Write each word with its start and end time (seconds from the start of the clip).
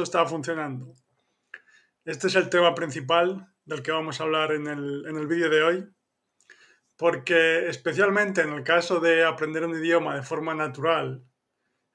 está 0.00 0.24
funcionando. 0.24 0.94
Este 2.04 2.28
es 2.28 2.34
el 2.34 2.48
tema 2.48 2.74
principal 2.74 3.52
del 3.66 3.82
que 3.82 3.92
vamos 3.92 4.18
a 4.18 4.24
hablar 4.24 4.52
en 4.52 4.66
el, 4.66 5.04
en 5.06 5.18
el 5.18 5.26
vídeo 5.26 5.50
de 5.50 5.62
hoy, 5.62 5.88
porque 6.96 7.68
especialmente 7.68 8.40
en 8.40 8.54
el 8.54 8.64
caso 8.64 9.00
de 9.00 9.24
aprender 9.24 9.64
un 9.64 9.76
idioma 9.76 10.14
de 10.14 10.22
forma 10.22 10.54
natural, 10.54 11.22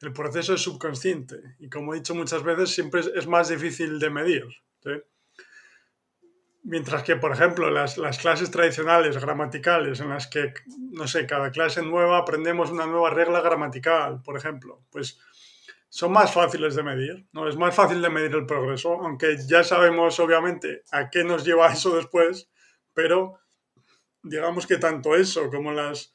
el 0.02 0.14
proceso 0.14 0.54
es 0.54 0.62
subconsciente 0.62 1.56
y 1.58 1.70
como 1.70 1.94
he 1.94 1.98
dicho 1.98 2.14
muchas 2.14 2.44
veces, 2.44 2.70
siempre 2.70 3.02
es, 3.02 3.28
más 3.28 3.50
difícil 3.50 4.00
de 4.00 4.12
medir. 4.12 4.46
Mientras 6.64 7.02
que, 7.02 7.16
por 7.16 7.32
ejemplo, 7.32 7.72
las, 7.72 7.98
las, 7.98 8.20
clases 8.20 8.52
tradicionales 8.52 9.18
gramaticales, 9.18 10.02
en 10.02 10.10
las 10.10 10.28
que, 10.28 10.54
no 10.92 11.08
sé, 11.08 11.26
cada 11.26 11.50
clase 11.50 11.82
nueva 11.82 12.20
aprendemos 12.20 12.70
una 12.70 12.86
nueva 12.86 13.10
regla 13.10 13.42
gramatical, 13.42 14.22
por 14.22 14.38
ejemplo, 14.38 14.84
pues 14.92 15.20
son 15.90 16.12
más 16.12 16.34
fáciles 16.34 16.76
de 16.76 16.84
medir, 16.84 17.28
¿no? 17.32 17.48
Es 17.48 17.56
más 17.56 17.74
fácil 17.74 18.02
de 18.02 18.10
medir 18.10 18.36
el 18.36 18.46
progreso, 18.46 18.94
aunque 19.02 19.38
ya 19.48 19.64
sabemos 19.64 20.20
obviamente 20.20 20.84
a 20.92 21.10
qué 21.10 21.24
nos 21.24 21.46
lleva 21.46 21.68
eso 21.74 21.96
después, 21.96 22.50
pero 22.94 23.40
digamos 24.24 24.68
que 24.68 24.78
tanto 24.78 25.16
eso 25.16 25.50
como 25.50 25.72
las, 25.72 26.14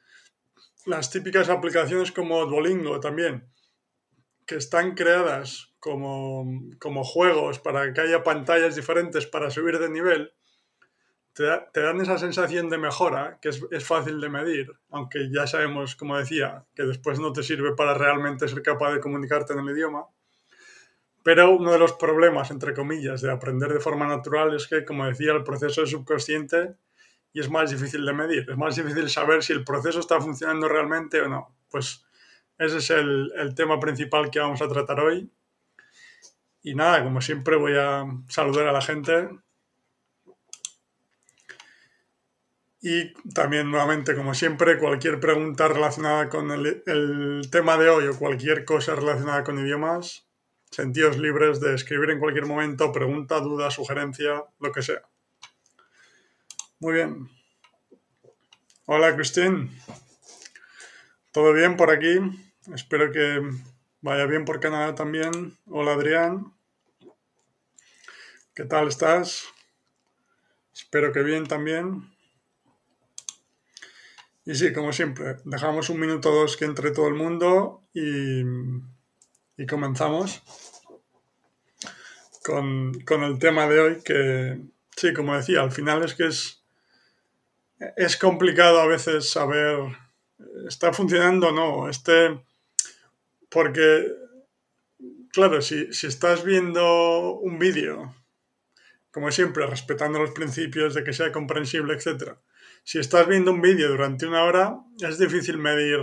las 0.86 1.10
típicas 1.10 1.48
aplicaciones 1.48 2.12
como 2.12 2.44
Duolingo 2.46 3.00
también, 3.00 3.48
que 4.46 4.56
están 4.56 4.94
creadas 4.94 5.72
como, 5.78 6.44
como 6.78 7.04
juegos 7.04 7.58
para 7.58 7.92
que 7.92 8.00
haya 8.02 8.22
pantallas 8.22 8.76
diferentes 8.76 9.26
para 9.26 9.50
subir 9.50 9.78
de 9.78 9.88
nivel, 9.88 10.32
te, 11.32 11.80
dan 11.80 12.00
esa 12.00 12.18
sensación 12.18 12.68
de 12.68 12.78
mejora 12.78 13.38
que 13.40 13.48
es, 13.48 13.84
fácil 13.84 14.20
de 14.20 14.28
medir, 14.28 14.70
aunque 14.90 15.30
ya 15.30 15.46
sabemos, 15.46 15.96
como 15.96 16.18
decía, 16.18 16.64
que 16.74 16.82
después 16.82 17.18
no 17.18 17.32
te 17.32 17.42
sirve 17.42 17.74
para 17.74 17.94
realmente 17.94 18.48
ser 18.48 18.62
capaz 18.62 18.92
de 18.92 19.00
comunicarte 19.00 19.54
en 19.54 19.60
el 19.60 19.70
idioma. 19.70 20.06
Pero 21.22 21.50
uno 21.52 21.72
de 21.72 21.78
los 21.78 21.92
problemas, 21.92 22.50
entre 22.50 22.74
comillas, 22.74 23.22
de 23.22 23.30
aprender 23.30 23.72
de 23.72 23.80
forma 23.80 24.06
natural 24.06 24.54
es 24.54 24.66
que, 24.66 24.84
como 24.84 25.06
decía, 25.06 25.32
el 25.32 25.44
proceso 25.44 25.82
es 25.82 25.90
subconsciente 25.90 26.74
y 27.32 27.40
es 27.40 27.48
más 27.48 27.70
difícil 27.70 28.04
de 28.04 28.12
medir. 28.12 28.50
Es 28.50 28.56
más 28.56 28.76
difícil 28.76 29.08
saber 29.08 29.42
si 29.42 29.52
el 29.52 29.64
proceso 29.64 30.00
está 30.00 30.20
funcionando 30.20 30.68
realmente 30.68 31.20
o 31.22 31.28
no. 31.28 31.54
Pues 31.70 32.04
ese 32.58 32.78
es 32.78 32.90
el, 32.90 33.32
el 33.36 33.54
tema 33.54 33.78
principal 33.78 34.30
que 34.30 34.40
vamos 34.40 34.60
a 34.60 34.68
tratar 34.68 35.00
hoy. 35.00 35.30
Y 36.62 36.74
nada, 36.74 37.02
como 37.04 37.20
siempre 37.20 37.56
voy 37.56 37.76
a 37.78 38.04
saludar 38.28 38.66
a 38.66 38.72
la 38.72 38.82
gente 38.82 39.30
Y 42.84 43.14
también, 43.32 43.70
nuevamente, 43.70 44.16
como 44.16 44.34
siempre, 44.34 44.76
cualquier 44.76 45.20
pregunta 45.20 45.68
relacionada 45.68 46.28
con 46.28 46.50
el, 46.50 47.48
tema 47.48 47.78
de 47.78 47.88
hoy 47.88 48.08
o 48.08 48.18
cualquier 48.18 48.64
cosa 48.64 48.96
relacionada 48.96 49.44
con 49.44 49.64
idiomas, 49.64 50.26
sentidos 50.68 51.16
libres 51.16 51.60
de 51.60 51.76
escribir 51.76 52.10
en 52.10 52.18
cualquier 52.18 52.46
momento, 52.46 52.90
pregunta, 52.90 53.38
duda, 53.38 53.70
sugerencia, 53.70 54.42
lo 54.58 54.72
que 54.72 54.82
sea. 54.82 55.02
Muy 56.80 56.94
bien. 56.94 57.30
Hola, 58.86 59.14
Cristín. 59.14 59.70
¿Todo 61.30 61.52
bien 61.52 61.76
por 61.76 61.92
aquí? 61.92 62.18
Espero 62.74 63.12
que 63.12 63.48
vaya 64.00 64.26
bien 64.26 64.44
por 64.44 64.58
Canadá 64.58 64.96
también. 64.96 65.56
Hola, 65.66 65.92
Adrián. 65.92 66.52
¿Qué 68.56 68.64
tal 68.64 68.88
estás? 68.88 69.44
Espero 70.74 71.12
que 71.12 71.22
bien 71.22 71.46
también. 71.46 72.11
Y 74.44 74.54
sí, 74.56 74.72
como 74.72 74.92
siempre, 74.92 75.36
dejamos 75.44 75.88
un 75.88 76.00
minuto 76.00 76.30
o 76.30 76.34
dos 76.34 76.56
que 76.56 76.64
entre 76.64 76.90
todo 76.90 77.06
el 77.06 77.14
mundo 77.14 77.84
y, 77.94 78.42
y 79.56 79.66
comenzamos 79.66 80.42
con, 82.44 82.92
con, 83.02 83.22
el 83.22 83.38
tema 83.38 83.68
de 83.68 83.80
hoy 83.80 84.02
que, 84.02 84.58
sí, 84.96 85.12
como 85.12 85.36
decía, 85.36 85.60
al 85.60 85.70
final 85.70 86.02
es 86.02 86.14
que 86.14 86.26
es, 86.26 86.64
es 87.96 88.16
complicado 88.16 88.80
a 88.80 88.86
veces 88.86 89.30
saber, 89.30 89.78
¿está 90.66 90.92
funcionando 90.92 91.48
o 91.48 91.52
no? 91.52 91.88
Este, 91.88 92.40
porque, 93.48 94.08
claro, 95.30 95.62
si, 95.62 95.92
si 95.92 96.08
estás 96.08 96.42
viendo 96.42 97.34
un 97.34 97.60
vídeo, 97.60 98.12
como 99.12 99.30
siempre, 99.30 99.66
respetando 99.66 100.18
los 100.18 100.32
principios 100.32 100.94
de 100.94 101.04
que 101.04 101.12
sea 101.12 101.30
comprensible, 101.30 101.94
etcétera, 101.94 102.40
si 102.82 102.98
estás 102.98 103.26
viendo 103.26 103.50
un 103.52 103.60
vídeo 103.60 103.88
durante 103.88 104.26
una 104.26 104.44
hora, 104.44 104.76
es 105.00 105.18
difícil 105.18 105.58
medir 105.58 105.98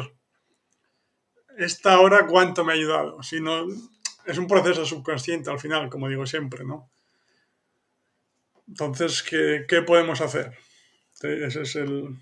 esta 1.58 2.00
hora 2.00 2.26
cuánto 2.28 2.64
me 2.64 2.74
ha 2.74 2.76
ayudado. 2.76 3.22
Si 3.22 3.42
no, 3.42 3.68
es 4.26 4.38
un 4.38 4.48
proceso 4.48 4.86
subconsciente 4.86 5.50
al 5.50 5.60
final, 5.60 5.90
como 5.90 6.08
digo 6.08 6.26
siempre, 6.26 6.64
¿no? 6.64 6.90
Entonces, 8.68 9.24
¿qué, 9.24 9.66
qué 9.68 9.82
podemos 9.82 10.22
hacer? 10.22 10.58
Esa 11.22 11.62
es 11.62 11.76
el, 11.76 12.18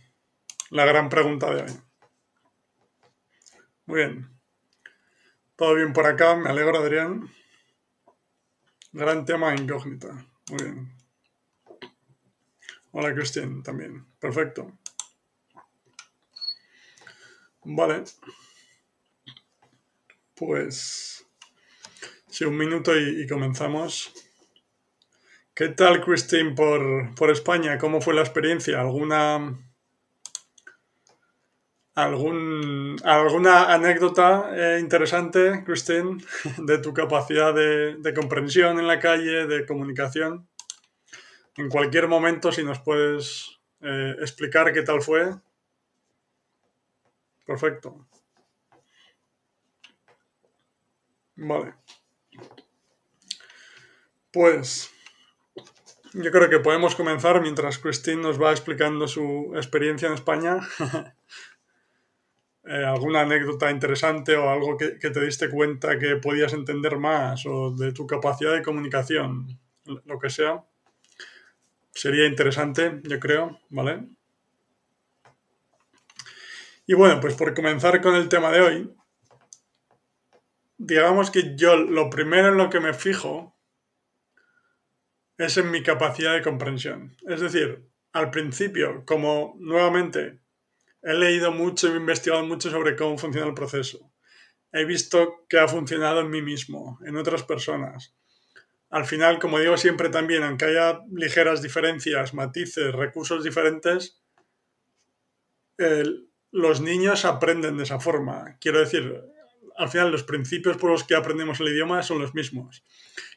la 0.72 0.86
gran 0.86 1.10
pregunta 1.10 1.54
de 1.54 1.64
hoy. 1.64 1.80
Muy 3.86 4.00
bien. 4.00 4.30
Todo 5.56 5.76
bien 5.76 5.94
por 5.94 6.06
acá, 6.06 6.36
me 6.36 6.50
alegro, 6.50 6.80
Adrián. 6.80 7.30
Gran 8.92 9.26
tema 9.26 9.56
incógnita. 9.56 10.26
Muy 10.50 10.64
bien. 10.64 10.97
Hola, 12.92 13.14
Cristian, 13.14 13.62
también. 13.64 14.06
Perfecto. 14.20 14.72
Vale. 17.64 18.04
Pues... 20.36 21.26
Sí, 22.30 22.46
un 22.46 22.58
minuto 22.58 22.96
y, 22.96 23.28
comenzamos. 23.28 24.14
¿Qué 25.54 25.70
tal, 25.70 26.04
Christine, 26.04 26.54
por, 26.54 27.16
por, 27.16 27.32
España? 27.32 27.78
¿Cómo 27.78 28.00
fue 28.00 28.14
la 28.14 28.22
experiencia? 28.22 28.80
¿Alguna, 28.80 29.58
algún, 31.96 32.96
alguna 33.04 33.74
anécdota 33.74 34.52
eh, 34.54 34.80
interesante, 34.80 35.64
Christine, 35.66 36.18
de 36.60 36.78
tu 36.78 36.94
capacidad 36.94 37.54
de 37.54 38.14
comprensión 38.14 38.80
en 38.80 38.88
la 38.88 39.00
calle, 39.00 39.48
de 39.48 39.66
comunicación? 39.66 40.48
En 41.58 41.70
cualquier 41.70 42.08
momento, 42.08 42.52
si 42.52 42.64
nos 42.64 42.80
puedes 42.80 43.60
eh, 43.82 44.16
explicar 44.20 44.72
qué 44.74 44.84
tal 44.84 45.02
fue. 45.02 45.34
Perfecto. 47.46 48.08
Vale. 51.36 51.74
Pues 54.32 54.92
yo 56.14 56.32
creo 56.32 56.50
que 56.50 56.60
podemos 56.60 56.96
comenzar 56.96 57.42
mientras 57.42 57.78
Christine 57.78 58.22
nos 58.22 58.42
va 58.42 58.52
explicando 58.52 59.08
su 59.08 59.54
experiencia 59.56 60.08
en 60.08 60.14
España. 60.14 60.60
Eh, 62.70 62.84
¿Alguna 62.84 63.22
anécdota 63.22 63.72
interesante 63.72 64.36
o 64.36 64.50
algo 64.50 64.76
que, 64.76 65.00
que, 65.00 65.10
te 65.10 65.22
diste 65.22 65.50
cuenta 65.50 65.98
que 65.98 66.18
podías 66.18 66.52
entender 66.52 66.98
más 66.98 67.46
o 67.46 67.72
de 67.72 67.94
tu 67.94 68.06
capacidad 68.06 68.52
de 68.52 68.62
comunicación? 68.62 69.58
Lo 69.86 70.20
que 70.20 70.30
sea. 70.30 70.66
Sería 71.98 72.28
interesante, 72.28 73.02
yo 73.06 73.20
creo, 73.20 73.60
¿vale? 73.70 74.08
Y 76.86 76.94
bueno, 76.94 77.20
pues 77.20 77.34
por 77.34 77.56
comenzar 77.56 78.02
con 78.04 78.14
el 78.14 78.30
tema 78.30 78.52
de 78.52 78.62
hoy, 78.62 78.96
digamos 80.78 81.32
que 81.32 81.56
yo 81.56 81.76
lo 81.76 82.12
primero 82.12 82.50
en 82.50 82.58
lo 82.58 82.70
que 82.70 82.80
me 82.80 82.94
fijo 82.94 83.58
es 85.40 85.58
en 85.58 85.72
mi 85.72 85.82
capacidad 85.82 86.34
de 86.34 86.44
comprensión. 86.44 87.18
Es 87.28 87.42
decir, 87.42 87.90
al 88.12 88.30
principio, 88.30 89.04
como 89.04 89.56
nuevamente 89.58 90.40
he 91.02 91.16
leído 91.16 91.52
mucho 91.52 91.88
y 91.88 91.94
he 91.94 91.98
investigado 91.98 92.46
mucho 92.46 92.70
sobre 92.70 92.96
cómo 92.96 93.18
funciona 93.18 93.48
el 93.48 93.56
proceso, 93.56 94.14
he 94.72 94.86
visto 94.86 95.48
que 95.50 95.58
ha 95.58 95.68
funcionado 95.68 96.22
en 96.22 96.30
mí 96.30 96.44
mismo, 96.44 97.00
en 97.08 97.18
otras 97.18 97.42
personas, 97.42 98.16
al 98.90 99.06
final, 99.06 99.40
como 99.40 99.60
digo 99.60 99.78
siempre 99.78 100.10
también, 100.10 100.44
aunque 100.44 100.66
haya 100.66 101.02
ligeras 101.12 101.62
diferencias, 101.62 102.34
matices, 102.34 102.94
recursos 102.94 103.44
diferentes, 103.44 104.22
los 106.52 106.82
niños 106.82 107.26
aprenden 107.26 107.78
de 107.78 107.84
esa 107.84 108.00
forma. 108.00 108.58
Quiero 108.60 108.80
decir, 108.80 109.22
al 109.76 109.90
final 109.90 110.12
los 110.12 110.24
principios 110.24 110.78
por 110.78 110.90
los 110.90 111.04
que 111.04 111.16
aprendemos 111.16 111.60
el 111.60 111.68
idioma 111.68 112.02
son 112.02 112.20
los 112.20 112.34
mismos. 112.34 112.84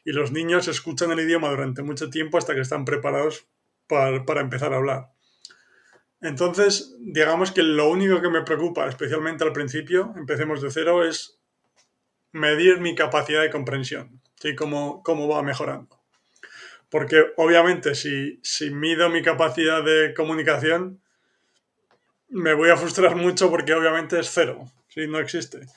Y 0.05 0.11
los 0.11 0.31
niños 0.31 0.67
escuchan 0.67 1.11
el 1.11 1.19
idioma 1.19 1.49
durante 1.49 1.83
mucho 1.83 2.09
tiempo 2.09 2.37
hasta 2.37 2.55
que 2.55 2.61
están 2.61 2.85
preparados 2.85 3.45
para, 3.87 4.25
para 4.25 4.41
empezar 4.41 4.73
a 4.73 4.77
hablar. 4.77 5.09
Entonces, 6.21 6.95
digamos 6.99 7.51
que 7.51 7.63
lo 7.63 7.89
único 7.89 8.21
que 8.21 8.29
me 8.29 8.43
preocupa, 8.43 8.87
especialmente 8.87 9.43
al 9.43 9.53
principio, 9.53 10.13
empecemos 10.15 10.61
de 10.61 10.71
cero, 10.71 11.03
es 11.03 11.40
medir 12.31 12.79
mi 12.79 12.95
capacidad 12.95 13.41
de 13.41 13.49
comprensión. 13.49 14.21
¿sí? 14.35 14.55
Cómo, 14.55 15.03
cómo 15.03 15.27
va 15.27 15.43
mejorando. 15.43 15.99
Porque 16.89 17.25
obviamente 17.37 17.95
si, 17.95 18.39
si 18.43 18.69
mido 18.69 19.09
mi 19.09 19.21
capacidad 19.21 19.83
de 19.83 20.13
comunicación, 20.13 21.01
me 22.31 22.53
voy 22.53 22.69
a 22.69 22.77
frustrar 22.77 23.15
mucho 23.15 23.49
porque 23.49 23.73
obviamente 23.73 24.19
es 24.19 24.29
cero, 24.29 24.65
no 24.95 25.19
existe. 25.19 25.67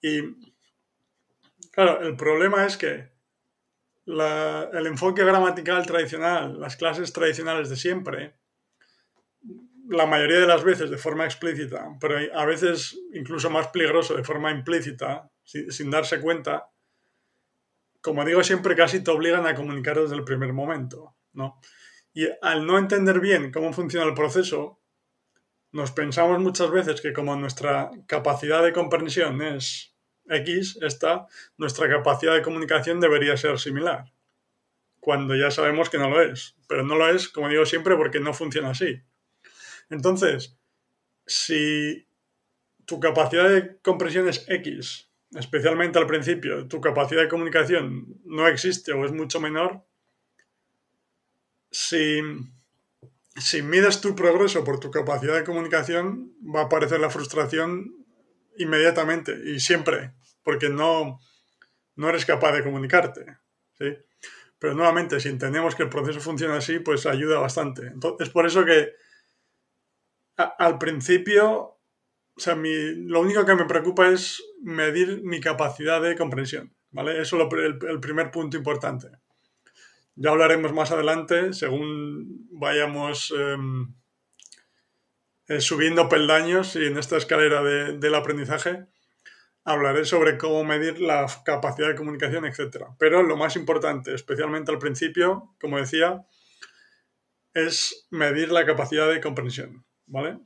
Y 0.00 0.22
claro, 1.70 2.00
el 2.02 2.16
problema 2.16 2.64
es 2.66 2.76
que 2.76 3.10
el 4.06 4.86
enfoque 4.86 5.24
gramatical 5.24 5.84
tradicional, 5.86 6.58
las 6.58 6.76
clases 6.76 7.12
tradicionales 7.12 7.68
de 7.68 7.76
siempre, 7.76 8.34
la 9.88 10.06
mayoría 10.06 10.40
de 10.40 10.46
las 10.46 10.64
veces 10.64 10.90
de 10.90 10.98
forma 10.98 11.24
explícita, 11.24 11.88
pero 12.00 12.16
a 12.34 12.44
veces 12.44 12.98
incluso 13.12 13.50
más 13.50 13.68
peligroso 13.68 14.14
de 14.14 14.24
forma 14.24 14.50
implícita, 14.50 15.30
sin, 15.48 15.90
darse 15.90 16.20
cuenta, 16.20 16.70
como 18.02 18.24
digo 18.24 18.44
siempre, 18.44 18.76
casi 18.76 19.02
te 19.02 19.10
obligan 19.10 19.46
a 19.46 19.54
comunicar 19.54 19.98
desde 19.98 20.14
el 20.14 20.24
primer 20.24 20.52
momento, 20.52 21.16
¿no? 21.32 21.58
Y 22.12 22.26
al 22.42 22.66
no 22.66 22.78
entender 22.78 23.20
bien 23.20 23.50
cómo 23.50 23.72
funciona 23.72 24.06
el 24.06 24.14
proceso, 24.14 24.80
nos 25.72 25.92
pensamos 25.92 26.38
muchas 26.40 26.70
veces 26.70 27.00
que 27.00 27.12
como 27.12 27.34
nuestra 27.36 27.90
capacidad 28.06 28.62
de 28.62 28.72
comprensión 28.72 29.40
es 29.40 29.96
X, 30.26 30.78
esta, 30.82 31.26
nuestra 31.56 31.88
capacidad 31.88 32.34
de 32.34 32.42
comunicación 32.42 33.00
debería 33.00 33.36
ser 33.36 33.58
similar, 33.58 34.12
cuando 35.00 35.34
ya 35.34 35.50
sabemos 35.50 35.88
que 35.88 35.98
no 35.98 36.10
lo 36.10 36.20
es. 36.20 36.56
Pero 36.68 36.82
no 36.82 36.96
lo 36.96 37.08
es, 37.08 37.28
como 37.28 37.48
digo 37.48 37.64
siempre, 37.64 37.96
porque 37.96 38.20
no 38.20 38.34
funciona 38.34 38.70
así. 38.70 39.00
Entonces, 39.88 40.58
si 41.26 42.06
tu 42.84 43.00
capacidad 43.00 43.48
de 43.48 43.78
comprensión 43.80 44.28
es 44.28 44.44
X, 44.48 45.07
especialmente 45.34 45.98
al 45.98 46.06
principio, 46.06 46.66
tu 46.68 46.80
capacidad 46.80 47.22
de 47.22 47.28
comunicación 47.28 48.06
no 48.24 48.46
existe 48.46 48.92
o 48.92 49.04
es 49.04 49.12
mucho 49.12 49.40
menor, 49.40 49.84
si, 51.70 52.20
si 53.36 53.62
mides 53.62 54.00
tu 54.00 54.14
progreso 54.14 54.64
por 54.64 54.80
tu 54.80 54.90
capacidad 54.90 55.34
de 55.34 55.44
comunicación, 55.44 56.32
va 56.42 56.62
a 56.62 56.64
aparecer 56.64 57.00
la 57.00 57.10
frustración 57.10 57.94
inmediatamente 58.56 59.38
y 59.44 59.60
siempre, 59.60 60.14
porque 60.42 60.68
no, 60.68 61.20
no 61.96 62.08
eres 62.08 62.24
capaz 62.24 62.52
de 62.52 62.64
comunicarte. 62.64 63.38
¿sí? 63.78 63.96
Pero 64.58 64.74
nuevamente, 64.74 65.20
si 65.20 65.28
entendemos 65.28 65.74
que 65.74 65.84
el 65.84 65.88
proceso 65.88 66.20
funciona 66.20 66.56
así, 66.56 66.80
pues 66.80 67.06
ayuda 67.06 67.38
bastante. 67.38 67.86
Entonces, 67.86 68.28
es 68.28 68.32
por 68.32 68.46
eso 68.46 68.64
que 68.64 68.92
al 70.36 70.78
principio, 70.78 71.77
o 72.38 72.40
sea, 72.40 72.54
lo 72.54 73.20
único 73.20 73.44
que 73.44 73.56
me 73.56 73.64
preocupa 73.64 74.08
es 74.08 74.40
medir 74.62 75.22
mi 75.24 75.40
capacidad 75.40 76.00
de 76.00 76.14
comprensión, 76.14 76.72
¿vale? 76.92 77.20
Eso 77.20 77.36
es 77.36 77.52
el, 77.82 78.00
primer 78.00 78.30
punto 78.30 78.56
importante. 78.56 79.08
Ya 80.14 80.30
hablaremos 80.30 80.72
más 80.72 80.92
adelante, 80.92 81.52
según 81.52 82.46
vayamos 82.52 83.34
em, 83.36 83.92
eh, 85.48 85.60
subiendo 85.60 86.08
peldaños 86.08 86.76
y 86.76 86.86
en 86.86 86.96
esta 86.96 87.16
escalera 87.16 87.62
del 87.62 88.14
aprendizaje, 88.14 88.86
hablaré 89.64 90.04
sobre 90.04 90.38
cómo 90.38 90.62
medir 90.62 91.00
la 91.00 91.26
capacidad 91.44 91.88
de 91.88 91.96
comunicación, 91.96 92.44
etc. 92.44 92.84
Pero 93.00 93.24
lo 93.24 93.36
más 93.36 93.56
importante, 93.56 94.14
especialmente 94.14 94.70
al 94.70 94.78
principio, 94.78 95.56
como 95.60 95.78
decía, 95.78 96.24
es 97.52 98.06
medir 98.10 98.52
la 98.52 98.64
capacidad 98.64 99.08
de 99.08 99.20
comprensión. 99.20 99.84
¿vale? 100.08 100.38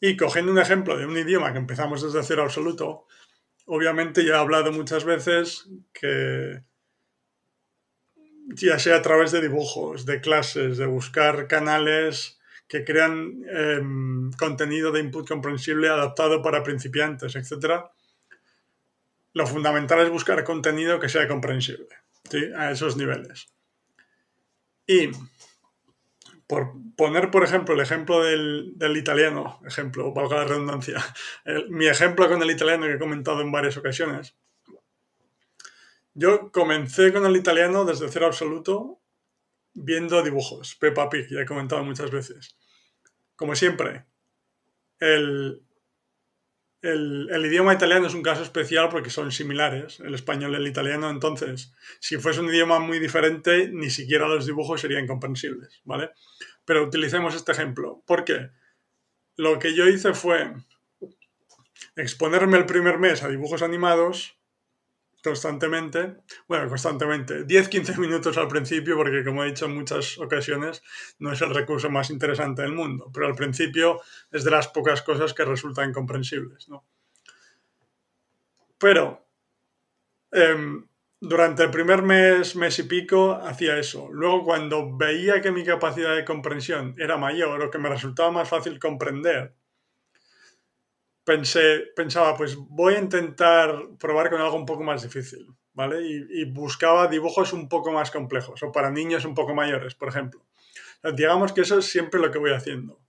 Y 0.00 0.16
cogiendo 0.16 0.52
un 0.52 0.58
ejemplo 0.58 0.96
de 0.96 1.06
un 1.06 1.16
idioma 1.16 1.52
que 1.52 1.58
empezamos 1.58 2.02
desde 2.02 2.26
cero 2.26 2.42
absoluto, 2.42 3.06
obviamente 3.66 4.24
ya 4.24 4.34
he 4.34 4.38
hablado 4.38 4.72
muchas 4.72 5.04
veces 5.04 5.68
que 5.92 6.62
ya 8.48 8.78
sea 8.78 8.96
a 8.96 9.02
través 9.02 9.32
de 9.32 9.40
dibujos, 9.40 10.04
de 10.04 10.20
clases, 10.20 10.76
de 10.76 10.86
buscar 10.86 11.48
canales 11.48 12.38
que 12.68 12.84
crean 12.84 13.44
em, 13.48 14.32
contenido 14.32 14.90
de 14.92 15.00
input 15.00 15.28
comprensible 15.28 15.88
adaptado 15.88 16.42
para 16.42 16.62
principiantes, 16.62 17.36
etc. 17.36 17.84
Lo 19.32 19.46
fundamental 19.46 20.00
es 20.00 20.10
buscar 20.10 20.44
contenido 20.44 21.00
que 21.00 21.08
sea 21.08 21.28
comprensible 21.28 21.88
a 22.56 22.70
esos 22.70 22.96
niveles. 22.96 23.48
Y 24.86 25.10
por 26.46 26.74
poner, 26.96 27.30
por 27.30 27.44
ejemplo, 27.44 27.74
el 27.74 27.80
ejemplo 27.80 28.22
del, 28.22 28.96
italiano, 28.96 29.60
ejemplo, 29.66 30.12
valga 30.12 30.38
la 30.38 30.44
redundancia, 30.44 31.02
mi 31.68 31.86
ejemplo 31.86 32.28
con 32.28 32.42
el 32.42 32.50
italiano 32.50 32.86
que 32.86 32.94
he 32.94 32.98
comentado 32.98 33.40
en 33.40 33.52
varias 33.52 33.76
ocasiones. 33.76 34.36
Yo 36.14 36.52
comencé 36.52 37.12
con 37.12 37.26
el 37.26 37.36
italiano 37.36 37.84
desde 37.84 38.08
cero 38.08 38.26
absoluto 38.26 39.00
viendo 39.72 40.22
dibujos, 40.22 40.76
Peppa 40.76 41.08
Pig, 41.08 41.28
ya 41.28 41.40
he 41.40 41.46
comentado 41.46 41.82
muchas 41.82 42.10
veces. 42.10 42.56
Como 43.34 43.56
siempre, 43.56 44.04
el, 45.00 45.62
el, 46.84 47.46
idioma 47.46 47.72
italiano 47.72 48.06
es 48.06 48.14
un 48.14 48.22
caso 48.22 48.42
especial 48.42 48.88
porque 48.90 49.10
son 49.10 49.32
similares, 49.32 50.00
el 50.00 50.14
español 50.14 50.52
y 50.52 50.56
el 50.56 50.66
italiano, 50.66 51.08
entonces, 51.08 51.72
si 51.98 52.18
fuese 52.18 52.40
un 52.40 52.48
idioma 52.48 52.78
muy 52.78 52.98
diferente, 52.98 53.70
ni 53.72 53.90
siquiera 53.90 54.28
los 54.28 54.46
dibujos 54.46 54.80
serían 54.80 55.06
comprensibles, 55.06 55.80
¿vale? 55.84 56.10
Pero 56.64 56.84
utilicemos 56.84 57.34
este 57.34 57.52
ejemplo. 57.52 58.02
¿Por 58.06 58.24
qué? 58.24 58.50
Lo 59.36 59.58
que 59.58 59.74
yo 59.74 59.88
hice 59.88 60.12
fue 60.14 60.52
exponerme 61.96 62.58
el 62.58 62.66
primer 62.66 62.98
mes 62.98 63.22
a 63.22 63.28
dibujos 63.28 63.62
animados 63.62 64.36
constantemente, 65.24 66.16
bueno, 66.46 66.68
constantemente, 66.68 67.46
10-15 67.46 67.96
minutos 67.98 68.36
al 68.36 68.46
principio, 68.46 68.94
porque 68.96 69.24
como 69.24 69.42
he 69.42 69.48
dicho 69.48 69.64
en 69.64 69.74
muchas 69.74 70.18
ocasiones, 70.18 70.82
no 71.18 71.32
es 71.32 71.40
el 71.40 71.54
recurso 71.54 71.90
más 71.90 72.10
interesante 72.10 72.60
del 72.60 72.72
mundo, 72.72 73.10
pero 73.12 73.26
al 73.26 73.34
principio 73.34 74.02
es 74.30 74.44
de 74.44 74.50
las 74.50 74.68
pocas 74.68 75.00
cosas 75.00 75.32
que 75.32 75.46
resultan 75.46 75.94
comprensibles. 75.94 76.68
¿no? 76.68 76.84
Pero 78.76 79.26
em, 80.30 80.86
durante 81.20 81.62
el 81.62 81.70
primer 81.70 82.02
mes, 82.02 82.54
mes 82.54 82.78
y 82.78 82.82
pico, 82.82 83.32
hacía 83.32 83.78
eso. 83.78 84.10
Luego, 84.12 84.44
cuando 84.44 84.94
veía 84.94 85.40
que 85.40 85.52
mi 85.52 85.64
capacidad 85.64 86.14
de 86.14 86.26
comprensión 86.26 86.94
era 86.98 87.16
mayor 87.16 87.62
o 87.62 87.70
que 87.70 87.78
me 87.78 87.88
resultaba 87.88 88.30
más 88.30 88.48
fácil 88.48 88.78
comprender, 88.78 89.54
pensé, 91.24 91.92
pensaba, 91.96 92.36
pues 92.36 92.56
voy 92.56 92.94
a 92.94 92.98
intentar 92.98 93.74
probar 93.98 94.30
con 94.30 94.40
algo 94.40 94.56
un 94.56 94.66
poco 94.66 94.82
más 94.82 95.02
difícil, 95.02 95.46
¿vale? 95.72 96.00
Y, 96.06 96.44
buscaba 96.44 97.08
dibujos 97.08 97.52
un 97.52 97.68
poco 97.68 97.92
más 97.92 98.10
complejos 98.10 98.62
o 98.62 98.70
para 98.70 98.90
niños 98.90 99.24
un 99.24 99.34
poco 99.34 99.54
mayores, 99.54 99.94
por 99.94 100.08
ejemplo. 100.08 100.44
digamos 101.14 101.52
que 101.52 101.62
eso 101.62 101.78
es 101.78 101.86
siempre 101.86 102.20
lo 102.20 102.30
que 102.30 102.38
voy 102.38 102.52
haciendo. 102.52 103.00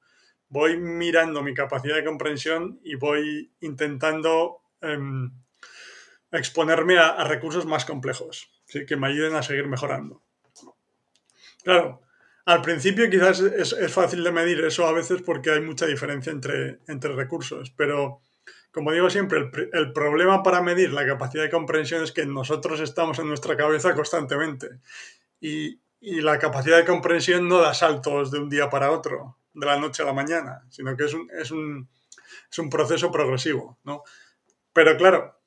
Voy 0.47 0.77
mirando 0.77 1.43
mi 1.43 1.53
capacidad 1.53 1.95
de 1.95 2.05
comprensión 2.05 2.79
y 2.83 2.95
voy 2.95 3.51
intentando 3.61 4.61
em, 4.81 5.31
exponerme 6.31 6.97
a, 6.97 7.23
recursos 7.23 7.65
más 7.65 7.85
complejos, 7.85 8.49
¿sí? 8.65 8.85
que 8.85 8.95
me 8.95 9.07
ayuden 9.07 9.35
a 9.35 9.43
seguir 9.43 9.67
mejorando. 9.67 10.21
Claro, 11.63 12.04
al 12.45 12.61
principio 12.61 13.09
quizás 13.09 13.39
es, 13.39 13.75
fácil 13.91 14.23
de 14.23 14.31
medir 14.31 14.63
eso 14.63 14.85
a 14.85 14.93
veces 14.93 15.21
porque 15.23 15.51
hay 15.51 15.61
mucha 15.61 15.85
diferencia 15.85 16.31
entre, 16.31 16.79
entre 16.87 17.13
recursos, 17.13 17.71
pero 17.75 18.21
como 18.71 18.91
digo 18.91 19.09
siempre, 19.09 19.49
el, 19.71 19.93
problema 19.93 20.43
para 20.43 20.61
medir 20.61 20.91
la 20.91 21.05
capacidad 21.05 21.43
de 21.43 21.49
comprensión 21.49 22.03
es 22.03 22.11
que 22.11 22.25
nosotros 22.25 22.81
estamos 22.81 23.17
en 23.19 23.27
nuestra 23.29 23.55
cabeza 23.55 23.95
constantemente 23.95 24.79
y, 25.39 25.79
la 26.01 26.37
capacidad 26.37 26.77
de 26.77 26.85
comprensión 26.85 27.47
no 27.47 27.57
da 27.57 27.73
saltos 27.73 28.29
de 28.29 28.37
un 28.37 28.47
día 28.47 28.69
para 28.69 28.91
otro, 28.91 29.37
de 29.53 29.65
la 29.65 29.79
noche 29.79 30.03
a 30.03 30.05
la 30.05 30.13
mañana, 30.13 30.63
sino 30.69 30.95
que 30.95 31.05
es 31.05 31.15
un, 31.15 31.31
es 31.31 31.49
un, 31.49 31.89
es 32.51 32.59
un 32.59 32.69
proceso 32.69 33.11
progresivo. 33.11 33.79
¿no? 33.83 34.03
Pero 34.71 34.95
claro, 34.97 35.39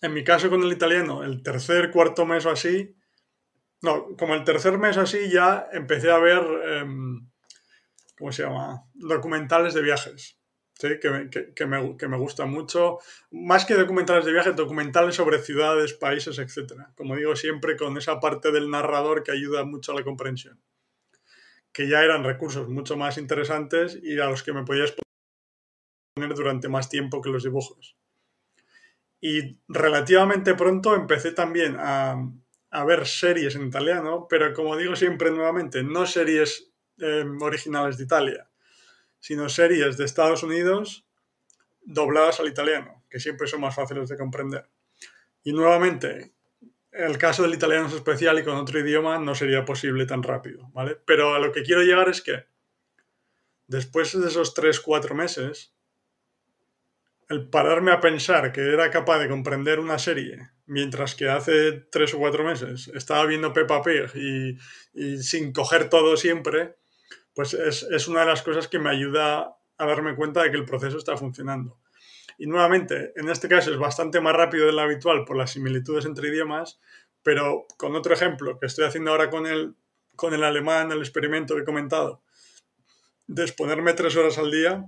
en 0.00 0.14
mi 0.14 0.24
caso 0.24 0.50
con 0.50 0.64
el 0.64 0.72
italiano, 0.72 1.22
el 1.22 1.44
tercer, 1.44 1.92
cuarto 1.92 2.26
mes 2.26 2.44
o 2.44 2.50
así, 2.50 2.96
no, 3.82 4.16
como 4.16 4.34
el 4.34 4.44
tercer 4.44 4.78
mes 4.78 4.96
así 4.96 5.28
ya 5.28 5.68
empecé 5.72 6.10
a 6.10 6.18
ver, 6.18 6.42
em, 6.66 7.28
¿cómo 8.16 8.30
se 8.30 8.44
llama? 8.44 8.84
Documentales 8.94 9.74
de 9.74 9.82
viajes. 9.82 10.38
¿sí? 10.78 11.00
Que, 11.00 11.10
me, 11.10 11.30
que, 11.30 12.06
me, 12.08 12.16
gustan 12.16 12.50
mucho. 12.50 12.98
Más 13.32 13.64
que 13.64 13.74
documentales 13.74 14.24
de 14.24 14.32
viajes, 14.32 14.54
documentales 14.54 15.16
sobre 15.16 15.40
ciudades, 15.40 15.94
países, 15.94 16.38
etc. 16.38 16.74
Como 16.96 17.16
digo 17.16 17.34
siempre, 17.34 17.76
con 17.76 17.98
esa 17.98 18.20
parte 18.20 18.52
del 18.52 18.70
narrador 18.70 19.24
que 19.24 19.32
ayuda 19.32 19.64
mucho 19.64 19.92
a 19.92 19.96
la 19.96 20.04
comprensión. 20.04 20.62
Que 21.72 21.88
ya 21.88 22.04
eran 22.04 22.22
recursos 22.22 22.68
mucho 22.68 22.96
más 22.96 23.18
interesantes 23.18 23.98
y 24.00 24.20
a 24.20 24.26
los 24.26 24.44
que 24.44 24.52
me 24.52 24.64
podía 24.64 24.84
exponer 24.84 26.36
durante 26.36 26.68
más 26.68 26.88
tiempo 26.88 27.20
que 27.20 27.30
los 27.30 27.42
dibujos. 27.42 27.96
Y 29.20 29.60
relativamente 29.68 30.54
pronto 30.54 30.94
empecé 30.94 31.32
también 31.32 31.76
a, 31.78 32.16
a 32.72 32.84
ver 32.84 33.06
series 33.06 33.54
en 33.54 33.66
italiano, 33.66 34.26
pero 34.28 34.54
como 34.54 34.76
digo 34.78 34.96
siempre 34.96 35.30
nuevamente, 35.30 35.82
no 35.82 36.06
series 36.06 36.72
em, 36.98 37.40
originales 37.42 37.98
de 37.98 38.04
Italia, 38.04 38.48
sino 39.20 39.50
series 39.50 39.98
de 39.98 40.06
Estados 40.06 40.42
Unidos 40.42 41.06
dobladas 41.82 42.40
al 42.40 42.48
italiano, 42.48 43.04
que 43.10 43.20
siempre 43.20 43.46
son 43.46 43.60
más 43.60 43.74
fáciles 43.74 44.08
de 44.08 44.16
comprender. 44.16 44.70
Y 45.44 45.52
nuevamente, 45.52 46.32
el 46.92 47.18
caso 47.18 47.42
del 47.42 47.52
italiano 47.52 47.88
es 47.88 47.94
especial 47.94 48.38
y 48.38 48.44
con 48.44 48.56
otro 48.56 48.80
idioma 48.80 49.18
no 49.18 49.34
sería 49.34 49.66
posible 49.66 50.06
tan 50.06 50.22
rápido, 50.22 50.70
¿vale? 50.72 50.96
Pero 51.04 51.34
a 51.34 51.38
lo 51.40 51.52
que 51.52 51.64
quiero 51.64 51.82
llegar 51.82 52.08
es 52.08 52.22
que 52.22 52.46
después 53.66 54.18
de 54.18 54.28
esos 54.28 54.54
3-4 54.54 55.12
meses, 55.14 55.74
el 57.28 57.50
pararme 57.50 57.92
a 57.92 58.00
pensar 58.00 58.50
que 58.50 58.72
era 58.72 58.90
capaz 58.90 59.18
de 59.18 59.28
comprender 59.28 59.78
una 59.78 59.98
serie 59.98 60.51
mientras 60.66 61.14
que 61.14 61.28
hace 61.28 61.72
tres 61.90 62.14
o 62.14 62.18
cuatro 62.18 62.44
meses 62.44 62.88
estaba 62.94 63.26
viendo 63.26 63.52
Peppa 63.52 63.82
Pig 63.82 64.10
y, 64.94 65.18
sin 65.22 65.52
coger 65.52 65.88
todo 65.88 66.16
siempre, 66.16 66.76
pues 67.34 67.54
es, 67.54 67.82
es, 67.84 68.08
una 68.08 68.20
de 68.20 68.26
las 68.26 68.42
cosas 68.42 68.68
que 68.68 68.78
me 68.78 68.90
ayuda 68.90 69.56
a 69.78 69.86
darme 69.86 70.14
cuenta 70.14 70.42
de 70.42 70.50
que 70.50 70.56
el 70.56 70.64
proceso 70.64 70.98
está 70.98 71.16
funcionando. 71.16 71.78
Y 72.38 72.46
nuevamente, 72.46 73.12
en 73.16 73.28
este 73.28 73.48
caso 73.48 73.70
es 73.70 73.78
bastante 73.78 74.20
más 74.20 74.34
rápido 74.34 74.66
de 74.66 74.72
lo 74.72 74.80
habitual 74.80 75.24
por 75.24 75.36
las 75.36 75.52
similitudes 75.52 76.04
entre 76.04 76.28
idiomas, 76.28 76.80
pero 77.22 77.66
con 77.76 77.94
otro 77.94 78.14
ejemplo 78.14 78.58
que 78.58 78.66
estoy 78.66 78.84
haciendo 78.84 79.10
ahora 79.10 79.30
con 79.30 79.46
el, 79.46 79.74
con 80.16 80.34
el 80.34 80.44
alemán, 80.44 80.92
el 80.92 80.98
experimento 80.98 81.54
que 81.54 81.62
he 81.62 81.64
comentado, 81.64 82.22
de 83.26 83.42
exponerme 83.42 83.94
tres 83.94 84.16
horas 84.16 84.38
al 84.38 84.50
día, 84.50 84.84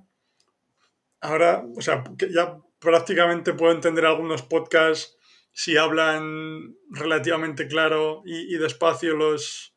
ahora, 1.20 1.64
o 1.76 1.80
sea, 1.80 2.04
ya 2.30 2.58
prácticamente 2.78 3.54
puedo 3.54 3.72
entender 3.72 4.04
algunos 4.04 4.42
podcasts 4.42 5.13
si 5.54 5.76
hablan 5.76 6.76
relativamente 6.90 7.68
claro 7.68 8.22
y, 8.26 8.56
despacio 8.56 9.16
los 9.16 9.72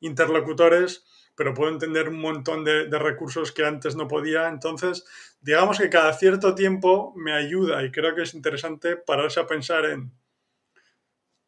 interlocutores, 0.00 1.06
pero 1.36 1.54
puedo 1.54 1.70
entender 1.70 2.08
un 2.08 2.20
montón 2.20 2.64
de, 2.64 2.86
recursos 2.98 3.52
que 3.52 3.64
antes 3.64 3.94
no 3.94 4.08
podía. 4.08 4.48
Entonces, 4.48 5.04
digamos 5.40 5.78
que 5.78 5.88
cada 5.88 6.12
cierto 6.14 6.56
tiempo 6.56 7.14
me 7.16 7.32
ayuda 7.32 7.84
y 7.84 7.92
creo 7.92 8.14
que 8.16 8.22
es 8.22 8.34
interesante 8.34 8.96
pararse 8.96 9.38
a 9.38 9.46
pensar 9.46 9.84
en, 9.84 10.12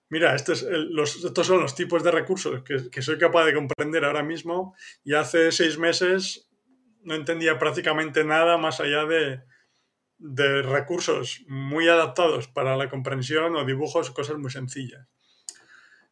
mira, 0.09 0.37
estos 0.37 0.65
son 1.43 1.61
los 1.61 1.75
tipos 1.75 2.05
de 2.05 2.13
recursos 2.13 2.63
que, 2.63 2.89
que, 2.89 3.03
soy 3.03 3.19
capaz 3.19 3.47
de 3.47 3.55
comprender 3.55 4.05
ahora 4.05 4.23
mismo 4.23 4.77
y 5.03 5.15
hace 5.15 5.51
seis 5.51 5.77
meses 5.77 6.49
no 7.03 7.17
entendía 7.17 7.59
prácticamente 7.59 8.23
nada 8.23 8.59
más 8.59 8.79
allá 8.79 9.07
de, 9.07 9.43
de 10.23 10.63
recursos 10.63 11.45
muy 11.49 11.89
adaptados 11.89 12.47
para 12.47 12.77
la 12.77 12.89
comprensión 12.89 13.57
o 13.57 13.65
dibujos, 13.65 14.13
cosas 14.13 14.39
muy 14.39 14.51
sencillas. 14.51 15.09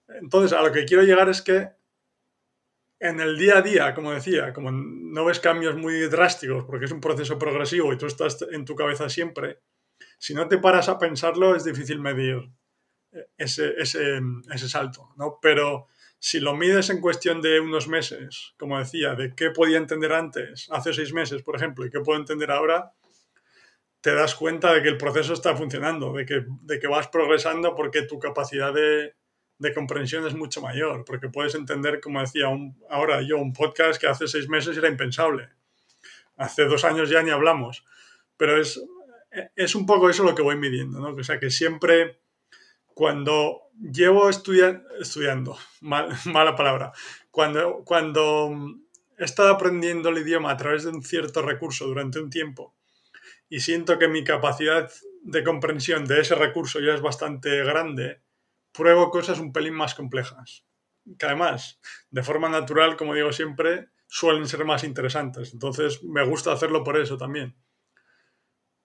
Entonces, 0.09 0.53
a 0.53 0.63
lo 0.63 0.73
que 0.73 0.85
quiero 0.85 1.05
llegar 1.05 1.29
es 1.29 1.43
que 1.43 1.69
en 2.99 3.21
el 3.21 3.39
día 3.39 3.59
a 3.59 3.63
día, 3.63 3.95
como 3.95 4.13
decía, 4.13 4.53
como 4.53 4.73
no 4.73 5.25
ves 5.25 5.39
cambios 5.39 5.77
muy 5.77 6.01
drásticos 6.09 6.65
porque 6.65 6.87
es 6.87 6.93
un 6.93 7.01
proceso 7.01 7.39
progresivo 7.39 7.93
y 7.93 7.99
tú 7.99 8.07
estás 8.07 8.45
en 8.51 8.65
tu 8.65 8.75
cabeza 8.75 9.09
siempre, 9.09 9.61
si 10.19 10.35
no 10.35 10.49
te 10.49 10.59
paras 10.59 10.89
a 10.89 10.99
pensarlo 10.99 11.55
es 11.55 11.65
difícil 11.65 12.01
medir 12.01 12.51
ese, 13.39 13.75
ese, 13.79 14.21
ese 14.53 14.69
salto, 14.69 15.11
¿no? 15.17 15.39
Pero 15.41 15.87
si 16.19 16.41
lo 16.41 16.55
mides 16.57 16.91
en 16.91 17.01
cuestión 17.01 17.41
de 17.41 17.61
unos 17.61 17.87
meses, 17.87 18.55
como 18.59 18.79
decía, 18.79 19.15
de 19.15 19.35
qué 19.37 19.51
podía 19.51 19.79
entender 19.79 20.13
antes, 20.13 20.69
hace 20.71 20.93
seis 20.93 21.13
meses, 21.13 21.43
por 21.43 21.55
ejemplo, 21.55 21.87
y 21.87 21.91
qué 21.91 22.01
puedo 22.01 22.19
entender 22.19 22.51
ahora, 22.51 22.93
te 24.01 24.15
das 24.15 24.35
cuenta 24.35 24.73
de 24.73 24.83
que 24.83 24.89
el 24.89 24.97
proceso 24.97 25.35
está 25.35 25.57
funcionando, 25.57 26.13
de 26.13 26.25
que, 26.25 26.45
de 26.63 26.79
que 26.79 26.87
vas 26.87 27.09
progresando 27.09 27.75
porque 27.75 28.03
tu 28.03 28.19
capacidad 28.19 28.73
de, 28.73 29.15
de, 29.59 29.75
comprensión 29.75 30.27
es 30.27 30.35
mucho 30.35 30.63
mayor, 30.63 31.05
porque 31.05 31.29
puedes 31.29 31.55
entender, 31.55 32.01
como 32.01 32.21
decía 32.21 32.47
ahora 32.89 33.21
yo, 33.23 33.37
un 33.37 33.53
podcast 33.53 34.01
que 34.01 34.07
hace 34.07 34.27
seis 34.27 34.49
meses 34.49 34.77
era 34.77 34.89
impensable. 34.89 35.51
Hace 36.37 36.65
dos 36.65 36.85
años 36.85 37.11
ya 37.11 37.23
ni 37.23 37.31
hablamos, 37.31 37.85
pero 38.39 38.59
es, 38.59 38.83
es 39.55 39.75
un 39.75 39.85
poco 39.85 40.09
eso 40.09 40.25
lo 40.25 40.35
que 40.35 40.43
voy 40.43 40.57
midiendo, 40.57 40.99
¿no? 40.99 41.15
O 41.15 41.23
sea, 41.23 41.39
que 41.39 41.51
siempre 41.51 42.21
cuando 42.95 43.71
llevo 43.75 44.29
estudiando, 44.31 45.57
mala 45.81 46.57
palabra, 46.57 46.93
cuando, 47.31 47.83
cuando 47.85 48.51
he 49.19 49.25
estado 49.25 49.51
aprendiendo 49.51 50.09
el 50.09 50.19
idioma 50.19 50.51
a 50.51 50.57
través 50.57 50.85
de 50.85 50.91
un 50.91 51.03
cierto 51.03 51.43
recurso 51.43 51.87
durante 51.87 52.19
un 52.19 52.31
tiempo, 52.31 52.75
y 53.51 53.61
siento 53.61 53.99
que 53.99 54.09
mi 54.09 54.25
capacidad 54.25 54.91
de 55.23 55.45
comprensión 55.45 56.07
de 56.07 56.21
ese 56.21 56.37
recurso 56.37 56.79
ya 56.81 56.95
es 56.95 57.03
bastante 57.03 57.63
grande, 57.65 58.23
pruebo 58.73 59.11
cosas 59.11 59.41
un 59.41 59.53
pelín 59.53 59.75
más 59.75 59.95
complejas, 59.97 60.65
que 61.19 61.27
además, 61.27 61.81
de 62.11 62.23
forma 62.23 62.49
natural, 62.49 62.97
como 62.97 63.13
digo 63.13 63.33
siempre, 63.33 63.89
suelen 64.07 64.47
ser 64.47 64.65
más 64.65 64.85
interesantes. 64.85 65.53
Entonces, 65.53 66.03
me 66.05 66.25
gusta 66.25 66.53
hacerlo 66.53 66.85
por 66.85 66.97
eso 66.97 67.17
también. 67.19 67.57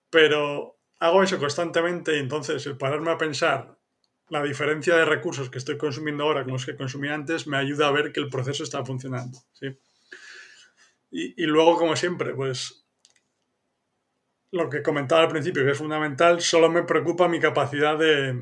Pero 0.09 0.79
hago 0.99 1.21
eso 1.21 1.37
constantemente 1.37 2.15
y 2.15 2.19
entonces 2.19 2.65
el 2.65 2.77
pararme 2.77 3.11
a 3.11 3.17
pensar 3.17 3.77
la 4.29 4.41
diferencia 4.41 4.95
de 4.95 5.05
recursos 5.05 5.51
que 5.51 5.59
estoy 5.59 5.77
consumiendo 5.77 6.23
ahora 6.23 6.43
con 6.43 6.53
los 6.53 6.65
que 6.65 6.75
consumí 6.75 7.09
antes 7.09 7.45
me 7.45 7.57
ayuda 7.57 7.87
a 7.87 7.91
ver 7.91 8.11
que 8.11 8.19
el 8.19 8.29
proceso 8.29 8.63
está 8.63 8.83
funcionando. 8.83 9.37
¿sí? 9.53 9.67
Y, 11.11 11.43
y 11.43 11.45
luego, 11.45 11.77
como 11.77 11.95
siempre, 11.95 12.33
pues 12.33 12.84
lo 14.51 14.69
que 14.69 14.81
comentaba 14.81 15.21
al 15.21 15.27
principio, 15.29 15.63
que 15.65 15.71
es 15.71 15.77
fundamental, 15.77 16.41
solo 16.41 16.69
me 16.69 16.83
preocupa 16.83 17.27
mi 17.27 17.39
capacidad 17.39 17.97
de, 17.97 18.39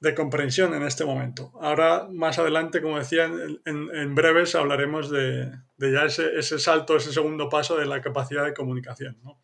de 0.00 0.14
comprensión 0.14 0.74
en 0.74 0.82
este 0.82 1.04
momento. 1.04 1.52
Ahora, 1.60 2.08
más 2.10 2.38
adelante, 2.38 2.82
como 2.82 2.98
decía, 2.98 3.24
en, 3.24 3.60
en, 3.64 4.14
breves 4.14 4.54
hablaremos 4.54 5.10
de, 5.10 5.52
de 5.76 5.92
ya 5.92 6.04
ese, 6.04 6.38
ese, 6.38 6.58
salto, 6.58 6.96
ese 6.96 7.12
segundo 7.12 7.48
paso 7.48 7.76
de 7.76 7.86
la 7.86 8.00
capacidad 8.00 8.44
de 8.44 8.54
comunicación. 8.54 9.18
¿no? 9.22 9.40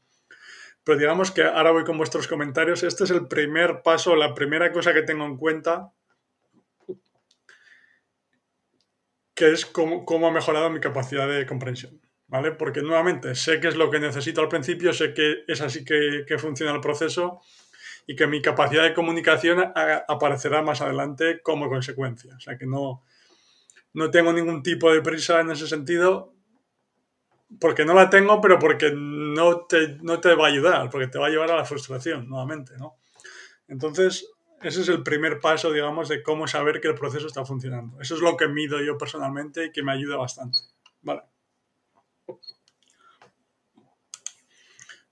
Pero 0.84 0.98
digamos 0.98 1.30
que 1.30 1.44
ahora 1.44 1.70
voy 1.70 1.84
con 1.84 1.98
vuestros 1.98 2.28
comentarios. 2.28 2.82
Este 2.82 3.04
es 3.04 3.10
el 3.10 3.26
primer 3.26 3.82
paso, 3.82 4.16
la 4.16 4.34
primera 4.34 4.72
cosa 4.72 4.92
que 4.92 5.02
tengo 5.02 5.24
en 5.24 5.36
cuenta, 5.36 5.92
que 9.34 9.52
es 9.52 9.64
cómo, 9.64 10.04
cómo 10.04 10.28
ha 10.28 10.32
mejorado 10.32 10.68
mi 10.70 10.80
capacidad 10.80 11.28
de 11.28 11.46
comprensión. 11.46 12.00
¿Vale? 12.30 12.52
Porque 12.52 12.80
nuevamente 12.80 13.34
sé 13.34 13.60
qué 13.60 13.68
es 13.68 13.76
lo 13.76 13.90
que 13.90 13.98
necesito 13.98 14.40
al 14.40 14.48
principio, 14.48 14.92
sé 14.92 15.12
que 15.12 15.44
es 15.48 15.60
así 15.60 15.84
que, 15.84 16.24
funciona 16.38 16.72
el 16.72 16.80
proceso 16.80 17.40
y 18.06 18.14
que 18.14 18.28
mi 18.28 18.40
capacidad 18.40 18.84
de 18.84 18.94
comunicación 18.94 19.72
aparecerá 20.08 20.62
más 20.62 20.80
adelante 20.80 21.42
como 21.42 21.68
consecuencia. 21.68 22.36
O 22.36 22.40
sea 22.40 22.56
que 22.56 22.66
no, 22.66 23.02
no 23.94 24.10
tengo 24.10 24.32
ningún 24.32 24.62
tipo 24.62 24.92
de 24.92 25.02
prisa 25.02 25.40
en 25.40 25.50
ese 25.50 25.66
sentido, 25.66 26.32
porque 27.60 27.84
no 27.84 27.94
la 27.94 28.08
tengo, 28.08 28.40
pero 28.40 28.60
porque 28.60 28.92
no 28.94 29.66
te, 29.66 29.98
no 30.00 30.20
te 30.20 30.34
va 30.34 30.46
a 30.46 30.50
ayudar, 30.50 30.88
porque 30.88 31.08
te 31.08 31.18
va 31.18 31.26
a 31.26 31.30
llevar 31.30 31.50
a 31.50 31.56
la 31.56 31.64
frustración 31.64 32.28
nuevamente, 32.28 32.74
¿no? 32.78 32.94
Entonces, 33.66 34.30
ese 34.62 34.82
es 34.82 34.88
el 34.88 35.02
primer 35.02 35.40
paso, 35.40 35.72
digamos, 35.72 36.08
de 36.08 36.22
cómo 36.22 36.46
saber 36.46 36.80
que 36.80 36.88
el 36.88 36.94
proceso 36.94 37.26
está 37.26 37.44
funcionando. 37.44 38.00
Eso 38.00 38.14
es 38.14 38.20
lo 38.20 38.36
que 38.36 38.46
mido 38.46 38.80
yo 38.80 38.96
personalmente 38.96 39.66
y 39.66 39.72
que 39.72 39.82
me 39.82 39.92
ayuda 39.92 40.16
bastante. 40.16 40.58
Vale. 41.02 41.22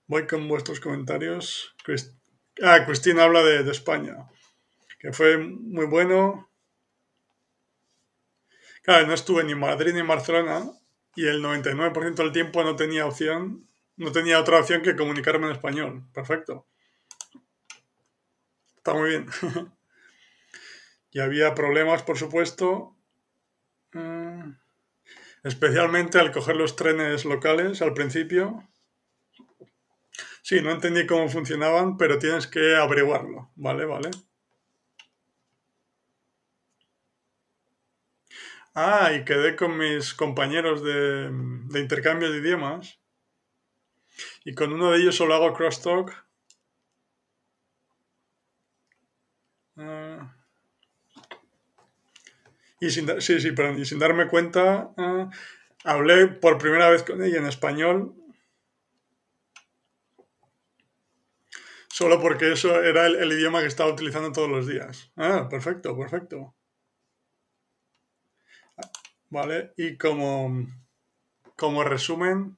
Voy 0.08 0.26
con 0.26 0.48
vuestros 0.48 0.80
comentarios. 0.80 1.76
Ah, 2.62 2.86
Cristina 2.86 3.24
habla 3.24 3.42
de, 3.42 3.70
España, 3.70 4.16
que 4.98 5.12
fue 5.12 5.36
muy 5.36 5.84
bueno. 5.84 6.50
Claro, 8.82 9.06
no 9.06 9.12
estuve 9.12 9.44
ni 9.44 9.52
en 9.52 9.60
Madrid 9.60 9.92
ni 9.92 10.00
en 10.00 10.06
Barcelona 10.06 10.64
y 11.14 11.26
el 11.26 11.42
99% 11.42 12.14
del 12.14 12.32
tiempo 12.32 12.64
no 12.64 12.74
tenía 12.74 13.04
opción, 13.04 13.68
no 13.96 14.10
tenía 14.10 14.40
otra 14.40 14.60
opción 14.60 14.80
que 14.80 14.96
comunicarme 14.96 15.46
en 15.46 15.52
español. 15.52 16.08
Perfecto. 16.14 16.66
Está 18.78 18.94
muy 18.94 19.10
bien. 19.10 19.26
y 21.10 21.20
había 21.20 21.54
problemas, 21.54 22.02
por 22.02 22.16
supuesto. 22.16 22.96
Mm, 23.92 24.52
especialmente 25.44 26.18
al 26.18 26.32
coger 26.32 26.56
los 26.56 26.76
trenes 26.76 27.26
locales 27.26 27.82
al 27.82 27.92
principio 27.92 28.66
Sí, 30.48 30.62
no 30.62 30.70
entendí 30.70 31.06
cómo 31.06 31.28
funcionaban, 31.28 31.98
pero 31.98 32.18
tienes 32.18 32.46
que 32.46 32.74
averiguarlo. 32.74 33.50
Vale, 33.54 33.84
vale. 33.84 34.08
Ah, 38.74 39.12
y 39.12 39.26
quedé 39.26 39.56
con 39.56 39.76
mis 39.76 40.14
compañeros 40.14 40.82
de, 40.82 41.30
intercambio 41.78 42.32
de 42.32 42.38
idiomas. 42.38 42.98
Y 44.42 44.54
con 44.54 44.72
uno 44.72 44.90
de 44.90 45.00
ellos 45.00 45.16
solo 45.16 45.34
hago 45.34 45.52
crosstalk. 45.52 46.16
Ah. 49.76 50.34
y 52.80 52.88
sin, 52.88 53.20
sí, 53.20 53.38
sí, 53.38 53.52
y 53.76 53.84
sin 53.84 53.98
darme 53.98 54.28
cuenta, 54.28 54.94
ah, 54.96 55.28
hablé 55.84 56.26
por 56.26 56.56
primera 56.56 56.88
vez 56.88 57.02
con 57.02 57.22
ella 57.22 57.36
en 57.36 57.46
español 57.46 58.14
Solo 61.98 62.20
porque 62.20 62.52
eso 62.52 62.80
era 62.80 63.06
el, 63.06 63.32
idioma 63.32 63.60
que 63.60 63.66
estaba 63.66 63.90
utilizando 63.90 64.30
todos 64.30 64.48
los 64.48 64.68
días. 64.68 65.10
Ah, 65.16 65.48
perfecto, 65.50 65.98
perfecto. 65.98 66.54
Vale, 69.30 69.72
y 69.76 69.96
como, 69.96 70.64
como 71.56 71.82
resumen, 71.82 72.56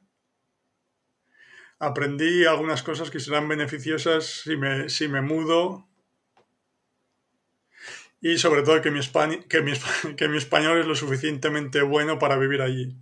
aprendí 1.78 2.44
algunas 2.44 2.82
cosas 2.82 3.11
que 3.11 3.18
serán 3.18 3.49
beneficiosas 3.49 4.26
si 4.26 4.59
me, 4.59 4.90
si 4.90 5.09
me 5.09 5.23
mudo. 5.23 5.88
Y 8.20 8.37
sobre 8.37 8.62
todo 8.62 8.82
que 8.82 8.90
mi, 8.90 9.00
que, 9.49 9.62
mi, 9.62 9.73
que 10.18 10.28
mi 10.28 10.37
español 10.37 10.80
es 10.80 10.87
lo 10.87 10.94
suficientemente 10.94 11.80
bueno 11.80 12.18
para 12.18 12.37
vivir 12.37 12.61
allí. 12.61 12.94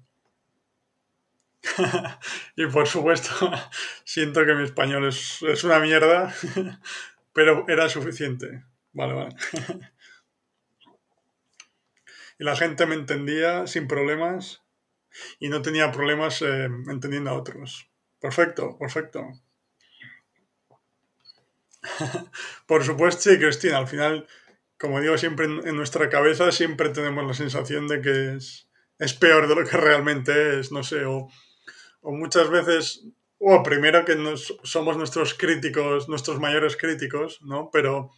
y 2.57 2.67
por 2.67 2.87
supuesto, 2.87 3.31
siento 4.05 4.45
que 4.45 4.55
mi 4.55 4.65
español 4.65 5.07
es, 5.09 5.43
una 5.65 5.79
mierda, 5.79 6.35
pero 7.33 7.65
era 7.69 7.89
suficiente. 7.89 8.65
Vale, 8.93 9.15
vale. 9.15 9.37
y 12.39 12.45
la 12.45 12.57
gente 12.57 12.87
me 12.87 12.95
entendía 12.95 13.67
sin 13.67 13.87
problemas 13.87 14.63
y 15.39 15.49
no 15.49 15.63
tenía 15.63 15.93
problemas 15.93 16.43
eh, 16.43 16.69
entendiendo 16.89 17.31
a 17.31 17.35
otros. 17.35 17.89
Perfecto, 18.21 18.77
perfecto. 18.79 19.33
Por 22.67 22.85
supuesto, 22.85 23.31
sí, 23.31 23.39
Cristina, 23.39 23.79
al 23.79 23.87
final, 23.87 24.27
como 24.79 25.01
digo 25.01 25.17
siempre 25.17 25.47
en, 25.47 25.77
nuestra 25.77 26.09
cabeza, 26.09 26.51
siempre 26.53 26.89
tenemos 26.91 27.27
la 27.27 27.35
sensación 27.35 27.87
de 27.89 28.01
que 28.01 28.35
es, 28.37 28.69
es 28.99 29.15
peor 29.15 29.49
de 29.49 29.55
lo 29.55 29.65
que 29.65 29.77
realmente 29.77 30.59
es, 30.59 30.73
no 30.73 30.83
sé, 30.83 31.05
o 32.01 32.13
muchas 32.13 32.49
veces, 32.51 33.07
o 33.39 33.63
primero 33.63 34.05
que 34.05 34.17
nos, 34.17 34.59
somos 34.63 34.97
nuestros 34.97 35.35
críticos, 35.35 36.09
nuestros 36.09 36.41
mayores 36.41 36.77
críticos, 36.77 37.41
¿no? 37.43 37.71
Pero 37.73 38.11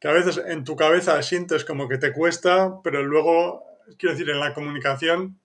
que 0.00 0.08
a 0.08 0.12
veces 0.12 0.38
en 0.46 0.64
tu 0.64 0.76
cabeza 0.76 1.22
sientes 1.22 1.64
como 1.64 1.88
que 1.88 1.98
te 1.98 2.12
cuesta, 2.12 2.80
pero 2.82 3.02
luego, 3.02 3.64
quiero 3.98 4.14
decir, 4.14 4.30
en 4.30 4.40
la 4.40 4.54
comunicación 4.54 5.40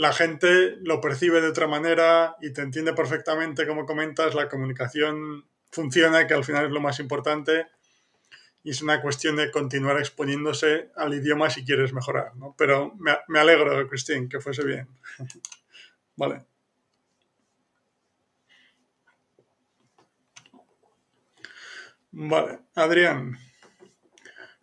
la 0.00 0.14
gente 0.14 0.78
lo 0.80 0.98
percibe 0.98 1.42
de 1.42 1.48
otra 1.48 1.66
manera 1.66 2.34
y 2.40 2.54
te 2.54 2.62
entiende 2.62 2.94
perfectamente 2.94 3.66
como 3.66 3.84
comentas, 3.84 4.34
la 4.34 4.48
comunicación 4.48 5.44
funciona, 5.70 6.26
que 6.26 6.32
al 6.32 6.42
final 6.42 6.64
es 6.64 6.70
lo 6.70 6.80
más 6.80 7.00
importante, 7.00 7.66
y 8.62 8.70
es 8.70 8.80
una 8.80 9.02
cuestión 9.02 9.36
de 9.36 9.50
continuar 9.50 9.98
exponiéndose 9.98 10.90
al 10.96 11.12
idioma 11.12 11.50
si 11.50 11.66
quieres 11.66 11.92
mejorar, 11.92 12.34
¿no? 12.36 12.54
Pero 12.56 12.94
me, 12.98 13.18
me 13.28 13.40
alegro, 13.40 13.86
Christine, 13.88 14.26
que 14.28 14.40
fuese 14.40 14.64
bien. 14.64 14.88
vale. 16.16 16.49
Vale, 22.12 22.60
Adrián. 22.74 23.38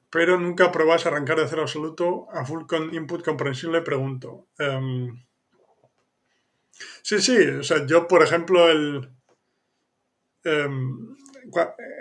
Pero 0.10 0.40
nunca 0.40 0.72
probas 0.72 1.06
arrancar 1.06 1.40
de 1.40 1.48
cero 1.48 1.64
absoluto 1.64 2.28
a 2.32 2.46
full 2.46 2.66
con 2.66 2.94
input 2.94 3.24
comprensible, 3.24 3.82
pregunto. 3.82 4.48
Em, 4.58 5.26
sí, 7.02 7.20
sí, 7.20 7.38
o 7.38 7.64
sea, 7.64 7.86
yo, 7.86 8.08
por 8.08 8.24
ejemplo, 8.24 8.70
el. 8.70 9.10
Em, 10.44 11.16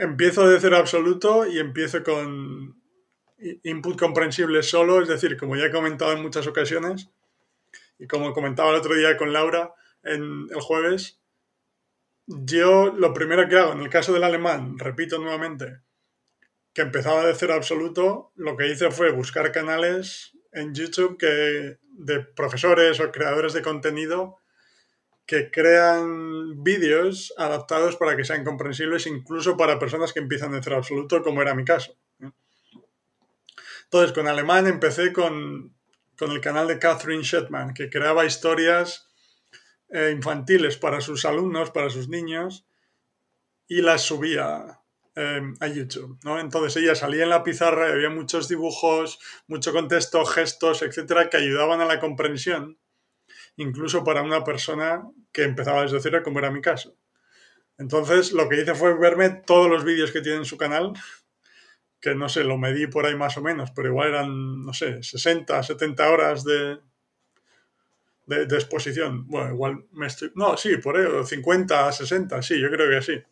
empiezo 0.01 0.49
de 0.49 0.61
cero 0.61 0.77
absoluto 0.77 1.47
y 1.47 1.59
empiezo 1.59 2.03
con 2.03 2.81
input 3.65 3.99
comprensible 3.99 4.63
solo, 4.63 5.03
es 5.03 5.09
decir, 5.09 5.37
como 5.37 5.57
ya 5.57 5.67
he 5.67 5.71
comentado 5.71 6.13
en 6.13 6.23
muchas 6.23 6.47
ocasiones, 6.47 7.11
y 7.99 8.07
como 8.07 8.33
comentaba 8.33 8.71
el 8.71 8.77
otro 8.77 8.95
día 8.95 9.17
con 9.17 9.33
Laura 9.33 9.75
en 10.03 10.49
el 10.51 10.61
jueves, 10.61 11.21
yo 12.27 12.93
lo 12.93 13.13
primero 13.13 13.49
que 13.49 13.57
hago, 13.57 13.73
en 13.73 13.81
el 13.81 13.91
caso 13.91 14.13
del 14.13 14.25
alemán, 14.25 14.79
repito 14.79 15.19
nuevamente, 15.19 15.81
que 16.73 16.83
empezaba 16.83 17.25
de 17.25 17.35
cero 17.35 17.55
absoluto, 17.55 18.33
lo 18.35 18.57
que 18.57 18.69
hice 18.69 18.91
fue 18.91 19.13
buscar 19.13 19.53
canales 19.53 20.37
en 20.53 20.75
YouTube 20.75 21.17
que, 21.19 21.79
de 21.83 22.21
profesores 22.21 23.01
o 23.01 23.11
creadores 23.13 23.53
de 23.53 23.63
contenido 23.63 24.39
que 25.27 25.51
crean 25.51 26.63
vídeos 26.63 27.35
adaptados 27.37 27.97
para 27.97 28.17
que 28.17 28.25
sean 28.25 28.45
comprensibles 28.45 29.07
incluso 29.07 29.57
para 29.57 29.79
personas 29.79 30.13
que 30.13 30.21
empiezan 30.21 30.53
de 30.53 30.63
cero 30.63 30.77
absoluto, 30.77 31.23
como 31.23 31.43
era 31.43 31.55
mi 31.55 31.65
caso. 31.65 31.97
Entonces, 33.85 34.13
con 34.13 34.29
alemán 34.29 34.67
empecé 34.67 35.13
con, 35.13 35.75
con 36.19 36.31
el 36.33 36.41
canal 36.41 36.69
de 36.69 36.79
Catherine 36.79 37.23
Shetman, 37.23 37.75
que 37.75 37.89
creaba 37.89 38.25
historias 38.25 39.06
eh, 39.89 40.13
infantiles 40.15 40.77
para 40.77 41.01
sus 41.01 41.25
alumnos, 41.25 41.71
para 41.71 41.91
sus 41.91 42.09
niños, 42.09 42.67
y 43.69 43.83
las 43.83 44.03
subía 44.03 44.81
eh, 45.15 45.41
a 45.61 45.67
YouTube. 45.67 46.19
¿no? 46.25 46.39
Entonces 46.39 46.83
ella 46.83 46.95
salía 46.95 47.25
en 47.25 47.31
la 47.31 47.43
pizarra 47.43 47.89
y 47.89 47.93
había 47.93 48.11
muchos 48.11 48.49
dibujos, 48.49 49.19
mucho 49.47 49.73
contexto, 49.73 50.25
gestos, 50.25 50.83
etcétera, 50.83 51.31
que 51.31 51.39
ayudaban 51.39 51.81
a 51.81 51.87
la 51.87 52.01
comprensión, 52.01 52.79
incluso 53.57 54.05
para 54.05 54.23
una 54.23 54.45
persona 54.45 55.03
que 55.33 55.45
empezaba 55.45 55.83
desde 55.83 56.01
cero, 56.01 56.21
como 56.23 56.39
era 56.39 56.51
mi 56.51 56.61
caso. 56.61 56.97
Entonces 57.79 58.33
lo 58.33 58.49
que 58.49 58.61
hice 58.61 58.75
fue 58.75 58.99
verme 58.99 59.31
todos 59.31 59.71
los 59.71 59.85
vídeos 59.85 60.13
que 60.13 60.21
tiene 60.21 60.39
en 60.39 60.45
su 60.45 60.57
canal, 60.57 60.93
que 62.01 62.15
no 62.15 62.29
sé, 62.29 62.45
lo 62.45 62.59
medí 62.59 62.87
por 62.87 63.07
ahí 63.07 63.17
más 63.17 63.37
o 63.37 63.43
menos, 63.43 63.71
pero 63.75 63.89
igual 63.89 64.09
eran, 64.09 64.63
no 64.63 64.73
sé, 64.73 65.03
60, 65.03 65.63
70 65.63 66.11
horas 66.11 66.45
de, 66.45 66.79
de, 68.27 68.43
exposición. 68.43 69.27
Bueno, 69.27 69.53
igual 69.53 69.85
me 69.93 70.07
estoy... 70.07 70.33
No, 70.35 70.57
sí, 70.57 70.77
por 70.77 70.97
ahí, 70.97 71.07
50, 71.25 71.93
60, 71.93 72.43
sí, 72.43 72.61
yo 72.61 72.71
creo 72.71 72.91
que 72.91 73.03
sí. 73.05 73.23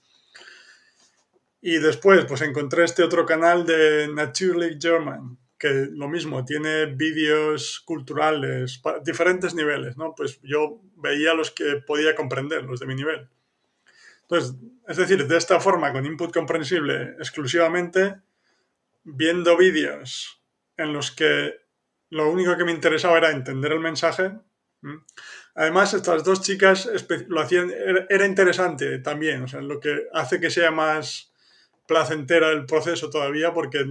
Y 1.60 1.78
después, 1.78 2.24
pues 2.26 2.42
encontré 2.42 2.84
este 2.84 3.02
otro 3.02 3.24
canal 3.24 3.66
de 3.66 4.08
Naturally 4.08 4.78
German, 4.80 5.38
que 5.58 5.88
lo 5.90 6.08
mismo, 6.08 6.44
tiene 6.44 6.86
vídeos 6.86 7.80
culturales, 7.84 8.82
diferentes 9.02 9.54
niveles, 9.54 9.96
¿no? 9.96 10.14
Pues 10.14 10.40
yo 10.42 10.82
veía 10.96 11.34
los 11.34 11.50
que 11.50 11.82
podía 11.86 12.14
comprender, 12.14 12.64
los 12.64 12.80
de 12.80 12.86
mi 12.86 12.94
nivel. 12.94 13.28
Entonces, 14.22 14.56
es 14.86 14.96
decir, 14.96 15.26
de 15.26 15.36
esta 15.36 15.60
forma, 15.60 15.92
con 15.92 16.06
input 16.06 16.32
comprensible 16.32 17.14
exclusivamente, 17.18 18.16
viendo 19.02 19.56
vídeos 19.56 20.42
en 20.76 20.92
los 20.92 21.10
que 21.10 21.54
lo 22.10 22.30
único 22.30 22.56
que 22.56 22.64
me 22.64 22.72
interesaba 22.72 23.18
era 23.18 23.30
entender 23.30 23.72
el 23.72 23.80
mensaje, 23.80 24.32
Además, 25.54 25.94
estas 25.94 26.24
dos 26.24 26.42
chicas 26.42 26.88
lo 27.28 27.40
hacían, 27.40 27.72
era 28.08 28.26
interesante 28.26 28.98
también, 28.98 29.42
o 29.42 29.48
sea, 29.48 29.60
lo 29.60 29.80
que 29.80 30.08
hace 30.12 30.40
que 30.40 30.50
sea 30.50 30.70
más 30.70 31.32
placentera 31.86 32.50
el 32.50 32.66
proceso 32.66 33.10
todavía, 33.10 33.52
porque 33.52 33.84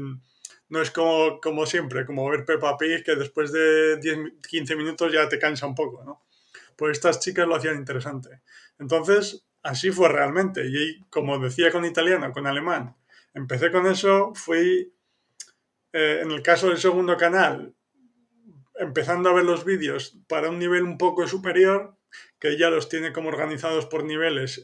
no 0.70 0.82
es 0.82 0.92
como, 0.92 1.40
como 1.40 1.66
siempre, 1.66 2.06
como 2.06 2.30
ver 2.30 2.46
Peppa 2.46 2.78
Pig, 2.78 3.04
que 3.04 3.16
después 3.16 3.52
de 3.52 3.98
10, 3.98 4.18
15 4.50 4.76
minutos 4.76 5.14
ya 5.14 5.30
te 5.30 5.40
cansa 5.40 5.68
un 5.68 5.76
poco, 5.76 6.04
¿no? 6.04 6.24
Pues 6.76 6.94
estas 6.94 7.20
chicas 7.20 7.48
lo 7.48 7.56
hacían 7.56 7.76
interesante. 7.76 8.42
Entonces, 8.80 9.46
así 9.62 9.92
fue 9.92 10.10
realmente. 10.10 10.66
Y 10.66 11.04
como 11.10 11.38
decía 11.38 11.72
con 11.72 11.86
italiano, 11.86 12.32
con 12.32 12.48
alemán, 12.48 12.96
empecé 13.34 13.72
con 13.72 13.86
eso, 13.86 14.34
fui, 14.34 14.92
eh, 15.94 16.20
en 16.24 16.32
el 16.32 16.42
caso 16.42 16.70
del 16.70 16.80
segundo 16.80 17.16
canal, 17.18 17.74
empezando 18.76 19.30
a 19.30 19.34
ver 19.34 19.46
los 19.46 19.66
vídeos 19.66 20.18
para 20.28 20.50
un 20.50 20.60
nivel 20.60 20.84
un 20.84 20.98
poco 20.98 21.28
superior, 21.28 21.96
que 22.40 22.58
ya 22.58 22.70
los 22.70 22.90
tiene 22.90 23.14
como 23.14 23.30
organizados 23.30 23.86
por 23.86 24.04
niveles, 24.04 24.64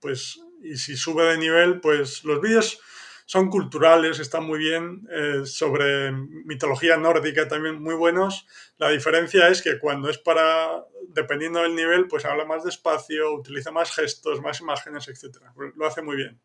pues, 0.00 0.40
y 0.62 0.76
si 0.76 0.96
sube 0.96 1.24
de 1.24 1.38
nivel, 1.38 1.80
pues 1.80 2.24
los 2.24 2.40
vídeos 2.40 2.80
son 3.26 3.48
culturales, 3.48 4.18
están 4.18 4.44
muy 4.44 4.58
bien, 4.58 5.06
eh, 5.10 5.42
sobre 5.44 6.10
mitología 6.10 6.96
nórdica 6.96 7.46
también 7.46 7.80
muy 7.80 7.94
buenos. 7.94 8.46
La 8.76 8.88
diferencia 8.88 9.48
es 9.48 9.62
que 9.62 9.78
cuando 9.78 10.10
es 10.10 10.18
para, 10.18 10.84
dependiendo 11.08 11.60
del 11.60 11.76
nivel, 11.76 12.08
pues 12.08 12.24
habla 12.24 12.44
más 12.44 12.64
despacio, 12.64 13.32
utiliza 13.32 13.70
más 13.70 13.94
gestos, 13.94 14.40
más 14.40 14.60
imágenes, 14.60 15.06
etc. 15.06 15.36
Lo 15.76 15.86
hace 15.86 16.02
muy 16.02 16.16
bien. 16.16 16.40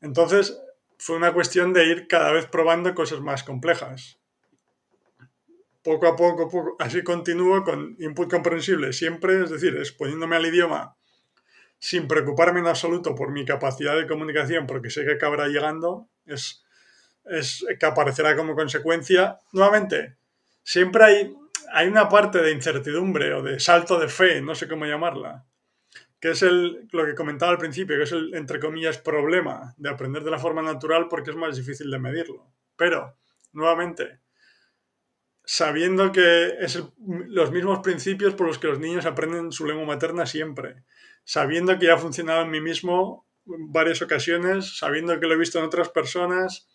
Entonces, 0.00 0.58
fue 0.96 1.16
una 1.16 1.34
cuestión 1.34 1.74
de 1.74 1.84
ir 1.84 2.08
cada 2.08 2.32
vez 2.32 2.46
probando 2.46 2.94
cosas 2.94 3.20
más 3.20 3.44
complejas 3.44 4.21
poco 5.82 6.06
a 6.06 6.16
poco, 6.16 6.76
así 6.78 7.02
continúo 7.02 7.64
con 7.64 7.96
input 7.98 8.30
comprensible 8.30 8.92
siempre, 8.92 9.42
es 9.42 9.50
decir, 9.50 9.76
exponiéndome 9.76 10.36
al 10.36 10.46
idioma 10.46 10.96
sin 11.82 12.06
preocuparme 12.06 12.60
en 12.60 12.68
absoluto 12.68 13.16
por 13.16 13.32
mi 13.32 13.44
capacidad 13.44 13.96
de 13.96 14.06
comunicación, 14.06 14.68
porque 14.68 14.88
sé 14.88 15.04
que 15.04 15.14
acabará 15.14 15.48
llegando, 15.48 16.08
es, 16.26 16.64
es 17.24 17.66
que 17.80 17.86
aparecerá 17.86 18.36
como 18.36 18.54
consecuencia. 18.54 19.40
Nuevamente, 19.50 20.16
siempre 20.62 21.04
hay, 21.04 21.36
hay 21.72 21.88
una 21.88 22.08
parte 22.08 22.40
de 22.40 22.52
incertidumbre 22.52 23.34
o 23.34 23.42
de 23.42 23.58
salto 23.58 23.98
de 23.98 24.06
fe, 24.06 24.40
no 24.40 24.54
sé 24.54 24.68
cómo 24.68 24.86
llamarla, 24.86 25.44
que 26.20 26.30
es 26.30 26.42
el, 26.42 26.86
lo 26.92 27.04
que 27.04 27.16
comentaba 27.16 27.50
al 27.50 27.58
principio, 27.58 27.96
que 27.96 28.04
es 28.04 28.12
el, 28.12 28.32
entre 28.34 28.60
comillas, 28.60 28.98
problema 28.98 29.74
de 29.76 29.90
aprender 29.90 30.22
de 30.22 30.30
la 30.30 30.38
forma 30.38 30.62
natural 30.62 31.08
porque 31.10 31.30
es 31.32 31.36
más 31.36 31.56
difícil 31.56 31.90
de 31.90 31.98
medirlo. 31.98 32.46
Pero, 32.76 33.16
nuevamente, 33.52 34.20
sabiendo 35.44 36.12
que 36.12 36.54
es 36.60 36.82
los 37.06 37.50
mismos 37.50 37.80
principios 37.80 38.34
por 38.34 38.46
los 38.46 38.58
que 38.58 38.68
los 38.68 38.78
niños 38.78 39.06
aprenden 39.06 39.52
su 39.52 39.66
lengua 39.66 39.86
materna 39.86 40.26
siempre, 40.26 40.84
sabiendo 41.24 41.78
que 41.78 41.86
ya 41.86 41.94
ha 41.94 41.98
funcionado 41.98 42.42
en 42.42 42.50
mí 42.50 42.60
mismo 42.60 43.26
en 43.46 43.72
varias 43.72 44.02
ocasiones, 44.02 44.78
sabiendo 44.78 45.18
que 45.18 45.26
lo 45.26 45.34
he 45.34 45.38
visto 45.38 45.58
en 45.58 45.64
otras 45.64 45.88
personas 45.88 46.68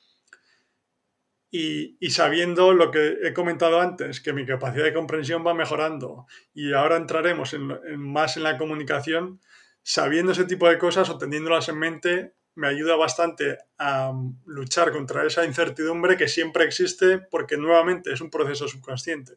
y, 1.49 1.97
sabiendo 2.09 2.73
lo 2.73 2.91
que 2.91 3.19
he 3.23 3.33
comentado 3.33 3.79
antes, 3.79 4.19
que 4.19 4.33
mi 4.33 4.45
capacidad 4.45 4.83
de 4.83 4.93
comprensión 4.93 5.45
va 5.47 5.53
mejorando. 5.53 6.27
Y 6.53 6.73
ahora 6.73 6.97
entraremos 6.97 7.55
más 7.97 8.37
en 8.37 8.43
la 8.43 8.57
comunicación, 8.57 9.39
sabiendo 9.81 10.33
ese 10.33 10.43
tipo 10.43 10.67
de 10.67 10.77
cosas 10.77 11.09
o 11.09 11.17
teniéndolas 11.17 11.69
en 11.69 11.79
mente, 11.79 12.33
me 12.57 12.67
ayuda 12.67 12.95
bastante 12.95 13.59
a 13.77 14.11
luchar 14.47 14.91
contra 14.91 15.23
esa 15.27 15.45
incertidumbre 15.45 16.17
que 16.17 16.27
siempre 16.27 16.63
existe 16.63 17.19
porque 17.19 17.55
nuevamente 17.55 18.11
es 18.11 18.19
un 18.19 18.31
proceso 18.31 18.67
subconsciente. 18.67 19.33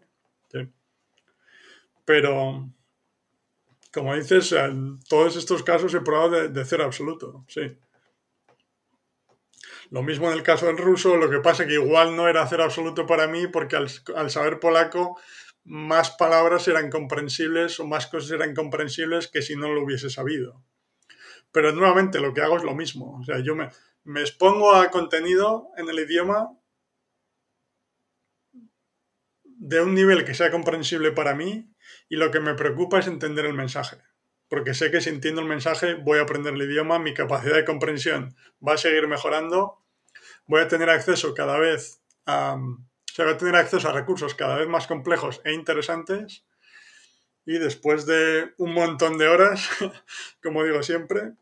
Pero, 2.06 2.66
como 3.92 4.16
dices, 4.16 4.52
en 4.52 4.98
todos 5.00 5.36
estos 5.36 5.62
casos 5.62 5.92
he 5.92 6.00
probado 6.00 6.48
de, 6.48 6.64
cero 6.64 6.84
absoluto, 6.84 7.44
sí. 7.46 7.76
Lo 9.90 10.02
mismo 10.02 10.30
en 10.30 10.38
el 10.38 10.42
caso 10.42 10.66
del 10.66 10.78
ruso, 10.78 11.16
lo 11.16 11.28
que 11.28 11.40
pasa 11.40 11.66
que 11.66 11.74
igual 11.74 12.16
no 12.16 12.26
era 12.26 12.46
cero 12.46 12.64
absoluto 12.64 13.06
para 13.06 13.26
mí 13.26 13.48
porque 13.48 13.76
al, 13.76 14.30
saber 14.30 14.58
polaco 14.60 15.20
más 15.64 16.12
palabras 16.12 16.66
eran 16.68 16.88
comprensibles 16.88 17.78
o 17.80 17.86
más 17.86 18.06
cosas 18.06 18.30
eran 18.30 18.54
comprensibles 18.54 19.28
que 19.28 19.42
si 19.42 19.56
no 19.56 19.68
lo 19.74 19.84
hubiese 19.84 20.08
sabido. 20.08 20.62
Pero 21.52 21.72
nuevamente 21.72 22.20
lo 22.20 22.32
que 22.32 22.42
hago 22.42 22.56
es 22.56 22.62
lo 22.62 22.74
mismo. 22.74 23.18
O 23.20 23.24
sea, 23.24 23.40
yo 23.40 23.54
me, 23.54 23.70
expongo 24.20 24.74
a 24.74 24.90
contenido 24.90 25.68
en 25.76 25.88
el 25.88 25.98
idioma 25.98 26.50
de 29.44 29.80
un 29.80 29.94
nivel 29.94 30.24
que 30.24 30.34
sea 30.34 30.50
comprensible 30.50 31.12
para 31.12 31.34
mí 31.34 31.70
y 32.08 32.16
lo 32.16 32.30
que 32.30 32.40
me 32.40 32.54
preocupa 32.54 32.98
es 32.98 33.06
entender 33.06 33.44
el 33.44 33.54
mensaje 33.54 33.98
porque 34.50 34.74
sé 34.74 34.90
que 34.90 35.00
si 35.00 35.08
entiendo 35.08 35.40
el 35.40 35.46
mensaje 35.46 35.94
voy 35.94 36.18
a 36.18 36.22
aprender 36.22 36.52
el 36.52 36.62
idioma, 36.62 36.98
mi 36.98 37.14
capacidad 37.14 37.54
de 37.54 37.64
comprensión 37.64 38.34
va 38.66 38.74
a 38.74 38.78
seguir 38.78 39.06
mejorando, 39.06 39.78
voy 40.44 40.60
a 40.60 40.68
tener 40.68 40.90
acceso 40.90 41.34
cada 41.34 41.56
vez 41.56 42.02
voy 42.26 43.28
a 43.28 43.36
tener 43.38 43.54
acceso 43.54 43.88
a 43.88 43.92
recursos 43.92 44.34
cada 44.34 44.56
vez 44.56 44.68
más 44.68 44.88
complejos 44.88 45.40
e 45.44 45.52
interesantes 45.52 46.44
y 47.50 47.58
después 47.58 48.06
de 48.06 48.54
un 48.58 48.72
montón 48.72 49.18
de 49.18 49.26
horas, 49.26 49.68
como 50.40 50.62
digo 50.62 50.84
siempre, 50.84 51.32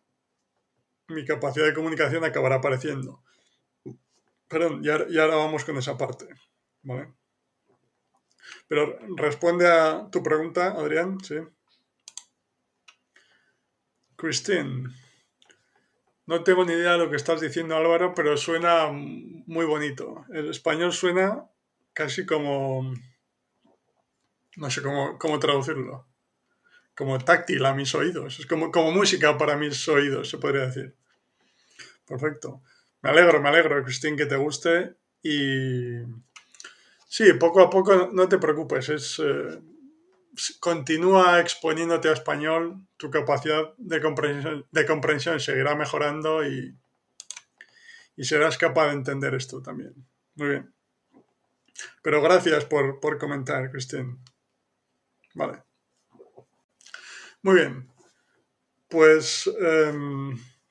mi 1.09 1.27
capacidad 1.27 1.67
de 1.67 1.75
comunicación 1.75 2.25
acabará 2.25 2.55
apareciendo. 2.57 3.23
Perdón, 4.49 4.81
y 4.83 4.89
ahora, 4.89 5.37
vamos 5.37 5.67
con 5.67 5.77
esa 5.77 5.99
parte. 5.99 6.27
¿vale? 6.81 7.13
Pero 8.69 8.99
responde 9.19 9.69
a 9.69 10.09
tu 10.11 10.23
pregunta, 10.23 10.69
Adrián, 10.69 11.21
sí. 11.23 11.35
Christine, 14.17 14.89
no 16.25 16.43
tengo 16.43 16.65
ni 16.65 16.73
idea 16.73 16.93
de 16.93 16.99
lo 17.01 17.11
que 17.11 17.17
estás 17.17 17.43
diciendo 17.43 17.77
Álvaro, 17.77 18.15
pero 18.15 18.35
suena 18.39 18.89
muy 18.91 19.67
bonito. 19.67 20.25
El 20.33 20.49
español 20.49 20.95
suena 20.95 21.45
casi 21.93 22.25
como... 22.25 22.95
No 24.59 24.71
sé 24.71 24.83
cómo, 24.83 25.19
cómo 25.19 25.39
traducirlo. 25.39 26.07
Como 26.97 27.19
táctil 27.19 27.65
a 27.65 27.75
mis 27.75 27.95
oídos. 27.95 28.41
Es 28.41 28.47
como, 28.47 28.73
como 28.73 28.91
música 28.91 29.39
para 29.39 29.57
mis 29.57 29.89
oídos, 29.89 30.29
se 30.29 30.39
podría 30.39 30.67
decir. 30.67 30.97
Perfecto. 32.05 32.63
Me 33.03 33.11
alegro, 33.11 33.41
me 33.41 33.51
alegro, 33.51 33.85
Christine, 33.85 34.17
que 34.17 34.27
te 34.27 34.35
guste. 34.35 34.97
Y 35.23 35.99
sí, 37.07 37.33
poco 37.35 37.61
a 37.61 37.71
poco, 37.71 38.11
no 38.13 38.29
te 38.29 38.39
preocupes. 38.39 38.89
Es, 38.89 39.21
eh, 39.21 39.61
continúa 40.59 41.39
exponiéndote 41.39 42.09
a 42.09 42.15
español, 42.15 42.85
tu 42.97 43.11
capacidad 43.11 43.75
de 43.77 44.01
comprensión, 44.01 44.67
de 44.73 44.87
comprensión 44.87 45.39
seguirá 45.39 45.77
mejorando 45.77 46.45
y, 46.45 46.77
y, 48.17 48.25
serás 48.25 48.59
capaz 48.59 48.89
de 48.89 48.95
entender 48.95 49.35
esto 49.35 49.63
también. 49.63 49.95
Muy 50.35 50.49
bien. 50.49 50.75
Pero 52.03 52.21
gracias 52.21 52.65
por, 52.65 52.99
por 52.99 53.19
comentar, 53.19 53.71
Cristín. 53.71 54.19
Vale. 55.39 55.63
Muy 57.43 57.55
bien. 57.55 57.89
Pues 58.89 59.49
eh, 59.61 59.93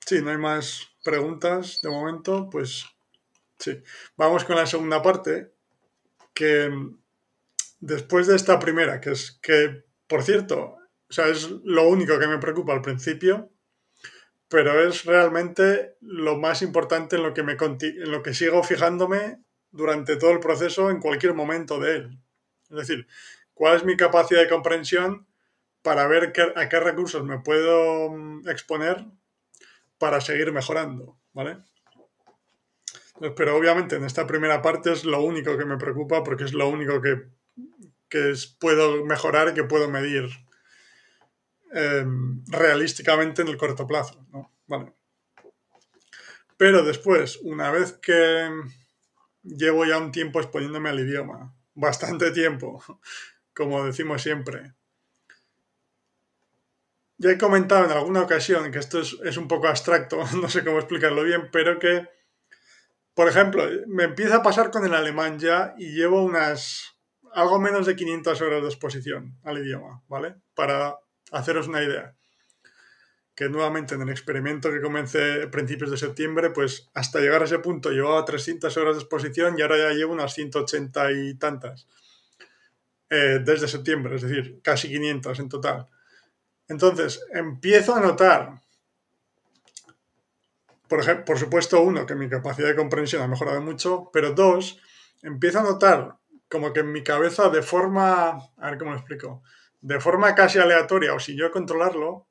sí, 0.06 0.21
no 0.21 0.30
hay 0.30 0.38
más 0.38 0.89
preguntas 1.06 1.80
de 1.82 1.89
momento. 1.89 2.49
Pues 2.49 2.86
sí. 3.58 3.82
Vamos 4.17 4.43
con 4.43 4.58
la 4.58 4.65
segunda 4.65 5.01
parte, 5.01 5.53
que 6.34 6.69
después 7.80 8.27
de 8.27 8.36
esta 8.36 8.60
primera, 8.60 8.99
que 8.99 9.12
es 9.12 9.39
que, 9.41 9.86
por 10.06 10.21
cierto, 10.23 10.75
o 11.10 11.13
sea, 11.13 11.27
es 11.30 11.49
lo 11.63 11.88
único 11.88 12.19
que 12.19 12.27
me 12.27 12.38
preocupa 12.38 12.73
al 12.73 12.82
principio, 12.82 13.49
pero 14.49 14.86
es 14.86 15.06
realmente 15.06 15.95
lo 16.01 16.38
más 16.38 16.62
importante 16.62 17.15
en 17.15 17.23
lo 17.23 17.34
que, 17.34 17.43
me, 17.43 17.53
en 17.53 18.12
lo 18.12 18.21
que 18.21 18.34
sigo 18.34 18.63
fijándome 18.63 19.41
durante 19.71 20.17
todo 20.17 20.32
el 20.32 20.41
proceso 20.41 20.89
en 20.89 20.99
cualquier 20.99 21.34
momento 21.34 21.80
de 21.80 21.95
él. 21.95 22.19
Es 22.69 22.77
decir, 22.77 23.08
cuál 23.58 23.76
es 23.76 23.84
mi 23.84 23.98
capacidad 23.98 24.41
de 24.41 24.50
comprensión 24.50 25.28
para 25.82 26.08
ver 26.08 26.34
a 26.56 26.70
qué 26.70 26.80
recursos 26.80 27.24
me 27.24 27.39
puedo 27.39 28.10
mm, 28.10 28.48
exponer 28.48 29.06
para 29.98 30.22
seguir 30.22 30.52
mejorando, 30.52 31.17
¿vale? 31.34 31.58
Pero 33.36 33.58
obviamente 33.58 33.96
en 33.96 34.04
esta 34.04 34.28
primera 34.28 34.62
parte 34.62 34.91
es 34.91 35.04
lo 35.04 35.22
único 35.22 35.58
que 35.58 35.65
me 35.65 35.78
preocupa 35.78 36.24
porque 36.24 36.43
es 36.43 36.54
lo 36.54 36.70
único 36.70 37.02
que 37.02 37.30
que 38.10 38.34
puedo 38.60 39.06
mejorar 39.06 39.50
y 39.50 39.54
que 39.54 39.63
puedo 39.63 39.89
medir 39.89 40.30
em, 41.72 42.43
realísticamente 42.48 43.41
en 43.41 43.50
el 43.50 43.58
corto 43.58 43.86
plazo. 43.88 44.26
Pero 46.58 46.84
después, 46.84 47.38
una 47.43 47.72
vez 47.72 47.93
que 47.93 48.50
llevo 49.43 49.86
ya 49.86 49.98
un 49.98 50.12
tiempo 50.12 50.39
exponiéndome 50.39 50.89
al 50.89 51.00
idioma, 51.00 51.54
bastante 51.76 52.32
tiempo, 52.32 52.84
como 53.58 53.84
decimos 53.84 54.22
siempre, 54.22 54.76
ya 57.17 57.32
he 57.32 57.38
comentado 57.39 57.86
en 57.86 57.91
alguna 57.91 58.22
ocasión 58.22 58.72
que 58.72 58.78
esto 58.78 59.00
es, 59.00 59.17
es, 59.24 59.38
un 59.38 59.48
poco 59.48 59.67
abstracto, 59.67 60.24
no 60.39 60.48
sé 60.48 60.63
cómo 60.63 60.78
explicarlo 60.78 61.24
bien, 61.24 61.50
pero 61.52 61.80
que, 61.80 62.08
por 63.15 63.28
ejemplo, 63.28 63.67
me 63.88 64.04
empieza 64.04 64.38
a 64.38 64.43
pasar 64.43 64.70
con 64.70 64.86
el 64.86 64.93
alemán 64.93 65.39
ya 65.39 65.74
y 65.80 65.93
llevo 65.93 66.22
unas 66.22 66.93
algo 67.34 67.60
menos 67.60 67.88
de 67.88 67.96
500 67.96 68.41
horas 68.41 68.62
de 68.62 68.67
exposición 68.67 69.39
al 69.43 69.58
idioma, 69.58 70.04
¿vale? 70.08 70.36
Para 70.54 71.00
haceros 71.32 71.67
una 71.67 71.84
idea. 71.84 72.15
Que 73.36 73.50
nuevamente 73.50 73.96
en 73.96 74.02
el 74.02 74.10
experimento 74.10 74.72
que 74.72 74.82
comencé 74.82 75.43
a 75.43 75.52
principios 75.52 75.91
de 75.91 75.98
septiembre, 75.98 76.52
pues 76.52 76.89
hasta 76.93 77.20
llegar 77.20 77.41
a 77.41 77.46
ese 77.46 77.60
punto 77.60 77.91
llevaba 77.91 78.26
300 78.26 78.76
horas 78.78 78.96
de 78.96 79.02
exposición 79.02 79.56
y 79.58 79.62
ahora 79.62 79.78
ya 79.78 79.89
llevo 79.91 80.13
unas 80.13 80.34
180 80.34 81.12
y 81.12 81.34
tantas. 81.36 81.88
Eh, 83.10 83.39
desde 83.41 83.70
septiembre, 83.70 84.17
es 84.17 84.22
decir, 84.22 84.60
casi 84.62 84.89
500 84.89 85.39
en 85.39 85.48
total. 85.48 85.88
Entonces, 86.67 87.26
empiezo 87.32 87.96
a 87.96 88.02
notar, 88.02 88.62
por, 90.89 91.00
ejemplo, 91.00 91.24
por 91.24 91.39
supuesto, 91.39 91.82
uno, 91.82 92.06
que 92.06 92.15
mi 92.15 92.28
capacidad 92.28 92.67
de 92.67 92.76
comprensión 92.76 93.22
ha 93.22 93.28
mejorado 93.28 93.62
mucho, 93.62 94.10
pero 94.12 94.34
dos, 94.34 94.82
empiezo 95.22 95.60
a 95.60 95.63
notar 95.63 96.17
como 96.50 96.74
que 96.74 96.82
en 96.82 96.91
mi 96.91 97.02
cabeza 97.02 97.50
de 97.50 97.62
forma, 97.62 98.39
a 98.58 98.70
ver 98.70 98.78
cómo 98.78 98.91
lo 98.91 98.98
explico, 98.98 99.41
de 99.80 100.02
forma 100.02 100.36
casi 100.36 100.60
aleatoria 100.60 101.13
o 101.13 101.20
sin 101.20 101.38
yo 101.38 101.50
controlarlo, 101.50 102.28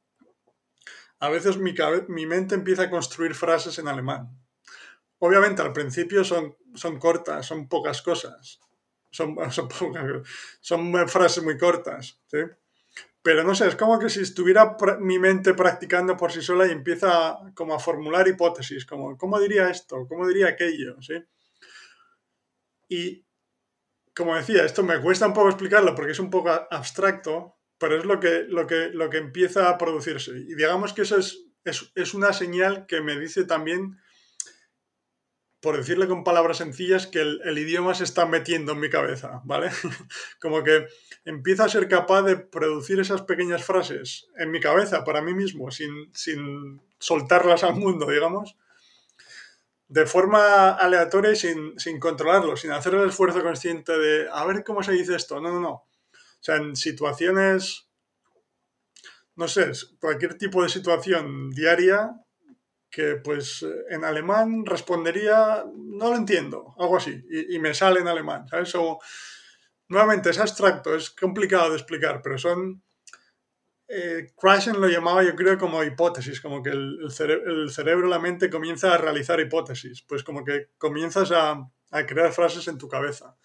a 1.20 1.30
veces 1.30 1.56
mi, 1.56 1.74
mi 2.08 2.26
mente 2.26 2.54
empieza 2.54 2.82
a 2.82 2.90
construir 2.90 3.34
frases 3.34 3.78
en 3.78 3.88
alemán. 3.88 4.28
Obviamente 5.18 5.62
al 5.62 5.72
principio 5.72 6.22
son, 6.22 6.54
son 6.74 6.98
cortas, 6.98 7.46
son 7.46 7.66
pocas 7.66 8.02
cosas, 8.02 8.60
son, 9.50 9.70
son, 10.60 11.08
frases 11.08 11.42
muy 11.42 11.56
cortas, 11.56 12.20
¿sí? 12.26 12.38
Pero 13.22 13.42
no 13.42 13.54
sé, 13.54 13.66
es 13.66 13.74
como 13.74 13.98
que 13.98 14.08
si 14.08 14.20
estuviera 14.20 14.76
mi 15.00 15.18
mente 15.18 15.52
practicando 15.54 16.16
por 16.16 16.30
sí 16.30 16.42
sola 16.42 16.66
y 16.66 16.70
empieza 16.70 17.38
como 17.54 17.74
a 17.74 17.80
formular 17.80 18.28
hipótesis, 18.28 18.86
como, 18.86 19.18
¿cómo 19.18 19.40
diría 19.40 19.68
esto? 19.68 20.06
¿Cómo 20.08 20.28
diría 20.28 20.48
aquello? 20.48 21.02
¿Sí? 21.02 21.14
Y 22.88 23.26
como 24.14 24.36
decía, 24.36 24.64
esto 24.64 24.82
me 24.82 25.00
cuesta 25.00 25.26
un 25.26 25.34
poco 25.34 25.48
explicarlo 25.48 25.94
porque 25.94 26.12
es 26.12 26.20
un 26.20 26.30
poco 26.30 26.50
abstracto, 26.70 27.56
pero 27.78 27.96
es 27.98 28.04
lo 28.04 28.18
que, 28.18 28.44
lo 28.48 28.66
que, 28.66 28.90
lo 28.92 29.10
que 29.10 29.18
empieza 29.18 29.68
a 29.68 29.76
producirse. 29.76 30.30
Y 30.30 30.54
digamos 30.54 30.92
que 30.92 31.02
eso 31.02 31.18
es, 31.18 31.44
es, 31.94 32.14
una 32.14 32.32
señal 32.32 32.86
que 32.86 33.00
me 33.00 33.18
dice 33.18 33.44
también, 33.44 33.98
por 35.60 35.76
decirle 35.76 36.06
con 36.06 36.24
palabras 36.24 36.58
sencillas, 36.58 37.06
que 37.06 37.20
el, 37.20 37.58
idioma 37.58 37.94
se 37.94 38.04
está 38.04 38.26
metiendo 38.26 38.72
en 38.72 38.80
mi 38.80 38.90
cabeza, 38.90 39.40
¿vale? 39.44 39.70
como 40.40 40.62
que 40.62 40.86
empiezo 41.24 41.64
a 41.64 41.68
ser 41.68 41.88
capaz 41.88 42.22
de 42.22 42.36
producir 42.36 43.00
esas 43.00 43.22
pequeñas 43.22 43.64
frases 43.64 44.28
en 44.38 44.50
mi 44.50 44.60
cabeza 44.60 45.04
para 45.04 45.22
mí 45.22 45.34
mismo, 45.34 45.70
sin, 45.70 46.10
sin 46.14 46.80
soltarlas 46.98 47.64
al 47.64 47.74
mundo, 47.74 48.10
digamos 48.10 48.56
de 49.88 50.06
forma 50.06 50.70
aleatoria 50.70 51.32
y 51.32 51.36
sin, 51.36 52.00
controlarlo, 52.00 52.56
sin 52.56 52.72
hacer 52.72 52.94
el 52.94 53.08
esfuerzo 53.08 53.42
consciente 53.42 53.96
de 53.96 54.28
a 54.30 54.44
ver 54.44 54.64
cómo 54.64 54.82
se 54.82 54.92
dice 54.92 55.14
esto. 55.14 55.40
No, 55.40 55.52
no, 55.52 55.60
no. 55.60 55.70
O 55.70 55.86
sea, 56.40 56.56
en 56.56 56.76
situaciones, 56.76 57.88
no 59.36 59.48
sé, 59.48 59.70
cualquier 60.00 60.36
tipo 60.36 60.62
de 60.62 60.68
situación 60.68 61.50
diaria 61.50 62.10
que 62.90 63.16
pues 63.16 63.64
en 63.90 64.04
alemán 64.04 64.64
respondería, 64.64 65.64
no 65.74 66.10
lo 66.10 66.16
entiendo, 66.16 66.74
algo 66.78 66.96
así, 66.96 67.22
y, 67.30 67.58
me 67.58 67.74
sale 67.74 68.00
en 68.00 68.08
alemán, 68.08 68.48
¿sabes? 68.48 68.74
O, 68.74 68.98
nuevamente, 69.88 70.30
es 70.30 70.38
abstracto, 70.38 70.94
es 70.94 71.10
complicado 71.10 71.70
de 71.70 71.76
explicar, 71.76 72.20
pero 72.22 72.38
son 72.38 72.82
eh, 73.88 74.32
lo 74.76 74.88
llamaba 74.88 75.22
yo 75.22 75.36
creo 75.36 75.58
como 75.58 75.84
hipótesis, 75.84 76.40
como 76.40 76.62
que 76.62 76.70
el, 76.70 76.98
el, 77.02 77.70
cerebro, 77.70 78.08
la 78.08 78.18
mente 78.18 78.50
comienza 78.50 78.94
a 78.94 78.98
realizar 78.98 79.38
hipótesis, 79.40 80.02
pues 80.02 80.24
como 80.24 80.44
que 80.44 80.70
comienzas 80.78 81.30
a, 81.30 81.70
a, 81.92 82.06
crear 82.06 82.32
frases 82.32 82.66
en 82.68 82.78
tu 82.78 82.88
cabeza. 82.88 83.36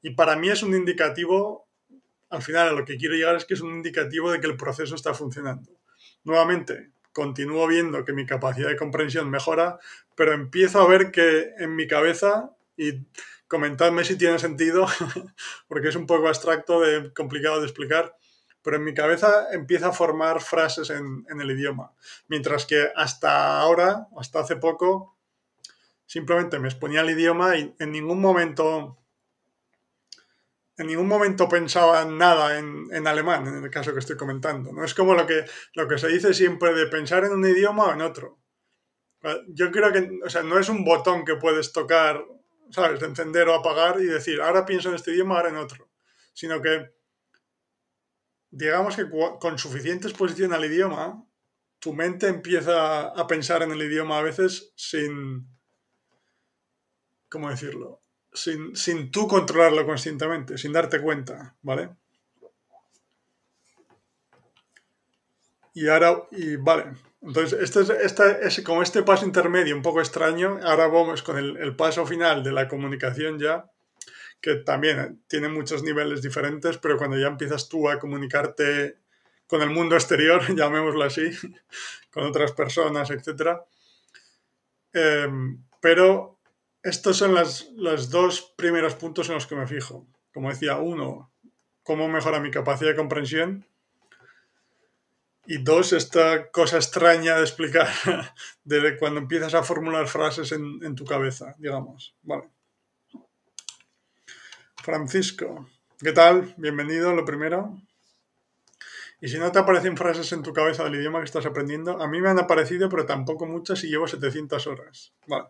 Y 0.00 0.14
para 0.14 0.36
mí 0.36 0.48
es 0.48 0.62
un 0.62 0.74
indicativo, 0.74 1.68
al 2.30 2.42
final 2.42 2.68
a 2.68 2.72
lo 2.72 2.84
que 2.84 2.96
quiero 2.96 3.14
llegar 3.14 3.36
es 3.36 3.44
que 3.44 3.54
es 3.54 3.60
un 3.60 3.72
indicativo 3.74 4.30
de 4.30 4.40
que 4.40 4.46
el 4.46 4.56
proceso 4.56 4.94
está 4.94 5.12
funcionando. 5.12 5.78
Nuevamente, 6.24 6.92
continúo 7.12 7.66
viendo 7.66 8.04
que 8.04 8.12
mi 8.12 8.26
capacidad 8.26 8.68
de 8.68 8.76
comprensión 8.76 9.30
mejora, 9.30 9.78
pero 10.14 10.32
empiezo 10.32 10.80
a 10.80 10.88
ver 10.88 11.10
que 11.10 11.52
en 11.58 11.74
mi 11.76 11.86
cabeza, 11.86 12.50
y 12.76 13.06
comentadme 13.48 14.04
si 14.04 14.16
tiene 14.16 14.38
sentido, 14.38 14.86
porque 15.68 15.88
es 15.88 15.96
un 15.96 16.06
poco 16.06 16.28
abstracto, 16.28 16.80
de, 16.80 17.12
complicado 17.12 17.60
de 17.60 17.66
explicar, 17.66 18.16
pero 18.62 18.76
en 18.76 18.84
mi 18.84 18.94
cabeza 18.94 19.52
empieza 19.52 19.88
a 19.88 19.92
formar 19.92 20.40
frases 20.40 20.90
en, 20.90 21.26
en 21.28 21.40
el 21.40 21.50
idioma, 21.50 21.92
mientras 22.28 22.64
que 22.64 22.90
hasta 22.94 23.60
ahora, 23.60 24.06
hasta 24.16 24.40
hace 24.40 24.56
poco, 24.56 25.16
simplemente 26.06 26.58
me 26.58 26.68
exponía 26.68 27.00
el 27.00 27.10
idioma 27.10 27.56
y 27.56 27.74
en 27.78 27.92
ningún 27.92 28.20
momento 28.20 29.01
en 30.82 30.88
ningún 30.88 31.08
momento 31.08 31.48
pensaba 31.48 32.04
nada 32.04 32.58
en, 32.58 33.06
alemán, 33.06 33.46
en 33.46 33.64
el 33.64 33.70
caso 33.70 33.92
que 33.92 34.00
estoy 34.00 34.16
comentando. 34.16 34.72
¿no? 34.72 34.84
Es 34.84 34.94
como 34.94 35.14
lo 35.14 35.26
que, 35.26 35.44
lo 35.74 35.88
que 35.88 35.96
se 35.96 36.08
dice 36.08 36.34
siempre 36.34 36.74
de 36.74 36.86
pensar 36.86 37.24
en 37.24 37.32
un 37.32 37.46
idioma 37.46 37.86
o 37.86 37.92
en 37.92 38.02
otro. 38.02 38.38
Yo 39.48 39.70
creo 39.70 39.92
que, 39.92 40.18
o 40.24 40.28
sea, 40.28 40.42
no 40.42 40.58
es 40.58 40.68
un 40.68 40.84
botón 40.84 41.24
que 41.24 41.36
puedes 41.36 41.72
tocar, 41.72 42.24
¿sabes? 42.70 42.98
De 42.98 43.06
encender 43.06 43.48
o 43.48 43.54
apagar 43.54 44.00
y 44.00 44.06
decir, 44.06 44.42
ahora 44.42 44.66
pienso 44.66 44.88
en 44.88 44.96
este 44.96 45.12
idioma, 45.12 45.36
ahora 45.36 45.50
en 45.50 45.56
otro. 45.56 45.88
Sino 46.32 46.60
que, 46.60 46.90
digamos 48.50 48.96
que 48.96 49.08
con 49.38 49.58
suficiente 49.58 50.08
exposición 50.08 50.52
al 50.52 50.64
idioma, 50.64 51.24
tu 51.78 51.92
mente 51.92 52.26
empieza 52.26 53.06
a 53.06 53.26
pensar 53.28 53.62
en 53.62 53.70
el 53.70 53.82
idioma 53.82 54.18
a 54.18 54.22
veces 54.22 54.72
sin, 54.74 55.48
¿cómo 57.28 57.48
decirlo? 57.50 58.01
Sin, 58.32 58.74
sin 58.76 59.10
tú 59.10 59.28
controlarlo 59.28 59.84
conscientemente, 59.86 60.58
sin 60.58 60.72
darte 60.72 61.00
cuenta, 61.00 61.54
¿vale? 61.62 61.90
Y 65.74 65.88
ahora, 65.88 66.24
y 66.30 66.56
vale, 66.56 66.92
entonces 67.22 67.58
este 67.60 67.80
es, 67.80 67.90
este 67.90 68.46
es 68.46 68.60
como 68.62 68.82
este 68.82 69.02
paso 69.02 69.24
intermedio 69.24 69.74
un 69.74 69.82
poco 69.82 70.00
extraño, 70.00 70.58
ahora 70.62 70.86
vamos 70.86 71.22
con 71.22 71.38
el, 71.38 71.76
paso 71.76 72.04
final 72.06 72.42
de 72.42 72.52
la 72.52 72.68
comunicación 72.68 73.38
ya, 73.38 73.70
que 74.40 74.56
también 74.56 75.22
tiene 75.28 75.48
muchos 75.48 75.82
niveles 75.82 76.20
diferentes, 76.20 76.78
pero 76.78 76.98
cuando 76.98 77.16
ya 77.16 77.28
empiezas 77.28 77.68
tú 77.68 77.88
a 77.88 77.98
comunicarte 77.98 78.98
con 79.46 79.62
el 79.62 79.70
mundo 79.70 79.94
exterior, 79.94 80.42
llamémoslo 80.54 81.04
así, 81.04 81.30
con 82.10 82.24
otras 82.24 82.52
personas, 82.52 83.10
etc. 83.10 83.60
Eh, 84.92 85.28
pero 85.80 86.38
estos 86.82 87.16
son 87.16 87.34
los 87.34 88.10
dos 88.10 88.54
primeros 88.56 88.94
puntos 88.94 89.28
en 89.28 89.34
los 89.34 89.46
que 89.46 89.54
me 89.54 89.66
fijo. 89.66 90.06
Como 90.32 90.50
decía, 90.50 90.78
uno, 90.78 91.32
cómo 91.82 92.08
mejora 92.08 92.40
mi 92.40 92.50
capacidad 92.50 92.90
de 92.90 92.96
comprensión. 92.96 93.66
Y 95.46 95.58
dos, 95.58 95.92
esta 95.92 96.50
cosa 96.50 96.76
extraña 96.76 97.36
de 97.36 97.42
explicar, 97.42 97.88
de 98.64 98.96
cuando 98.96 99.20
empiezas 99.20 99.54
a 99.54 99.62
formular 99.62 100.06
frases 100.06 100.52
en, 100.52 100.78
en 100.82 100.94
tu 100.94 101.04
cabeza, 101.04 101.54
digamos. 101.58 102.14
Vale. 102.22 102.48
Francisco, 104.76 105.68
¿qué 105.98 106.12
tal? 106.12 106.54
Bienvenido, 106.56 107.12
lo 107.12 107.24
primero. 107.24 107.76
Y 109.20 109.28
si 109.28 109.38
no 109.38 109.52
te 109.52 109.58
aparecen 109.60 109.96
frases 109.96 110.32
en 110.32 110.42
tu 110.42 110.52
cabeza 110.52 110.82
del 110.84 110.96
idioma 110.96 111.20
que 111.20 111.26
estás 111.26 111.46
aprendiendo, 111.46 112.00
a 112.02 112.08
mí 112.08 112.20
me 112.20 112.28
han 112.28 112.40
aparecido, 112.40 112.88
pero 112.88 113.06
tampoco 113.06 113.46
muchas 113.46 113.84
y 113.84 113.88
llevo 113.88 114.08
700 114.08 114.66
horas. 114.66 115.12
Vale. 115.28 115.46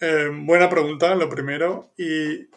Eh, 0.00 0.30
buena 0.32 0.70
pregunta, 0.70 1.14
lo 1.14 1.28
primero. 1.28 1.92
Y 1.98 2.48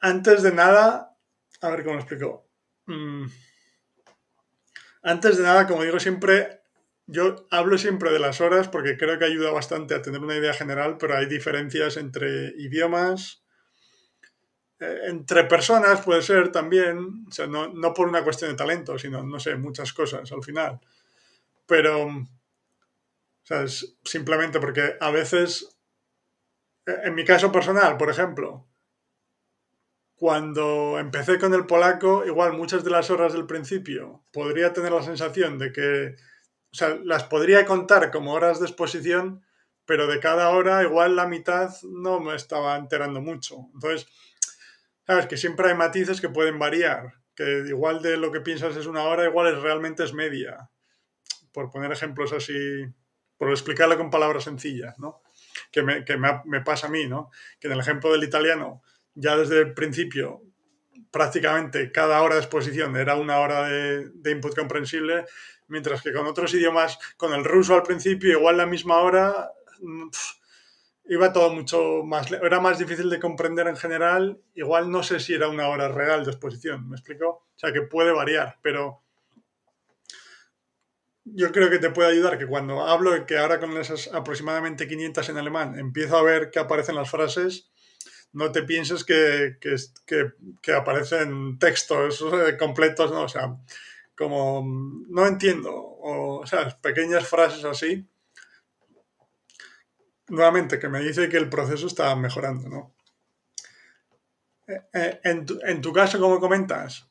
antes 0.00 0.42
de 0.42 0.52
nada, 0.52 1.16
a 1.62 1.70
ver 1.70 1.82
cómo 1.82 1.94
lo 1.94 2.00
explico. 2.00 2.46
Mm. 2.86 3.26
Antes 5.02 5.38
de 5.38 5.42
nada, 5.42 5.66
como 5.66 5.82
digo 5.82 5.98
siempre, 5.98 6.60
yo 7.06 7.46
hablo 7.50 7.78
siempre 7.78 8.12
de 8.12 8.18
las 8.18 8.42
horas 8.42 8.68
porque 8.68 8.98
creo 8.98 9.18
que 9.18 9.24
ayuda 9.24 9.50
bastante 9.50 9.94
a 9.94 10.02
tener 10.02 10.20
una 10.20 10.36
idea 10.36 10.52
general, 10.52 10.98
pero 10.98 11.16
hay 11.16 11.24
diferencias 11.24 11.96
entre 11.96 12.48
idiomas, 12.58 13.42
eh, 14.78 15.00
entre 15.06 15.44
personas 15.44 16.02
puede 16.02 16.20
ser 16.20 16.52
también, 16.52 17.24
o 17.26 17.32
sea, 17.32 17.46
no, 17.46 17.72
no 17.72 17.94
por 17.94 18.06
una 18.06 18.22
cuestión 18.22 18.50
de 18.50 18.56
talento, 18.56 18.98
sino, 18.98 19.22
no 19.22 19.40
sé, 19.40 19.56
muchas 19.56 19.94
cosas 19.94 20.30
al 20.30 20.42
final. 20.42 20.78
Pero 21.66 22.06
simplemente 24.04 24.60
porque 24.60 24.96
a 25.00 25.10
veces, 25.10 25.76
eh, 26.86 27.00
en 27.04 27.14
mi 27.14 27.24
caso 27.24 27.50
personal, 27.50 27.96
por 27.96 28.10
ejemplo, 28.10 28.68
cuando 30.14 30.98
empecé 30.98 31.38
con 31.38 31.54
el 31.54 31.66
polaco, 31.66 32.24
igual 32.26 32.52
muchas 32.52 32.84
de 32.84 32.90
las 32.90 33.10
horas 33.10 33.32
del 33.32 33.46
principio 33.46 34.24
podría 34.32 34.72
tener 34.72 34.92
la 34.92 35.02
sensación 35.02 35.58
de 35.58 35.72
que, 35.72 36.16
o 36.72 36.74
sea, 36.74 36.98
las 37.02 37.24
podría 37.24 37.64
contar 37.64 38.10
como 38.10 38.34
horas 38.34 38.60
de 38.60 38.66
exposición, 38.66 39.42
pero 39.86 40.06
de 40.06 40.20
cada 40.20 40.50
hora 40.50 40.82
igual 40.82 41.16
la 41.16 41.26
mitad 41.26 41.70
no 41.84 42.20
me 42.20 42.34
estaba 42.34 42.76
enterando 42.76 43.20
mucho. 43.20 43.56
Entonces, 43.74 44.06
sabes 45.06 45.26
que 45.26 45.38
siempre 45.38 45.68
hay 45.68 45.74
matices 45.74 46.20
que 46.20 46.28
pueden 46.28 46.58
variar, 46.58 47.14
que 47.34 47.64
igual 47.66 48.02
de 48.02 48.18
lo 48.18 48.30
que 48.30 48.42
piensas 48.42 48.76
es 48.76 48.86
una 48.86 49.04
hora, 49.04 49.24
igual 49.24 49.52
es 49.52 49.60
realmente 49.62 50.04
es 50.04 50.12
media. 50.12 50.70
Por 51.52 51.70
poner 51.70 51.90
ejemplos 51.90 52.32
así 52.32 52.54
por 53.40 53.48
explicarlo 53.50 53.96
con 53.96 54.10
palabras 54.10 54.44
sencillas, 54.44 54.98
¿no? 54.98 55.22
Que, 55.72 55.82
me, 55.82 56.04
que 56.04 56.18
me, 56.18 56.42
me, 56.44 56.60
pasa 56.60 56.88
a 56.88 56.90
mí, 56.90 57.06
¿no? 57.06 57.30
Que 57.58 57.68
en 57.68 57.72
el 57.72 57.80
ejemplo 57.80 58.12
del 58.12 58.22
italiano, 58.22 58.82
ya 59.14 59.34
desde 59.34 59.58
el 59.60 59.72
principio, 59.72 60.42
prácticamente 61.10 61.90
cada 61.90 62.20
hora 62.20 62.34
de 62.34 62.42
exposición 62.42 62.94
era 62.98 63.16
una 63.16 63.38
hora 63.38 63.66
de, 63.66 64.10
de 64.10 64.30
input 64.30 64.54
comprensible, 64.54 65.24
mientras 65.68 66.02
que 66.02 66.12
con 66.12 66.26
otros 66.26 66.52
idiomas, 66.52 66.98
con 67.16 67.32
el 67.32 67.42
ruso 67.42 67.74
al 67.74 67.82
principio, 67.82 68.30
igual 68.30 68.58
la 68.58 68.66
misma 68.66 68.98
hora, 68.98 69.50
mm, 69.80 70.10
pff, 70.10 70.32
iba 71.06 71.32
todo 71.32 71.50
mucho 71.50 72.02
más, 72.04 72.30
era 72.30 72.60
más 72.60 72.78
difícil 72.78 73.08
de 73.08 73.20
comprender 73.20 73.68
en 73.68 73.76
general, 73.76 74.38
igual 74.52 74.90
no 74.90 75.02
sé 75.02 75.18
si 75.18 75.32
era 75.32 75.48
una 75.48 75.68
hora 75.68 75.88
real 75.88 76.26
de 76.26 76.32
exposición, 76.32 76.90
¿me 76.90 76.96
explico? 76.96 77.46
O 77.56 77.58
sea, 77.58 77.72
que 77.72 77.80
puede 77.80 78.12
variar, 78.12 78.58
pero 78.60 79.02
yo 81.34 81.52
creo 81.52 81.70
que 81.70 81.78
te 81.78 81.90
puede 81.90 82.10
ayudar 82.10 82.38
que 82.38 82.46
cuando 82.46 82.82
hablo, 82.86 83.26
que 83.26 83.38
ahora 83.38 83.60
con 83.60 83.76
esas 83.76 84.08
aproximadamente 84.12 84.88
500 84.88 85.28
en 85.28 85.38
alemán, 85.38 85.78
empiezo 85.78 86.16
a 86.16 86.22
ver 86.22 86.50
que 86.50 86.58
aparecen 86.58 86.96
las 86.96 87.10
frases, 87.10 87.70
no 88.32 88.52
te 88.52 88.62
pienses 88.62 89.04
que, 89.04 89.56
que, 89.60 89.74
que, 90.06 90.32
que 90.62 90.72
aparecen 90.72 91.58
textos 91.58 92.24
completos, 92.58 93.10
¿no? 93.10 93.22
O 93.22 93.28
sea, 93.28 93.56
como 94.16 94.62
no 95.08 95.26
entiendo, 95.26 95.74
o, 95.74 96.40
o 96.40 96.46
sea, 96.46 96.68
pequeñas 96.80 97.26
frases 97.26 97.64
así. 97.64 98.06
Nuevamente, 100.28 100.78
que 100.78 100.88
me 100.88 101.00
dice 101.00 101.28
que 101.28 101.38
el 101.38 101.48
proceso 101.48 101.88
está 101.88 102.14
mejorando, 102.14 102.68
¿no? 102.68 102.94
Eh, 104.68 104.80
eh, 104.92 105.20
en 105.24 105.44
tu, 105.44 105.58
en 105.64 105.80
tu 105.80 105.92
caso, 105.92 106.20
como 106.20 106.38
comentas, 106.38 107.10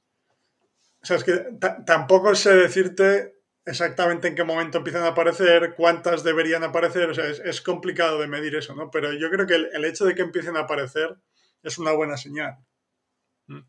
o 1.02 1.06
sea, 1.06 1.18
es 1.18 1.24
que 1.24 1.46
tampoco 1.86 2.36
sé 2.36 2.56
decirte 2.56 3.39
exactamente 3.70 4.28
en 4.28 4.36
qué 4.36 4.44
momento 4.44 4.80
empiezan 4.80 5.04
a 5.04 5.10
aparecer, 5.10 5.76
cuántas 5.76 6.24
deberían 6.24 6.64
aparecer, 6.64 7.10
o 7.10 7.14
sea, 7.14 7.28
es, 7.28 7.40
es 7.40 7.62
complicado 7.62 8.20
de 8.20 8.28
medir 8.28 8.56
eso, 8.56 8.76
¿no? 8.76 8.90
Pero 8.90 9.14
yo 9.14 9.30
creo 9.30 9.46
que 9.46 9.56
el, 9.56 9.70
el, 9.74 9.86
hecho 9.86 10.06
de 10.06 10.16
que 10.16 10.24
empiecen 10.24 10.58
a 10.58 10.62
aparecer 10.62 11.16
es 11.62 11.78
una 11.78 11.92
buena 11.92 12.18
señal. 12.18 12.58
¿Mm? 13.48 13.60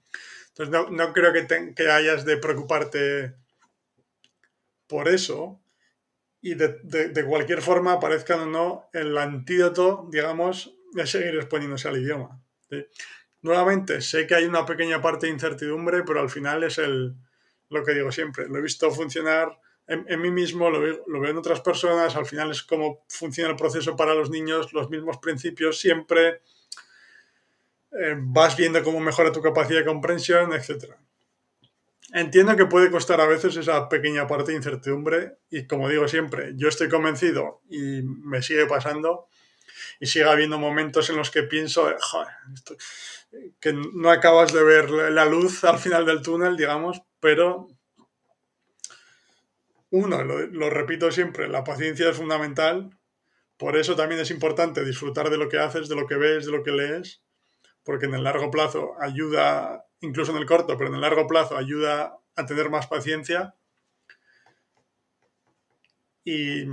Entonces, 0.49 0.73
no, 0.73 0.91
no 0.91 1.13
creo 1.13 1.33
que, 1.33 1.43
te, 1.43 1.75
que, 1.75 1.91
hayas 1.91 2.25
de 2.25 2.39
preocuparte 2.39 3.35
por 4.87 5.09
eso 5.09 5.61
y 6.41 6.55
de, 6.55 6.79
de, 6.83 7.25
cualquier 7.27 7.61
forma, 7.61 7.93
aparezcan 7.93 8.41
o 8.41 8.47
no, 8.47 8.89
el 8.95 9.17
antídoto, 9.19 10.09
digamos, 10.11 10.75
es 10.97 11.11
seguir 11.11 11.35
exponiéndose 11.37 11.89
al 11.89 11.99
idioma. 11.99 12.43
Nuevamente, 13.43 14.01
sé 14.01 14.27
que 14.27 14.35
hay 14.35 14.45
una 14.45 14.65
pequeña 14.65 15.03
parte 15.03 15.27
de 15.27 15.33
incertidumbre, 15.33 16.03
pero 16.05 16.21
al 16.21 16.31
final 16.31 16.65
es 16.65 16.79
el, 16.79 17.15
lo 17.69 17.85
que 17.85 17.93
digo 17.93 18.11
siempre, 18.11 18.49
lo 18.49 18.59
he 18.59 18.63
visto 18.63 18.91
funcionar 18.91 19.61
en, 19.91 20.23
mí 20.23 20.31
mismo, 20.31 20.71
lo 20.71 20.81
veo, 20.81 21.05
lo 21.09 21.21
veo, 21.21 21.33
en 21.33 21.37
otras 21.37 21.61
personas, 21.61 22.15
al 22.15 22.25
final 22.25 22.53
es 22.53 22.63
cómo 22.63 23.05
funciona 23.09 23.51
el 23.51 23.57
proceso 23.57 23.97
para 23.97 24.15
los 24.15 24.31
niños, 24.31 24.73
los 24.73 24.89
mismos 24.89 25.19
principios 25.19 25.81
siempre, 25.81 26.43
eh, 27.91 28.15
vas 28.17 28.57
viendo 28.57 28.85
cómo 28.85 29.01
mejora 29.01 29.33
tu 29.33 29.43
capacidad 29.43 29.81
de 29.81 29.87
comprensión, 29.87 30.53
etc. 30.53 30.95
Entiendo 32.13 32.55
que 32.57 32.67
puede 32.67 32.89
costar 32.89 33.21
a 33.21 33.27
veces 33.27 33.57
esa 33.57 33.89
pequeña 33.89 34.29
parte 34.29 34.53
de 34.53 34.59
incertidumbre 34.59 35.39
y 35.51 35.67
como 35.67 35.89
digo 35.89 36.07
siempre, 36.07 36.53
yo 36.55 36.69
estoy 36.69 36.89
convencido 36.89 37.61
y 37.69 38.03
me 38.03 38.43
sigue 38.43 38.67
pasando 38.67 39.27
y 39.99 40.07
sigue 40.07 40.27
habiendo 40.27 40.57
momentos 40.57 41.11
en 41.11 41.17
los 41.17 41.33
que 41.33 41.43
pienso, 41.43 41.93
joder, 42.01 42.29
esto, 42.55 42.77
que 43.59 43.73
no 43.73 44.11
acabas 44.11 44.53
de 44.53 44.63
ver 44.63 44.91
la 44.91 45.25
luz 45.25 45.65
al 45.65 45.79
final 45.79 46.07
del 46.07 46.23
túnel, 46.23 46.57
digamos, 46.57 47.03
pero 47.19 47.69
uno, 49.91 50.23
lo, 50.23 50.71
repito 50.71 51.11
siempre, 51.11 51.49
la 51.49 51.65
paciencia 51.65 52.09
es 52.09 52.17
fundamental. 52.17 52.97
Por 53.57 53.77
eso 53.77 53.97
también 53.97 54.21
es 54.21 54.31
importante 54.31 54.85
disfrutar 54.85 55.31
de 55.31 55.37
lo 55.37 55.49
que 55.49 55.59
haces, 55.59 55.89
de 55.89 55.97
lo 55.97 56.07
que 56.07 56.17
ves, 56.17 56.47
de 56.47 56.53
lo 56.53 56.63
que 56.63 56.71
lees, 56.71 57.23
porque 57.85 58.07
en 58.07 58.15
el 58.15 58.25
largo 58.25 58.51
plazo 58.51 58.95
ayuda, 59.01 59.87
incluso 60.01 60.33
en 60.33 60.39
el 60.39 60.47
corto, 60.47 60.77
pero 60.79 60.89
en 60.89 60.95
el 60.95 61.03
largo 61.03 61.27
plazo 61.27 61.57
ayuda 61.57 62.19
a 62.37 62.47
tener 62.47 62.71
más 62.71 62.87
paciencia. 62.87 63.55
Y, 66.25 66.65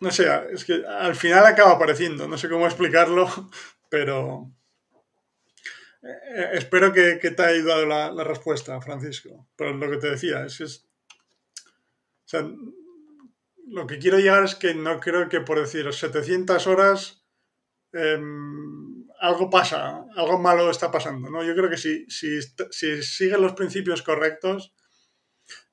no 0.00 0.10
sé, 0.10 0.26
es 0.52 0.64
que 0.64 0.84
al 0.86 1.16
final 1.16 1.44
acaba 1.46 1.72
apareciendo, 1.72 2.28
no 2.28 2.38
sé 2.38 2.48
cómo 2.48 2.66
explicarlo, 2.66 3.28
pero 3.88 4.50
eh, 6.02 6.50
espero 6.52 6.92
que, 6.92 7.16
te 7.16 7.42
haya 7.42 7.54
ayudado 7.54 7.86
la, 7.86 8.24
respuesta, 8.24 8.80
Francisco. 8.80 9.48
Pero 9.56 9.72
lo 9.74 9.90
que 9.90 9.96
te 9.96 10.10
decía 10.10 10.44
es 10.44 10.60
es, 10.60 10.86
o 12.24 12.28
sea, 12.28 12.48
lo 13.66 13.86
que 13.86 13.98
quiero 13.98 14.18
llegar 14.18 14.44
es 14.44 14.54
que 14.54 14.74
no 14.74 15.00
creo 15.00 15.28
que 15.28 15.40
por 15.40 15.58
decir 15.58 15.90
700 15.92 16.66
horas 16.66 17.24
em, 17.92 19.06
algo 19.20 19.48
pasa, 19.48 20.04
algo 20.16 20.38
malo 20.38 20.70
está 20.70 20.90
pasando, 20.90 21.30
¿no? 21.30 21.42
Yo 21.42 21.54
creo 21.54 21.70
que 21.70 21.76
si, 21.76 22.04
si, 22.10 22.40
si 22.70 23.02
siguen 23.02 23.40
los 23.40 23.54
principios 23.54 24.02
correctos, 24.02 24.74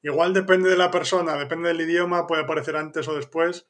igual 0.01 0.33
depende 0.33 0.69
de 0.69 0.77
la 0.77 0.91
persona, 0.91 1.35
depende 1.35 1.69
del 1.69 1.81
idioma, 1.81 2.27
puede 2.27 2.43
aparecer 2.43 2.75
antes 2.75 3.07
o 3.07 3.15
después. 3.15 3.67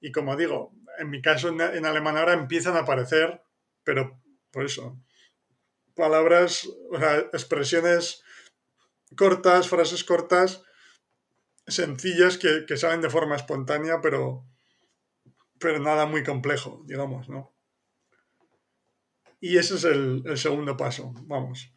Y 0.00 0.12
como 0.12 0.36
digo, 0.36 0.74
en 0.98 1.10
mi 1.10 1.22
caso 1.22 1.48
en, 1.48 1.60
alemán 1.60 2.16
ahora 2.16 2.32
empiezan 2.32 2.76
a 2.76 2.80
aparecer, 2.80 3.42
pero 3.84 4.20
por 4.50 4.64
eso, 4.64 4.98
palabras, 5.94 6.68
o 6.90 6.98
sea, 6.98 7.18
expresiones 7.32 8.22
cortas, 9.16 9.68
frases 9.68 10.04
cortas, 10.04 10.62
sencillas 11.66 12.38
que, 12.38 12.76
salen 12.76 13.00
de 13.00 13.10
forma 13.10 13.36
espontánea, 13.36 14.00
pero, 14.00 14.44
pero 15.58 15.78
nada 15.80 16.06
muy 16.06 16.22
complejo, 16.22 16.82
digamos, 16.86 17.28
¿no? 17.28 17.52
Y 19.40 19.58
ese 19.58 19.74
es 19.74 19.84
el, 19.84 20.36
segundo 20.36 20.76
paso, 20.76 21.12
vamos. 21.22 21.72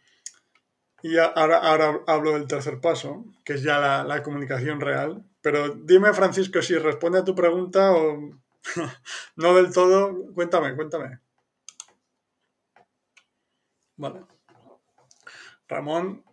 Y 1.02 1.17
ahora, 1.17 1.58
ahora, 1.58 2.02
hablo 2.08 2.34
del 2.34 2.47
tercer 2.47 2.82
paso, 2.82 3.25
que 3.45 3.54
es 3.54 3.63
ya 3.63 4.04
la, 4.04 4.23
comunicación 4.23 4.82
real. 4.82 5.25
Pero 5.41 5.69
dime, 5.69 6.13
Francisco, 6.13 6.62
si 6.62 6.78
responde 6.78 7.19
a 7.19 7.23
tu 7.23 7.36
pregunta 7.36 7.91
o 7.91 8.32
no 9.36 9.54
del 9.54 9.73
todo, 9.73 10.34
cuéntame, 10.34 10.75
cuéntame. 10.75 11.19
Vale. 13.97 14.25
Ramón, 15.67 16.23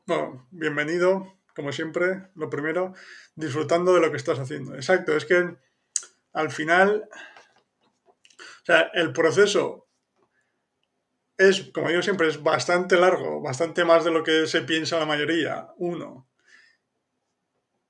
bienvenido, 0.51 1.37
como 1.55 1.73
siempre, 1.73 2.29
lo 2.35 2.49
primero, 2.49 2.95
disfrutando 3.37 3.95
de 3.95 4.01
lo 4.01 4.11
que 4.11 4.17
estás 4.17 4.39
haciendo. 4.39 4.75
Exacto, 4.75 5.17
es 5.17 5.25
que 5.25 5.57
al 6.33 6.51
final, 6.51 7.09
o 8.07 8.65
sea, 8.65 8.91
el 8.95 9.13
proceso 9.13 9.87
es, 11.39 11.71
como 11.73 11.89
digo 11.89 12.03
siempre, 12.03 12.29
es 12.29 12.43
bastante 12.43 12.97
largo, 12.97 13.41
bastante 13.41 13.85
más 13.85 14.05
de 14.05 14.11
lo 14.11 14.25
que 14.25 14.47
se 14.47 14.63
piensa 14.63 14.99
la 14.99 15.07
mayoría, 15.07 15.69
uno. 15.77 16.29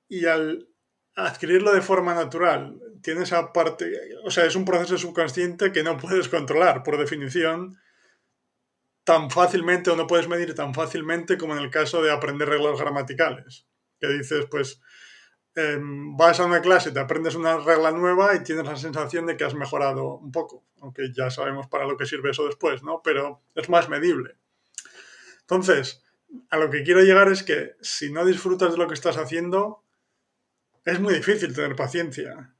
Y 0.09 0.25
al 0.25 0.69
adquirirlo 1.15 1.73
de 1.73 1.81
forma 1.81 2.13
natural, 2.13 2.79
tiene 3.01 3.23
esa 3.23 3.51
parte, 3.51 3.91
o 4.23 4.31
sea, 4.31 4.45
es 4.45 4.55
un 4.55 4.65
proceso 4.65 4.97
subconsciente 4.97 5.71
que 5.71 5.83
no 5.83 5.97
puedes 5.97 6.29
controlar, 6.29 6.83
por 6.83 6.97
definición, 6.97 7.77
tan 9.03 9.31
fácilmente 9.31 9.89
o 9.89 9.95
no 9.95 10.07
puedes 10.07 10.27
medir 10.27 10.53
tan 10.53 10.73
fácilmente 10.73 11.37
como 11.37 11.55
en 11.55 11.63
el 11.63 11.71
caso 11.71 12.01
de 12.01 12.11
aprender 12.11 12.49
reglas 12.49 12.79
gramaticales. 12.79 13.65
Que 13.99 14.09
dices, 14.09 14.45
pues, 14.51 14.81
em, 15.57 16.15
vas 16.15 16.39
a 16.39 16.45
una 16.45 16.61
clase, 16.61 16.91
te 16.91 16.99
aprendes 16.99 17.35
una 17.35 17.57
regla 17.57 17.91
nueva 17.91 18.35
y 18.35 18.43
tienes 18.43 18.65
la 18.65 18.75
sensación 18.75 19.25
de 19.25 19.35
que 19.35 19.43
has 19.43 19.55
mejorado 19.55 20.15
un 20.17 20.31
poco, 20.31 20.63
aunque 20.81 21.11
ya 21.11 21.29
sabemos 21.29 21.67
para 21.67 21.85
lo 21.85 21.97
que 21.97 22.05
sirve 22.05 22.31
eso 22.31 22.45
después, 22.45 22.83
¿no? 22.83 23.01
Pero 23.03 23.41
es 23.55 23.67
más 23.67 23.89
medible. 23.89 24.35
Entonces, 25.41 26.03
a 26.49 26.57
lo 26.57 26.69
que 26.69 26.83
quiero 26.83 27.01
llegar 27.01 27.31
es 27.31 27.43
que 27.43 27.75
si 27.81 28.11
no 28.11 28.25
disfrutas 28.25 28.71
de 28.71 28.77
lo 28.77 28.87
que 28.87 28.93
estás 28.93 29.17
haciendo, 29.17 29.83
es 30.85 30.99
muy 30.99 31.13
difícil 31.13 31.53
tener 31.53 31.75
paciencia. 31.75 32.53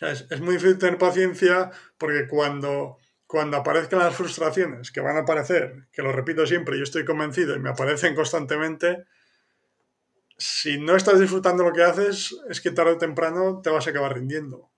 Es, 0.00 0.26
es, 0.30 0.40
muy 0.40 0.54
difícil 0.54 0.78
tener 0.78 0.98
paciencia 0.98 1.70
porque 1.98 2.26
cuando 2.28 2.98
cuando 3.26 3.56
aparezcan 3.56 3.98
las 3.98 4.14
frustraciones, 4.14 4.92
que 4.92 5.00
van 5.00 5.16
a 5.16 5.20
aparecer, 5.20 5.88
que 5.92 6.02
lo 6.02 6.12
repito 6.12 6.46
siempre, 6.46 6.76
yo 6.76 6.84
estoy 6.84 7.04
convencido 7.04 7.56
y 7.56 7.58
me 7.58 7.70
aparecen 7.70 8.14
constantemente, 8.14 9.04
si 10.38 10.78
no 10.78 10.96
estás 10.96 11.18
disfrutando 11.18 11.64
lo 11.64 11.72
que 11.72 11.82
haces, 11.82 12.36
es 12.48 12.60
que 12.60 12.70
tarde 12.70 12.92
o 12.92 12.98
temprano 12.98 13.60
te 13.62 13.70
vas 13.70 13.86
a 13.86 13.90
acabar 13.90 14.14
rindiendo. 14.14 14.70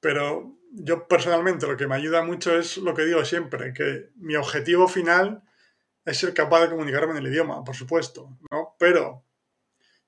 Pero 0.00 0.56
yo 0.70 1.08
personalmente 1.08 1.66
lo 1.66 1.76
que 1.76 1.86
me 1.86 1.96
ayuda 1.96 2.22
mucho 2.22 2.56
es 2.56 2.76
lo 2.76 2.94
que 2.94 3.04
digo 3.04 3.24
siempre, 3.24 3.72
que 3.72 4.10
mi 4.16 4.36
objetivo 4.36 4.88
final 4.88 5.42
es 6.04 6.18
ser 6.18 6.32
capaz 6.32 6.62
de 6.62 6.70
comunicarme 6.70 7.12
en 7.12 7.18
el 7.18 7.32
idioma, 7.32 7.64
por 7.64 7.74
supuesto, 7.74 8.38
¿no? 8.50 8.76
Pero 8.78 9.24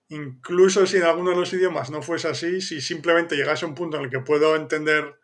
incluso 0.08 0.86
si 0.86 0.98
en 0.98 1.02
alguno 1.02 1.30
de 1.30 1.36
los 1.36 1.52
idiomas 1.52 1.90
no 1.90 2.02
fuese 2.02 2.28
así, 2.28 2.60
si 2.60 2.80
simplemente 2.80 3.36
llegase 3.36 3.64
a 3.64 3.68
un 3.68 3.74
punto 3.74 3.96
en 3.96 4.04
el 4.04 4.10
que 4.10 4.20
puedo 4.20 4.54
entender 4.54 5.18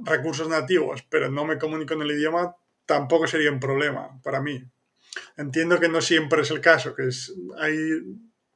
recursos 0.00 0.48
nativos, 0.48 1.04
pero 1.08 1.30
no 1.30 1.44
me 1.44 1.58
comunico 1.58 1.94
en 1.94 2.02
el 2.02 2.10
idioma, 2.10 2.56
tampoco 2.86 3.26
sería 3.26 3.52
un 3.52 3.60
problema 3.60 4.20
para 4.22 4.40
mí. 4.40 4.64
Entiendo 5.36 5.80
que 5.80 5.88
no 5.88 6.00
siempre 6.00 6.42
es 6.42 6.50
el 6.50 6.60
caso, 6.60 6.94
que 6.94 7.08
es, 7.08 7.32
hay 7.58 8.00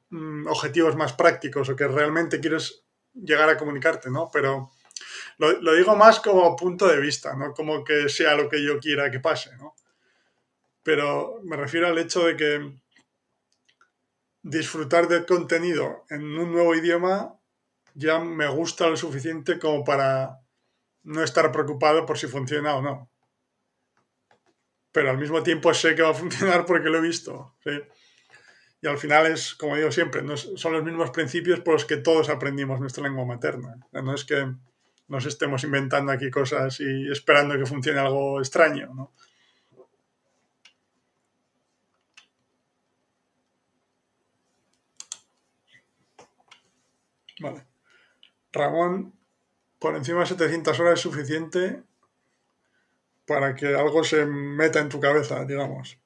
mm, 0.09 0.47
objetivos 0.47 0.95
más 0.95 1.13
prácticos 1.13 1.69
o 1.69 1.75
que 1.75 1.87
realmente 1.87 2.39
quieres 2.39 2.85
llegar 3.13 3.49
a 3.49 3.57
comunicarte, 3.57 4.09
¿no? 4.09 4.29
Pero 4.31 4.71
lo, 5.37 5.73
digo 5.73 5.95
más 5.95 6.19
como 6.19 6.55
punto 6.55 6.87
de 6.87 6.99
vista, 6.99 7.35
no 7.35 7.53
como 7.53 7.83
que 7.83 8.09
sea 8.09 8.35
lo 8.35 8.49
que 8.49 8.63
yo 8.63 8.79
quiera 8.79 9.11
que 9.11 9.19
pase, 9.19 9.55
¿no? 9.57 9.75
Pero 10.83 11.39
me 11.43 11.57
refiero 11.57 11.87
al 11.87 11.97
hecho 11.97 12.25
de 12.25 12.37
que 12.37 12.79
disfrutar 14.43 15.07
del 15.07 15.25
contenido 15.25 16.05
en 16.09 16.21
un 16.37 16.51
nuevo 16.51 16.75
idioma 16.75 17.39
ya 17.95 18.19
me 18.19 18.47
gusta 18.47 18.87
lo 18.87 18.97
suficiente 18.97 19.57
como 19.57 19.83
para 19.83 20.41
no 21.03 21.23
estar 21.23 21.51
preocupado 21.51 22.05
por 22.05 22.17
si 22.17 22.27
funciona 22.27 22.75
o 22.75 22.81
no. 22.81 23.09
Pero 24.95 25.09
al 25.09 25.17
mismo 25.17 25.43
tiempo 25.43 25.73
sé 25.73 25.93
que 25.93 26.03
va 26.03 26.11
a 26.11 26.13
funcionar 26.13 26.65
porque 26.65 26.87
lo 26.87 26.99
he 26.99 27.01
visto. 27.01 27.53
Y 28.81 28.87
al 28.87 28.97
final 28.97 29.25
es, 29.25 29.53
como 29.53 29.75
digo 29.75 29.91
siempre, 29.91 30.21
no 30.21 30.37
son 30.37 30.71
los 30.71 30.85
mismos 30.85 31.11
principios 31.11 31.59
por 31.59 31.73
los 31.73 31.83
que 31.83 31.97
todos 31.97 32.29
aprendimos 32.29 32.79
nuestra 32.79 33.03
lengua 33.03 33.25
materna. 33.25 33.75
No 33.91 34.15
es 34.15 34.23
que 34.23 34.55
nos 35.09 35.25
estemos 35.25 35.65
inventando 35.65 36.13
aquí 36.13 36.31
cosas 36.31 36.79
y 36.79 37.11
esperando 37.11 37.57
que 37.57 37.65
funcione 37.65 37.99
algo 37.99 38.39
extraño. 38.39 38.93
¿no? 38.95 39.11
Vale. 47.41 47.65
Ramón 48.53 49.13
por 49.77 49.93
encima 49.97 50.21
de 50.21 50.27
700 50.27 50.79
horas 50.79 50.93
es 50.93 51.01
suficiente 51.01 51.83
para 53.25 53.55
que 53.55 53.67
algo 53.75 54.03
se 54.03 54.25
meta 54.25 54.79
en 54.79 54.89
tu 54.89 54.99
cabeza, 54.99 55.43
digamos. 55.45 55.97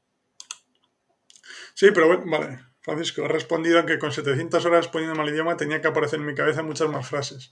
Sí, 1.73 1.91
pero 1.93 2.07
bueno, 2.07 2.23
vale. 2.25 2.59
Francisco, 2.81 3.25
he 3.25 3.27
respondido 3.27 3.85
que 3.85 3.99
con 3.99 4.11
700 4.11 4.65
horas 4.65 4.87
poniendo 4.87 5.15
mal 5.15 5.29
idioma 5.29 5.57
tenía 5.57 5.81
que 5.81 5.87
aparecer 5.87 6.19
en 6.19 6.25
mi 6.25 6.33
cabeza 6.33 6.63
muchas 6.63 6.89
más 6.89 7.07
frases. 7.07 7.51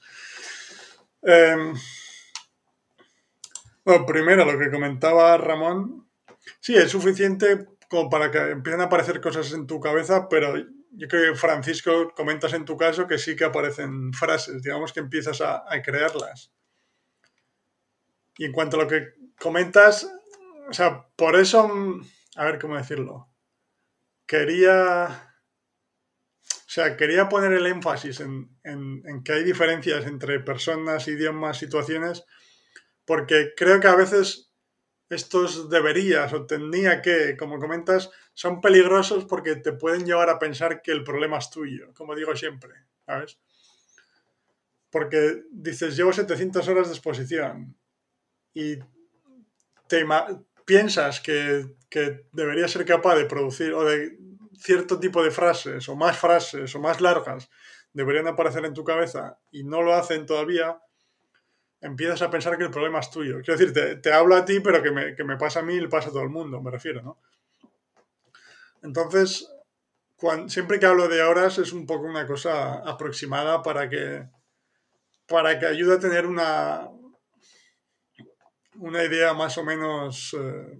Em, 1.21 1.73
bueno, 3.83 4.05
primero 4.05 4.45
lo 4.45 4.57
que 4.57 4.71
comentaba 4.71 5.37
Ramón. 5.37 6.07
Sí, 6.59 6.75
es 6.75 6.89
suficiente 6.89 7.67
como 7.89 8.09
para 8.09 8.31
que 8.31 8.37
empiecen 8.37 8.81
a 8.81 8.85
aparecer 8.85 9.21
cosas 9.21 9.51
en 9.53 9.67
tu 9.67 9.79
cabeza, 9.79 10.27
pero 10.29 10.55
yo 10.91 11.07
creo 11.07 11.33
que 11.33 11.39
Francisco 11.39 12.11
comentas 12.15 12.53
en 12.53 12.65
tu 12.65 12.77
caso 12.77 13.07
que 13.07 13.17
sí 13.17 13.35
que 13.35 13.45
aparecen 13.45 14.13
frases, 14.13 14.61
digamos 14.61 14.93
que 14.93 14.99
empiezas 14.99 15.41
a, 15.41 15.63
crearlas. 15.83 16.51
Y 18.37 18.45
en 18.45 18.51
cuanto 18.51 18.77
a 18.77 18.83
lo 18.83 18.89
que 18.89 19.13
comentas, 19.39 20.11
o 20.69 20.73
sea, 20.73 21.07
por 21.15 21.35
eso, 21.35 21.69
a 22.35 22.45
ver 22.45 22.59
cómo 22.59 22.77
decirlo, 22.77 23.29
quería, 24.25 25.33
o 26.43 26.69
sea, 26.69 26.97
quería 26.97 27.29
poner 27.29 27.53
el 27.53 27.67
énfasis 27.67 28.19
en, 28.19 28.57
en 28.63 29.23
que 29.23 29.33
hay 29.33 29.43
diferencias 29.43 30.05
entre 30.05 30.39
personas, 30.39 31.07
idiomas, 31.07 31.57
situaciones, 31.57 32.25
porque 33.05 33.53
creo 33.55 33.79
que 33.79 33.87
a 33.87 33.95
veces 33.95 34.47
estos 35.09 35.69
deberías 35.69 36.33
o 36.33 36.45
tenía 36.45 37.01
que, 37.01 37.37
como 37.37 37.59
comentas, 37.59 38.11
son 38.33 38.59
peligrosos 38.59 39.25
porque 39.25 39.55
te 39.55 39.73
pueden 39.73 40.05
llevar 40.05 40.29
a 40.29 40.39
pensar 40.39 40.81
que 40.81 40.91
el 40.91 41.03
problema 41.03 41.37
es 41.37 41.49
tuyo, 41.49 41.93
como 41.93 42.15
digo 42.15 42.35
siempre, 42.35 42.73
¿sabes? 43.05 43.39
Porque 44.89 45.43
dices, 45.51 45.95
llevo 45.95 46.11
700 46.11 46.67
horas 46.67 46.87
de 46.87 46.93
exposición 46.93 47.77
y 48.53 48.77
te 49.87 50.05
piensas 50.65 51.19
que, 51.19 51.65
que 51.89 52.25
deberías 52.31 52.71
ser 52.71 52.85
capaz 52.85 53.15
de 53.15 53.25
producir 53.25 53.73
o 53.73 53.83
de 53.83 54.17
cierto 54.59 54.99
tipo 54.99 55.23
de 55.23 55.31
frases 55.31 55.87
o 55.87 55.95
más 55.95 56.17
frases 56.17 56.73
o 56.75 56.79
más 56.79 56.99
largas 56.99 57.49
deberían 57.93 58.27
aparecer 58.27 58.63
en 58.65 58.73
tu 58.73 58.83
cabeza 58.83 59.39
y 59.51 59.63
no 59.63 59.81
lo 59.81 59.95
hacen 59.95 60.27
todavía, 60.27 60.79
empiezas 61.81 62.21
a 62.21 62.29
pensar 62.29 62.55
que 62.55 62.63
el 62.63 62.69
problema 62.69 62.99
es 62.99 63.09
tuyo. 63.09 63.41
Quiero 63.43 63.57
decir, 63.57 63.73
te, 63.73 63.95
te 63.95 64.13
hablo 64.13 64.35
a 64.35 64.45
ti, 64.45 64.59
pero 64.59 64.83
que 64.83 64.91
me, 64.91 65.15
que 65.15 65.23
me, 65.23 65.35
pasa 65.35 65.61
a 65.61 65.63
mí 65.63 65.73
y 65.73 65.79
le 65.79 65.89
pasa 65.89 66.09
a 66.09 66.11
todo 66.11 66.21
el 66.21 66.29
mundo, 66.29 66.61
me 66.61 66.69
refiero, 66.69 67.01
¿no? 67.01 67.17
Entonces, 68.83 69.51
siempre 70.47 70.79
que 70.79 70.85
hablo 70.85 71.07
de 71.07 71.23
horas 71.23 71.57
es 71.57 71.73
un 71.73 71.87
poco 71.87 72.05
una 72.05 72.27
cosa 72.27 72.75
aproximada 72.87 73.63
para 73.63 73.89
que, 73.89 74.27
para 75.27 75.57
que 75.57 75.65
ayude 75.65 75.95
a 75.95 75.99
tener 75.99 76.27
una, 76.27 76.89
una 78.79 79.03
idea 79.03 79.33
más 79.33 79.57
o 79.57 79.63
menos, 79.63 80.35
eh, 80.39 80.79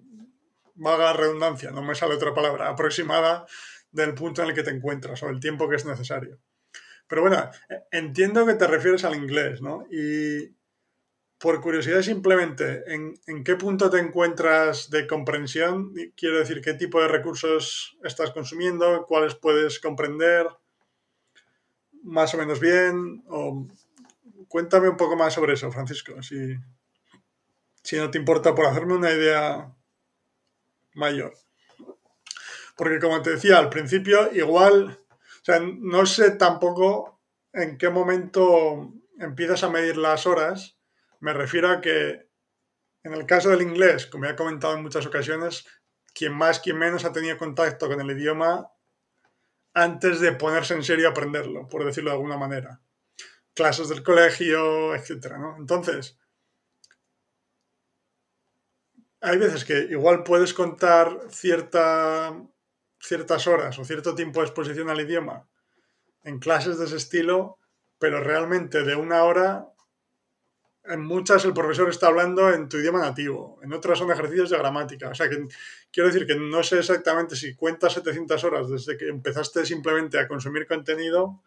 vaga 0.76 1.14
redundancia, 1.14 1.72
no 1.72 1.82
me 1.82 1.96
sale 1.96 2.16
otra 2.16 2.34
palabra, 2.34 2.70
aproximada 2.70 3.46
del 3.92 4.14
punto 4.14 4.42
en 4.42 4.50
el 4.50 4.56
que 4.56 4.64
te 4.64 4.72
encuentras 4.72 5.22
o 5.24 5.30
el 5.30 5.40
tiempo 5.40 5.70
que 5.70 5.76
es 5.76 5.86
necesario. 5.86 6.40
Pero 7.08 7.22
bueno, 7.22 7.50
entiendo 7.92 8.46
que 8.46 8.56
te 8.56 8.68
refieres 8.68 9.06
al 9.06 9.16
inglés, 9.16 9.62
¿no? 9.62 9.86
Y 9.90 10.56
por 11.38 11.62
curiosidad 11.62 12.02
simplemente, 12.02 12.84
¿en, 12.94 13.14
¿en, 13.28 13.44
qué 13.44 13.56
punto 13.56 13.90
te 13.90 14.00
encuentras 14.00 14.90
de 14.90 15.08
comprensión? 15.08 15.94
Quiero 16.16 16.40
decir, 16.40 16.62
¿qué 16.62 16.74
tipo 16.74 17.02
de 17.02 17.08
recursos 17.08 17.98
estás 18.04 18.32
consumiendo? 18.32 19.06
¿Cuáles 19.08 19.36
puedes 19.36 19.80
comprender 19.80 20.48
más 22.04 22.34
o 22.34 22.38
menos 22.38 22.60
bien? 22.60 23.24
O, 23.30 23.68
cuéntame 24.48 24.90
un 24.90 24.98
poco 24.98 25.16
más 25.16 25.34
sobre 25.34 25.54
eso, 25.54 25.72
Francisco, 25.72 26.22
si, 26.24 26.58
si 27.88 27.96
no 27.96 28.12
te 28.12 28.18
importa, 28.18 28.54
por 28.54 28.66
hacerme 28.66 28.96
una 28.96 29.14
idea 29.14 29.74
mayor. 30.94 31.34
Porque 32.76 33.00
como 33.00 33.22
te 33.22 33.30
decía 33.30 33.60
al 33.60 33.70
principio, 33.70 34.30
igual, 34.34 35.00
o 35.10 35.46
sea, 35.46 35.62
no 35.62 36.06
sé 36.06 36.32
tampoco 36.32 37.22
en 37.54 37.78
qué 37.78 37.90
momento 37.90 38.94
empiezas 39.18 39.64
a 39.64 39.70
medir 39.70 39.96
las 39.96 40.28
horas. 40.28 40.78
Me 41.22 41.32
refiero 41.32 41.70
a 41.70 41.80
que 41.80 42.28
en 43.04 43.14
el 43.14 43.26
caso 43.26 43.52
del 43.52 43.62
inglés, 43.62 44.06
como 44.06 44.26
he 44.26 44.36
comentado 44.36 44.74
en 44.74 44.84
muchas 44.84 45.06
ocasiones, 45.06 45.66
quien 46.14 46.34
más, 46.34 46.60
quien 46.60 46.78
menos 46.78 47.06
ha 47.06 47.14
tenido 47.14 47.38
contacto 47.38 47.88
con 47.88 48.02
el 48.02 48.12
idioma 48.12 48.70
antes 49.74 50.20
de 50.20 50.34
ponerse 50.34 50.74
en 50.74 50.84
serio 50.84 51.08
a 51.08 51.12
aprenderlo, 51.12 51.70
por 51.70 51.86
decirlo 51.86 52.10
de 52.10 52.18
alguna 52.18 52.36
manera. 52.36 52.82
Clases 53.54 53.88
del 53.88 54.04
colegio, 54.04 54.94
etcétera, 54.94 55.38
¿no? 55.38 55.56
Entonces, 55.58 56.18
hay 59.22 59.38
veces 59.38 59.66
que 59.66 59.88
igual 59.90 60.24
puedes 60.24 60.54
contar 60.54 61.20
cierta, 61.30 62.36
ciertas 63.00 63.48
horas 63.48 63.78
o 63.80 63.86
cierto 63.86 64.16
tiempo 64.16 64.40
de 64.40 64.48
exposición 64.48 64.90
al 64.90 65.02
idioma 65.02 65.48
en 66.24 66.40
clases 66.40 66.78
de 66.78 66.86
ese 66.86 66.98
estilo, 66.98 67.58
pero 68.00 68.22
realmente 68.22 68.84
de 68.84 68.96
una 68.96 69.24
hora, 69.24 69.70
en 70.84 71.02
muchas 71.02 71.46
el 71.46 71.54
profesor 71.54 71.90
está 71.90 72.08
hablando 72.08 72.54
en 72.54 72.68
tu 72.68 72.78
idioma 72.78 73.00
nativo, 73.00 73.60
en 73.64 73.74
otras 73.74 74.00
son 74.00 74.12
ejercicios 74.12 74.50
de 74.50 74.58
gramática. 74.58 75.10
O 75.10 75.16
sea 75.16 75.30
que 75.30 75.48
quiero 75.92 76.10
decir 76.10 76.28
que 76.28 76.36
no 76.36 76.64
sé 76.64 76.80
exactamente 76.80 77.36
si 77.36 77.56
cuentas 77.56 77.94
700 77.94 78.44
horas 78.44 78.70
desde 78.70 78.98
que 78.98 79.08
empezaste 79.08 79.66
simplemente 79.66 80.20
a 80.20 80.28
consumir 80.28 80.68
contenido 80.68 81.42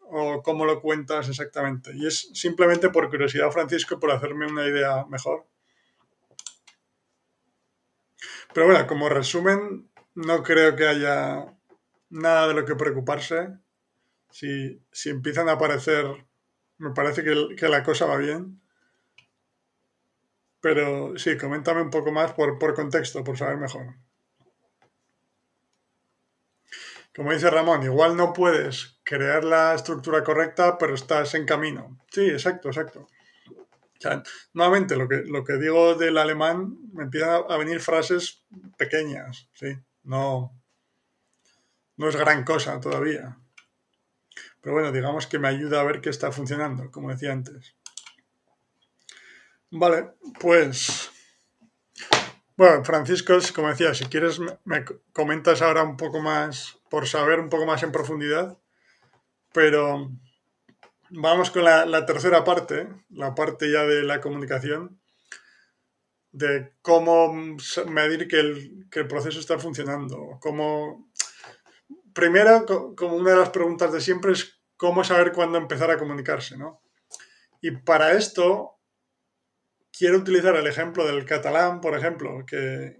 o 0.00 0.42
cómo 0.42 0.64
lo 0.64 0.80
cuentas 0.80 1.28
exactamente. 1.28 1.92
Y 1.94 2.06
es 2.06 2.30
simplemente 2.34 2.90
por 2.90 3.08
curiosidad, 3.08 3.50
Francisco, 3.52 4.00
por 4.00 4.10
hacerme 4.10 4.46
una 4.46 4.66
idea 4.66 5.06
mejor. 5.08 5.46
Pero 8.52 8.66
bueno, 8.66 8.86
como 8.86 9.08
resumen, 9.08 9.88
no 10.14 10.42
creo 10.42 10.74
que 10.76 10.86
haya 10.86 11.46
nada 12.10 12.48
de 12.48 12.54
lo 12.54 12.64
que 12.64 12.74
preocuparse. 12.74 13.48
Si, 14.30 14.80
empiezan 15.06 15.48
a 15.48 15.52
aparecer, 15.52 16.06
me 16.78 16.90
parece 16.90 17.22
que, 17.24 17.68
la 17.68 17.82
cosa 17.82 18.06
va 18.06 18.16
bien. 18.16 18.60
Pero 20.60 21.16
sí, 21.16 21.36
coméntame 21.38 21.82
un 21.82 21.90
poco 21.90 22.12
más 22.12 22.32
por, 22.32 22.58
por 22.58 22.74
contexto, 22.74 23.24
por 23.24 23.38
saber 23.38 23.56
mejor. 23.56 23.94
Como 27.14 27.32
dice 27.32 27.50
Ramón, 27.50 27.82
igual 27.82 28.16
no 28.16 28.32
puedes 28.32 29.00
crear 29.04 29.42
la 29.44 29.74
estructura 29.74 30.22
correcta, 30.22 30.78
pero 30.78 30.94
estás 30.94 31.34
en 31.34 31.46
camino. 31.46 31.98
Sí, 32.10 32.28
exacto, 32.28 32.68
exacto 32.68 33.08
nuevamente, 34.52 34.96
lo 34.96 35.08
que, 35.08 35.22
lo 35.26 35.44
que 35.44 35.54
digo 35.54 35.94
del 35.94 36.18
alemán, 36.18 36.76
me 36.92 37.04
empiezan 37.04 37.42
a 37.48 37.56
venir 37.56 37.80
frases 37.80 38.42
pequeñas, 38.76 39.48
¿sí? 39.52 39.76
No, 40.02 40.58
no 41.96 42.08
es 42.08 42.16
gran 42.16 42.44
cosa 42.44 42.80
todavía. 42.80 43.38
Pero 44.60 44.74
bueno, 44.74 44.92
digamos 44.92 45.26
que 45.26 45.38
me 45.38 45.48
ayuda 45.48 45.80
a 45.80 45.84
ver 45.84 46.00
que 46.00 46.10
está 46.10 46.32
funcionando, 46.32 46.90
como 46.90 47.10
decía 47.10 47.32
antes. 47.32 47.74
Vale, 49.70 50.14
pues... 50.38 51.10
Bueno, 52.56 52.84
Francisco, 52.84 53.38
como 53.54 53.68
decía, 53.68 53.94
si 53.94 54.04
quieres 54.04 54.38
me 54.64 54.84
comentas 55.14 55.62
ahora 55.62 55.82
un 55.82 55.96
poco 55.96 56.20
más, 56.20 56.78
por 56.90 57.06
saber 57.06 57.40
un 57.40 57.48
poco 57.48 57.64
más 57.64 57.82
en 57.82 57.92
profundidad, 57.92 58.58
pero 59.52 60.10
vamos 61.10 61.50
con 61.50 61.64
la, 61.64 62.06
tercera 62.06 62.44
parte, 62.44 62.88
la 63.10 63.34
parte 63.34 63.70
ya 63.70 63.84
de 63.84 64.02
la 64.02 64.20
comunicación, 64.20 65.00
de 66.32 66.72
cómo 66.82 67.32
medir 67.88 68.28
que 68.28 68.40
el, 68.40 68.86
proceso 69.08 69.40
está 69.40 69.58
funcionando. 69.58 70.38
Cómo... 70.40 71.10
Primero, 72.12 72.66
como 72.96 73.16
una 73.16 73.30
de 73.30 73.36
las 73.36 73.50
preguntas 73.50 73.92
de 73.92 74.00
siempre 74.00 74.32
es 74.32 74.60
cómo 74.76 75.04
saber 75.04 75.32
cuándo 75.32 75.58
empezar 75.58 75.90
a 75.90 75.98
comunicarse, 75.98 76.56
¿no? 76.56 76.82
Y 77.60 77.70
para 77.72 78.12
esto 78.12 78.78
quiero 79.92 80.18
utilizar 80.18 80.56
el 80.56 80.66
ejemplo 80.66 81.06
del 81.06 81.24
catalán, 81.24 81.80
por 81.80 81.96
ejemplo, 81.96 82.44
que, 82.46 82.96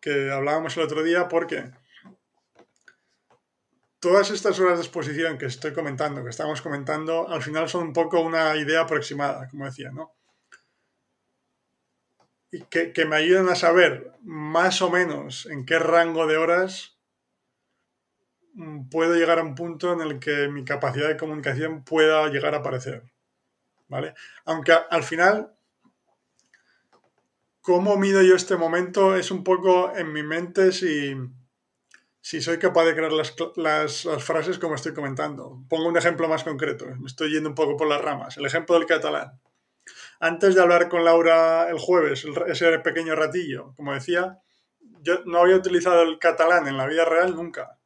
que 0.00 0.30
hablábamos 0.30 0.76
el 0.76 0.82
otro 0.82 1.02
día, 1.02 1.28
porque 1.28 1.70
todas 4.00 4.30
estas 4.30 4.58
horas 4.58 4.78
de 4.78 4.84
exposición 4.84 5.38
que 5.38 5.46
estoy 5.46 5.72
comentando, 5.72 6.24
que 6.24 6.30
estamos 6.30 6.62
comentando, 6.62 7.28
al 7.28 7.42
final 7.42 7.68
son 7.68 7.88
un 7.88 7.92
poco 7.92 8.20
una 8.20 8.56
idea 8.56 8.80
aproximada, 8.80 9.46
como 9.48 9.66
decía, 9.66 9.90
¿no? 9.92 10.14
Y 12.50 12.62
que, 12.64 13.04
me 13.04 13.16
ayuden 13.16 13.48
a 13.48 13.54
saber 13.54 14.12
más 14.22 14.82
o 14.82 14.90
menos 14.90 15.46
en 15.46 15.64
qué 15.64 15.78
rango 15.78 16.26
de 16.26 16.36
horas 16.36 16.98
mm, 18.54 18.88
puedo 18.88 19.14
llegar 19.14 19.38
a 19.38 19.42
un 19.42 19.54
punto 19.54 19.92
en 19.92 20.00
el 20.00 20.18
que 20.18 20.48
mi 20.48 20.64
capacidad 20.64 21.06
de 21.06 21.16
comunicación 21.16 21.84
pueda 21.84 22.26
llegar 22.28 22.54
a 22.54 22.58
aparecer. 22.58 23.04
¿Vale? 23.86 24.14
Aunque 24.46 24.72
al 24.72 25.04
final, 25.04 25.54
cómo 27.60 27.96
mido 27.96 28.22
yo 28.22 28.34
este 28.34 28.56
momento 28.56 29.14
es 29.14 29.30
un 29.30 29.44
poco 29.44 29.94
en 29.94 30.12
mi 30.12 30.22
mente 30.22 30.72
si 30.72 31.14
si 32.22 32.42
soy 32.42 32.58
capaz 32.58 32.84
de 32.84 32.94
crear 32.94 33.12
las, 33.12 34.08
frases 34.18 34.58
como 34.58 34.74
estoy 34.74 34.92
comentando. 34.92 35.62
Pongo 35.68 35.88
un 35.88 35.96
ejemplo 35.96 36.28
más 36.28 36.44
concreto, 36.44 36.86
me 36.98 37.06
estoy 37.06 37.32
yendo 37.32 37.48
un 37.48 37.54
poco 37.54 37.76
por 37.76 37.88
las 37.88 38.00
ramas. 38.00 38.36
El 38.36 38.46
ejemplo 38.46 38.76
del 38.76 38.86
catalán. 38.86 39.40
Antes 40.20 40.54
de 40.54 40.60
hablar 40.60 40.88
con 40.88 41.04
Laura 41.04 41.68
el 41.70 41.78
jueves, 41.78 42.26
ese 42.46 42.78
pequeño 42.80 43.16
ratillo, 43.16 43.74
como 43.74 43.94
decía, 43.94 44.38
yo 45.02 45.24
no 45.24 45.40
había 45.40 45.56
utilizado 45.56 46.02
el 46.02 46.18
catalán 46.18 46.68
en 46.68 46.76
la 46.76 46.86
vida 46.86 47.06
real 47.06 47.34
nunca. 47.34 47.78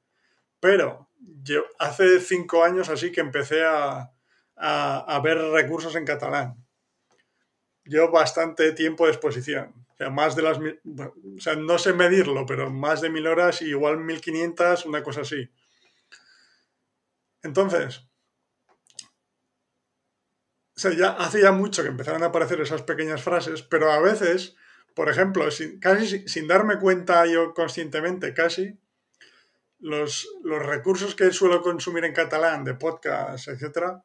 Pero 0.59 1.09
yo, 1.17 1.63
hace 1.79 2.19
cinco 2.21 2.65
años 2.65 2.89
así 2.89 3.13
que 3.13 3.21
empecé 3.21 3.65
a, 3.65 4.11
a 4.57 5.21
ver 5.23 5.39
recursos 5.39 5.95
en 5.95 6.05
catalán. 6.05 6.57
Yo 7.85 8.11
bastante 8.11 8.73
tiempo 8.73 9.05
de 9.05 9.13
exposición 9.13 9.84
o 9.95 9.97
sea, 9.97 10.11
más 10.11 10.35
de 10.35 10.43
las... 10.43 10.59
O 10.59 11.41
sea, 11.41 11.55
no 11.55 11.79
sé 11.79 11.93
medirlo, 11.93 12.45
pero 12.47 12.71
más 12.71 13.01
de 13.01 13.11
mil 13.11 13.27
horas 13.27 13.63
y 13.63 13.67
igual 13.67 13.99
1500, 13.99 14.87
una 14.87 15.03
cosa 15.05 15.21
así. 15.21 15.49
Entonces, 17.43 18.09
o 20.77 20.81
sea, 20.81 20.93
ya 20.93 21.11
hace 21.11 21.43
ya 21.43 21.53
mucho 21.53 21.83
que 21.83 21.91
empezaron 21.91 22.25
a 22.25 22.27
aparecer 22.27 22.61
esas 22.61 22.83
pequeñas 22.83 23.23
frases, 23.23 23.63
pero 23.63 23.93
a 23.93 24.01
veces, 24.01 24.57
por 24.95 25.09
ejemplo, 25.09 25.47
casi 25.81 26.29
sin 26.29 26.49
darme 26.49 26.81
cuenta 26.81 27.25
yo 27.27 27.55
conscientemente, 27.55 28.35
casi, 28.35 28.77
los, 29.79 30.27
los 30.43 30.65
recursos 30.65 31.15
que 31.15 31.31
suelo 31.31 31.63
consumir 31.63 32.05
en 32.05 32.15
catalán, 32.15 32.65
de 32.65 32.75
podcast, 32.75 33.47
etc., 33.47 34.01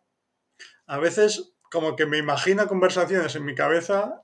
a 0.86 0.98
veces 1.00 1.54
como 1.72 1.96
que 1.96 2.06
me 2.06 2.18
imagino 2.18 2.68
conversaciones 2.68 3.36
en 3.36 3.46
mi 3.46 3.56
cabeza 3.56 4.24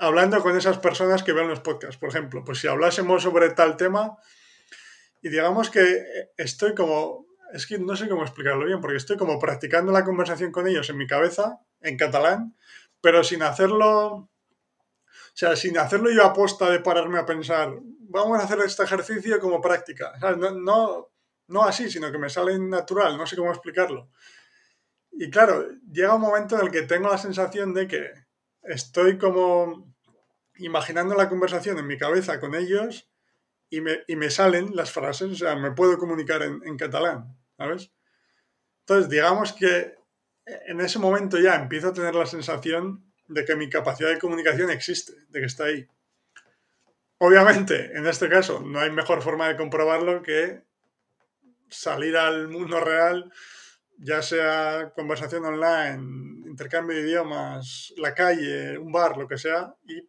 hablando 0.00 0.42
con 0.42 0.56
esas 0.56 0.78
personas 0.78 1.22
que 1.22 1.32
ven 1.32 1.48
los 1.48 1.60
podcasts. 1.60 1.96
Por 1.96 2.08
ejemplo, 2.08 2.44
pues 2.44 2.58
si 2.58 2.68
hablásemos 2.68 3.22
sobre 3.22 3.50
tal 3.50 3.76
tema 3.76 4.16
y 5.22 5.28
digamos 5.28 5.70
que 5.70 6.04
estoy 6.36 6.74
como, 6.74 7.26
es 7.52 7.66
que 7.66 7.78
no 7.78 7.96
sé 7.96 8.08
cómo 8.08 8.22
explicarlo 8.22 8.66
bien, 8.66 8.80
porque 8.80 8.96
estoy 8.96 9.16
como 9.16 9.38
practicando 9.38 9.92
la 9.92 10.04
conversación 10.04 10.52
con 10.52 10.68
ellos 10.68 10.88
en 10.90 10.98
mi 10.98 11.06
cabeza, 11.06 11.60
en 11.80 11.96
catalán, 11.96 12.56
pero 13.00 13.24
sin 13.24 13.42
hacerlo, 13.42 14.06
o 14.06 14.30
sea, 15.34 15.56
sin 15.56 15.78
hacerlo 15.78 16.10
yo 16.10 16.24
a 16.24 16.32
posta 16.32 16.70
de 16.70 16.80
pararme 16.80 17.18
a 17.18 17.26
pensar, 17.26 17.74
vamos 18.08 18.38
a 18.38 18.44
hacer 18.44 18.58
este 18.60 18.84
ejercicio 18.84 19.40
como 19.40 19.60
práctica. 19.60 20.12
No, 20.20 20.50
no, 20.52 21.08
no 21.48 21.64
así, 21.64 21.90
sino 21.90 22.10
que 22.12 22.18
me 22.18 22.30
sale 22.30 22.58
natural, 22.58 23.16
no 23.16 23.26
sé 23.26 23.36
cómo 23.36 23.50
explicarlo. 23.50 24.10
Y 25.12 25.30
claro, 25.30 25.66
llega 25.90 26.14
un 26.14 26.20
momento 26.20 26.56
en 26.56 26.66
el 26.66 26.70
que 26.70 26.82
tengo 26.82 27.08
la 27.08 27.18
sensación 27.18 27.72
de 27.72 27.88
que 27.88 28.25
estoy 28.68 29.18
como 29.18 29.94
imaginando 30.58 31.14
la 31.14 31.28
conversación 31.28 31.78
en 31.78 31.86
mi 31.86 31.98
cabeza 31.98 32.40
con 32.40 32.54
ellos 32.54 33.08
y 33.68 33.80
me, 33.80 34.04
y 34.06 34.16
me 34.16 34.30
salen 34.30 34.74
las 34.74 34.92
frases, 34.92 35.30
o 35.30 35.34
sea, 35.34 35.56
me 35.56 35.72
puedo 35.72 35.98
comunicar 35.98 36.42
en, 36.42 36.60
en 36.64 36.76
catalán, 36.76 37.36
¿sabes? 37.56 37.92
Entonces, 38.80 39.10
digamos 39.10 39.52
que 39.52 39.96
en 40.46 40.80
ese 40.80 40.98
momento 40.98 41.38
ya 41.38 41.56
empiezo 41.56 41.88
a 41.88 41.92
tener 41.92 42.14
la 42.14 42.26
sensación 42.26 43.04
de 43.28 43.44
que 43.44 43.56
mi 43.56 43.68
capacidad 43.68 44.10
de 44.10 44.18
comunicación 44.18 44.70
existe, 44.70 45.12
de 45.28 45.40
que 45.40 45.46
está 45.46 45.64
ahí. 45.64 45.86
Obviamente, 47.18 47.96
en 47.96 48.06
este 48.06 48.28
caso, 48.28 48.60
no 48.60 48.78
hay 48.78 48.90
mejor 48.90 49.22
forma 49.22 49.48
de 49.48 49.56
comprobarlo 49.56 50.22
que 50.22 50.62
salir 51.68 52.16
al 52.16 52.48
mundo 52.48 52.78
real, 52.80 53.32
ya 53.98 54.22
sea 54.22 54.92
conversación 54.94 55.44
online, 55.44 56.35
intercambio 56.56 56.96
de 56.96 57.02
idiomas, 57.02 57.92
la 57.98 58.14
calle, 58.14 58.78
un 58.78 58.90
bar, 58.90 59.18
lo 59.18 59.28
que 59.28 59.36
sea, 59.36 59.74
y 59.84 60.00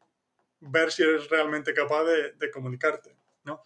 ver 0.62 0.94
si 0.94 1.04
eres 1.04 1.30
realmente 1.30 1.74
capaz 1.74 2.06
de, 2.06 2.52
comunicarte. 2.52 3.18
¿no? 3.44 3.62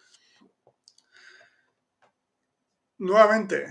Nuevamente, 2.98 3.68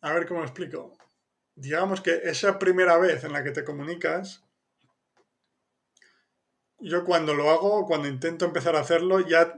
a 0.00 0.12
ver 0.12 0.26
cómo 0.26 0.42
explico. 0.42 0.98
Digamos 1.54 2.00
que 2.00 2.20
esa 2.24 2.58
primera 2.58 2.98
vez 2.98 3.22
en 3.22 3.32
la 3.32 3.44
que 3.44 3.52
te 3.52 3.64
comunicas, 3.64 4.44
yo 6.80 7.04
cuando 7.04 7.34
lo 7.34 7.50
hago, 7.50 7.86
cuando 7.86 8.08
intento 8.08 8.44
empezar 8.44 8.74
a 8.74 8.80
hacerlo, 8.80 9.20
ya 9.20 9.54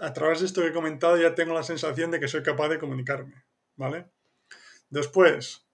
a 0.00 0.12
través 0.14 0.40
de 0.40 0.46
esto 0.46 0.62
que 0.62 0.68
he 0.68 0.72
comentado, 0.72 1.18
ya 1.18 1.34
tengo 1.34 1.52
la 1.52 1.62
sensación 1.62 2.10
de 2.10 2.20
que 2.20 2.28
soy 2.28 2.42
capaz 2.42 2.68
de 2.68 2.78
comunicarme, 2.78 3.44
¿vale? 3.76 4.10
Después, 4.88 5.69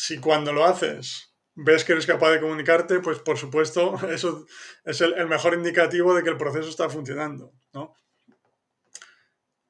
si 0.00 0.18
cuando 0.18 0.52
lo 0.52 0.64
haces 0.64 1.34
ves 1.54 1.84
que 1.84 1.92
eres 1.92 2.06
capaz 2.06 2.30
de 2.30 2.40
comunicarte, 2.40 3.00
pues 3.00 3.18
por 3.18 3.36
supuesto, 3.36 3.94
eso 4.10 4.46
es 4.84 5.00
el, 5.02 5.26
mejor 5.26 5.52
indicativo 5.54 6.14
de 6.14 6.22
que 6.22 6.30
el 6.30 6.38
proceso 6.38 6.70
está 6.70 6.88
funcionando, 6.88 7.52
¿no? 7.74 7.94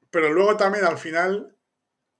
Pero 0.09 0.31
luego 0.31 0.55
también 0.55 0.85
al 0.85 0.97
final 0.97 1.57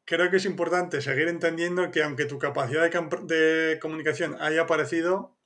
creo 0.03 0.29
que 0.29 0.37
es 0.37 0.45
importante 0.45 1.01
seguir 1.01 1.29
entendiendo 1.29 1.89
que 1.89 2.03
aunque 2.03 2.25
tu 2.25 2.37
capacidad 2.37 2.89
de 2.89 3.79
comunicación 3.81 4.37
haya 4.41 4.63
aparecido, 4.63 5.37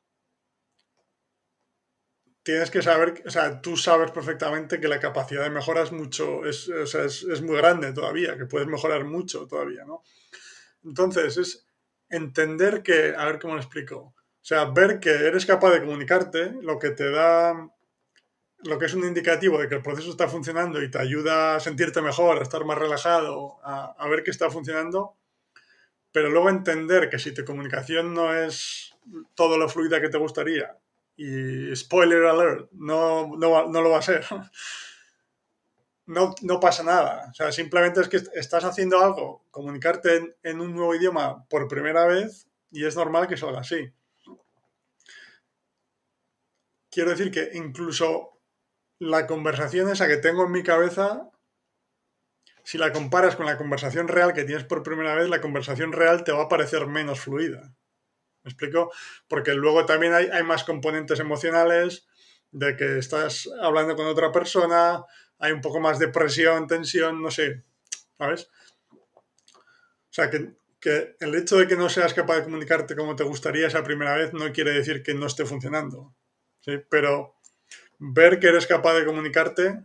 tienes 2.42 2.72
que 2.72 2.82
saber, 2.82 3.22
o 3.26 3.30
sea, 3.30 3.62
tú 3.62 3.78
sabes 3.78 4.10
perfectamente 4.12 4.80
que 4.80 4.88
la 4.88 5.00
capacidad 5.00 5.44
de 5.44 5.50
mejora 5.52 5.84
es 5.84 5.92
mucho, 5.92 6.46
es, 6.46 6.68
o 6.70 6.88
sea, 6.88 7.04
es, 7.04 7.24
es, 7.24 7.42
muy 7.42 7.58
grande 7.58 7.94
todavía, 7.94 8.38
que 8.38 8.46
puedes 8.46 8.68
mejorar 8.68 9.06
mucho 9.06 9.48
todavía, 9.48 9.86
¿no? 9.86 10.04
Entonces, 10.84 11.38
es 11.38 11.65
entender 12.16 12.84
que, 12.84 13.14
a 13.16 13.26
ver 13.26 13.40
cómo 13.40 13.56
lo 13.56 13.62
explico, 13.62 13.98
o 13.98 14.48
sea, 14.48 14.66
ver 14.66 15.00
que 15.00 15.10
eres 15.10 15.46
capaz 15.46 15.72
de 15.72 15.82
comunicarte, 15.82 16.54
lo 16.62 16.78
que 16.78 16.92
te 16.92 17.10
da, 17.10 17.70
lo 18.64 18.80
que 18.80 18.86
es 18.86 18.94
un 18.94 19.04
indicativo 19.04 19.60
de 19.60 19.68
que 19.68 19.76
el 19.76 19.82
proceso 19.82 20.10
está 20.10 20.28
funcionando 20.28 20.82
y 20.82 20.92
te 20.92 21.00
ayuda 21.00 21.56
a 21.56 21.60
sentirte 21.60 22.02
mejor, 22.02 22.38
a 22.38 22.44
estar 22.44 22.64
más 22.64 22.78
relajado, 22.78 23.58
a, 23.64 24.08
ver 24.08 24.24
que 24.24 24.32
está 24.32 24.50
funcionando, 24.50 25.16
pero 26.12 26.30
luego 26.30 26.50
entender 26.50 27.10
que 27.10 27.20
si 27.20 27.34
tu 27.34 27.44
comunicación 27.44 28.14
no 28.14 28.36
es 28.36 28.96
todo 29.34 29.58
lo 29.58 29.68
fluida 29.68 30.00
que 30.00 30.10
te 30.10 30.18
gustaría, 30.18 30.78
y 31.18 31.76
spoiler 31.76 32.26
alert, 32.26 32.70
no, 32.74 33.36
no, 33.38 33.68
no 33.68 33.82
lo 33.82 33.90
va 33.90 34.00
a 34.00 34.04
ser. 34.04 34.26
No, 36.08 36.36
no, 36.44 36.60
pasa 36.60 36.84
nada. 36.84 37.28
O 37.32 37.34
sea, 37.34 37.52
simplemente 37.52 38.00
es 38.02 38.10
que 38.10 38.18
estás 38.36 38.64
haciendo 38.64 39.00
algo, 39.00 39.44
comunicarte 39.50 40.36
en, 40.44 40.62
un 40.62 40.76
nuevo 40.76 40.94
idioma 40.94 41.46
por 41.50 41.68
primera 41.68 42.06
vez 42.06 42.48
y 42.70 42.86
es 42.86 42.96
normal 42.96 43.28
que 43.28 43.38
salga 43.38 43.62
así. 43.62 43.92
Quiero 46.92 47.10
decir 47.10 47.32
que 47.32 47.50
incluso 47.54 48.40
la 49.00 49.26
conversación 49.26 49.90
esa 49.90 50.08
que 50.08 50.18
tengo 50.18 50.46
en 50.46 50.52
mi 50.52 50.64
cabeza, 50.64 51.30
si 52.64 52.78
la 52.78 52.94
comparas 52.94 53.36
con 53.36 53.48
la 53.48 53.58
conversación 53.58 54.08
real 54.08 54.34
que 54.34 54.44
tienes 54.44 54.64
por 54.64 54.84
primera 54.84 55.16
vez, 55.16 55.28
la 55.28 55.42
conversación 55.42 55.92
real 55.92 56.24
te 56.24 56.32
va 56.32 56.44
a 56.44 56.48
parecer 56.48 56.86
menos 56.86 57.20
fluida. 57.20 57.76
¿Me 58.44 58.52
explico? 58.52 58.92
Porque 59.28 59.56
luego 59.56 59.88
también 59.88 60.14
hay, 60.14 60.28
hay 60.28 60.44
más 60.44 60.64
componentes 60.64 61.20
emocionales 61.20 62.08
de 62.52 62.78
que 62.78 63.00
estás 63.00 63.50
hablando 63.62 63.96
con 63.96 64.06
otra 64.06 64.32
persona, 64.32 65.04
hay 65.40 65.52
un 65.52 65.62
poco 65.62 65.80
más 65.80 66.00
de 66.00 66.08
presión, 66.08 66.68
tensión, 66.68 67.22
no 67.22 67.32
sé, 67.32 67.64
¿sabes? 68.18 68.50
O 69.52 70.14
sea, 70.16 70.30
que, 70.30 70.54
que, 70.80 71.16
el 71.20 71.36
hecho 71.36 71.58
de 71.58 71.68
que 71.68 71.76
no 71.76 71.90
seas 71.90 72.14
capaz 72.14 72.38
de 72.38 72.44
comunicarte 72.44 72.96
como 72.96 73.16
te 73.16 73.24
gustaría 73.24 73.68
esa 73.68 73.84
primera 73.84 74.16
vez 74.16 74.34
no 74.34 74.52
quiere 74.54 74.72
decir 74.72 75.04
que 75.04 75.14
no 75.14 75.26
esté 75.28 75.46
funcionando, 75.46 76.16
¿sí? 76.62 76.80
Pero 76.90 77.36
ver 78.00 78.40
que 78.40 78.48
eres 78.48 78.68
capaz 78.68 78.94
de 78.94 79.06
comunicarte 79.06 79.84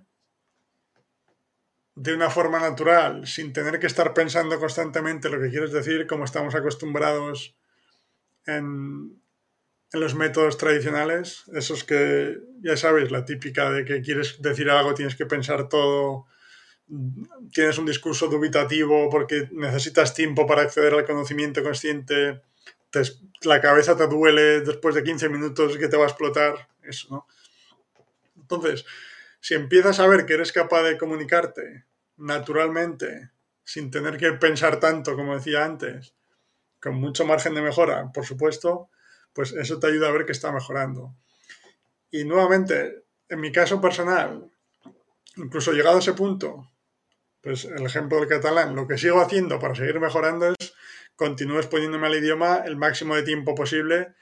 de 1.94 2.14
una 2.14 2.30
forma 2.30 2.59
natural, 2.61 3.26
sin 3.26 3.53
tener 3.53 3.78
que 3.78 3.86
estar 3.86 4.14
pensando 4.14 4.59
constantemente 4.59 5.28
lo 5.28 5.40
que 5.40 5.51
quieres 5.51 5.72
decir, 5.72 6.07
como 6.07 6.24
estamos 6.24 6.55
acostumbrados 6.55 7.57
en, 8.46 9.20
los 9.93 10.14
métodos 10.14 10.57
tradicionales, 10.57 11.45
esos 11.53 11.84
que, 11.84 12.38
ya 12.62 12.76
sabes, 12.76 13.11
la 13.11 13.24
típica 13.24 13.70
de 13.70 13.84
que 13.84 14.03
quieres 14.03 14.41
decir 14.41 14.70
algo, 14.70 14.95
tienes 14.95 15.16
que 15.16 15.26
pensar 15.26 15.68
todo, 15.68 16.26
tienes 17.53 17.78
un 17.78 17.86
discurso 17.86 18.28
dubitativo 18.28 19.09
porque 19.11 19.49
necesitas 19.53 20.14
tiempo 20.14 20.47
para 20.47 20.62
acceder 20.62 20.95
al 20.95 21.05
conocimiento 21.05 21.62
consciente, 21.62 22.43
la 23.43 23.61
cabeza 23.61 23.97
te 23.97 24.07
duele 24.07 24.61
después 24.61 24.95
de 24.95 25.03
15 25.03 25.28
minutos 25.28 25.76
que 25.76 25.88
te 25.88 25.97
va 25.97 26.05
a 26.05 26.09
explotar, 26.09 26.68
eso, 26.82 27.09
¿no? 27.11 27.26
Entonces, 28.36 28.84
si 29.41 29.55
empiezas 29.55 30.01
a 30.01 30.07
ver 30.07 30.26
que 30.26 30.34
eres 30.34 30.53
capaz 30.53 30.82
de 30.82 30.99
comunicarte 30.99 31.84
naturalmente, 32.16 33.30
sin 33.64 33.91
tener 33.91 34.18
que 34.18 34.32
pensar 34.32 34.80
tanto, 34.80 35.16
como 35.16 35.34
decía 35.34 35.64
antes, 35.64 36.14
con 36.80 36.97
mucho 36.97 37.24
margen 37.24 37.55
de 37.55 37.62
mejora, 37.62 38.11
por 38.12 38.26
supuesto, 38.26 38.91
pues 39.33 39.53
eso 39.53 39.78
te 39.78 39.87
ayuda 39.87 40.09
a 40.09 40.12
ver 40.12 40.26
que 40.26 40.33
está 40.33 40.53
mejorando. 40.53 41.14
Y 42.11 42.24
nuevamente, 42.24 43.05
en 43.28 43.41
mi 43.41 43.53
caso 43.53 43.81
personal, 43.81 44.51
incluso 45.37 45.72
llegado 45.72 45.97
a 45.97 46.01
ese 46.01 46.14
punto, 46.14 46.70
pues 47.41 47.64
el 47.64 47.85
ejemplo 47.85 48.18
del 48.18 48.28
catalán, 48.28 48.74
lo 48.74 48.87
que 48.87 48.99
sigo 48.99 49.20
haciendo 49.20 49.59
para 49.59 49.74
seguir 49.74 49.99
mejorando 50.01 50.49
es 50.49 50.74
continúo 51.14 51.59
exponiéndome 51.59 52.07
al 52.07 52.16
idioma 52.16 52.62
el 52.64 52.76
máximo 52.76 53.14
de 53.14 53.22
tiempo 53.22 53.55
posible 53.55 54.14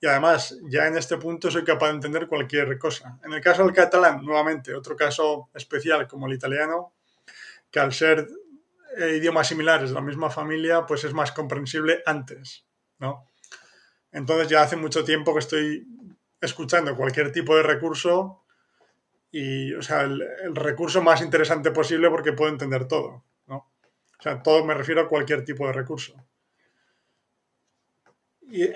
y 0.00 0.06
además 0.06 0.56
ya 0.70 0.86
en 0.86 0.96
este 0.96 1.16
punto 1.16 1.50
soy 1.50 1.64
capaz 1.64 1.88
de 1.88 1.94
entender 1.94 2.28
cualquier 2.28 2.78
cosa. 2.78 3.18
En 3.24 3.32
el 3.32 3.40
caso 3.40 3.64
del 3.64 3.74
catalán, 3.74 4.24
nuevamente, 4.24 4.74
otro 4.74 4.94
caso 4.94 5.50
especial 5.54 6.06
como 6.06 6.26
el 6.26 6.34
italiano, 6.34 6.94
que 7.70 7.80
al 7.80 7.92
ser 7.92 8.28
eh, 8.96 9.16
idiomas 9.16 9.48
similares 9.48 9.90
de 9.90 9.94
la 9.94 10.00
misma 10.00 10.30
familia, 10.30 10.86
pues 10.86 11.04
es 11.04 11.12
más 11.12 11.32
comprensible 11.32 12.02
antes, 12.06 12.64
¿no? 12.98 13.28
Entonces 14.12 14.48
ya 14.48 14.62
hace 14.62 14.76
mucho 14.76 15.04
tiempo 15.04 15.32
que 15.32 15.40
estoy 15.40 15.86
escuchando 16.40 16.96
cualquier 16.96 17.32
tipo 17.32 17.56
de 17.56 17.62
recurso 17.62 18.42
y, 19.30 19.74
o 19.74 19.82
sea, 19.82 20.02
el, 20.02 20.22
recurso 20.54 21.02
más 21.02 21.20
interesante 21.20 21.70
posible 21.70 22.08
porque 22.08 22.32
puedo 22.32 22.50
entender 22.50 22.88
todo, 22.88 23.24
¿no? 23.46 23.56
O 24.18 24.22
sea, 24.22 24.42
todo 24.42 24.64
me 24.64 24.74
refiero 24.74 25.02
a 25.02 25.08
cualquier 25.08 25.44
tipo 25.44 25.66
de 25.66 25.72
recurso. 25.72 26.14
Y 28.40 28.62
eh, 28.62 28.74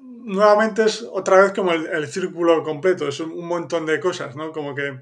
nuevamente 0.00 0.84
es 0.84 1.02
otra 1.02 1.42
vez 1.42 1.52
como 1.52 1.72
el, 1.72 2.06
círculo 2.08 2.62
completo, 2.62 3.08
es 3.08 3.20
un, 3.20 3.46
montón 3.46 3.84
de 3.84 4.00
cosas, 4.00 4.34
¿no? 4.36 4.52
Como 4.52 4.74
que, 4.74 5.00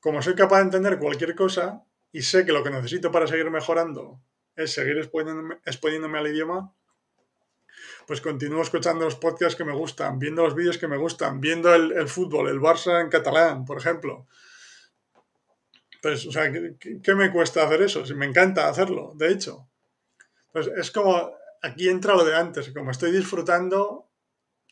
como 0.00 0.22
soy 0.22 0.34
capaz 0.34 0.58
de 0.58 0.64
entender 0.64 0.98
cualquier 0.98 1.34
cosa, 1.34 1.82
y 2.12 2.22
sé 2.22 2.46
que 2.46 2.52
lo 2.52 2.62
que 2.62 2.70
necesito 2.70 3.10
para 3.10 3.26
seguir 3.26 3.50
mejorando 3.50 4.20
es 4.54 4.72
seguir 4.72 4.96
exponiéndome 4.98 6.18
al 6.18 6.26
idioma, 6.28 6.72
pues 8.06 8.20
continúo 8.20 8.62
escuchando 8.62 9.04
los 9.04 9.16
podcasts 9.16 9.56
que 9.56 9.64
me 9.64 9.72
gustan, 9.72 10.18
viendo 10.18 10.44
los 10.44 10.54
vídeos 10.54 10.78
que 10.78 10.88
me 10.88 10.96
gustan, 10.96 11.40
viendo 11.40 11.74
el, 11.74 11.92
el 11.92 12.08
fútbol, 12.08 12.48
el 12.48 12.60
Barça 12.60 13.00
en 13.00 13.08
catalán, 13.08 13.64
por 13.64 13.78
ejemplo. 13.78 14.26
Pues, 16.00 16.26
o 16.26 16.30
sea, 16.32 16.52
¿qué, 16.52 16.76
¿qué, 17.02 17.14
me 17.14 17.32
cuesta 17.32 17.64
hacer 17.64 17.82
eso? 17.82 18.06
Si 18.06 18.14
me 18.14 18.26
encanta 18.26 18.68
hacerlo, 18.68 19.12
de 19.16 19.32
hecho. 19.32 19.68
Pues 20.52 20.68
es 20.68 20.90
como, 20.90 21.32
aquí 21.62 21.88
entra 21.88 22.14
lo 22.14 22.24
de 22.24 22.36
antes, 22.36 22.70
como 22.70 22.92
estoy 22.92 23.10
disfrutando, 23.10 24.08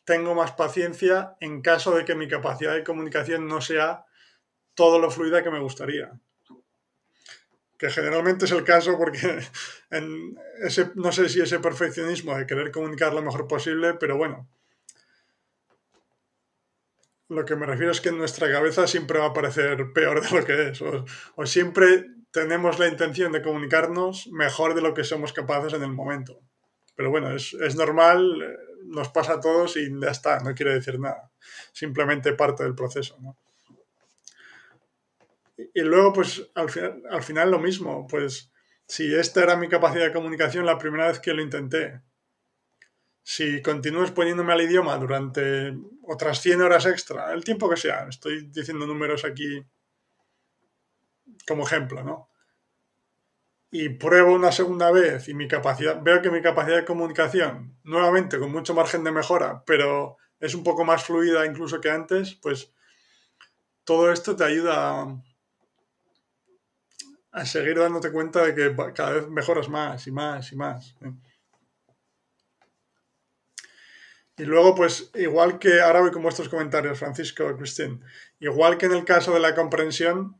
tengo 0.05 0.35
más 0.35 0.53
paciencia 0.53 1.37
en 1.41 1.61
caso 1.61 1.97
de 1.97 2.05
que 2.05 2.14
mi 2.14 2.28
capacidad 2.28 2.74
de 2.74 2.85
comunicación 2.85 3.49
no 3.49 3.61
sea 3.61 4.05
todo 4.74 4.99
lo 4.99 5.11
fluida 5.11 5.43
que 5.43 5.51
me 5.51 5.61
gustaría 5.61 6.12
que 7.85 7.91
generalmente 7.91 8.47
es 8.47 8.51
el 8.53 8.64
caso 8.64 8.97
porque 8.97 9.41
en 9.91 10.39
ese, 10.62 10.91
no 10.95 11.12
sé 11.12 11.28
si 11.28 11.43
ese 11.43 11.59
perfeccionismo 11.59 12.35
de 12.35 12.47
querer 12.47 12.70
comunicar 12.70 13.12
lo 13.12 13.20
mejor 13.20 13.47
posible, 13.47 13.93
pero 13.93 14.16
bueno, 14.16 14.49
lo 17.28 17.45
que 17.45 17.57
me 17.57 17.66
refiero 17.66 17.93
es 17.93 18.01
que 18.01 18.09
en 18.09 18.16
nuestra 18.16 18.51
cabeza 18.51 18.87
siempre 18.87 19.18
va 19.18 19.26
a 19.26 19.32
parecer 19.35 19.93
peor 19.93 20.22
de 20.22 20.30
lo 20.35 20.47
que 20.47 20.68
es, 20.68 20.80
o, 20.80 21.05
siempre 21.45 22.07
tenemos 22.30 22.78
la 22.78 22.89
intención 22.89 23.32
de 23.32 23.43
comunicarnos 23.43 24.28
mejor 24.28 24.74
de 24.74 24.80
lo 24.80 24.95
que 24.95 25.05
somos 25.05 25.35
capaces 25.35 25.74
en 25.74 25.82
el 25.82 25.93
momento. 25.93 26.41
Pero 26.97 27.11
bueno, 27.11 27.37
es, 27.37 27.53
es 27.53 27.76
normal, 27.76 28.57
nos 28.87 29.11
pasa 29.11 29.35
a 29.35 29.41
todos 29.41 29.76
y 29.76 29.91
ya 30.01 30.11
está, 30.11 30.41
no 30.41 30.55
quiere 30.55 30.72
decir 30.72 30.99
nada, 30.99 31.30
simplemente 31.72 32.32
parte 32.32 32.62
del 32.62 32.74
proceso. 32.74 33.18
¿no? 33.20 33.37
Y 35.57 35.82
luego, 35.82 36.12
pues 36.12 36.50
al 36.55 36.70
final, 36.70 37.02
al 37.11 37.22
final 37.22 37.50
lo 37.50 37.59
mismo, 37.59 38.07
pues 38.07 38.50
si 38.86 39.14
esta 39.14 39.42
era 39.42 39.57
mi 39.57 39.68
capacidad 39.68 40.07
de 40.07 40.12
comunicación 40.12 40.66
la 40.66 40.78
primera 40.78 41.09
vez 41.09 41.20
que 41.20 41.32
lo 41.32 41.42
intenté, 41.42 42.02
si 43.22 43.62
continúes 43.62 44.11
poniéndome 44.11 44.52
al 44.52 44.61
idioma 44.61 44.96
durante 44.98 45.74
otras 46.02 46.40
100 46.40 46.61
horas 46.61 46.84
extra, 46.86 47.32
el 47.32 47.42
tiempo 47.42 47.70
que 47.70 47.76
sea, 47.76 48.07
estoy 48.09 48.48
diciendo 48.48 48.86
números 48.86 49.24
aquí 49.24 49.64
como 51.46 51.64
ejemplo, 51.66 52.05
¿no? 52.05 52.28
Y 53.70 53.88
pruebo 53.88 54.34
una 54.34 54.52
segunda 54.52 54.92
vez 54.92 55.28
y 55.28 55.34
mi 55.34 55.48
capacidad, 55.48 56.00
veo 56.02 56.20
que 56.20 56.30
mi 56.30 56.42
capacidad 56.42 56.76
de 56.76 56.84
comunicación, 56.84 57.78
nuevamente 57.82 58.38
con 58.38 58.52
mucho 58.52 58.74
margen 58.74 59.02
de 59.05 59.11
mejora, 59.11 59.64
pero 59.64 60.18
es 60.38 60.55
un 60.55 60.62
poco 60.62 60.84
más 60.84 61.02
fluida 61.02 61.46
incluso 61.46 61.80
que 61.80 61.90
antes, 61.90 62.34
pues 62.34 62.72
todo 63.84 64.12
esto 64.12 64.36
te 64.36 64.44
ayuda 64.44 65.00
a, 65.00 65.22
a 67.35 67.45
seguir 67.45 67.76
dándote 67.76 68.12
cuenta 68.12 68.45
de 68.45 68.55
que 68.55 68.76
cada 68.95 69.11
vez 69.11 69.28
mejoras 69.28 69.68
más 69.68 70.07
y 70.07 70.12
más 70.12 70.53
y 70.53 70.57
más. 70.57 70.97
¿eh? 71.01 71.12
Y 74.37 74.45
luego, 74.45 74.74
pues, 74.74 75.11
igual 75.14 75.59
que, 75.59 75.80
ahora 75.80 76.01
voy 76.01 76.12
con 76.12 76.22
vuestros 76.22 76.49
comentarios, 76.49 76.99
Francisco 76.99 77.57
Cristín, 77.57 78.03
igual 78.39 78.78
que 78.78 78.87
en 78.87 78.93
el 78.93 79.05
caso 79.05 79.32
de 79.35 79.41
la 79.41 79.55
comprensión, 79.55 80.37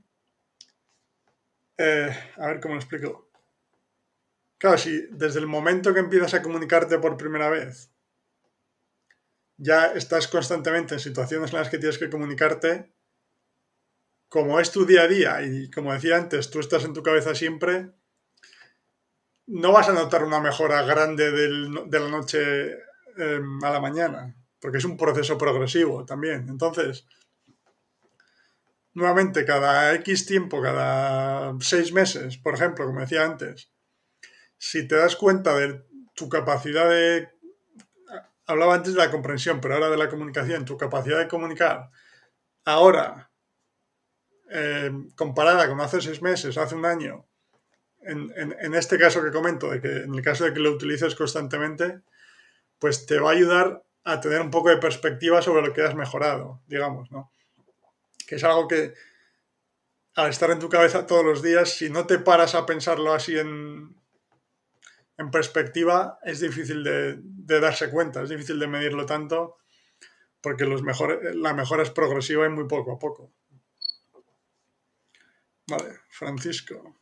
eh, 1.79 2.17
a 2.37 2.47
ver 2.47 2.61
cómo 2.61 2.75
lo 2.75 2.81
explico. 2.81 3.29
Claro, 4.59 4.79
si 4.79 5.07
desde 5.11 5.41
el 5.41 5.49
momento 5.49 5.93
que 5.93 6.01
empiezas 6.01 6.35
a 6.35 6.43
comunicarte 6.43 6.99
por 6.99 7.17
primera 7.17 7.51
vez, 7.51 7.91
ya 9.57 9.87
estás 9.87 10.29
constantemente 10.29 10.95
en 10.95 11.01
situaciones 11.01 11.53
en 11.53 11.59
las 11.59 11.69
que 11.69 11.79
tienes 11.79 11.99
que 11.99 12.11
comunicarte, 12.11 12.93
como 14.35 14.59
es 14.59 14.72
tu 14.72 14.85
día 14.85 15.03
a 15.03 15.07
día 15.07 15.43
y 15.43 15.70
como 15.70 15.93
decía 15.93 16.16
antes, 16.16 16.51
tú 16.51 16.59
estás 16.59 16.82
en 16.82 16.93
tu 16.93 17.05
cabeza 17.05 17.37
siempre, 17.37 17.93
no 19.47 19.70
vas 19.70 19.89
a 19.89 19.93
notar 19.93 20.24
una 20.24 20.41
mejora 20.41 20.82
grande 20.82 21.30
de 21.30 22.01
la 22.01 22.09
noche 22.09 22.72
em, 23.16 23.62
a 23.62 23.70
la 23.70 23.78
mañana, 23.78 24.35
porque 24.59 24.78
es 24.78 24.85
un 24.85 24.97
proceso 24.97 25.39
progresivo 25.39 26.05
también. 26.05 26.49
Entonces, 26.49 27.07
nuevamente, 28.95 29.45
cada 29.45 29.95
X 29.95 30.26
tiempo, 30.26 30.61
cada 30.61 31.55
seis 31.61 31.93
meses, 31.93 32.37
por 32.37 32.55
ejemplo, 32.55 32.87
como 32.87 33.03
decía 33.03 33.24
antes, 33.24 33.70
si 34.59 34.89
te 34.89 34.97
das 34.97 35.14
cuenta 35.14 35.57
de 35.57 35.85
tu 36.16 36.28
capacidad 36.28 36.91
de... 36.91 37.28
Hablaba 38.47 38.74
antes 38.74 38.95
de 38.95 38.99
la 38.99 39.12
comprensión, 39.12 39.61
pero 39.61 39.74
ahora 39.74 39.91
de 39.91 39.97
la 39.97 40.09
comunicación, 40.09 40.64
tu 40.64 40.76
capacidad 40.76 41.20
de 41.20 41.28
comunicar, 41.28 41.91
ahora, 42.64 43.30
eh, 44.51 44.91
comparada 45.17 45.69
con 45.69 45.81
hace 45.81 46.01
seis 46.01 46.23
meses, 46.23 46.57
hace 46.59 46.75
un 46.75 46.87
año, 46.87 47.27
en, 48.07 48.75
este 48.75 48.99
caso 48.99 49.23
que 49.23 49.31
comento, 49.31 49.71
de 49.71 49.81
que 49.81 49.89
en 50.03 50.15
el 50.15 50.23
caso 50.23 50.45
de 50.45 50.53
que 50.53 50.61
lo 50.61 50.73
utilices 50.73 51.15
constantemente, 51.15 52.01
pues 52.79 53.07
te 53.07 53.19
va 53.19 53.31
a 53.31 53.33
ayudar 53.33 53.83
a 54.05 54.21
tener 54.21 54.43
un 54.43 54.51
poco 54.51 54.69
de 54.69 54.77
perspectiva 54.77 55.41
sobre 55.41 55.67
lo 55.67 55.73
que 55.73 55.83
has 55.83 55.95
mejorado, 55.95 56.61
digamos, 56.67 57.11
¿no? 57.11 57.33
Que 58.27 58.35
es 58.35 58.45
algo 58.45 58.69
que 58.69 58.93
al 60.17 60.29
estar 60.29 60.51
en 60.51 60.59
tu 60.59 60.69
cabeza 60.69 61.07
todos 61.07 61.25
los 61.25 61.43
días, 61.43 61.71
si 61.71 61.89
no 61.89 62.07
te 62.07 62.19
paras 62.19 62.55
a 62.55 62.67
pensarlo 62.67 63.15
así 63.15 63.39
en, 63.39 63.97
en 65.17 65.31
perspectiva, 65.31 66.19
es 66.23 66.41
difícil 66.41 66.83
de, 66.85 67.19
darse 67.61 67.91
cuenta, 67.91 68.23
es 68.23 68.29
difícil 68.29 68.59
de 68.59 68.67
medirlo 68.67 69.07
tanto, 69.07 69.57
porque 70.41 70.65
los 70.65 70.83
la 70.83 71.55
mejora 71.55 71.83
es 71.83 71.91
progresiva 71.91 72.47
y 72.47 72.51
muy 72.51 72.67
poco 72.67 72.93
a 72.93 72.99
poco. 72.99 73.33
Vale, 75.67 76.01
Francisco. 76.11 76.97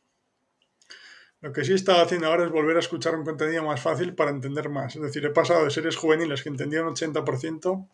Lo 1.41 1.51
que 1.51 1.65
sí 1.65 1.73
estaba 1.73 2.03
haciendo 2.03 2.27
ahora 2.27 2.45
es 2.45 2.51
volver 2.51 2.77
a 2.77 2.79
escuchar 2.79 3.15
un 3.15 3.25
contenido 3.25 3.63
más 3.63 3.81
fácil 3.81 4.15
para 4.15 4.31
entender 4.31 4.69
más. 4.69 4.95
Es 4.95 5.01
decir, 5.01 5.25
he 5.25 5.29
pasado 5.29 5.65
de 5.65 5.71
series 5.71 5.97
juveniles 5.97 6.41
que 6.41 6.49
entendían 6.49 6.85
80% 6.85 7.89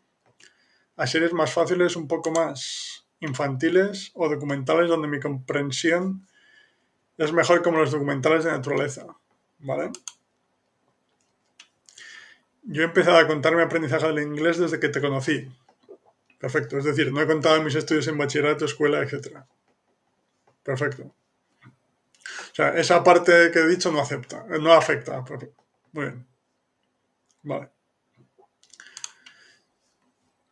a 0.97 1.07
series 1.07 1.33
más 1.33 1.51
fáciles, 1.51 1.95
un 1.95 2.07
poco 2.07 2.29
más 2.29 3.07
infantiles 3.21 4.11
o 4.13 4.29
documentales 4.29 4.87
donde 4.87 5.07
mi 5.07 5.19
comprensión 5.19 6.27
es 7.17 7.33
mejor 7.33 7.63
como 7.63 7.79
los 7.79 7.91
documentales 7.91 8.43
de 8.43 8.51
naturaleza. 8.51 9.07
¿Vale? 9.57 9.91
Yo 12.63 12.83
he 12.83 12.85
empezado 12.85 13.17
a 13.17 13.27
contar 13.27 13.55
mi 13.55 13.63
aprendizaje 13.63 14.05
del 14.07 14.19
inglés 14.19 14.59
desde 14.59 14.79
que 14.79 14.89
te 14.89 15.01
conocí. 15.01 15.49
Perfecto. 16.37 16.77
Es 16.77 16.85
decir, 16.85 17.11
no 17.11 17.19
he 17.19 17.27
contado 17.27 17.63
mis 17.63 17.73
estudios 17.73 18.07
en 18.07 18.17
bachillerato, 18.17 18.65
escuela, 18.65 19.01
etc. 19.01 19.39
Perfecto. 20.69 21.01
O 21.01 22.53
sea, 22.53 22.69
esa 22.77 23.03
parte 23.03 23.49
que 23.51 23.57
he 23.57 23.67
dicho 23.67 23.91
no 23.91 23.99
acepta, 23.99 24.45
no 24.61 24.71
afecta. 24.71 25.23
Muy 25.93 26.05
bien. 26.05 26.27
Vale. 27.41 27.71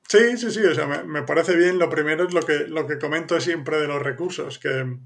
Sí, 0.08 0.38
sí, 0.38 0.50
sí, 0.50 0.64
o 0.64 0.74
sea, 0.74 0.88
me, 0.88 1.22
parece 1.22 1.56
bien. 1.56 1.78
Lo 1.78 1.88
primero 1.88 2.26
es 2.26 2.34
lo 2.34 2.42
que, 2.42 2.68
lo 2.68 2.88
que 2.88 2.98
comento 2.98 3.40
siempre 3.40 3.78
de 3.78 3.88
los 3.88 4.02
recursos, 4.02 4.58
que, 4.58 4.98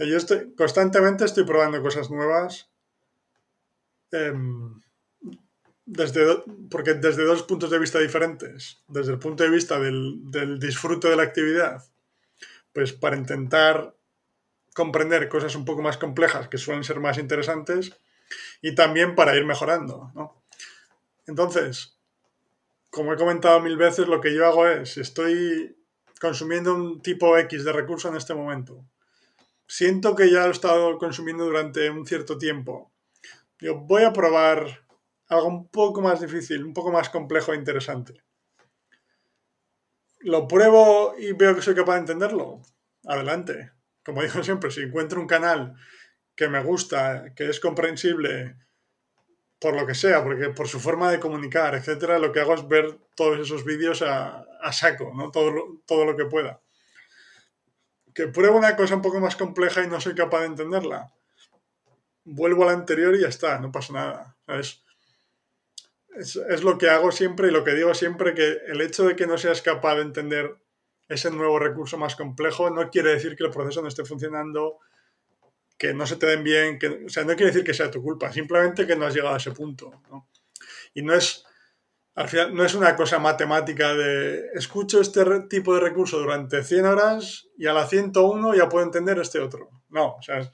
yo 0.00 0.16
estoy, 0.16 0.52
constantemente 0.56 1.24
estoy 1.24 1.44
probando 1.44 1.80
cosas 1.80 2.10
nuevas. 2.10 2.68
Em, 4.10 4.80
desde, 5.86 6.42
porque 6.68 6.94
desde 6.94 7.24
dos 7.24 7.44
puntos 7.44 7.70
de 7.70 7.78
vista 7.78 8.00
diferentes. 8.00 8.82
Desde 8.88 9.12
el 9.12 9.20
punto 9.20 9.44
de 9.44 9.50
vista 9.50 9.78
del, 9.78 10.20
del 10.32 10.58
disfrute 10.58 11.08
de 11.08 11.16
la 11.16 11.22
actividad, 11.22 11.84
pues 12.72 12.92
para 12.92 13.16
intentar 13.16 13.94
comprender 14.74 15.28
cosas 15.28 15.54
un 15.54 15.64
poco 15.64 15.82
más 15.82 15.98
complejas 15.98 16.48
que 16.48 16.58
suelen 16.58 16.84
ser 16.84 17.00
más 17.00 17.18
interesantes 17.18 17.96
y 18.60 18.74
también 18.74 19.14
para 19.14 19.36
ir 19.36 19.44
mejorando. 19.44 20.10
¿no? 20.14 20.42
Entonces, 21.26 21.98
como 22.90 23.12
he 23.12 23.16
comentado 23.16 23.60
mil 23.60 23.76
veces, 23.76 24.08
lo 24.08 24.20
que 24.20 24.34
yo 24.34 24.46
hago 24.46 24.66
es, 24.66 24.96
estoy 24.98 25.76
consumiendo 26.20 26.74
un 26.74 27.02
tipo 27.02 27.36
X 27.38 27.64
de 27.64 27.72
recurso 27.72 28.08
en 28.08 28.16
este 28.16 28.34
momento. 28.34 28.84
Siento 29.66 30.14
que 30.14 30.30
ya 30.30 30.40
lo 30.40 30.48
he 30.48 30.50
estado 30.50 30.98
consumiendo 30.98 31.44
durante 31.44 31.88
un 31.90 32.06
cierto 32.06 32.38
tiempo. 32.38 32.92
Yo 33.58 33.76
voy 33.76 34.04
a 34.04 34.12
probar 34.12 34.84
algo 35.28 35.46
un 35.48 35.68
poco 35.68 36.02
más 36.02 36.20
difícil, 36.20 36.64
un 36.64 36.74
poco 36.74 36.92
más 36.92 37.08
complejo 37.08 37.52
e 37.52 37.56
interesante. 37.56 38.22
¿Lo 40.20 40.46
pruebo 40.46 41.14
y 41.18 41.32
veo 41.32 41.54
que 41.54 41.62
soy 41.62 41.74
capaz 41.74 41.94
de 41.94 42.00
entenderlo? 42.00 42.60
Adelante. 43.04 43.72
Como 44.04 44.22
digo 44.22 44.42
siempre, 44.42 44.70
si 44.70 44.82
encuentro 44.82 45.20
un 45.20 45.26
canal 45.26 45.74
que 46.34 46.48
me 46.48 46.62
gusta, 46.62 47.34
que 47.34 47.48
es 47.48 47.60
comprensible, 47.60 48.56
por 49.62 49.76
lo 49.76 49.86
que 49.86 49.94
sea, 49.94 50.24
porque 50.24 50.48
por 50.48 50.66
su 50.66 50.80
forma 50.80 51.10
de 51.10 51.20
comunicar, 51.20 51.74
etcétera, 51.74 52.18
lo 52.18 52.32
que 52.32 52.40
hago 52.40 52.54
es 52.54 52.66
ver 52.66 52.98
todos 53.14 53.38
esos 53.38 53.64
vídeos 53.64 54.02
a, 54.02 54.44
saco, 54.72 55.12
¿no? 55.14 55.30
Todo, 55.30 55.80
todo 55.86 56.04
lo 56.04 56.16
que 56.16 56.24
pueda. 56.24 56.60
Que 58.12 58.26
pruebo 58.26 58.58
una 58.58 58.76
cosa 58.76 58.96
un 58.96 59.02
poco 59.02 59.20
más 59.20 59.36
compleja 59.36 59.84
y 59.84 59.88
no 59.88 60.00
soy 60.00 60.14
capaz 60.14 60.40
de 60.40 60.46
entenderla. 60.46 61.12
Vuelvo 62.24 62.64
a 62.64 62.66
la 62.66 62.72
anterior 62.72 63.14
y 63.14 63.20
ya 63.20 63.28
está, 63.28 63.58
no 63.60 63.70
pasa 63.70 63.92
nada. 63.92 64.36
Es, 64.48 64.82
es, 66.16 66.62
lo 66.62 66.76
que 66.76 66.90
hago 66.90 67.12
siempre 67.12 67.48
y 67.48 67.50
lo 67.52 67.64
que 67.64 67.74
digo 67.74 67.94
siempre, 67.94 68.34
que 68.34 68.58
el 68.66 68.80
hecho 68.80 69.04
de 69.04 69.16
que 69.16 69.26
no 69.26 69.38
seas 69.38 69.62
capaz 69.62 69.96
de 69.96 70.02
entender 70.02 70.56
ese 71.12 71.30
nuevo 71.30 71.58
recurso 71.58 71.98
más 71.98 72.16
complejo 72.16 72.70
no 72.70 72.90
quiere 72.90 73.10
decir 73.10 73.36
que 73.36 73.44
el 73.44 73.50
proceso 73.50 73.82
no 73.82 73.88
esté 73.88 74.04
funcionando, 74.04 74.78
que 75.78 75.92
no 75.94 76.06
se 76.06 76.16
te 76.16 76.26
den 76.26 76.44
bien, 76.44 76.78
que, 76.78 77.04
o 77.06 77.08
sea, 77.08 77.24
no 77.24 77.34
quiere 77.34 77.46
decir 77.46 77.64
que 77.64 77.74
sea 77.74 77.90
tu 77.90 78.02
culpa, 78.02 78.32
simplemente 78.32 78.86
que 78.86 78.96
no 78.96 79.06
has 79.06 79.14
llegado 79.14 79.34
a 79.34 79.38
ese 79.38 79.50
punto. 79.50 80.02
Y 80.94 81.02
no 81.02 81.14
es, 81.14 81.44
al 82.14 82.28
final, 82.28 82.54
no 82.54 82.64
es 82.64 82.74
una 82.74 82.94
cosa 82.94 83.18
matemática 83.18 83.94
de 83.94 84.50
escucho 84.54 85.00
este 85.00 85.24
tipo 85.48 85.74
de 85.74 85.80
recurso 85.80 86.18
durante 86.18 86.62
100 86.62 86.86
horas 86.86 87.48
y 87.56 87.66
a 87.66 87.72
la 87.72 87.86
101 87.86 88.54
ya 88.54 88.68
puedo 88.68 88.84
entender 88.84 89.18
este 89.18 89.40
otro. 89.40 89.70
No, 89.88 90.16
o 90.16 90.22
sea, 90.22 90.50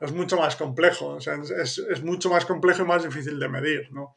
es 0.00 0.12
mucho 0.12 0.36
más 0.36 0.56
complejo, 0.56 1.08
o 1.08 1.20
sea, 1.20 1.34
es, 1.34 1.78
es, 1.78 2.02
mucho 2.02 2.30
más 2.30 2.46
complejo 2.46 2.82
y 2.82 2.86
más 2.86 3.02
difícil 3.02 3.38
de 3.38 3.48
medir, 3.48 3.92
¿no? 3.92 4.16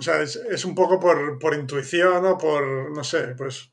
O 0.00 0.02
sea, 0.02 0.22
es, 0.22 0.36
es 0.36 0.64
un 0.64 0.74
poco 0.74 0.98
por, 0.98 1.38
por, 1.38 1.54
intuición 1.54 2.24
o 2.24 2.38
por, 2.38 2.90
no 2.90 3.04
sé, 3.04 3.34
pues... 3.36 3.70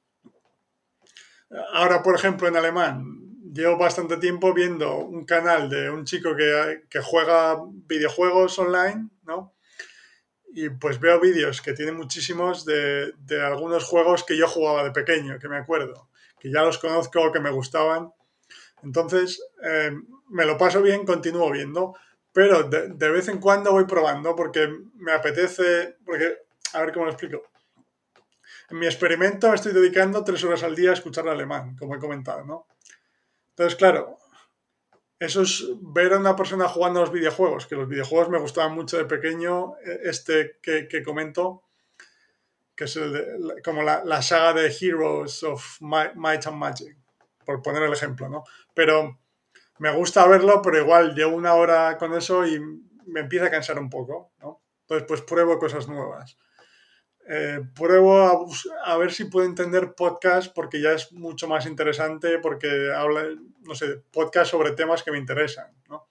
Ahora, 1.72 2.04
por 2.04 2.16
ejemplo, 2.16 2.50
en 2.50 2.58
alemán, 2.58 3.30
llevo 3.54 3.78
bastante 3.78 4.18
tiempo 4.18 4.54
viendo 4.54 4.98
un 4.98 5.24
canal 5.24 5.70
de 5.70 5.90
un 5.90 6.04
chico 6.04 6.36
que, 6.36 6.84
que 6.90 7.00
juega 7.00 7.56
videojuegos 7.88 8.60
online, 8.60 9.10
¿no? 9.24 9.56
Y 10.54 10.68
pues 10.70 11.00
veo 11.00 11.22
vídeos 11.22 11.62
que 11.62 11.72
tienen 11.72 11.96
muchísimos 11.96 12.66
de, 12.66 13.14
de 13.20 13.42
algunos 13.42 13.86
juegos 13.86 14.26
que 14.26 14.36
yo 14.36 14.50
jugaba 14.50 14.84
de 14.84 14.92
pequeño, 14.92 15.40
que 15.40 15.48
me 15.48 15.56
acuerdo, 15.56 16.10
que 16.42 16.52
ya 16.52 16.62
los 16.62 16.78
conozco, 16.78 17.32
que 17.32 17.40
me 17.40 17.52
gustaban. 17.52 18.12
Entonces, 18.84 19.42
eh, 19.64 19.92
me 20.28 20.46
lo 20.46 20.58
paso 20.58 20.82
bien, 20.82 21.06
continúo 21.06 21.50
viendo, 21.52 21.96
pero 22.38 22.62
de, 22.62 23.10
vez 23.10 23.30
en 23.30 23.40
cuando 23.40 23.72
voy 23.72 23.86
probando 23.86 24.36
porque 24.36 24.70
me 24.94 25.12
apetece, 25.12 25.98
porque, 26.06 26.38
a 26.74 26.82
ver 26.82 26.94
cómo 26.94 27.06
lo 27.06 27.12
explico. 27.12 27.42
en 28.70 28.78
mi 28.78 28.86
experimento 28.86 29.52
estoy 29.52 29.74
dedicando 29.74 30.24
tres 30.24 30.44
horas 30.44 30.62
al 30.62 30.76
día 30.76 30.92
a 30.92 30.94
escuchar 30.94 31.28
alemán, 31.28 31.76
como 31.76 31.96
he 31.96 32.00
comentado, 32.00 32.46
¿no? 32.46 32.68
Entonces, 33.50 33.76
claro, 33.76 34.20
eso 35.18 35.42
es 35.42 35.66
ver 35.82 36.14
a 36.14 36.20
una 36.20 36.36
persona 36.36 36.68
jugando 36.68 37.00
a 37.00 37.06
los 37.06 37.12
videojuegos, 37.12 37.66
que 37.66 37.76
los 37.76 37.90
videojuegos 37.90 38.30
me 38.30 38.38
gustaban 38.38 38.76
mucho 38.76 39.00
de 39.00 39.06
pequeño, 39.06 39.74
e, 39.84 40.02
este 40.04 40.60
que, 40.62 40.88
que 40.88 41.02
comento, 41.02 41.64
que 42.76 42.84
es 42.84 42.98
el 42.98 43.64
como 43.64 43.82
la, 43.82 44.06
la, 44.06 44.22
saga 44.22 44.54
de 44.54 44.72
Heroes 44.80 45.42
of 45.42 45.82
Might 45.82 46.46
and 46.46 46.58
Magic, 46.58 46.96
por 47.44 47.64
poner 47.64 47.82
el 47.82 47.94
ejemplo, 47.94 48.30
¿no? 48.30 48.44
Pero 48.76 49.18
me 49.80 49.96
gusta 49.96 50.28
verlo, 50.28 50.62
pero 50.62 50.80
igual 50.80 51.16
llevo 51.16 51.36
una 51.36 51.54
hora 51.54 51.98
con 51.98 52.14
eso 52.14 52.46
y 52.46 52.60
me 53.06 53.22
empieza 53.22 53.46
a 53.46 53.52
cansar 53.52 53.80
un 53.80 53.90
poco, 53.90 54.32
¿no? 54.40 54.62
Entonces, 54.82 55.06
pues 55.08 55.22
pruebo 55.22 55.60
cosas 55.60 55.88
nuevas. 55.88 56.38
Eh, 57.30 57.60
pruebo 57.76 58.22
a, 58.22 58.40
a, 58.86 58.98
ver 58.98 59.12
si 59.12 59.26
puedo 59.26 59.46
entender 59.46 59.94
podcast 59.96 60.54
porque 60.54 60.82
ya 60.82 60.94
es 60.94 61.12
mucho 61.12 61.46
más 61.46 61.66
interesante 61.66 62.40
porque 62.40 62.90
habla, 62.96 63.26
no 63.64 63.76
sé, 63.76 64.02
podcast 64.12 64.52
sobre 64.52 64.72
temas 64.72 65.04
que 65.04 65.12
me 65.12 65.18
interesan, 65.18 65.68
¿no? 65.90 66.08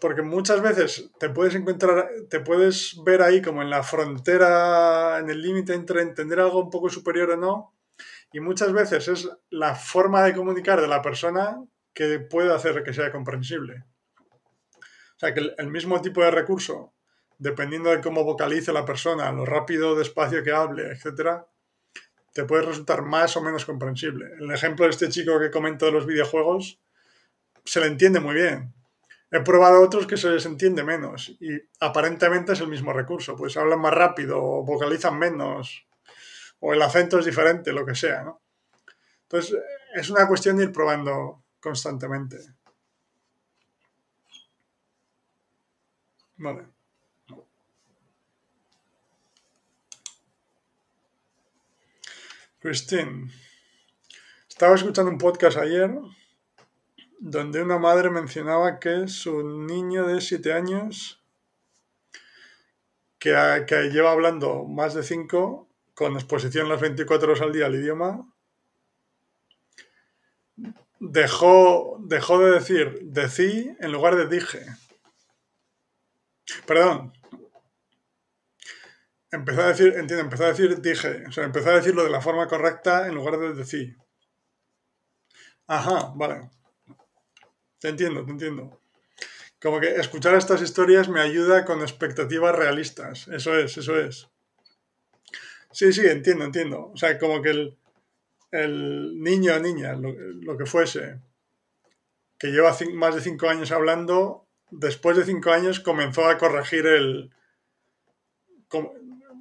Porque 0.00 0.22
muchas 0.22 0.62
veces 0.62 1.10
te 1.18 1.28
puedes 1.28 1.54
encontrar, 1.54 2.08
te 2.30 2.40
puedes 2.40 2.96
ver 3.04 3.20
ahí 3.20 3.42
como 3.42 3.60
en 3.60 3.68
la 3.68 3.82
frontera, 3.82 5.18
en 5.18 5.28
el 5.28 5.42
límite 5.42 5.74
entre 5.74 6.00
entender 6.00 6.40
algo 6.40 6.60
un 6.60 6.70
poco 6.70 6.88
superior 6.88 7.32
o 7.32 7.36
no, 7.36 7.71
y 8.32 8.40
muchas 8.40 8.72
veces 8.72 9.08
es 9.08 9.28
la 9.50 9.74
forma 9.74 10.22
de 10.22 10.34
comunicar 10.34 10.80
de 10.80 10.88
la 10.88 11.02
persona 11.02 11.62
que 11.92 12.18
puede 12.20 12.52
hacer 12.54 12.82
que 12.82 12.94
sea 12.94 13.12
comprensible. 13.12 13.84
O 14.78 15.18
sea, 15.18 15.34
que 15.34 15.54
el, 15.56 15.68
mismo 15.68 16.00
tipo 16.00 16.22
de 16.22 16.30
recurso 16.30 16.94
dependiendo 17.38 17.90
de 17.90 18.00
cómo 18.00 18.22
vocalice 18.22 18.72
la 18.72 18.84
persona, 18.84 19.32
lo 19.32 19.44
rápido, 19.44 19.96
despacio 19.96 20.44
que 20.44 20.52
hable, 20.52 20.92
etc., 20.92 21.42
te 22.32 22.44
puede 22.44 22.62
resultar 22.62 23.02
más 23.02 23.36
o 23.36 23.42
menos 23.42 23.64
comprensible. 23.64 24.26
El 24.38 24.50
ejemplo 24.52 24.84
de 24.84 24.92
este 24.92 25.08
chico 25.08 25.40
que 25.40 25.50
comento 25.50 25.86
de 25.86 25.92
los 25.92 26.06
videojuegos 26.06 26.80
se 27.64 27.80
le 27.80 27.86
entiende 27.86 28.20
muy 28.20 28.36
bien. 28.36 28.72
He 29.30 29.40
probado 29.40 29.82
otros 29.82 30.06
que 30.06 30.16
se 30.16 30.30
les 30.30 30.46
entiende 30.46 30.84
menos 30.84 31.36
y 31.40 31.60
aparentemente 31.80 32.52
es 32.52 32.60
el 32.60 32.68
mismo 32.68 32.92
recurso, 32.92 33.34
pues 33.36 33.56
hablan 33.56 33.80
más 33.80 33.92
rápido 33.92 34.42
o 34.42 34.64
vocalizan 34.64 35.18
menos 35.18 35.86
o 36.64 36.72
el 36.72 36.80
acento 36.80 37.18
es 37.18 37.26
diferente, 37.26 37.72
lo 37.72 37.84
que 37.84 37.94
sea. 37.94 38.22
¿no? 38.22 38.40
Entonces 39.24 39.58
es 39.94 40.08
una 40.10 40.26
cuestión 40.28 40.56
de 40.56 40.64
ir 40.64 40.72
probando 40.72 41.42
constantemente. 41.60 42.38
Vale. 46.36 46.66
Christine, 52.60 53.28
estaba 54.48 54.76
escuchando 54.76 55.10
un 55.10 55.18
podcast 55.18 55.58
ayer 55.58 55.90
donde 57.18 57.60
una 57.60 57.78
madre 57.78 58.08
mencionaba 58.08 58.78
que 58.78 59.08
su 59.08 59.42
niño 59.66 60.06
de 60.06 60.20
7 60.20 60.52
años, 60.52 61.20
que, 63.18 63.64
que, 63.66 63.90
lleva 63.90 64.12
hablando 64.12 64.62
más 64.64 64.94
de 64.94 65.02
5, 65.02 65.71
con 66.02 66.14
exposición 66.14 66.68
las 66.68 66.80
24 66.80 67.28
horas 67.28 67.42
al 67.42 67.52
día 67.52 67.66
al 67.66 67.74
idioma, 67.74 68.28
dejó, 71.00 71.98
dejó 72.00 72.38
de 72.38 72.50
decir 72.52 72.98
decí 73.02 73.74
en 73.80 73.92
lugar 73.92 74.16
de 74.16 74.26
dije. 74.26 74.66
Perdón, 76.66 77.12
Empezó 79.32 79.62
a 79.62 79.68
decir, 79.68 79.94
entiendo, 79.96 80.20
empezó 80.20 80.44
a 80.44 80.48
decir 80.48 80.78
dije, 80.82 81.24
o 81.26 81.32
sea, 81.32 81.44
empezó 81.44 81.70
a 81.70 81.76
decirlo 81.76 82.04
de 82.04 82.10
la 82.10 82.20
forma 82.20 82.46
correcta 82.46 83.06
en 83.08 83.14
lugar 83.14 83.38
de 83.38 83.54
decir. 83.54 83.96
Ajá, 85.66 86.12
vale. 86.14 86.50
Te 87.78 87.88
entiendo, 87.88 88.26
te 88.26 88.30
entiendo. 88.30 88.78
Como 89.58 89.80
que 89.80 89.96
escuchar 89.96 90.34
estas 90.34 90.60
historias 90.60 91.08
me 91.08 91.22
ayuda 91.22 91.64
con 91.64 91.80
expectativas 91.80 92.54
realistas. 92.54 93.26
Eso 93.28 93.56
es, 93.56 93.78
eso 93.78 93.98
es. 93.98 94.28
Sí, 95.72 95.92
sí, 95.92 96.06
entiendo, 96.06 96.44
entiendo. 96.44 96.90
O 96.92 96.96
sea, 96.96 97.18
como 97.18 97.40
que 97.42 97.50
el, 97.50 97.76
el 98.50 99.20
niño 99.20 99.54
o 99.54 99.58
niña, 99.58 99.94
lo, 99.94 100.56
que 100.56 100.66
fuese, 100.66 101.20
que 102.38 102.48
lleva 102.48 102.76
más 102.94 103.14
de 103.14 103.20
cinco 103.20 103.48
años 103.48 103.72
hablando, 103.72 104.46
después 104.70 105.16
de 105.16 105.24
cinco 105.24 105.50
años 105.50 105.80
comenzó 105.80 106.26
a 106.26 106.38
corregir 106.38 106.86
el, 106.86 107.30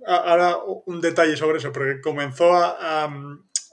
ahora 0.06 0.58
un 0.86 1.02
detalle 1.02 1.36
sobre 1.36 1.58
eso, 1.58 1.72
porque 1.72 2.02
comenzó 2.02 2.54
a, 2.54 3.10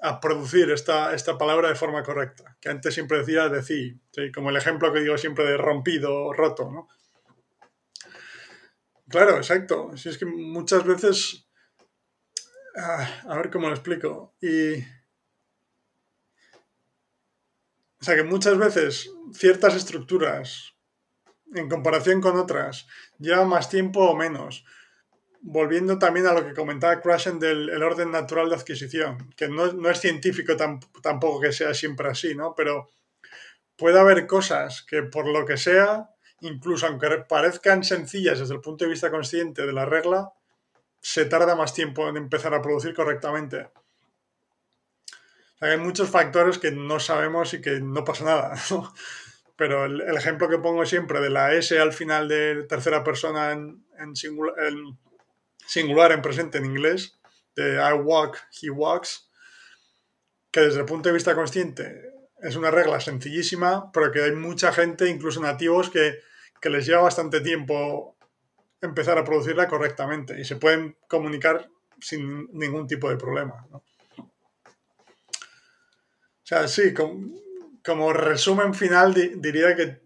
a, 0.02 0.20
producir 0.20 0.70
esta, 0.70 1.14
esta 1.14 1.38
palabra 1.38 1.68
de 1.68 1.74
forma 1.74 2.02
correcta, 2.02 2.56
que 2.60 2.68
antes 2.68 2.94
siempre 2.94 3.18
decía 3.18 3.48
decir, 3.48 3.98
¿sí? 4.10 4.32
como 4.32 4.50
el 4.50 4.56
ejemplo 4.56 4.92
que 4.92 5.00
digo 5.00 5.16
siempre 5.18 5.44
de 5.44 5.56
rompido, 5.56 6.32
roto, 6.32 6.70
¿no? 6.70 6.88
Claro, 9.08 9.36
exacto. 9.36 9.96
Si 9.96 10.08
es 10.08 10.18
que 10.18 10.26
muchas 10.26 10.84
veces... 10.84 11.47
Ah, 12.80 13.22
a 13.28 13.36
ver 13.36 13.50
cómo 13.50 13.68
lo 13.68 13.74
explico. 13.74 14.34
Y... 14.40 14.78
O 18.00 18.04
sea 18.04 18.14
que 18.14 18.22
muchas 18.22 18.56
veces 18.56 19.10
ciertas 19.32 19.74
estructuras, 19.74 20.74
en 21.52 21.68
comparación 21.68 22.20
con 22.20 22.38
otras, 22.38 22.86
llevan 23.18 23.48
más 23.48 23.68
tiempo 23.68 24.08
o 24.08 24.16
menos 24.16 24.64
volviendo 25.40 25.98
también 25.98 26.26
a 26.26 26.32
lo 26.32 26.44
que 26.44 26.54
comentaba 26.54 27.00
Crashen 27.00 27.38
del 27.38 27.68
el 27.70 27.82
orden 27.82 28.10
natural 28.10 28.48
de 28.48 28.56
adquisición, 28.56 29.32
que 29.36 29.48
no, 29.48 29.72
no 29.72 29.90
es 29.90 30.00
científico 30.00 30.56
tam, 30.56 30.80
tampoco 31.02 31.40
que 31.40 31.52
sea 31.52 31.74
siempre 31.74 32.08
así, 32.08 32.34
¿no? 32.34 32.54
Pero 32.56 32.90
puede 33.76 33.98
haber 33.98 34.26
cosas 34.26 34.82
que 34.82 35.02
por 35.02 35.26
lo 35.26 35.46
que 35.46 35.56
sea, 35.56 36.10
incluso 36.40 36.86
aunque 36.86 37.08
parezcan 37.28 37.84
sencillas 37.84 38.38
desde 38.40 38.54
el 38.54 38.60
punto 38.60 38.84
de 38.84 38.90
vista 38.90 39.10
consciente 39.10 39.66
de 39.66 39.72
la 39.72 39.84
regla, 39.84 40.32
se 41.08 41.24
tarda 41.24 41.56
más 41.56 41.72
tiempo 41.72 42.06
en 42.06 42.18
empezar 42.18 42.52
a 42.52 42.60
producir 42.60 42.94
correctamente. 42.94 43.70
Hay 45.58 45.78
muchos 45.78 46.10
factores 46.10 46.58
que 46.58 46.70
no 46.70 47.00
sabemos 47.00 47.54
y 47.54 47.62
que 47.62 47.80
no 47.80 48.04
pasa 48.04 48.24
nada. 48.24 48.54
Pero 49.56 49.86
el, 49.86 50.02
ejemplo 50.14 50.50
que 50.50 50.58
pongo 50.58 50.84
siempre 50.84 51.20
de 51.20 51.30
la 51.30 51.54
S 51.54 51.78
al 51.80 51.94
final 51.94 52.28
de 52.28 52.64
tercera 52.64 53.02
persona 53.04 53.52
en, 53.52 53.86
en, 53.98 54.14
singular, 54.16 54.54
en 54.66 54.98
singular 55.66 56.12
en 56.12 56.20
presente 56.20 56.58
en 56.58 56.66
inglés, 56.66 57.18
de 57.56 57.76
I 57.76 57.94
walk, 57.94 58.36
he 58.60 58.68
walks, 58.68 59.30
que 60.50 60.60
desde 60.60 60.80
el 60.80 60.84
punto 60.84 61.08
de 61.08 61.14
vista 61.14 61.34
consciente 61.34 62.12
es 62.42 62.54
una 62.54 62.70
regla 62.70 63.00
sencillísima, 63.00 63.90
pero 63.92 64.12
que 64.12 64.24
hay 64.24 64.32
mucha 64.32 64.72
gente, 64.72 65.08
incluso 65.08 65.40
nativos, 65.40 65.88
que, 65.88 66.20
que 66.60 66.68
les 66.68 66.84
lleva 66.84 67.00
bastante 67.00 67.40
tiempo 67.40 68.17
empezar 68.80 69.18
a 69.18 69.24
producirla 69.24 69.68
correctamente 69.68 70.40
y 70.40 70.44
se 70.44 70.56
pueden 70.56 70.96
comunicar 71.08 71.68
sin 72.00 72.48
ningún 72.52 72.86
tipo 72.86 73.08
de 73.08 73.16
problema. 73.16 73.66
O 73.70 73.82
sea, 76.42 76.66
sí, 76.68 76.94
como, 77.84 78.12
resumen 78.12 78.74
final 78.74 79.12
di, 79.12 79.34
diría 79.36 79.76
que 79.76 80.00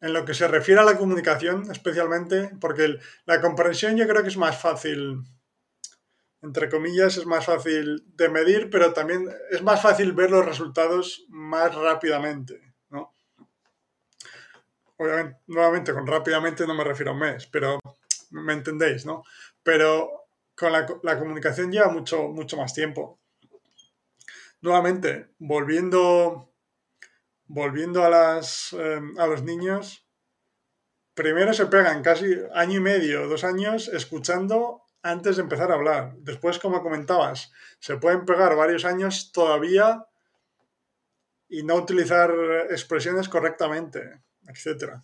en 0.00 0.12
lo 0.12 0.24
que 0.24 0.34
se 0.34 0.48
refiere 0.48 0.80
a 0.80 0.84
la 0.84 0.96
comunicación, 0.96 1.70
especialmente, 1.70 2.52
porque 2.60 2.98
la 3.26 3.40
comprensión 3.40 3.96
yo 3.96 4.06
creo 4.06 4.22
que 4.22 4.28
es 4.28 4.36
más 4.36 4.60
fácil, 4.60 5.22
entre 6.42 6.68
comillas, 6.70 7.16
es 7.16 7.26
más 7.26 7.44
fácil 7.44 8.04
de 8.14 8.28
medir, 8.28 8.70
pero 8.70 8.92
también 8.92 9.28
es 9.50 9.62
más 9.62 9.82
fácil 9.82 10.12
ver 10.12 10.30
los 10.30 10.46
resultados 10.46 11.24
más 11.28 11.74
rápidamente. 11.74 12.69
Obviamente, 15.00 15.40
nuevamente, 15.46 15.94
con 15.94 16.06
rápidamente 16.06 16.66
no 16.66 16.74
me 16.74 16.84
refiero 16.84 17.12
a 17.12 17.14
un 17.14 17.20
mes, 17.20 17.46
pero 17.46 17.80
me 18.32 18.52
entendéis, 18.52 19.06
¿no? 19.06 19.24
Pero 19.62 20.26
con 20.54 20.72
la, 20.72 21.18
comunicación 21.18 21.72
lleva 21.72 21.88
mucho, 21.88 22.28
mucho 22.28 22.58
más 22.58 22.74
tiempo. 22.74 23.18
Nuevamente, 24.60 25.30
volviendo 25.38 26.52
volviendo 27.46 28.04
a, 28.04 28.10
las, 28.10 28.74
eh, 28.74 29.00
a 29.16 29.26
los 29.26 29.42
niños, 29.42 30.06
primero 31.14 31.54
se 31.54 31.64
pegan 31.64 32.02
casi 32.02 32.36
año 32.52 32.76
y 32.76 32.80
medio, 32.80 33.26
dos 33.26 33.42
años, 33.42 33.88
escuchando 33.88 34.82
antes 35.02 35.36
de 35.36 35.42
empezar 35.42 35.70
a 35.70 35.76
hablar. 35.76 36.12
Después, 36.18 36.58
como 36.58 36.82
comentabas, 36.82 37.52
se 37.78 37.96
pueden 37.96 38.26
pegar 38.26 38.54
varios 38.54 38.84
años 38.84 39.32
todavía 39.32 40.04
y 41.48 41.62
no 41.62 41.76
utilizar 41.76 42.30
expresiones 42.68 43.30
correctamente, 43.30 44.20
etc. 44.48 44.94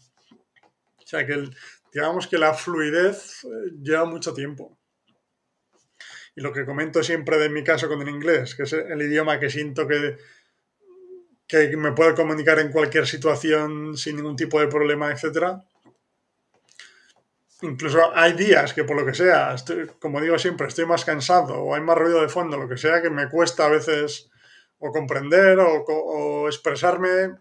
O 0.99 1.07
sea 1.07 1.27
que 1.27 1.49
digamos 1.93 2.27
que 2.27 2.39
la 2.39 2.55
fluidez 2.55 3.45
eh, 3.45 3.73
lleva 3.83 4.05
mucho 4.05 4.33
tiempo. 4.35 4.79
Y 6.35 6.43
lo 6.43 6.53
que 6.53 6.67
comento 6.67 7.03
siempre 7.03 7.39
de 7.39 7.49
mi 7.49 7.65
caso 7.65 7.89
con 7.89 8.03
el 8.03 8.09
inglés, 8.09 8.55
que 8.55 8.65
es 8.65 8.73
el 8.73 9.01
idioma 9.01 9.41
que 9.41 9.49
siento 9.49 9.89
que 9.89 10.19
que 11.47 11.77
me 11.77 11.93
puedo 11.93 12.15
comunicar 12.15 12.59
en 12.59 12.73
cualquier 12.73 13.07
situación 13.07 13.97
sin 13.97 14.17
ningún 14.17 14.37
tipo 14.37 14.61
de 14.61 14.69
problema, 14.69 15.11
etc. 15.11 15.59
incluso 17.63 18.15
hay 18.15 18.33
días 18.33 18.75
que 18.75 18.85
por 18.85 18.97
lo 18.97 19.07
que 19.07 19.15
sea, 19.15 19.55
estoy, 19.55 19.87
como 20.01 20.21
digo 20.21 20.39
siempre, 20.39 20.67
estoy 20.67 20.87
más 20.87 21.05
cansado 21.05 21.63
o 21.63 21.75
hay 21.75 21.81
más 21.81 21.97
ruido 21.97 22.21
de 22.21 22.29
fondo, 22.29 22.57
lo 22.57 22.69
que 22.69 22.77
sea, 22.77 23.01
que 23.01 23.11
me 23.11 23.29
cuesta 23.29 23.67
a 23.67 23.71
veces 23.71 24.29
o 24.79 24.91
comprender 24.91 25.59
o, 25.59 25.85
o 25.87 26.49
expresarme. 26.49 27.37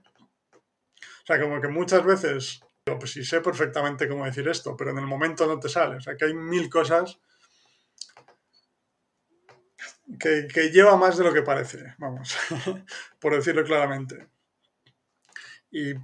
O 1.26 1.28
sea, 1.28 1.42
como 1.42 1.60
que 1.60 1.68
muchas 1.68 2.06
veces, 2.06 2.62
pues 2.84 3.12
sí 3.12 3.26
sé 3.26 3.42
perfectamente 3.42 4.08
cómo 4.08 4.26
decir 4.26 4.48
esto, 4.48 4.78
pero 4.78 4.92
en 4.92 5.00
el 5.00 5.08
momento 5.08 5.48
no 5.48 5.60
te 5.60 5.70
sale. 5.70 5.96
O 5.96 6.02
sea, 6.02 6.16
que 6.16 6.26
hay 6.26 6.36
mil 6.36 6.70
cosas 6.70 7.20
que, 10.20 10.48
que 10.48 10.70
lleva 10.70 10.96
más 10.98 11.18
de 11.18 11.24
lo 11.24 11.34
que 11.34 11.42
parece, 11.42 11.96
vamos, 11.98 12.38
por 13.20 13.36
decirlo 13.36 13.64
claramente. 13.64 14.28
Y 15.72 15.96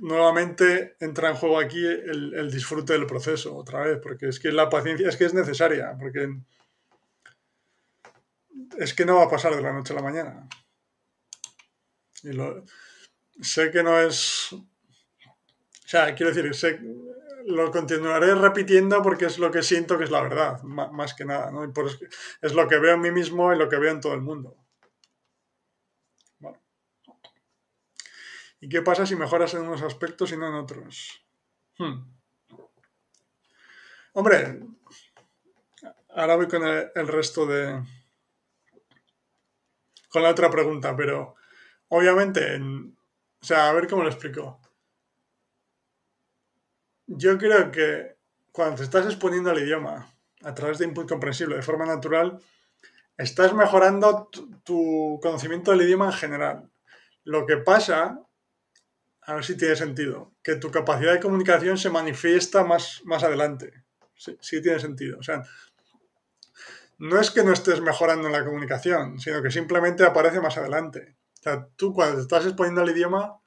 nuevamente 0.00 0.94
entra 1.00 1.30
en 1.30 1.36
juego 1.36 1.58
aquí 1.58 1.82
el, 1.82 2.50
disfrute 2.50 2.92
del 2.92 3.06
proceso 3.06 3.56
otra 3.56 3.80
vez, 3.80 3.98
porque 4.02 4.28
es 4.28 4.38
que 4.38 4.52
la 4.52 4.68
paciencia 4.68 5.08
es 5.08 5.16
que 5.16 5.24
es 5.24 5.32
necesaria, 5.32 5.96
porque 5.98 6.28
es 8.76 8.92
que 8.92 9.06
no 9.06 9.16
va 9.16 9.24
a 9.24 9.30
pasar 9.30 9.56
de 9.56 9.62
la 9.62 9.72
noche 9.72 9.94
a 9.94 9.96
la 9.96 10.02
mañana. 10.02 10.48
Y 12.22 12.32
lo, 12.32 12.62
sé 13.40 13.70
que 13.70 13.82
no 13.82 14.00
es... 14.00 14.52
O 14.52 14.66
sea, 15.86 16.14
quiero 16.14 16.32
decir, 16.32 16.54
sé, 16.54 16.80
lo 17.46 17.70
continuaré 17.70 18.34
repitiendo 18.34 19.02
porque 19.02 19.26
es 19.26 19.38
lo 19.38 19.50
que 19.50 19.62
siento 19.62 19.98
que 19.98 20.04
es 20.04 20.10
la 20.10 20.22
verdad, 20.22 20.62
más 20.62 21.14
que 21.14 21.24
nada, 21.24 21.50
¿no? 21.50 21.70
es 22.42 22.54
lo 22.54 22.68
que 22.68 22.78
veo 22.78 22.94
en 22.94 23.00
mí 23.00 23.10
mismo 23.10 23.52
y 23.52 23.58
lo 23.58 23.68
que 23.68 23.76
veo 23.76 23.92
en 23.92 24.00
todo 24.00 24.14
el 24.14 24.22
mundo. 24.22 24.56
¿Y 28.60 28.68
qué 28.70 28.80
pasa 28.80 29.04
si 29.04 29.14
mejoras 29.14 29.52
en 29.52 29.60
unos 29.60 29.82
aspectos 29.82 30.32
y 30.32 30.38
no 30.38 30.48
en 30.48 30.54
otros? 30.54 31.22
Hmm. 31.76 32.02
Hombre, 34.14 34.60
ahora 36.14 36.36
voy 36.36 36.48
con 36.48 36.66
el, 36.66 37.08
resto 37.08 37.44
de... 37.44 37.82
con 40.08 40.22
la 40.22 40.30
otra 40.30 40.48
pregunta, 40.48 40.96
pero 40.96 41.34
obviamente, 41.88 42.58
o 43.44 43.46
sea, 43.46 43.68
a 43.68 43.74
ver 43.74 43.86
cómo 43.88 44.02
lo 44.02 44.08
explico. 44.08 44.58
Yo 47.06 47.36
creo 47.36 47.70
que 47.70 48.16
cuando 48.50 48.76
te 48.76 48.84
estás 48.84 49.04
exponiendo 49.04 49.50
al 49.50 49.58
idioma 49.58 50.16
a 50.42 50.54
través 50.54 50.78
de 50.78 50.86
input 50.86 51.06
comprensible 51.06 51.54
de 51.54 51.60
forma 51.60 51.84
natural, 51.84 52.40
estás 53.18 53.52
mejorando 53.52 54.30
tu 54.64 55.20
conocimiento 55.22 55.72
del 55.72 55.82
idioma 55.82 56.06
en 56.06 56.12
general. 56.14 56.70
Lo 57.24 57.44
que 57.44 57.58
pasa 57.58 58.18
a 59.26 59.34
ver 59.34 59.44
si 59.44 59.58
tiene 59.58 59.76
sentido, 59.76 60.32
que 60.42 60.56
tu 60.56 60.70
capacidad 60.70 61.12
de 61.12 61.20
comunicación 61.20 61.76
se 61.76 61.90
manifiesta 61.90 62.64
más, 62.64 63.02
más 63.04 63.24
adelante. 63.24 63.84
Sí, 64.16 64.62
tiene 64.62 64.80
sentido. 64.80 65.18
O 65.18 65.22
sea, 65.22 65.42
no 66.96 67.20
es 67.20 67.30
que 67.30 67.44
no 67.44 67.52
estés 67.52 67.82
mejorando 67.82 68.26
en 68.26 68.32
la 68.32 68.44
comunicación, 68.46 69.20
sino 69.20 69.42
que 69.42 69.50
simplemente 69.50 70.02
aparece 70.02 70.40
más 70.40 70.56
adelante. 70.56 71.18
Sea, 71.44 71.68
tú 71.76 71.92
cuando 71.92 72.20
estás 72.20 72.46
exponiendo 72.46 72.80
al 72.80 72.90
idioma, 72.90 73.38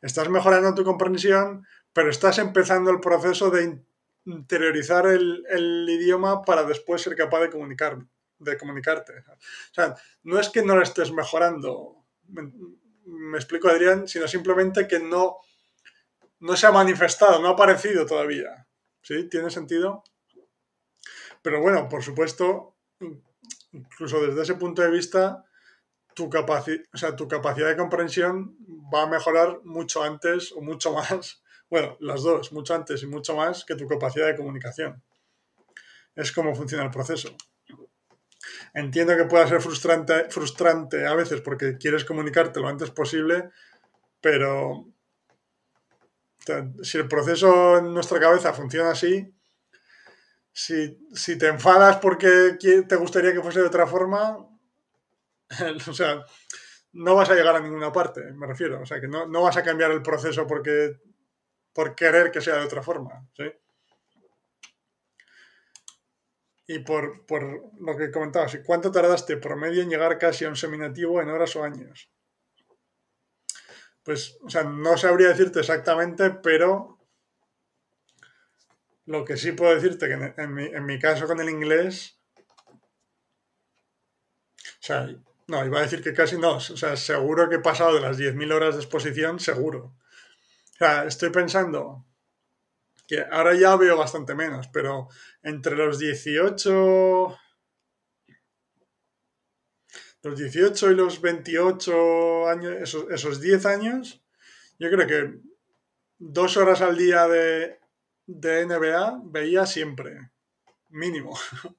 estás 0.00 0.28
mejorando 0.28 0.74
tu 0.74 0.84
comprensión, 0.84 1.66
pero 1.92 2.10
estás 2.10 2.38
empezando 2.38 2.90
el 2.90 3.00
proceso 3.00 3.50
de 3.50 3.82
interiorizar 4.24 5.06
el, 5.06 5.44
el 5.50 5.86
idioma 5.88 6.42
para 6.42 6.62
después 6.64 7.02
ser 7.02 7.14
capaz 7.16 7.40
de, 7.40 7.50
comunicar, 7.50 7.98
de 8.38 8.56
comunicarte. 8.56 9.12
O 9.18 9.74
sea, 9.74 9.94
no 10.22 10.38
es 10.38 10.48
que 10.48 10.62
no 10.62 10.76
lo 10.76 10.82
estés 10.82 11.12
mejorando 11.12 12.06
me 13.06 13.38
explico 13.38 13.68
Adrián, 13.68 14.08
sino 14.08 14.26
simplemente 14.26 14.86
que 14.86 14.98
no, 14.98 15.38
no 16.40 16.56
se 16.56 16.66
ha 16.66 16.72
manifestado, 16.72 17.40
no 17.40 17.48
ha 17.48 17.52
aparecido 17.52 18.04
todavía. 18.04 18.66
¿Sí? 19.02 19.28
¿Tiene 19.28 19.50
sentido? 19.50 20.02
Pero 21.40 21.60
bueno, 21.60 21.88
por 21.88 22.02
supuesto, 22.02 22.76
incluso 23.72 24.20
desde 24.20 24.42
ese 24.42 24.54
punto 24.54 24.82
de 24.82 24.90
vista, 24.90 25.44
tu, 26.16 26.30
o 26.30 26.96
sea, 26.96 27.14
tu 27.14 27.28
capacidad 27.28 27.68
de 27.68 27.76
comprensión 27.76 28.56
va 28.92 29.02
a 29.02 29.06
mejorar 29.06 29.60
mucho 29.64 30.02
antes 30.02 30.50
o 30.52 30.62
mucho 30.62 30.92
más, 30.94 31.42
bueno, 31.70 31.96
las 32.00 32.22
dos, 32.22 32.52
mucho 32.52 32.74
antes 32.74 33.02
y 33.02 33.06
mucho 33.06 33.36
más 33.36 33.64
que 33.64 33.76
tu 33.76 33.86
capacidad 33.86 34.26
de 34.26 34.36
comunicación. 34.36 35.02
Es 36.14 36.32
como 36.32 36.54
funciona 36.54 36.84
el 36.84 36.90
proceso. 36.90 37.36
Entiendo 38.72 39.16
que 39.16 39.24
pueda 39.24 39.46
ser 39.46 39.60
frustrante, 39.60 40.30
frustrante 40.30 41.06
a 41.06 41.14
veces 41.14 41.42
porque 41.42 41.76
quieres 41.76 42.04
comunicarte 42.04 42.60
lo 42.60 42.68
antes 42.68 42.90
posible, 42.90 43.50
pero 44.20 44.86
si 46.82 46.96
el 46.96 47.08
proceso 47.08 47.78
en 47.78 47.92
nuestra 47.92 48.20
cabeza 48.20 48.54
funciona 48.54 48.92
así, 48.92 49.34
si, 50.52 51.36
te 51.36 51.48
enfadas 51.48 51.98
porque 51.98 52.56
te 52.58 52.96
gustaría 52.96 53.34
que 53.34 53.42
fuese 53.42 53.60
de 53.60 53.66
otra 53.66 53.86
forma, 53.86 54.38
o 55.88 55.92
sea, 55.92 56.24
no 56.92 57.14
vas 57.14 57.30
a 57.30 57.34
llegar 57.34 57.56
a 57.56 57.60
ninguna 57.60 57.92
parte, 57.92 58.32
me 58.32 58.46
refiero. 58.46 58.80
O 58.80 58.86
sea, 58.86 59.00
que 59.00 59.08
no, 59.08 59.26
no 59.26 59.42
vas 59.42 59.56
a 59.56 59.62
cambiar 59.62 59.90
el 59.90 60.02
proceso 60.02 60.46
porque, 60.46 60.98
por 61.72 61.94
querer 61.94 62.30
que 62.30 62.40
sea 62.40 62.56
de 62.56 62.64
otra 62.64 62.82
forma. 62.82 63.28
Y 66.68 66.80
por, 66.80 67.24
lo 67.78 67.96
que 67.96 68.10
comentabas, 68.10 68.58
¿cuánto 68.64 68.90
tardaste 68.90 69.36
promedio 69.36 69.82
en 69.82 69.90
llegar 69.90 70.18
casi 70.18 70.44
a 70.44 70.48
un 70.48 70.56
seminativo 70.56 71.20
en 71.20 71.28
horas 71.28 71.54
o 71.54 71.62
años? 71.62 72.10
Pues, 74.02 74.38
o 74.42 74.48
sea, 74.48 74.64
no 74.64 74.96
sabría 74.96 75.28
decirte 75.28 75.60
exactamente, 75.60 76.30
pero 76.30 76.98
lo 79.04 79.24
que 79.24 79.36
sí 79.36 79.52
puedo 79.52 79.74
decirte 79.74 80.08
que 80.08 80.42
en, 80.42 80.54
mi, 80.54 80.64
en 80.64 80.86
mi, 80.86 80.98
caso 80.98 81.26
con 81.26 81.40
el 81.40 81.48
inglés, 81.48 82.20
o 84.64 84.80
sea, 84.80 85.08
no, 85.48 85.64
iba 85.64 85.78
a 85.78 85.82
decir 85.82 86.02
que 86.02 86.12
casi 86.12 86.38
no, 86.38 86.56
o 86.56 86.60
sea, 86.60 86.96
seguro 86.96 87.48
que 87.48 87.56
he 87.56 87.60
pasado 87.60 87.94
de 87.94 88.00
las 88.00 88.18
10.000 88.18 88.52
horas 88.52 88.74
de 88.74 88.82
exposición, 88.82 89.38
seguro. 89.38 89.94
O 90.74 90.78
sea, 90.78 91.04
estoy 91.04 91.30
pensando, 91.30 92.04
que 93.06 93.24
ahora 93.30 93.54
ya 93.54 93.76
veo 93.76 93.96
bastante 93.96 94.34
menos, 94.34 94.68
pero 94.68 95.08
entre 95.42 95.76
los 95.76 95.98
18, 95.98 97.38
los 100.22 100.38
18 100.38 100.90
y 100.90 100.94
los 100.94 101.20
28 101.20 102.48
años, 102.48 102.72
esos, 102.80 103.10
esos 103.10 103.40
10 103.40 103.66
años, 103.66 104.24
yo 104.78 104.90
creo 104.90 105.06
que 105.06 105.38
dos 106.18 106.56
horas 106.56 106.80
al 106.80 106.96
día 106.96 107.28
de, 107.28 107.78
de 108.26 108.66
NBA 108.66 109.20
veía 109.24 109.64
siempre, 109.66 110.32
mínimo. 110.88 111.38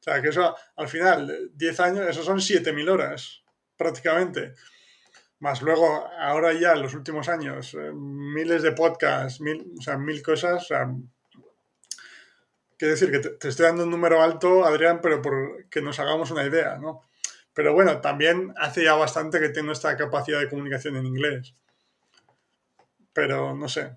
o 0.00 0.02
sea, 0.02 0.20
que 0.22 0.28
eso 0.30 0.56
al 0.76 0.88
final, 0.88 1.50
10 1.54 1.80
años, 1.80 2.06
eso 2.08 2.22
son 2.22 2.38
7.000 2.38 2.88
horas, 2.88 3.42
prácticamente 3.76 4.54
más 5.40 5.62
luego, 5.62 6.06
ahora 6.18 6.52
ya 6.52 6.72
en 6.72 6.82
los 6.82 6.94
últimos 6.94 7.28
años, 7.28 7.74
eh, 7.74 7.92
miles 7.94 8.62
de 8.62 8.72
podcasts, 8.72 9.40
mil, 9.40 9.72
o 9.78 9.82
sea, 9.82 9.96
mil 9.96 10.22
cosas. 10.22 10.62
O 10.62 10.66
sea, 10.66 10.94
quiero 12.76 12.92
decir 12.92 13.10
que 13.10 13.20
te, 13.20 13.48
estoy 13.48 13.66
dando 13.66 13.84
un 13.84 13.90
número 13.90 14.22
alto, 14.22 14.64
Adrián, 14.66 15.00
pero 15.02 15.22
por 15.22 15.66
que 15.70 15.80
nos 15.80 15.98
hagamos 15.98 16.30
una 16.30 16.44
idea, 16.44 16.76
¿no? 16.76 17.02
Pero 17.54 17.72
bueno, 17.72 18.00
también 18.02 18.52
hace 18.58 18.84
ya 18.84 18.94
bastante 18.94 19.40
que 19.40 19.48
tengo 19.48 19.72
esta 19.72 19.96
capacidad 19.96 20.40
de 20.40 20.48
comunicación 20.48 20.96
en 20.96 21.06
inglés. 21.06 21.54
Pero 23.14 23.54
no 23.54 23.68
sé. 23.68 23.96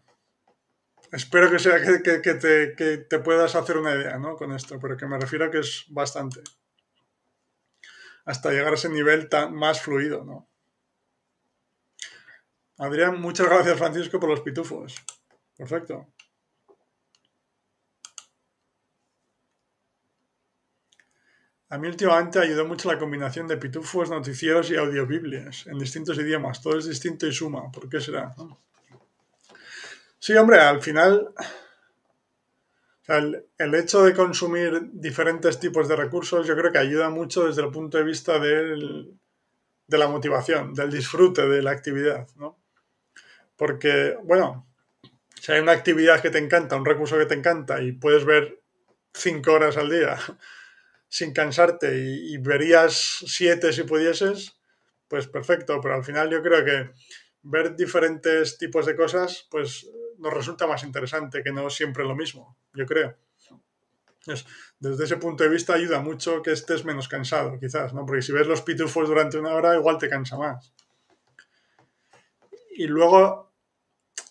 Espero 1.13 1.51
que 1.51 1.59
sea 1.59 1.79
que, 1.79 3.05
te, 3.07 3.19
puedas 3.19 3.53
hacer 3.53 3.77
una 3.77 3.93
idea, 3.93 4.17
¿no? 4.17 4.35
Con 4.35 4.51
esto, 4.51 4.79
pero 4.79 4.97
que 4.97 5.05
me 5.05 5.19
refiero 5.19 5.45
a 5.45 5.51
que 5.51 5.59
es 5.59 5.85
bastante. 5.89 6.41
Hasta 8.25 8.49
llegar 8.49 8.71
a 8.71 8.75
ese 8.75 8.89
nivel 8.89 9.29
tan 9.29 9.53
más 9.53 9.79
fluido, 9.79 10.25
¿no? 10.25 10.49
Adrián, 12.79 13.21
muchas 13.21 13.47
gracias 13.47 13.77
Francisco 13.77 14.19
por 14.19 14.27
los 14.27 14.41
pitufos. 14.41 14.95
Perfecto. 15.55 16.07
A 21.69 21.77
mí 21.77 21.87
últimamente 21.87 22.39
ayudó 22.39 22.65
mucho 22.65 22.91
la 22.91 22.97
combinación 22.97 23.47
de 23.47 23.57
pitufos, 23.57 24.09
noticieros 24.09 24.71
y 24.71 24.77
audiobiblias 24.77 25.67
en 25.67 25.77
distintos 25.77 26.17
idiomas. 26.17 26.59
Todo 26.59 26.79
es 26.79 26.87
distinto 26.87 27.27
y 27.27 27.31
suma. 27.31 27.71
¿Por 27.71 27.87
qué 27.87 28.01
será? 28.01 28.33
Sí, 30.25 30.33
hombre, 30.37 30.57
al 30.57 30.81
final 30.81 31.33
el, 33.09 33.75
hecho 33.75 34.03
de 34.03 34.13
consumir 34.13 34.89
diferentes 34.93 35.59
tipos 35.59 35.89
de 35.89 35.97
recursos 35.97 36.47
yo 36.47 36.55
creo 36.55 36.71
que 36.71 36.77
ayuda 36.77 37.09
mucho 37.09 37.45
desde 37.45 37.61
el 37.61 37.71
punto 37.71 37.97
de 37.97 38.05
vista 38.05 38.39
de 38.39 39.17
la 39.89 40.07
motivación, 40.07 40.73
del 40.73 40.91
disfrute 40.91 41.45
de 41.49 41.61
la 41.61 41.71
actividad. 41.71 42.25
¿no? 42.37 42.57
Porque, 43.57 44.17
bueno, 44.23 44.65
si 45.41 45.51
hay 45.51 45.59
una 45.59 45.73
actividad 45.73 46.21
que 46.21 46.29
te 46.29 46.37
encanta, 46.37 46.77
un 46.77 46.85
recurso 46.85 47.17
que 47.17 47.25
te 47.25 47.35
encanta 47.35 47.81
y 47.81 47.91
puedes 47.91 48.23
ver 48.23 48.61
cinco 49.13 49.51
horas 49.51 49.75
al 49.75 49.89
día 49.89 50.17
sin 51.09 51.33
cansarte 51.33 51.97
y, 51.97 52.37
verías 52.37 53.25
siete 53.27 53.73
si 53.73 53.83
pudieses, 53.83 54.57
pues 55.09 55.27
perfecto. 55.27 55.81
Pero 55.81 55.95
al 55.95 56.05
final 56.05 56.29
yo 56.29 56.41
creo 56.41 56.63
que 56.63 56.91
ver 57.41 57.75
diferentes 57.75 58.57
tipos 58.57 58.85
de 58.85 58.95
cosas, 58.95 59.49
pues 59.51 59.85
nos 60.23 60.33
resulta 60.33 60.65
más 60.65 60.83
interesante 60.83 61.43
que 61.43 61.51
no 61.51 61.69
siempre 61.69 62.05
lo 62.05 62.15
mismo, 62.15 62.57
yo 62.73 62.85
creo. 62.85 63.17
desde 64.79 65.03
ese 65.03 65.17
punto 65.17 65.43
de 65.43 65.49
vista 65.49 65.73
ayuda 65.73 65.99
mucho 65.99 66.41
que 66.41 66.53
estés 66.53 66.85
menos 66.85 67.09
cansado, 67.09 67.59
quizás, 67.59 67.93
¿no? 67.93 68.05
Porque 68.05 68.21
si 68.21 68.31
ves 68.31 68.47
los 68.47 68.61
pitufos 68.61 69.09
durante 69.09 69.37
una 69.37 69.53
hora, 69.53 69.75
igual 69.75 69.97
te 69.97 70.07
cansa 70.07 70.37
más. 70.37 70.73
Y 72.71 72.87
luego, 72.87 73.51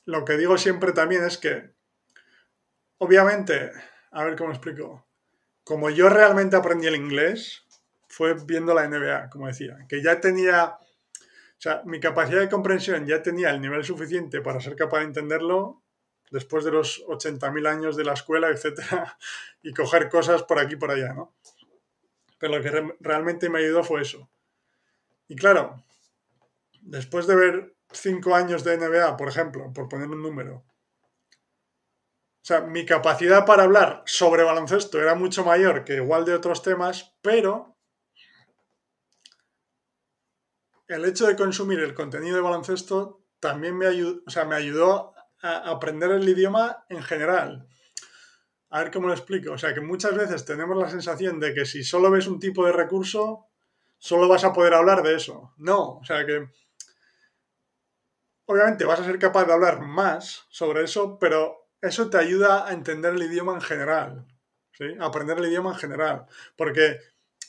lo 0.07 0.25
que 0.25 0.39
digo 0.39 0.57
siempre 0.57 0.93
también 0.93 1.25
es 1.25 1.37
que, 1.37 1.75
obviamente, 2.99 3.71
a 4.13 4.25
ver 4.25 4.35
cómo 4.37 4.51
explico, 4.51 5.07
como 5.63 5.91
yo 5.91 6.09
realmente 6.09 6.57
aprendí 6.57 6.87
el 6.87 6.97
inglés, 6.97 7.67
fue 8.09 8.35
viendo 8.47 8.75
la 8.75 8.89
NBA, 8.89 9.29
como 9.29 9.47
decía, 9.47 9.77
que 9.89 10.03
ya 10.03 10.21
tenía, 10.21 10.65
o 10.65 11.59
sea, 11.59 11.83
mi 11.85 12.01
capacidad 12.01 12.41
de 12.41 12.49
comprensión 12.49 13.07
ya 13.07 13.23
tenía 13.23 13.51
el 13.51 13.61
nivel 13.61 13.85
suficiente 13.85 14.41
para 14.41 14.61
ser 14.61 14.75
capaz 14.75 15.01
de 15.01 15.05
entenderlo 15.05 15.82
después 16.33 16.65
de 16.65 16.73
los 16.73 17.05
80.000 17.07 17.69
años 17.69 17.95
de 17.95 18.05
la 18.05 18.15
escuela, 18.15 18.49
etcétera, 18.49 19.19
y 19.63 19.73
coger 19.73 20.09
cosas 20.09 20.43
por 20.43 20.59
aquí 20.59 20.75
y 20.75 20.79
por 20.79 20.91
allá, 20.91 21.13
¿no? 21.13 21.35
Pero 22.39 22.57
lo 22.57 22.63
que 22.63 22.97
realmente 23.01 23.49
me 23.49 23.61
ayudó 23.61 23.85
fue 23.85 24.03
eso. 24.03 24.29
Y 25.29 25.37
claro, 25.37 25.85
después 26.81 27.27
de 27.27 27.37
ver 27.37 27.77
cinco 27.93 28.35
años 28.35 28.65
de 28.65 28.79
NBA, 28.79 29.17
por 29.17 29.29
ejemplo, 29.29 29.71
por 29.73 29.89
poner 29.89 30.09
un 30.09 30.23
número, 30.23 30.65
o 32.43 32.45
sea, 32.45 32.63
mi 32.63 32.85
capacidad 32.85 33.45
para 33.45 33.63
hablar 33.63 34.03
sobre 34.07 34.43
baloncesto 34.43 35.01
era 35.01 35.15
mucho 35.15 35.45
mayor 35.45 35.85
que 35.85 35.97
igual 35.97 36.25
de 36.25 36.35
otros 36.35 36.63
temas, 36.63 37.15
pero 37.23 37.77
el 40.89 41.05
hecho 41.05 41.27
de 41.27 41.37
consumir 41.37 41.79
el 41.79 41.95
contenido 41.95 42.37
de 42.37 42.43
baloncesto 42.43 43.23
también 43.39 43.77
me 43.77 43.87
ayudó, 43.87 44.23
o 44.27 44.31
sea, 44.31 44.45
me 44.45 44.57
ayudó 44.57 45.15
a 45.43 45.71
aprender 45.71 46.11
el 46.13 46.29
idioma 46.29 46.85
en 46.89 47.03
general. 47.03 47.69
A 48.71 48.79
ver 48.81 48.91
cómo 48.91 49.09
lo 49.09 49.13
explico. 49.13 49.53
O 49.53 49.59
sea, 49.59 49.75
que 49.75 49.81
muchas 49.81 50.15
veces 50.15 50.45
tenemos 50.45 50.77
la 50.79 50.89
sensación 50.89 51.39
de 51.41 51.53
que 51.53 51.67
si 51.67 51.85
solo 51.85 52.11
ves 52.11 52.27
un 52.27 52.39
tipo 52.39 52.65
de 52.65 52.73
recurso, 52.73 53.47
solo 53.99 54.29
vas 54.29 54.45
a 54.45 54.53
poder 54.53 54.75
hablar 54.75 55.03
de 55.03 55.17
eso. 55.17 55.53
No, 55.59 55.99
o 55.99 56.05
sea 56.05 56.25
que 56.25 56.49
obviamente 58.47 58.85
vas 58.85 59.01
a 59.01 59.05
ser 59.05 59.19
capaz 59.19 59.45
de 59.45 59.53
hablar 59.53 59.81
más 59.81 60.47
sobre 60.51 60.85
eso, 60.85 61.19
pero 61.19 61.69
eso 61.81 62.11
te 62.11 62.19
ayuda 62.19 62.67
a 62.67 62.73
entender 62.73 63.15
el 63.15 63.23
idioma 63.23 63.55
en 63.55 63.61
general, 63.61 64.27
¿sí? 64.73 64.85
A 64.99 65.07
aprender 65.07 65.39
el 65.39 65.47
idioma 65.47 65.73
en 65.73 65.79
general, 65.79 66.27
porque 66.57 66.99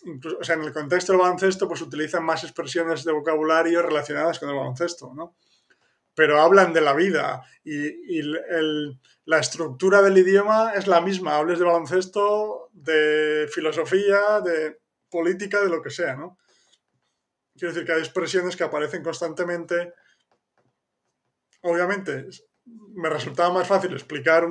incluso, 0.06 0.38
o 0.39 0.44
sea, 0.44 0.56
en 0.56 0.64
el 0.64 0.74
contexto 0.74 1.12
del 1.12 1.22
baloncesto 1.22 1.68
pues 1.68 1.82
utilizan 1.82 2.24
más 2.24 2.44
expresiones 2.44 3.04
de 3.04 3.12
vocabulario 3.12 3.82
relacionadas 3.82 4.39
con 4.39 4.50
el 4.50 4.56
baloncesto, 4.56 5.14
¿no? 5.14 5.36
Pero 6.16 6.41
hablan 6.41 6.74
de 6.74 6.82
la 6.82 6.93
vida 6.93 7.43
y, 7.64 8.22
la 9.26 9.39
estructura 9.39 10.01
del 10.01 10.18
idioma 10.18 10.74
es 10.74 10.86
la 10.86 10.99
misma, 10.99 11.38
hables 11.38 11.59
de 11.59 11.66
baloncesto, 11.66 12.70
de 12.74 13.47
filosofía, 13.51 14.41
de 14.41 14.80
política, 15.09 15.61
de 15.61 15.70
lo 15.70 15.82
que 15.82 15.89
sea, 15.89 16.16
¿no? 16.16 16.38
Quiero 17.55 17.74
decir 17.74 17.86
que 17.86 17.93
hay 17.93 17.99
expresiones 17.99 18.55
que 18.55 18.64
aparecen 18.64 19.03
constantemente. 19.03 19.93
Obviamente, 21.61 22.28
me 22.66 23.09
resultaba 23.09 23.53
más 23.53 23.68
fácil 23.68 23.93
explicar 23.93 24.45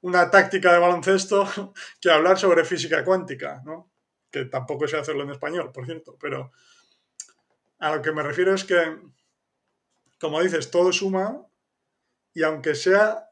una 0.00 0.30
táctica 0.30 0.72
de 0.72 0.78
baloncesto 0.78 1.46
que 2.00 2.10
hablar 2.10 2.38
sobre 2.38 2.64
física 2.64 3.04
cuántica, 3.04 3.62
¿no? 3.64 3.90
Que 4.30 4.44
tampoco 4.44 4.86
sé 4.86 4.98
hacerlo 4.98 5.22
en 5.22 5.30
español, 5.30 5.72
por 5.72 5.86
cierto, 5.86 6.16
pero 6.20 6.52
a 7.78 7.94
lo 7.94 8.02
que 8.02 8.12
me 8.12 8.22
refiero 8.22 8.54
es 8.54 8.64
que, 8.64 8.98
como 10.20 10.42
dices, 10.42 10.70
todo 10.70 10.92
suma 10.92 11.46
y 12.34 12.42
aunque 12.42 12.74
sea, 12.74 13.28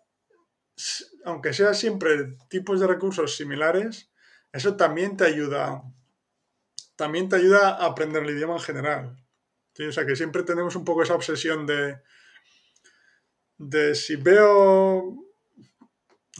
aunque 1.24 1.52
sea 1.52 1.74
siempre 1.74 2.36
tipos 2.48 2.80
de 2.80 2.86
recursos 2.86 3.36
similares, 3.36 4.10
eso 4.52 4.76
también 4.76 5.16
te 5.16 5.24
ayuda, 5.24 5.82
también 6.96 7.28
te 7.28 7.36
ayuda 7.36 7.70
a 7.70 7.86
aprender 7.86 8.22
el 8.22 8.30
idioma 8.30 8.54
en 8.54 8.60
general. 8.60 9.16
O 9.78 9.92
sea, 9.92 10.06
que 10.06 10.14
siempre 10.14 10.44
tenemos 10.44 10.76
un 10.76 10.84
poco 10.84 11.02
esa 11.02 11.14
obsesión 11.14 11.66
de, 11.66 12.00
de 13.58 13.94
si 13.94 14.16
veo 14.16 15.24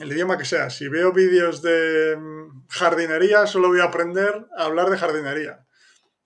el 0.01 0.13
idioma 0.13 0.39
que 0.39 0.45
sea, 0.45 0.71
si 0.71 0.89
veo 0.89 1.13
vídeos 1.13 1.63
de 1.63 2.17
mm, 2.17 2.67
jardinería, 2.69 3.47
solo 3.47 3.69
voy 3.69 3.81
a 3.81 3.85
aprender 3.85 4.47
a 4.57 4.65
hablar 4.65 4.91
de 4.91 4.99
jardinería. 4.99 5.67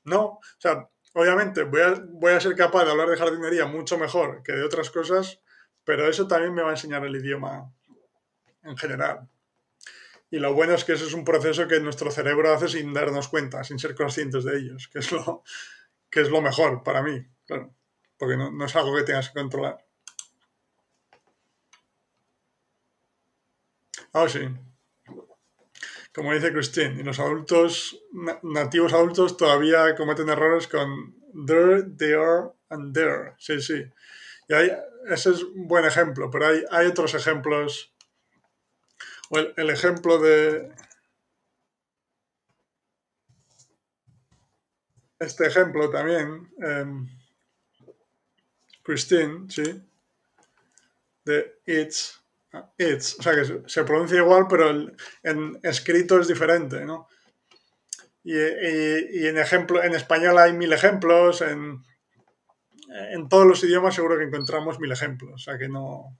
No, 0.04 0.24
o 0.24 0.40
sea, 0.58 0.88
obviamente 1.14 1.62
voy 1.64 1.80
a, 1.80 1.94
voy 2.08 2.32
a 2.32 2.40
ser 2.40 2.54
capaz 2.54 2.84
de 2.84 2.90
hablar 2.90 3.08
de 3.08 3.16
jardinería 3.16 3.66
mucho 3.66 3.98
mejor 3.98 4.42
que 4.42 4.52
de 4.52 4.64
otras 4.64 4.90
cosas, 4.90 5.40
pero 5.84 6.08
eso 6.08 6.28
también 6.28 6.54
me 6.54 6.62
va 6.62 6.68
a 6.68 6.72
enseñar 6.72 7.04
el 7.04 7.16
idioma 7.16 7.72
en 8.62 8.76
general. 8.76 9.28
Y 10.30 10.38
lo 10.38 10.52
bueno 10.52 10.74
es 10.74 10.84
que 10.84 10.92
eso 10.92 11.06
es 11.06 11.14
un 11.14 11.24
proceso 11.24 11.66
que 11.66 11.80
nuestro 11.80 12.10
cerebro 12.10 12.52
hace 12.52 12.68
sin 12.68 12.92
darnos 12.92 13.28
cuenta, 13.28 13.64
sin 13.64 13.78
ser 13.78 13.94
conscientes 13.94 14.44
de 14.44 14.58
ellos, 14.58 14.88
que 14.88 14.98
es 14.98 15.10
lo, 15.10 15.42
que 16.10 16.20
es 16.20 16.30
lo 16.30 16.42
mejor 16.42 16.82
para 16.82 17.02
mí, 17.02 17.26
claro, 17.46 17.74
porque 18.18 18.36
no, 18.36 18.50
no 18.50 18.66
es 18.66 18.76
algo 18.76 18.94
que 18.94 19.04
tengas 19.04 19.30
que 19.30 19.40
controlar. 19.40 19.84
Ah, 24.12 24.28
sí. 24.28 24.40
Como 26.18 26.32
dice 26.32 26.52
Christine, 26.52 27.00
y 27.00 27.04
los 27.04 27.20
adultos, 27.20 27.96
nativos 28.42 28.92
adultos 28.92 29.36
todavía 29.36 29.94
cometen 29.94 30.28
errores 30.28 30.66
con 30.66 31.14
there, 31.46 31.84
there 31.96 32.50
and 32.70 32.92
there. 32.92 33.34
Sí, 33.38 33.62
sí. 33.62 33.84
Y 34.48 34.52
ese 35.12 35.30
es 35.30 35.44
un 35.44 35.68
buen 35.68 35.84
ejemplo, 35.84 36.28
pero 36.28 36.48
hay, 36.48 36.64
hay 36.72 36.88
otros 36.88 37.14
ejemplos. 37.14 37.94
O 39.30 39.38
el, 39.38 39.70
ejemplo 39.70 40.18
de. 40.18 40.74
Este 45.20 45.46
ejemplo 45.46 45.88
también. 45.88 46.50
Em, 46.60 47.06
Christine, 48.82 49.48
sí. 49.48 49.80
De 51.24 51.60
it's 51.64 52.20
It's, 52.78 53.18
o 53.18 53.22
sea 53.22 53.34
que 53.34 53.62
se, 53.66 53.84
pronuncia 53.84 54.18
igual, 54.18 54.46
pero 54.48 54.70
en 55.22 55.60
escrito 55.62 56.18
es 56.18 56.28
diferente, 56.28 56.84
¿no? 56.84 57.08
Y, 58.24 59.26
en 59.26 59.38
ejemplo, 59.38 59.82
en 59.82 59.94
español 59.94 60.38
hay 60.38 60.52
mil 60.52 60.72
ejemplos, 60.72 61.40
en, 61.40 61.82
en 62.88 63.28
todos 63.28 63.46
los 63.46 63.62
idiomas 63.64 63.94
seguro 63.94 64.18
que 64.18 64.24
encontramos 64.24 64.80
mil 64.80 64.92
ejemplos, 64.92 65.32
o 65.34 65.38
sea 65.38 65.58
que 65.58 65.68
no, 65.68 66.18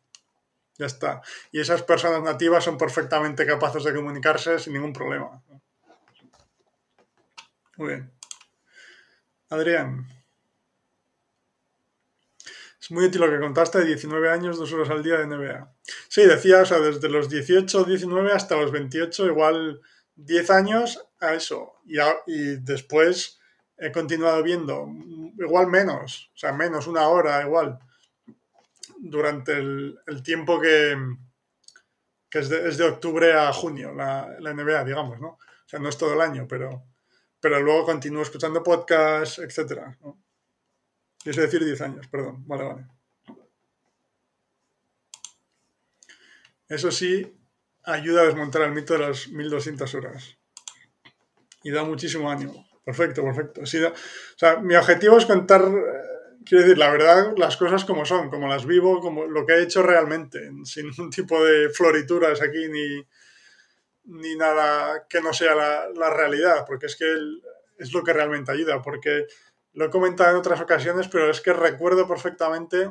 ya 0.78 0.86
está. 0.86 1.20
Y 1.50 1.60
esas 1.60 1.82
personas 1.82 2.22
nativas 2.22 2.64
son 2.64 2.78
perfectamente 2.78 3.44
capaces 3.44 3.84
de 3.84 3.94
comunicarse 3.94 4.58
sin 4.58 4.74
ningún 4.74 4.92
problema. 4.92 5.42
Muy 7.76 7.88
bien. 7.88 8.12
Adrián. 9.50 10.06
Es 12.80 12.90
muy 12.90 13.06
útil 13.06 13.20
lo 13.20 13.30
que 13.30 13.40
contaste 13.40 13.78
de 13.78 13.86
19 13.86 14.30
años, 14.30 14.56
dos 14.56 14.72
horas 14.72 14.90
al 14.90 15.02
día 15.02 15.18
de 15.18 15.26
NBA. 15.26 15.74
Sí, 16.08 16.24
decía, 16.24 16.62
o 16.62 16.64
sea, 16.64 16.78
desde 16.78 17.08
los 17.08 17.28
18 17.28 17.80
o 17.80 17.84
19 17.84 18.32
hasta 18.32 18.56
los 18.56 18.70
28, 18.70 19.26
igual 19.26 19.80
10 20.14 20.50
años 20.50 21.04
a 21.20 21.34
eso. 21.34 21.74
Y, 21.84 21.98
y 22.26 22.56
después 22.60 23.40
he 23.76 23.92
continuado 23.92 24.42
viendo, 24.42 24.88
igual 25.38 25.68
menos, 25.68 26.30
o 26.34 26.38
sea, 26.38 26.52
menos 26.52 26.86
una 26.86 27.08
hora, 27.08 27.42
igual, 27.42 27.78
durante 28.98 29.52
el, 29.52 30.22
tiempo 30.24 30.60
que, 30.60 30.96
que 32.28 32.40
es, 32.40 32.48
de, 32.48 32.84
octubre 32.84 33.32
a 33.32 33.52
junio, 33.52 33.94
la, 33.94 34.36
la, 34.40 34.52
NBA, 34.52 34.84
digamos, 34.84 35.20
¿no? 35.20 35.28
O 35.28 35.68
sea, 35.68 35.78
no 35.78 35.88
es 35.88 35.96
todo 35.96 36.14
el 36.14 36.20
año, 36.20 36.46
pero, 36.48 36.84
pero 37.40 37.60
luego 37.60 37.86
continúo 37.86 38.22
escuchando 38.22 38.62
podcasts, 38.62 39.38
etcétera, 39.38 39.96
¿no? 40.00 40.18
Es 41.24 41.36
decir 41.36 41.64
10 41.64 41.80
años, 41.80 42.06
perdón. 42.08 42.46
Vale, 42.46 42.64
vale. 42.64 42.86
Eso 46.68 46.90
sí, 46.90 47.34
ayuda 47.84 48.22
a 48.22 48.26
desmontar 48.26 48.62
el 48.62 48.72
mito 48.72 48.92
de 48.92 49.00
las 49.00 49.28
1200 49.28 49.94
horas. 49.94 50.38
Y 51.62 51.70
da 51.70 51.82
muchísimo 51.82 52.30
ánimo. 52.30 52.68
Perfecto, 52.84 53.22
perfecto. 53.22 53.60
o 53.62 53.66
sea, 53.66 54.56
mi 54.56 54.74
objetivo 54.74 55.18
es 55.18 55.26
contar, 55.26 55.62
eh, 55.62 56.38
quiero 56.44 56.62
decir, 56.62 56.78
la 56.78 56.90
verdad, 56.90 57.34
las 57.36 57.56
cosas 57.58 57.84
como 57.84 58.06
son, 58.06 58.30
como 58.30 58.48
las 58.48 58.64
vivo, 58.64 59.00
como 59.00 59.26
lo 59.26 59.44
que 59.44 59.54
he 59.54 59.62
hecho 59.62 59.82
realmente, 59.82 60.50
sin 60.64 60.90
un 60.98 61.10
tipo 61.10 61.44
de 61.44 61.68
florituras 61.68 62.40
aquí 62.40 62.68
ni, 62.68 63.06
ni 64.04 64.36
nada 64.36 65.06
que 65.08 65.20
no 65.20 65.32
sea 65.32 65.54
la, 65.54 65.88
la 65.94 66.10
realidad, 66.10 66.64
porque 66.66 66.86
es 66.86 66.96
que 66.96 67.04
es 67.78 67.92
lo 67.92 68.02
que 68.02 68.12
realmente 68.12 68.52
ayuda, 68.52 68.80
porque 68.80 69.26
lo 69.78 69.84
he 69.84 69.90
comentado 69.90 70.32
en 70.32 70.36
otras 70.38 70.60
ocasiones, 70.60 71.06
pero 71.06 71.30
es 71.30 71.40
que 71.40 71.52
recuerdo 71.52 72.08
perfectamente 72.08 72.90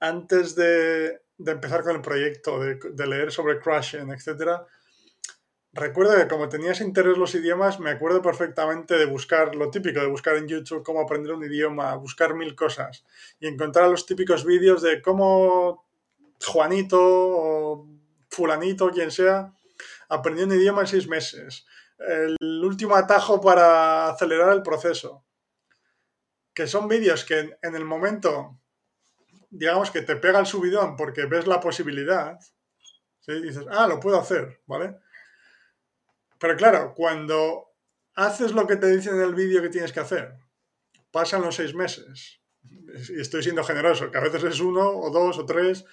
antes 0.00 0.56
de, 0.56 1.22
empezar 1.38 1.84
con 1.84 1.94
el 1.94 2.02
proyecto, 2.02 2.58
de, 2.58 3.06
leer 3.06 3.30
sobre 3.30 3.60
Crashing, 3.60 4.10
etc. 4.10 4.62
Recuerdo 5.72 6.16
que 6.16 6.26
como 6.26 6.48
tenía 6.48 6.72
ese 6.72 6.82
interés 6.82 7.14
en 7.14 7.20
los 7.20 7.36
idiomas, 7.36 7.78
me 7.78 7.90
acuerdo 7.90 8.20
perfectamente 8.20 8.98
de 8.98 9.06
buscar 9.06 9.54
lo 9.54 9.70
típico, 9.70 10.00
de 10.00 10.08
buscar 10.08 10.34
en 10.34 10.48
YouTube 10.48 10.82
cómo 10.82 11.00
aprender 11.00 11.30
un 11.30 11.44
idioma, 11.44 11.94
buscar 11.94 12.34
mil 12.34 12.56
cosas 12.56 13.04
y 13.38 13.46
encontrar 13.46 13.88
los 13.88 14.04
típicos 14.04 14.44
vídeos 14.44 14.82
de 14.82 15.00
cómo 15.00 15.86
Juanito 16.44 16.98
o 17.00 17.86
fulanito, 18.28 18.90
quien 18.90 19.12
sea, 19.12 19.54
aprendió 20.12 20.44
un 20.44 20.52
idioma 20.52 20.82
en 20.82 20.86
seis 20.86 21.08
meses. 21.08 21.66
El 21.98 22.36
último 22.62 22.94
atajo 22.94 23.40
para 23.40 24.08
acelerar 24.08 24.52
el 24.52 24.62
proceso. 24.62 25.24
Que 26.54 26.66
son 26.66 26.86
vídeos 26.86 27.24
que 27.24 27.56
en 27.62 27.74
el 27.74 27.84
momento, 27.84 28.60
digamos 29.48 29.90
que 29.90 30.02
te 30.02 30.16
pega 30.16 30.38
el 30.38 30.46
subidón 30.46 30.96
porque 30.96 31.24
ves 31.24 31.46
la 31.46 31.60
posibilidad. 31.60 32.38
¿sí? 33.20 33.40
Dices, 33.40 33.64
ah, 33.70 33.86
lo 33.86 33.98
puedo 34.00 34.20
hacer, 34.20 34.60
¿vale? 34.66 34.98
Pero 36.38 36.56
claro, 36.56 36.92
cuando 36.94 37.72
haces 38.14 38.52
lo 38.52 38.66
que 38.66 38.76
te 38.76 38.88
dicen 38.88 39.14
en 39.14 39.22
el 39.22 39.34
vídeo 39.34 39.62
que 39.62 39.70
tienes 39.70 39.92
que 39.92 40.00
hacer, 40.00 40.34
pasan 41.10 41.40
los 41.40 41.54
seis 41.54 41.74
meses. 41.74 42.40
Y 43.08 43.20
estoy 43.20 43.42
siendo 43.42 43.64
generoso, 43.64 44.10
que 44.10 44.18
a 44.18 44.22
veces 44.22 44.44
es 44.44 44.60
uno 44.60 44.90
o 44.90 45.10
dos 45.10 45.38
o 45.38 45.46
tres. 45.46 45.86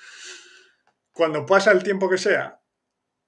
Cuando 1.13 1.45
pasa 1.45 1.71
el 1.71 1.83
tiempo 1.83 2.09
que 2.09 2.17
sea 2.17 2.58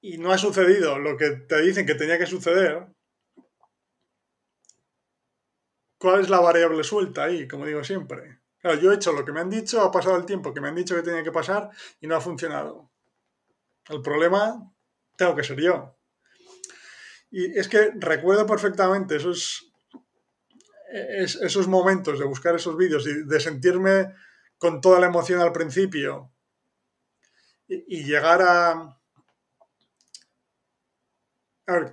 y 0.01 0.17
no 0.17 0.31
ha 0.31 0.37
sucedido 0.37 0.97
lo 0.97 1.15
que 1.15 1.29
te 1.31 1.61
dicen 1.61 1.85
que 1.85 1.95
tenía 1.95 2.17
que 2.17 2.25
suceder, 2.25 2.87
¿cuál 5.97 6.21
es 6.21 6.29
la 6.29 6.39
variable 6.39 6.83
suelta 6.83 7.25
ahí? 7.25 7.47
Como 7.47 7.65
digo 7.65 7.83
siempre. 7.83 8.41
Yo 8.63 8.91
he 8.91 8.95
hecho 8.95 9.13
lo 9.13 9.23
que 9.25 9.31
me 9.31 9.39
han 9.39 9.49
dicho, 9.49 9.81
ha 9.81 9.91
pasado 9.91 10.17
el 10.17 10.25
tiempo 10.25 10.53
que 10.53 10.61
me 10.61 10.67
han 10.67 10.75
dicho 10.75 10.95
que 10.95 11.01
tenía 11.01 11.23
que 11.23 11.31
pasar 11.31 11.69
y 11.99 12.07
no 12.07 12.15
ha 12.15 12.21
funcionado. 12.21 12.91
El 13.89 14.01
problema 14.01 14.71
tengo 15.15 15.35
que 15.35 15.43
ser 15.43 15.59
yo. 15.59 15.97
Y 17.31 17.57
es 17.57 17.67
que 17.67 17.91
recuerdo 17.95 18.45
perfectamente 18.45 19.15
esos, 19.15 19.71
esos 20.91 21.67
momentos 21.67 22.19
de 22.19 22.25
buscar 22.25 22.55
esos 22.55 22.77
vídeos 22.77 23.07
y 23.07 23.23
de 23.23 23.39
sentirme 23.39 24.13
con 24.57 24.81
toda 24.81 24.99
la 24.99 25.07
emoción 25.07 25.41
al 25.41 25.53
principio 25.53 26.31
y, 27.67 28.03
llegar 28.03 28.41
a, 28.41 29.00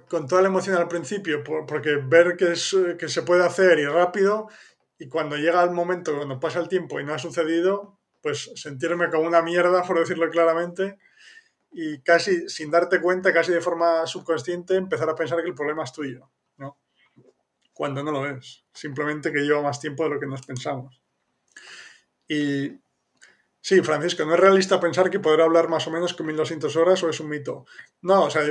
con 0.08 0.26
toda 0.26 0.42
la 0.42 0.48
emoción 0.48 0.76
al 0.76 0.88
principio, 0.88 1.42
porque 1.44 1.96
ver 1.96 2.36
que, 2.36 2.54
que 2.98 3.08
se 3.08 3.22
puede 3.22 3.44
hacer 3.44 3.78
y 3.78 3.86
rápido, 3.86 4.48
y 4.98 5.08
cuando 5.08 5.36
llega 5.36 5.62
el 5.62 5.70
momento, 5.70 6.16
cuando 6.16 6.40
pasa 6.40 6.60
el 6.60 6.68
tiempo 6.68 6.98
y 6.98 7.04
no 7.04 7.14
ha 7.14 7.18
sucedido, 7.18 7.98
pues 8.20 8.50
sentirme 8.56 9.10
como 9.10 9.26
una 9.26 9.42
mierda, 9.42 9.82
por 9.86 9.98
decirlo 9.98 10.28
claramente, 10.30 10.98
y 11.70 12.00
casi 12.00 12.48
sin 12.48 12.70
darte 12.70 13.00
cuenta, 13.00 13.32
casi 13.32 13.52
de 13.52 13.60
forma 13.60 14.06
subconsciente, 14.06 14.74
empezar 14.74 15.08
a 15.08 15.14
pensar 15.14 15.40
que 15.42 15.48
el 15.48 15.54
problema 15.54 15.84
es 15.84 15.92
tuyo, 15.92 16.30
¿no? 16.56 16.78
Cuando 17.72 18.02
no 18.02 18.10
lo 18.10 18.26
es, 18.26 18.64
simplemente 18.72 19.32
que 19.32 19.40
lleva 19.40 19.62
más 19.62 19.78
tiempo 19.78 20.04
de 20.04 20.10
lo 20.10 20.20
que 20.20 20.26
nos 20.26 20.44
pensamos. 20.44 21.00
Y 22.26 22.80
sí, 23.60 23.80
Francisco, 23.82 24.24
no 24.24 24.34
es 24.34 24.40
realista 24.40 24.80
pensar 24.80 25.10
que 25.10 25.20
podrá 25.20 25.44
hablar 25.44 25.68
más 25.68 25.86
o 25.86 25.90
menos 25.90 26.14
con 26.14 26.26
1200 26.26 26.74
horas 26.76 27.02
o 27.04 27.10
es 27.10 27.20
un 27.20 27.28
mito. 27.28 27.66
No, 28.02 28.24
o 28.24 28.30
sea, 28.30 28.42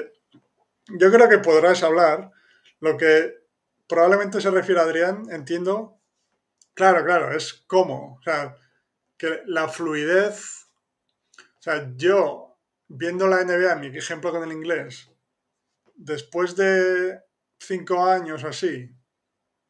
yo 0.89 1.11
creo 1.11 1.29
que 1.29 1.39
podrás 1.39 1.83
hablar. 1.83 2.31
Lo 2.79 2.97
que 2.97 3.35
probablemente 3.87 4.41
se 4.41 4.51
refiere 4.51 4.81
a 4.81 4.83
Adrián, 4.83 5.23
entiendo. 5.31 5.99
Claro, 6.73 7.03
claro, 7.03 7.35
es 7.35 7.63
cómo. 7.67 8.17
O 8.19 8.21
sea, 8.23 8.55
que 9.17 9.41
la 9.45 9.67
fluidez. 9.67 10.67
O 11.37 11.61
sea, 11.61 11.91
yo 11.95 12.57
viendo 12.87 13.27
la 13.27 13.43
NBA, 13.43 13.75
mi 13.75 13.87
ejemplo 13.87 14.31
con 14.31 14.43
el 14.43 14.51
inglés, 14.51 15.09
después 15.95 16.55
de 16.55 17.19
cinco 17.59 18.05
años 18.05 18.43
así, 18.43 18.89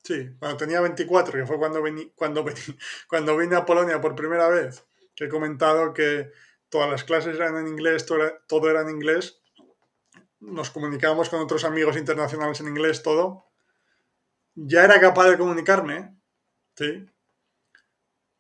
sí, 0.04 0.36
cuando 0.40 0.58
tenía 0.58 0.82
24, 0.82 1.40
que 1.40 1.46
fue 1.46 1.58
cuando, 1.58 1.82
cuando, 2.16 2.46
cuando 3.10 3.38
vine 3.38 3.56
a 3.56 3.66
Polonia 3.66 4.02
por 4.02 4.16
primera 4.16 4.50
vez, 4.50 4.86
que 5.16 5.26
he 5.26 5.30
comentado 5.30 5.94
que 5.94 6.32
todas 6.70 6.90
las 6.90 7.04
clases 7.04 7.36
eran 7.36 7.58
en 7.58 7.68
inglés, 7.68 8.06
todo 8.06 8.70
era, 8.70 8.82
en 8.82 8.90
inglés, 8.90 9.42
nos 10.40 10.70
comunicábamos 10.70 11.30
con 11.30 11.42
otros 11.42 11.64
amigos 11.64 11.98
internacionales 11.98 12.60
en 12.62 12.68
inglés, 12.68 13.04
todo, 13.04 13.46
ya 14.56 14.84
era 14.84 15.00
capaz 15.00 15.30
de 15.30 15.38
comunicarme, 15.38 16.16
¿sí? 16.76 17.08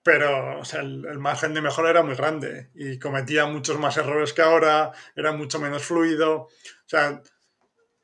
pero 0.07 0.61
o 0.61 0.63
sea, 0.63 0.79
el, 0.79 1.19
margen 1.19 1.53
de 1.53 1.61
mejora 1.61 1.89
era 1.89 2.01
muy 2.01 2.15
grande 2.15 2.71
y 2.73 2.97
cometía 2.97 3.45
muchos 3.45 3.77
más 3.77 3.97
errores 3.97 4.31
que 4.31 4.41
ahora, 4.41 4.93
era 5.17 5.33
mucho 5.33 5.59
menos 5.59 5.83
fluido. 5.83 6.43
O 6.43 6.49
sea, 6.85 7.21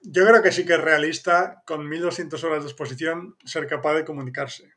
yo 0.02 0.28
creo 0.28 0.44
que 0.44 0.52
sí 0.52 0.66
que 0.66 0.74
es 0.74 0.82
realista, 0.82 1.64
con 1.66 1.88
1200 1.88 2.44
horas 2.44 2.64
de 2.64 2.70
exposición, 2.70 3.38
ser 3.46 3.68
capaz 3.68 3.94
de 3.94 4.04
comunicarse. 4.04 4.74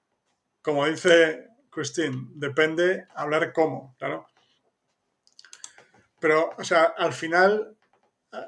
Como 0.62 0.86
dice 0.86 1.48
Christine, 1.68 2.28
depende 2.36 3.08
hablar 3.12 3.52
cómo, 3.52 3.96
claro. 3.98 4.28
Pero, 6.20 6.50
o 6.56 6.62
sea, 6.62 6.94
al 6.96 7.12
final 7.12 7.75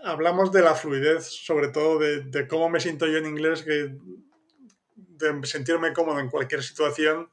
hablamos 0.05 0.53
de 0.53 0.63
la 0.63 0.75
fluidez, 0.75 1.27
sobre 1.27 1.69
todo 1.69 1.99
de, 1.99 2.49
cómo 2.49 2.69
me 2.69 2.81
siento 2.81 3.07
yo 3.07 3.19
en 3.19 3.27
inglés, 3.27 3.63
que, 3.63 3.97
de 4.95 5.47
sentirme 5.47 5.93
cómodo 5.93 6.21
en 6.21 6.31
cualquier 6.31 6.63
situación 6.63 7.31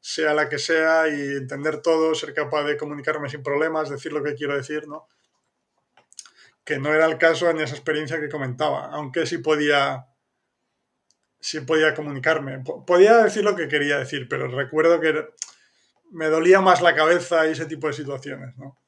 sea 0.00 0.32
la 0.32 0.48
que 0.48 0.58
sea, 0.58 1.08
y 1.08 1.20
entender 1.36 1.82
todo, 1.82 2.14
ser 2.14 2.32
capaz 2.32 2.64
de 2.64 2.76
comunicarme 2.78 3.28
sin 3.28 3.42
problemas, 3.42 3.90
decir 3.90 4.12
lo 4.12 4.22
que 4.22 4.34
quiero 4.34 4.56
decir, 4.56 4.88
¿no? 4.88 5.06
Que 6.64 6.78
no 6.78 6.94
era 6.94 7.04
el 7.04 7.18
caso 7.18 7.50
en 7.50 7.60
esa 7.60 7.74
experiencia 7.74 8.18
que 8.18 8.30
comentaba, 8.30 8.86
aunque 8.86 9.26
sí 9.26 9.38
podía, 9.38 10.06
sí 11.38 11.60
podía 11.60 11.94
comunicarme. 11.94 12.62
Podía 12.86 13.18
decir 13.18 13.44
lo 13.44 13.54
que 13.54 13.68
quería 13.68 13.98
decir, 13.98 14.26
pero 14.26 14.48
recuerdo 14.48 15.00
que 15.00 15.28
me 16.12 16.26
dolía 16.28 16.62
más 16.62 16.80
la 16.80 16.94
cabeza 16.94 17.46
y 17.46 17.52
ese 17.52 17.66
tipo 17.66 17.86
de 17.86 17.92
situaciones, 17.92 18.56
¿no? 18.56 18.78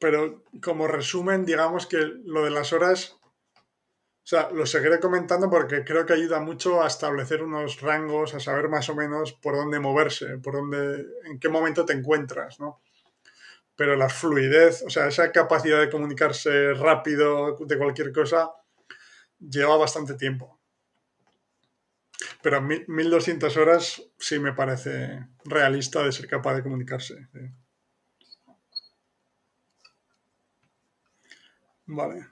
Pero 0.00 0.42
como 0.62 0.88
resumen, 0.88 1.44
digamos 1.44 1.86
que 1.86 1.98
lo 2.24 2.44
de 2.44 2.50
las 2.50 2.72
horas 2.72 3.20
o 4.22 4.28
sea, 4.30 4.48
lo 4.50 4.64
seguiré 4.64 5.00
comentando 5.00 5.50
porque 5.50 5.82
creo 5.82 6.06
que 6.06 6.12
ayuda 6.12 6.38
mucho 6.38 6.82
a 6.82 6.86
establecer 6.86 7.42
unos 7.42 7.80
rangos, 7.80 8.32
a 8.32 8.38
saber 8.38 8.68
más 8.68 8.88
o 8.88 8.94
menos 8.94 9.32
por 9.32 9.56
dónde 9.56 9.80
moverse, 9.80 10.38
por 10.38 10.54
dónde, 10.54 11.04
en 11.24 11.40
qué 11.40 11.48
momento 11.48 11.84
te 11.84 11.94
encuentras, 11.94 12.60
¿no? 12.60 12.80
Pero 13.74 13.96
la 13.96 14.08
fluidez, 14.08 14.82
o 14.82 14.90
sea, 14.90 15.08
esa 15.08 15.32
capacidad 15.32 15.80
de 15.80 15.90
comunicarse 15.90 16.74
rápido 16.74 17.56
de 17.58 17.76
cualquier 17.76 18.12
cosa, 18.12 18.50
lleva 19.40 19.76
bastante 19.76 20.14
tiempo. 20.14 20.60
Pero 22.40 22.62
1200 22.62 23.56
horas 23.56 24.00
sí 24.16 24.38
me 24.38 24.52
parece 24.52 25.26
realista 25.44 26.04
de 26.04 26.12
ser 26.12 26.28
capaz 26.28 26.54
de 26.54 26.62
comunicarse. 26.62 27.26
Vale. 31.92 32.28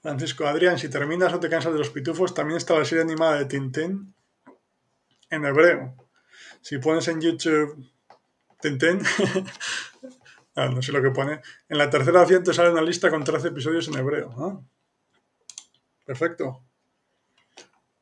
Francisco 0.00 0.46
Adrián, 0.46 0.78
si 0.78 0.88
terminas 0.88 1.34
o 1.34 1.40
te 1.40 1.50
cansas 1.50 1.72
de 1.72 1.78
los 1.78 1.90
pitufos, 1.90 2.32
también 2.32 2.56
está 2.56 2.78
la 2.78 2.84
serie 2.84 3.04
animada 3.04 3.38
de 3.38 3.44
Tintín 3.44 4.14
en 5.28 5.44
hebreo. 5.44 5.94
Si 6.62 6.78
pones 6.78 7.08
en 7.08 7.20
YouTube 7.20 7.90
Tintín, 8.60 9.02
ah, 10.56 10.68
no 10.68 10.80
sé 10.80 10.92
lo 10.92 11.02
que 11.02 11.10
pone, 11.10 11.42
en 11.68 11.76
la 11.76 11.90
tercera 11.90 12.22
opción 12.22 12.42
te 12.42 12.54
sale 12.54 12.70
una 12.70 12.80
lista 12.80 13.10
con 13.10 13.22
13 13.22 13.48
episodios 13.48 13.88
en 13.88 13.98
hebreo. 13.98 14.64
Perfecto. 16.06 16.62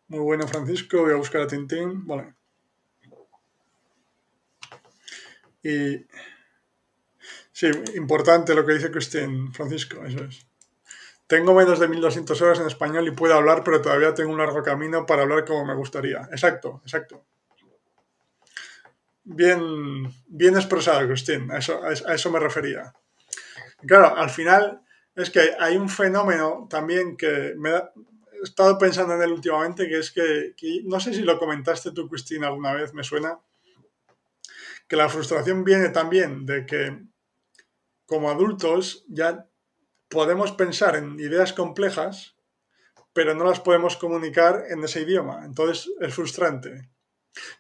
Muy 0.08 0.20
bueno, 0.20 0.46
Francisco. 0.46 1.02
Voy 1.02 1.12
a 1.12 1.16
buscar 1.16 1.42
a 1.42 1.46
Tintín. 1.48 2.06
Vale. 2.06 2.34
Y 5.62 6.06
sí, 7.54 7.70
importante 7.94 8.54
lo 8.54 8.66
que 8.66 8.74
dice 8.74 8.90
Cristian 8.90 9.52
Francisco, 9.52 10.04
eso 10.04 10.24
es. 10.24 10.46
Tengo 11.26 11.54
menos 11.54 11.78
de 11.78 11.88
1200 11.88 12.42
horas 12.42 12.60
en 12.60 12.66
español 12.66 13.06
y 13.08 13.12
puedo 13.12 13.34
hablar, 13.34 13.62
pero 13.64 13.80
todavía 13.80 14.12
tengo 14.12 14.32
un 14.32 14.38
largo 14.38 14.62
camino 14.62 15.06
para 15.06 15.22
hablar 15.22 15.44
como 15.46 15.64
me 15.64 15.74
gustaría. 15.74 16.28
Exacto, 16.30 16.80
exacto. 16.82 17.24
Bien, 19.22 20.12
bien 20.26 20.54
expresado, 20.56 21.06
Cristín, 21.06 21.50
a 21.50 21.58
eso, 21.58 21.80
eso 21.88 22.30
me 22.30 22.40
refería. 22.40 22.92
Claro, 23.86 24.16
al 24.16 24.28
final 24.28 24.82
es 25.14 25.30
que 25.30 25.52
hay 25.58 25.76
un 25.76 25.88
fenómeno 25.88 26.66
también 26.68 27.16
que 27.16 27.54
me 27.56 27.70
he 27.70 27.82
estado 28.42 28.76
pensando 28.76 29.14
en 29.14 29.22
él 29.22 29.32
últimamente, 29.32 29.88
que 29.88 29.98
es 29.98 30.10
que, 30.10 30.54
que 30.56 30.82
no 30.84 31.00
sé 31.00 31.14
si 31.14 31.22
lo 31.22 31.38
comentaste 31.38 31.92
tú, 31.92 32.08
Cristina, 32.08 32.48
alguna 32.48 32.74
vez, 32.74 32.92
me 32.92 33.04
suena, 33.04 33.38
que 34.86 34.96
la 34.96 35.08
frustración 35.08 35.64
viene 35.64 35.88
también 35.88 36.44
de 36.44 36.66
que 36.66 37.13
como 38.06 38.30
adultos 38.30 39.04
ya 39.08 39.48
podemos 40.08 40.52
pensar 40.52 40.96
en 40.96 41.18
ideas 41.18 41.52
complejas, 41.52 42.36
pero 43.12 43.34
no 43.34 43.44
las 43.44 43.60
podemos 43.60 43.96
comunicar 43.96 44.64
en 44.68 44.84
ese 44.84 45.02
idioma. 45.02 45.44
Entonces 45.44 45.90
es 46.00 46.14
frustrante. 46.14 46.90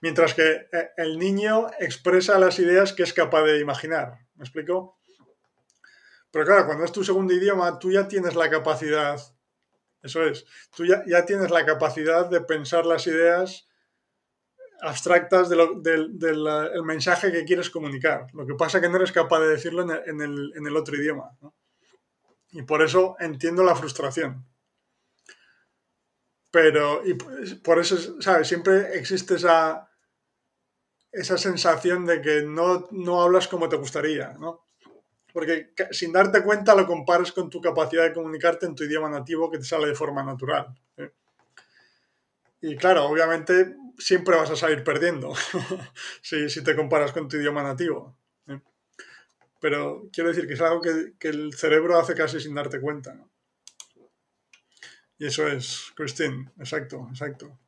Mientras 0.00 0.34
que 0.34 0.68
eh, 0.72 0.90
el 0.96 1.18
niño 1.18 1.70
expresa 1.78 2.38
las 2.38 2.58
ideas 2.58 2.92
que 2.92 3.02
es 3.02 3.12
capaz 3.12 3.42
de 3.42 3.60
imaginar. 3.60 4.18
¿Me 4.36 4.44
explico? 4.44 4.98
Pero 6.30 6.44
claro, 6.44 6.66
cuando 6.66 6.84
es 6.84 6.92
tu 6.92 7.04
segundo 7.04 7.32
idioma, 7.32 7.78
tú 7.78 7.92
ya 7.92 8.08
tienes 8.08 8.34
la 8.34 8.50
capacidad, 8.50 9.20
eso 10.02 10.22
es, 10.24 10.44
tú 10.74 10.84
ya, 10.84 11.04
ya 11.06 11.24
tienes 11.24 11.50
la 11.52 11.64
capacidad 11.64 12.26
de 12.28 12.40
pensar 12.40 12.86
las 12.86 13.06
ideas 13.06 13.68
abstractas 14.80 15.48
del 15.48 16.84
mensaje 16.84 17.32
que 17.32 17.44
quieres 17.44 17.70
comunicar. 17.70 18.26
Lo 18.32 18.46
que 18.46 18.54
pasa 18.54 18.78
es 18.78 18.82
que 18.82 18.88
no 18.88 18.96
eres 18.96 19.12
capaz 19.12 19.40
de 19.40 19.48
decirlo 19.48 19.82
en 19.82 20.20
el, 20.20 20.76
otro 20.76 20.96
idioma. 20.96 21.30
Y 22.52 22.62
por 22.62 22.82
eso 22.82 23.16
entiendo 23.18 23.64
la 23.64 23.74
frustración. 23.74 24.46
Pero, 26.50 27.02
y 27.04 27.14
por 27.14 27.78
eso, 27.78 28.20
¿sabes? 28.20 28.46
Siempre 28.46 28.96
existe 28.96 29.34
esa, 29.34 29.90
esa 31.10 31.36
sensación 31.36 32.06
de 32.06 32.20
que 32.20 32.42
no, 32.42 32.86
no 32.92 33.22
hablas 33.22 33.48
como 33.48 33.68
te 33.68 33.76
gustaría, 33.76 34.34
¿no? 34.38 34.66
Porque 35.32 35.72
sin 35.90 36.12
darte 36.12 36.44
cuenta 36.44 36.76
lo 36.76 36.86
compares 36.86 37.32
con 37.32 37.50
tu 37.50 37.60
capacidad 37.60 38.04
de 38.04 38.12
comunicarte 38.12 38.66
en 38.66 38.74
tu 38.76 38.84
idioma 38.84 39.08
nativo 39.08 39.50
que 39.50 39.58
te 39.58 39.64
sale 39.64 39.88
de 39.88 39.94
forma 39.96 40.22
natural. 40.22 40.72
Y 42.60 42.76
claro, 42.76 43.06
obviamente 43.06 43.76
siempre 43.98 44.36
vas 44.36 44.50
a 44.50 44.56
salir 44.56 44.82
perdiendo 44.84 45.34
si, 46.22 46.48
si, 46.48 46.62
te 46.62 46.76
comparas 46.76 47.12
con 47.12 47.28
tu 47.28 47.36
idioma 47.36 47.62
nativo. 47.62 48.16
Pero 49.60 50.08
quiero 50.12 50.28
decir 50.28 50.46
que 50.46 50.54
es 50.54 50.60
algo 50.60 50.82
que, 50.82 51.14
que, 51.18 51.28
el 51.28 51.54
cerebro 51.54 51.98
hace 51.98 52.14
casi 52.14 52.38
sin 52.38 52.54
darte 52.54 52.80
cuenta. 52.80 53.16
Y 55.16 55.26
eso 55.26 55.46
es, 55.48 55.92
Christine, 55.94 56.50
exacto, 56.58 57.06
exacto. 57.10 57.58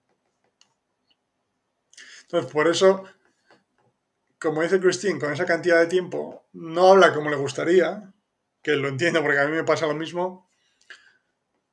Entonces, 2.22 2.52
por 2.52 2.68
eso 2.68 3.04
como 4.38 4.62
dice 4.62 4.80
Christine, 4.80 5.18
con 5.18 5.32
esa 5.32 5.46
cantidad 5.46 5.80
de 5.80 5.86
tiempo, 5.86 6.46
no 6.52 6.90
habla 6.90 7.12
como 7.12 7.30
le 7.30 7.36
gustaría, 7.36 8.12
que 8.62 8.76
lo 8.76 8.88
entiendo 8.88 9.22
porque 9.22 9.38
a 9.38 9.46
mí 9.46 9.52
me 9.52 9.64
pasa 9.64 9.86
lo 9.86 9.94
mismo, 9.94 10.48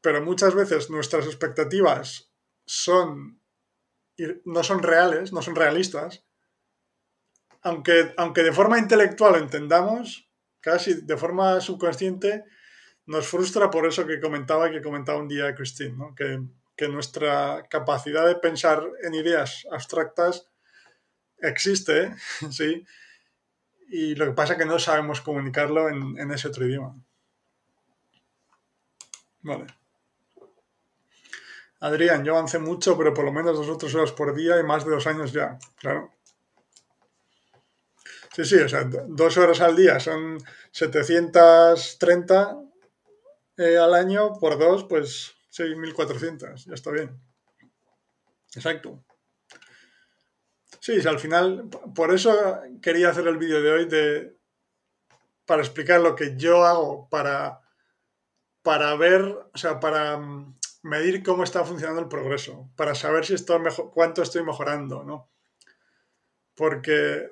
pero 0.02 0.24
muchas 0.24 0.56
veces 0.56 0.90
nuestras 0.90 1.26
expectativas 1.26 2.32
son, 2.66 3.42
no 4.46 4.64
son 4.64 4.84
reales, 4.84 5.34
no 5.34 5.42
son 5.42 5.56
realistas, 5.56 6.26
aunque, 7.62 8.14
aunque 8.18 8.44
de 8.44 8.52
forma 8.52 8.78
intelectual 8.78 9.34
lo 9.34 9.40
entendamos, 9.40 10.30
casi 10.60 10.94
de 11.02 11.18
forma 11.18 11.62
subconsciente, 11.62 12.44
nos 13.06 13.28
frustra 13.28 13.70
por 13.70 13.86
eso 13.86 14.06
que 14.06 14.20
comentaba, 14.20 14.70
que 14.70 14.82
comentaba 14.82 15.20
un 15.20 15.28
día 15.28 15.56
Christine, 15.56 15.96
¿no? 15.98 16.16
que, 16.16 16.42
que 16.76 16.88
nuestra 16.88 17.66
capacidad 17.70 18.28
de 18.28 18.36
pensar 18.36 18.84
en 19.04 19.14
ideas 19.14 19.66
abstractas 19.72 20.50
existe, 21.40 22.16
sí, 22.52 22.86
y 23.90 24.16
lo 24.16 24.26
que 24.26 24.32
pasa 24.32 24.54
es 24.54 24.60
que 24.60 24.66
no 24.66 24.80
sabemos 24.80 25.22
comunicarlo 25.22 25.88
en, 25.90 26.32
ese 26.32 26.48
otro 26.48 26.66
idioma. 26.66 26.96
Vale. 29.42 29.68
Adrián, 31.84 32.24
yo 32.24 32.32
avancé 32.32 32.60
mucho, 32.60 32.98
pero 32.98 33.14
por 33.14 33.26
lo 33.26 33.34
menos 33.34 33.58
dos 33.58 33.68
o 33.68 33.78
tres 33.78 33.94
horas 33.94 34.14
por 34.14 34.34
día 34.34 34.58
y 34.58 34.64
más 34.64 34.86
de 34.86 34.92
dos 34.92 35.06
años 35.06 35.34
ya, 35.34 35.60
claro. 35.76 36.14
Sí, 38.34 38.46
sí, 38.46 38.56
o 38.56 38.70
sea, 38.70 38.86
dos 38.86 39.38
horas 39.38 39.60
al 39.60 39.76
día 39.76 40.00
son 40.00 40.38
730 40.72 42.58
eh, 43.58 43.78
al 43.78 43.94
año 43.96 44.40
por 44.40 44.58
dos, 44.58 44.86
pues 44.86 45.34
6.400, 45.52 46.66
ya 46.68 46.74
está 46.74 46.90
bien. 46.92 47.20
Exacto. 48.56 49.04
Sí, 50.80 51.06
al 51.06 51.20
final, 51.20 51.70
por 51.94 52.14
eso 52.14 52.62
quería 52.82 53.10
hacer 53.10 53.28
el 53.28 53.38
vídeo 53.38 53.62
de 53.62 53.72
hoy 53.72 53.86
de, 53.86 54.38
para 55.46 55.62
explicar 55.62 56.00
lo 56.00 56.16
que 56.16 56.38
yo 56.38 56.64
hago 56.64 57.10
para, 57.10 57.60
para 58.62 58.96
ver, 58.96 59.22
o 59.22 59.58
sea, 59.58 59.82
para 59.82 60.18
mm, 60.18 60.56
medir 60.84 61.24
cómo 61.24 61.44
está 61.44 61.64
funcionando 61.64 62.02
el 62.02 62.08
progreso, 62.08 62.70
para 62.76 62.96
saber 62.96 63.26
si 63.26 63.34
estoy 63.34 63.60
mejor, 63.60 63.92
cuánto 63.92 64.22
estoy 64.22 64.44
mejorando, 64.44 65.04
¿no? 65.04 65.32
Porque 66.56 67.28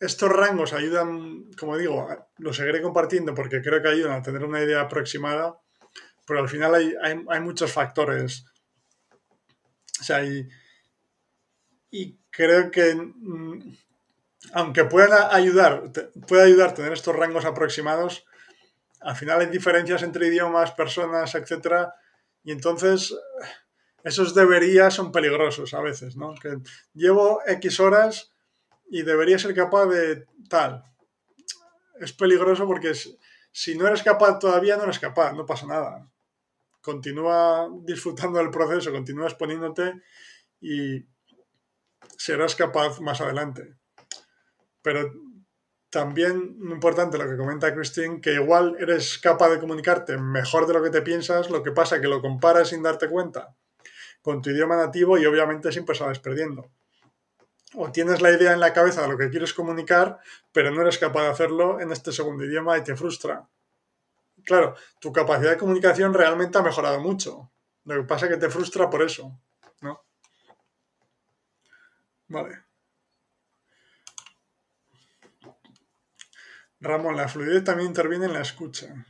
estos 0.00 0.30
rangos 0.30 0.72
ayudan, 0.72 1.50
como 1.56 1.76
digo, 1.76 2.08
lo 2.38 2.52
seguiré 2.52 2.82
compartiendo 2.82 3.34
porque 3.34 3.62
creo 3.62 3.80
que 3.80 3.88
ayudan 3.88 4.12
a 4.12 4.22
tener 4.22 4.44
una 4.44 4.62
idea 4.62 4.80
aproximada, 4.80 5.60
pero 6.26 6.40
al 6.40 6.48
final 6.48 6.74
hay, 6.74 6.94
hay 7.00 7.40
muchos 7.40 7.70
factores. 7.70 8.44
O 10.00 10.04
sea, 10.04 10.16
hay, 10.16 10.48
y 11.90 12.18
creo 12.30 12.70
que 12.70 12.94
mm, 12.94 13.76
aunque 14.54 14.84
pueda 14.84 15.34
ayudar, 15.34 15.92
puede 16.26 16.42
ayudar 16.42 16.74
tener 16.74 16.92
estos 16.92 17.14
rangos 17.14 17.44
aproximados, 17.44 18.24
al 19.00 19.14
final 19.14 19.40
hay 19.40 19.46
diferencias 19.46 20.02
entre 20.02 20.26
idiomas, 20.26 20.72
personas, 20.72 21.34
etc. 21.34 21.88
Y 22.44 22.52
entonces 22.52 23.14
esos 24.04 24.34
deberías 24.34 24.94
son 24.94 25.12
peligrosos 25.12 25.74
a 25.74 25.80
veces, 25.80 26.16
¿no? 26.16 26.34
Llevo 26.94 27.40
X 27.46 27.80
horas 27.80 28.32
y 28.90 29.02
debería 29.02 29.38
ser 29.38 29.54
capaz 29.54 29.86
de 29.86 30.26
tal. 30.48 30.84
Es 32.00 32.12
peligroso 32.12 32.66
porque 32.66 32.92
si 33.52 33.76
no 33.76 33.86
eres 33.86 34.02
capaz 34.02 34.38
todavía, 34.38 34.76
no 34.76 34.84
eres 34.84 34.98
capaz, 34.98 35.32
no 35.34 35.46
pasa 35.46 35.66
nada. 35.66 36.10
Continúa 36.80 37.68
disfrutando 37.84 38.38
del 38.38 38.50
proceso, 38.50 38.90
continúa 38.90 39.28
exponiéndote 39.28 40.02
y, 40.60 41.06
serás 42.16 42.54
capaz 42.54 43.00
más 43.00 43.20
adelante. 43.20 43.76
Pero 44.82 45.12
también 45.92 46.56
importante 46.70 47.18
lo 47.18 47.28
que 47.28 47.36
comenta 47.36 47.74
Christine, 47.74 48.18
que 48.22 48.32
igual 48.32 48.76
eres 48.80 49.18
capaz 49.18 49.50
de 49.50 49.60
comunicarte 49.60 50.16
mejor 50.16 50.66
de 50.66 50.72
lo 50.72 50.82
que 50.82 50.88
te 50.88 51.02
piensas, 51.02 51.50
lo 51.50 51.62
que 51.62 51.70
pasa 51.70 52.00
que 52.00 52.08
lo 52.08 52.22
comparas 52.22 52.70
sin 52.70 52.82
darte 52.82 53.10
cuenta 53.10 53.54
con 54.22 54.40
tu 54.40 54.48
idioma 54.48 54.74
nativo 54.74 55.18
y 55.18 55.26
obviamente 55.26 55.70
siempre 55.70 55.94
sales 55.94 56.18
perdiendo. 56.18 56.70
O 57.74 57.92
tienes 57.92 58.22
la 58.22 58.30
idea 58.30 58.54
en 58.54 58.60
la 58.60 58.72
cabeza 58.72 59.02
de 59.02 59.08
lo 59.08 59.18
que 59.18 59.28
quieres 59.28 59.52
comunicar, 59.52 60.18
pero 60.50 60.70
no 60.70 60.80
eres 60.80 60.96
capaz 60.96 61.24
de 61.24 61.28
hacerlo 61.28 61.78
en 61.78 61.92
este 61.92 62.10
segundo 62.10 62.42
idioma 62.42 62.78
y 62.78 62.84
te 62.84 62.96
frustra. 62.96 63.46
Claro, 64.46 64.74
tu 64.98 65.12
capacidad 65.12 65.50
de 65.50 65.58
comunicación 65.58 66.14
realmente 66.14 66.56
ha 66.56 66.62
mejorado 66.62 67.00
mucho. 67.00 67.50
Lo 67.84 67.96
que 67.96 68.04
pasa 68.04 68.26
es 68.26 68.32
que 68.32 68.38
te 68.38 68.48
frustra 68.48 68.88
por 68.88 69.02
eso, 69.02 69.38
¿no? 69.82 70.02
Vale. 72.28 72.71
Ramón, 76.82 77.16
la 77.16 77.28
fluidez 77.28 77.62
también 77.62 77.88
interviene 77.88 78.26
en 78.26 78.32
la 78.32 78.40
escucha. 78.40 79.06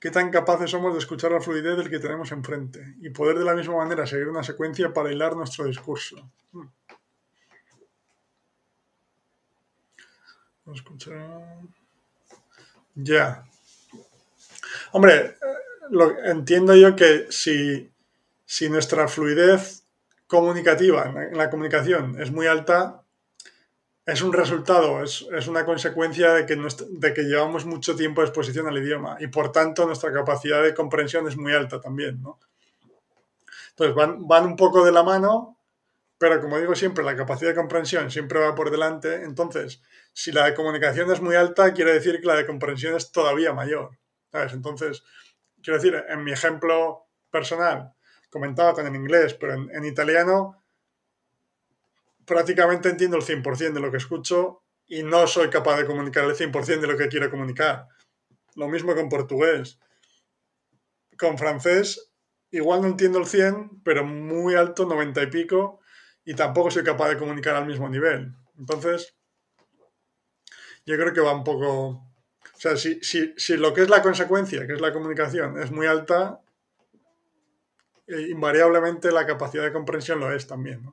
¿Qué 0.00 0.10
tan 0.10 0.30
capaces 0.30 0.70
somos 0.70 0.94
de 0.94 0.98
escuchar 0.98 1.32
la 1.32 1.40
fluidez 1.40 1.76
del 1.76 1.90
que 1.90 1.98
tenemos 1.98 2.32
enfrente 2.32 2.94
y 3.00 3.10
poder 3.10 3.38
de 3.38 3.44
la 3.44 3.54
misma 3.54 3.76
manera 3.76 4.06
seguir 4.06 4.28
una 4.28 4.42
secuencia 4.42 4.92
para 4.92 5.12
hilar 5.12 5.36
nuestro 5.36 5.66
discurso? 5.66 6.30
Hmm. 6.52 6.68
Ya. 12.94 13.46
Hombre, 14.92 15.14
eh, 15.14 15.36
lo, 15.90 16.18
entiendo 16.24 16.74
yo 16.74 16.96
que 16.96 17.26
si, 17.30 17.90
si 18.46 18.70
nuestra 18.70 19.06
fluidez 19.08 19.84
comunicativa, 20.26 21.04
en 21.30 21.36
la 21.36 21.50
comunicación 21.50 22.20
es 22.20 22.30
muy 22.30 22.46
alta, 22.46 23.03
es 24.06 24.22
un 24.22 24.32
resultado, 24.32 25.02
es, 25.02 25.22
una 25.48 25.64
consecuencia 25.64 26.34
de 26.34 26.46
que, 26.46 26.56
de 26.56 27.14
que 27.14 27.22
llevamos 27.22 27.64
mucho 27.64 27.96
tiempo 27.96 28.20
de 28.20 28.28
exposición 28.28 28.66
al 28.66 28.78
idioma 28.78 29.16
y 29.20 29.28
por 29.28 29.50
tanto 29.50 29.86
nuestra 29.86 30.12
capacidad 30.12 30.62
de 30.62 30.74
comprensión 30.74 31.26
es 31.26 31.36
muy 31.36 31.54
alta 31.54 31.80
también. 31.80 32.20
¿no? 32.22 32.38
Entonces 33.70 33.94
van, 33.94 34.26
van 34.28 34.44
un 34.44 34.56
poco 34.56 34.84
de 34.84 34.92
la 34.92 35.02
mano, 35.02 35.58
pero 36.18 36.40
como 36.40 36.58
digo 36.58 36.74
siempre, 36.74 37.02
la 37.02 37.16
capacidad 37.16 37.50
de 37.50 37.56
comprensión 37.56 38.10
siempre 38.10 38.40
va 38.40 38.54
por 38.54 38.70
delante. 38.70 39.24
Entonces, 39.24 39.82
si 40.12 40.32
la 40.32 40.44
de 40.44 40.54
comunicación 40.54 41.10
es 41.10 41.20
muy 41.20 41.34
alta, 41.34 41.72
quiere 41.74 41.92
decir 41.92 42.20
que 42.20 42.26
la 42.26 42.36
de 42.36 42.46
comprensión 42.46 42.94
es 42.94 43.10
todavía 43.10 43.52
mayor. 43.52 43.98
¿sabes? 44.30 44.52
Entonces, 44.52 45.02
quiero 45.62 45.78
decir, 45.78 46.04
en 46.08 46.22
mi 46.22 46.32
ejemplo 46.32 47.06
personal, 47.30 47.94
comentaba 48.30 48.74
con 48.74 48.86
el 48.86 48.94
inglés, 48.94 49.34
pero 49.34 49.54
en, 49.54 49.84
italiano 49.84 50.63
prácticamente 52.26 52.88
entiendo 52.88 53.16
el 53.16 53.22
100% 53.22 53.72
de 53.72 53.80
lo 53.80 53.90
que 53.90 53.98
escucho 53.98 54.62
y 54.86 55.02
no 55.02 55.26
soy 55.26 55.50
capaz 55.50 55.76
de 55.78 55.86
comunicar 55.86 56.24
el 56.24 56.34
100% 56.34 56.80
de 56.80 56.86
lo 56.86 56.96
que 56.96 57.08
quiero 57.08 57.30
comunicar. 57.30 57.88
Lo 58.54 58.68
mismo 58.68 58.94
con 58.94 59.08
portugués. 59.08 59.78
Con 61.18 61.38
francés, 61.38 62.12
igual 62.50 62.82
no 62.82 62.88
entiendo 62.88 63.18
el 63.18 63.26
100, 63.26 63.82
pero 63.84 64.04
muy 64.04 64.54
alto, 64.54 64.84
90 64.84 65.22
y 65.22 65.26
pico, 65.28 65.80
y 66.24 66.34
tampoco 66.34 66.70
soy 66.70 66.82
capaz 66.82 67.08
de 67.08 67.18
comunicar 67.18 67.54
al 67.54 67.66
mismo 67.66 67.88
nivel. 67.88 68.34
Entonces, 68.58 69.14
yo 70.86 70.96
creo 70.96 71.12
que 71.12 71.20
va 71.20 71.32
un 71.32 71.44
poco... 71.44 71.88
O 72.56 72.58
sea, 72.58 72.76
si, 72.76 73.00
si 73.02 73.56
lo 73.56 73.74
que 73.74 73.82
es 73.82 73.88
la 73.88 74.02
consecuencia, 74.02 74.66
que 74.66 74.74
es 74.74 74.80
la 74.80 74.92
comunicación, 74.92 75.60
es 75.60 75.70
muy 75.70 75.86
alta, 75.86 76.40
eh, 78.06 78.28
invariablemente 78.30 79.10
la 79.10 79.26
capacidad 79.26 79.64
de 79.64 79.72
comprensión 79.72 80.20
lo 80.20 80.32
es 80.32 80.46
también. 80.46 80.92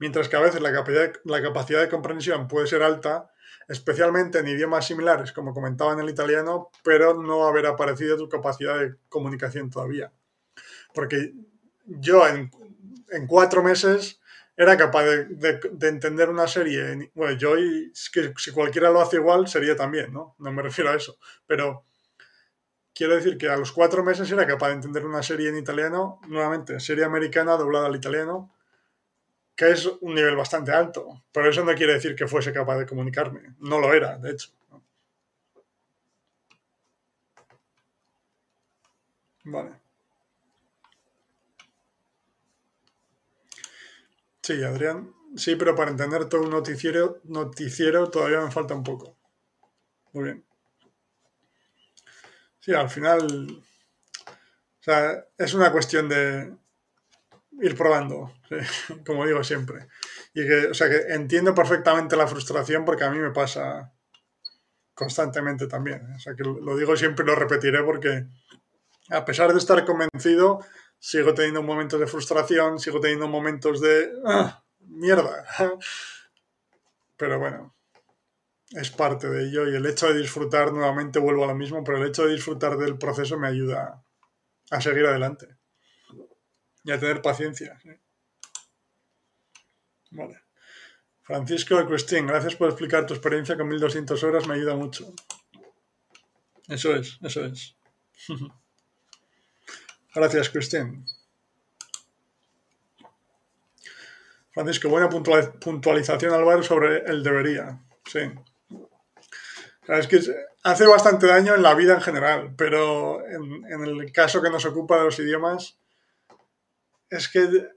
Mientras 0.00 0.28
que 0.28 0.36
a 0.36 0.40
veces 0.40 0.60
la 0.60 0.72
capacidad, 0.72 1.12
la 1.24 1.42
capacidad 1.42 1.80
de 1.80 1.88
comprensión 1.88 2.48
puede 2.48 2.66
ser 2.66 2.82
alta, 2.82 3.30
especialmente 3.68 4.38
en 4.38 4.48
idiomas 4.48 4.86
similares, 4.86 5.32
como 5.32 5.54
comentaba 5.54 5.92
en 5.92 6.00
el 6.00 6.10
italiano, 6.10 6.70
pero 6.82 7.14
no 7.14 7.46
haber 7.46 7.66
aparecido 7.66 8.16
tu 8.16 8.28
capacidad 8.28 8.78
de 8.80 8.96
comunicación 9.08 9.70
todavía. 9.70 10.12
Porque 10.92 11.34
yo, 11.86 12.26
en, 12.26 12.50
en 13.10 13.26
cuatro 13.26 13.62
meses 13.62 14.20
era 14.56 14.76
capaz 14.76 15.04
de, 15.04 15.88
entender 15.88 16.28
una 16.28 16.46
serie. 16.46 17.10
Bueno, 17.14 17.36
yo, 17.36 17.58
y, 17.58 17.92
si 17.94 18.52
cualquiera 18.52 18.90
lo 18.90 19.00
hace 19.00 19.16
igual, 19.16 19.48
sería 19.48 19.74
también, 19.74 20.12
¿no? 20.12 20.34
No 20.38 20.52
me 20.52 20.62
refiero 20.62 20.90
a 20.90 20.96
eso. 20.96 21.16
Pero 21.46 21.84
quiero 22.94 23.14
decir 23.14 23.38
que 23.38 23.48
a 23.48 23.56
los 23.56 23.72
cuatro 23.72 24.04
meses 24.04 24.30
era 24.30 24.46
capaz 24.46 24.68
de 24.68 24.74
entender 24.74 25.06
una 25.06 25.22
serie 25.22 25.48
en 25.48 25.56
italiano, 25.56 26.20
nuevamente, 26.28 26.78
serie 26.80 27.04
americana 27.04 27.52
doblada 27.52 27.86
al 27.86 27.96
italiano, 27.96 28.52
que 29.60 29.72
es 29.72 29.84
un 29.84 30.14
nivel 30.14 30.36
bastante 30.36 30.72
alto. 30.72 31.22
Pero 31.30 31.50
eso 31.50 31.62
no 31.62 31.74
quiere 31.74 31.92
decir 31.92 32.14
que 32.16 32.26
fuese 32.26 32.50
capaz 32.50 32.78
de 32.78 32.86
comunicarme. 32.86 33.56
No 33.58 33.78
lo 33.78 33.92
era, 33.92 34.16
de 34.16 34.30
hecho. 34.30 34.48
Vale. 39.44 39.72
Sí, 44.42 44.62
Adrián. 44.64 45.12
Sí, 45.36 45.56
pero 45.56 45.74
para 45.74 45.90
entender 45.90 46.26
todo 46.26 46.40
un 46.40 46.50
noticiero, 46.50 47.20
noticiero 47.24 48.08
todavía 48.10 48.40
me 48.40 48.50
falta 48.50 48.74
un 48.74 48.82
poco. 48.82 49.14
Muy 50.14 50.24
bien. 50.24 50.44
Sí, 52.60 52.72
al 52.72 52.88
final. 52.88 53.62
O 54.26 54.82
sea, 54.82 55.26
es 55.36 55.52
una 55.52 55.70
cuestión 55.70 56.08
de 56.08 56.50
ir 57.52 57.76
probando, 57.76 58.32
como 59.06 59.26
digo 59.26 59.42
siempre. 59.44 59.88
Y 60.34 60.46
que, 60.46 60.66
o 60.68 60.74
sea, 60.74 60.88
que 60.88 61.14
entiendo 61.14 61.54
perfectamente 61.54 62.16
la 62.16 62.26
frustración 62.26 62.84
porque 62.84 63.04
a 63.04 63.10
mí 63.10 63.18
me 63.18 63.30
pasa 63.30 63.92
constantemente 64.94 65.66
también. 65.66 66.12
O 66.14 66.18
sea, 66.18 66.34
que 66.34 66.44
lo 66.44 66.76
digo 66.76 66.96
siempre 66.96 67.24
y 67.24 67.26
lo 67.26 67.34
repetiré 67.34 67.82
porque 67.82 68.26
a 69.10 69.24
pesar 69.24 69.52
de 69.52 69.58
estar 69.58 69.84
convencido, 69.84 70.60
sigo 70.98 71.34
teniendo 71.34 71.62
momentos 71.62 71.98
de 71.98 72.06
frustración, 72.06 72.78
sigo 72.78 73.00
teniendo 73.00 73.28
momentos 73.28 73.80
de 73.80 74.12
ah, 74.24 74.62
mierda. 74.80 75.44
Pero 77.16 77.38
bueno, 77.38 77.74
es 78.70 78.90
parte 78.90 79.28
de 79.28 79.44
ello 79.44 79.68
y 79.68 79.74
el 79.74 79.84
hecho 79.84 80.12
de 80.12 80.18
disfrutar, 80.18 80.72
nuevamente 80.72 81.18
vuelvo 81.18 81.44
a 81.44 81.48
lo 81.48 81.54
mismo, 81.54 81.84
pero 81.84 81.98
el 81.98 82.08
hecho 82.08 82.24
de 82.24 82.32
disfrutar 82.32 82.78
del 82.78 82.96
proceso 82.96 83.36
me 83.36 83.48
ayuda 83.48 84.02
a 84.70 84.80
seguir 84.80 85.04
adelante 85.04 85.59
y 86.84 86.92
a 86.92 86.98
tener 86.98 87.22
paciencia. 87.22 87.78
Vale. 90.10 90.40
Francisco 91.22 91.86
Cristín, 91.86 92.26
gracias 92.26 92.56
por 92.56 92.68
explicar 92.68 93.06
tu 93.06 93.14
experiencia 93.14 93.56
con 93.56 93.68
1200 93.68 94.22
horas, 94.24 94.48
me 94.48 94.54
ayuda 94.54 94.74
mucho. 94.74 95.12
Eso 96.68 96.94
es, 96.94 97.18
eso 97.22 97.44
es. 97.44 97.76
Gracias, 100.14 100.50
Cristian. 100.50 101.04
Francisco, 104.52 104.88
buena 104.88 105.08
puntualización, 105.08 106.34
Álvaro, 106.34 106.62
sobre 106.62 107.04
el 107.06 107.22
debería. 107.22 107.80
Sí. 108.04 108.20
es 109.86 110.06
que 110.08 110.20
hace 110.64 110.86
bastante 110.86 111.26
daño 111.26 111.54
en 111.54 111.62
la 111.62 111.74
vida 111.74 111.94
en 111.94 112.00
general, 112.00 112.54
pero 112.56 113.24
en, 113.26 113.84
el 113.84 114.12
caso 114.12 114.42
que 114.42 114.50
nos 114.50 114.64
ocupa 114.64 114.98
de 114.98 115.04
los 115.04 115.18
idiomas, 115.20 115.79
es 117.10 117.28
que 117.28 117.68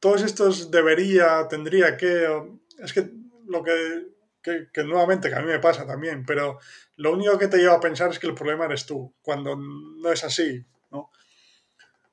todos 0.00 0.22
estos 0.22 0.70
debería, 0.70 1.46
tendría 1.48 1.96
que, 1.96 2.26
es 2.78 2.92
que 2.92 3.10
lo 3.46 3.62
que, 3.62 4.08
que, 4.42 4.84
nuevamente, 4.84 5.28
que 5.28 5.36
a 5.36 5.40
mí 5.40 5.46
me 5.46 5.60
pasa 5.60 5.86
también, 5.86 6.24
pero 6.26 6.58
lo 6.96 7.12
único 7.12 7.38
que 7.38 7.48
te 7.48 7.58
lleva 7.58 7.74
a 7.74 7.80
pensar 7.80 8.10
es 8.10 8.18
que 8.18 8.26
el 8.26 8.34
problema 8.34 8.64
eres 8.64 8.84
tú, 8.84 9.14
cuando 9.22 9.56
no 9.56 10.10
es 10.10 10.24
así, 10.24 10.64
¿no? 10.90 10.98
O 10.98 11.10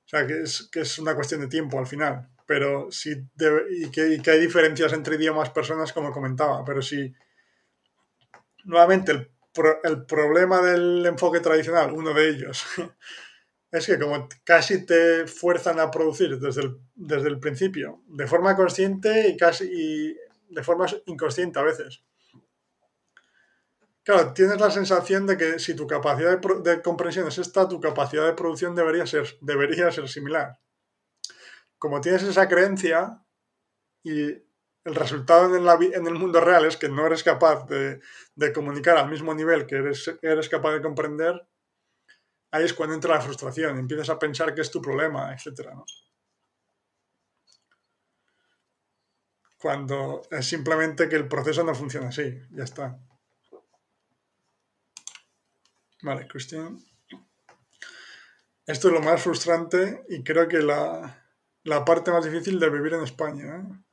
sea, 0.06 0.26
que 0.26 0.42
es, 0.42 0.70
que 0.72 0.82
es 0.82 1.00
una 1.00 1.16
cuestión 1.16 1.42
de 1.42 1.48
tiempo 1.48 1.78
al 1.78 1.86
final. 1.88 2.30
Pero 2.46 2.92
sí, 2.92 3.14
y, 3.70 3.92
que, 3.92 4.32
hay 4.32 4.40
diferencias 4.40 4.92
entre 4.94 5.18
idiomas, 5.18 5.52
personas, 5.52 5.94
como 5.94 6.12
comentaba. 6.12 6.66
Pero 6.66 6.82
sí, 6.82 7.14
nuevamente, 8.64 9.12
el, 9.12 9.32
el 9.84 10.06
problema 10.08 10.60
del 10.62 11.06
enfoque 11.06 11.42
tradicional, 11.42 11.94
uno 11.94 12.12
de 12.12 12.28
ellos, 12.28 12.66
es 13.72 13.86
que 13.86 14.00
como 14.00 14.28
casi 14.44 14.86
te 14.86 15.28
fuerzan 15.28 15.80
a 15.80 15.92
producir 15.92 16.40
desde 16.40 16.62
el, 16.62 16.78
desde 16.96 17.28
el 17.28 17.40
principio, 17.40 18.02
de 18.08 18.28
forma 18.28 18.56
consciente 18.56 19.30
y 19.30 19.38
casi 19.38 19.66
y 19.72 20.18
de 20.50 20.64
forma 20.64 20.88
inconsciente 21.06 21.60
a 21.60 21.64
veces. 21.64 22.04
Claro, 24.04 24.34
tienes 24.34 24.60
la 24.60 24.72
sensación 24.72 25.28
de 25.28 25.38
que 25.38 25.60
si 25.60 25.76
tu 25.76 25.86
capacidad 25.86 26.40
de, 26.40 26.82
comprensión 26.82 27.28
es 27.28 27.38
esta, 27.38 27.68
tu 27.68 27.80
capacidad 27.80 28.26
de 28.26 28.34
producción 28.34 28.74
debería 28.74 29.06
ser, 29.06 29.38
debería 29.42 29.92
ser 29.92 30.10
similar. 30.10 30.58
Como 31.78 32.02
tienes 32.02 32.24
esa 32.24 32.48
creencia 32.50 33.24
y 34.02 34.30
el 34.84 34.96
resultado 34.96 35.56
en, 35.56 36.08
el 36.08 36.14
mundo 36.16 36.42
real 36.42 36.66
es 36.66 36.78
que 36.78 36.90
no 36.90 37.06
eres 37.06 37.24
capaz 37.24 37.68
de, 37.68 38.02
comunicar 38.54 38.98
al 38.98 39.10
mismo 39.10 39.36
nivel 39.36 39.68
que 39.68 39.76
eres, 39.76 40.12
eres 40.24 40.50
capaz 40.50 40.72
de 40.72 40.82
comprender, 40.82 41.48
ahí 42.52 42.66
es 42.66 42.74
cuando 42.74 42.96
entra 42.96 43.16
la 43.16 43.22
frustración, 43.22 43.78
empiezas 43.78 44.10
a 44.10 44.20
pensar 44.20 44.54
que 44.54 44.62
es 44.62 44.72
tu 44.72 44.82
problema, 44.82 45.34
etc. 45.34 45.70
Cuando 49.58 50.22
es 50.32 50.48
simplemente 50.48 51.10
que 51.10 51.16
el 51.16 51.28
proceso 51.28 51.64
no 51.64 51.76
funciona 51.76 52.10
así, 52.10 52.40
ya 52.52 52.64
está. 52.64 53.00
Vale, 56.02 56.28
Cristian. 56.28 56.80
Esto 58.66 58.88
es 58.88 58.94
lo 58.94 59.02
más 59.02 59.22
frustrante 59.22 60.06
y 60.10 60.24
creo 60.24 60.48
que 60.48 60.60
la, 60.60 61.26
parte 61.86 62.12
más 62.12 62.24
difícil 62.24 62.60
de 62.60 62.70
vivir 62.70 62.94
en 62.94 63.04
España. 63.04 63.58
¿eh? 63.58 63.89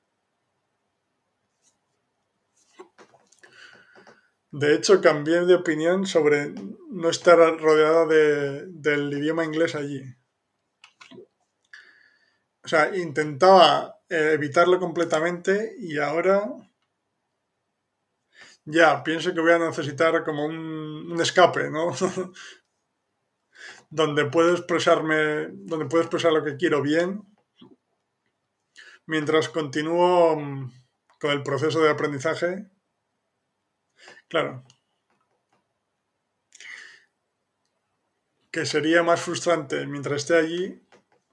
De 4.59 4.75
hecho, 4.75 5.03
cambié 5.03 5.45
de 5.45 5.55
opinión 5.55 6.07
sobre 6.07 6.55
no 6.91 7.11
estar 7.11 7.37
rodeada 7.61 8.07
del 8.07 9.13
idioma 9.13 9.45
inglés 9.45 9.75
allí. 9.75 10.03
O 12.65 12.69
sea, 12.69 12.97
intentaba 12.97 14.01
eh, 14.09 14.31
evitarlo 14.33 14.81
completamente 14.81 15.75
y 15.79 15.99
ahora 15.99 16.51
ya, 18.65 19.05
pienso 19.05 19.35
que 19.35 19.43
voy 19.43 19.53
a 19.53 19.59
necesitar 19.59 20.25
como 20.25 20.47
un, 20.47 21.15
escape, 21.21 21.71
¿no? 21.71 21.93
donde 23.91 24.25
puedo 24.25 24.53
expresarme, 24.53 25.49
donde 25.51 25.85
puedo 25.85 26.03
expresar 26.03 26.33
lo 26.33 26.43
que 26.43 26.57
quiero 26.57 26.81
bien, 26.81 27.23
mientras 29.05 29.51
continúo 29.51 30.35
mm, 30.41 30.73
con 31.21 31.31
el 31.31 31.43
proceso 31.43 31.83
de 31.83 31.91
aprendizaje. 31.91 32.71
Claro. 34.29 34.65
Que 38.51 38.67
sería 38.67 39.03
más 39.03 39.21
frustrante 39.21 39.87
mientras 39.87 40.23
esté 40.23 40.37
allí. 40.37 40.83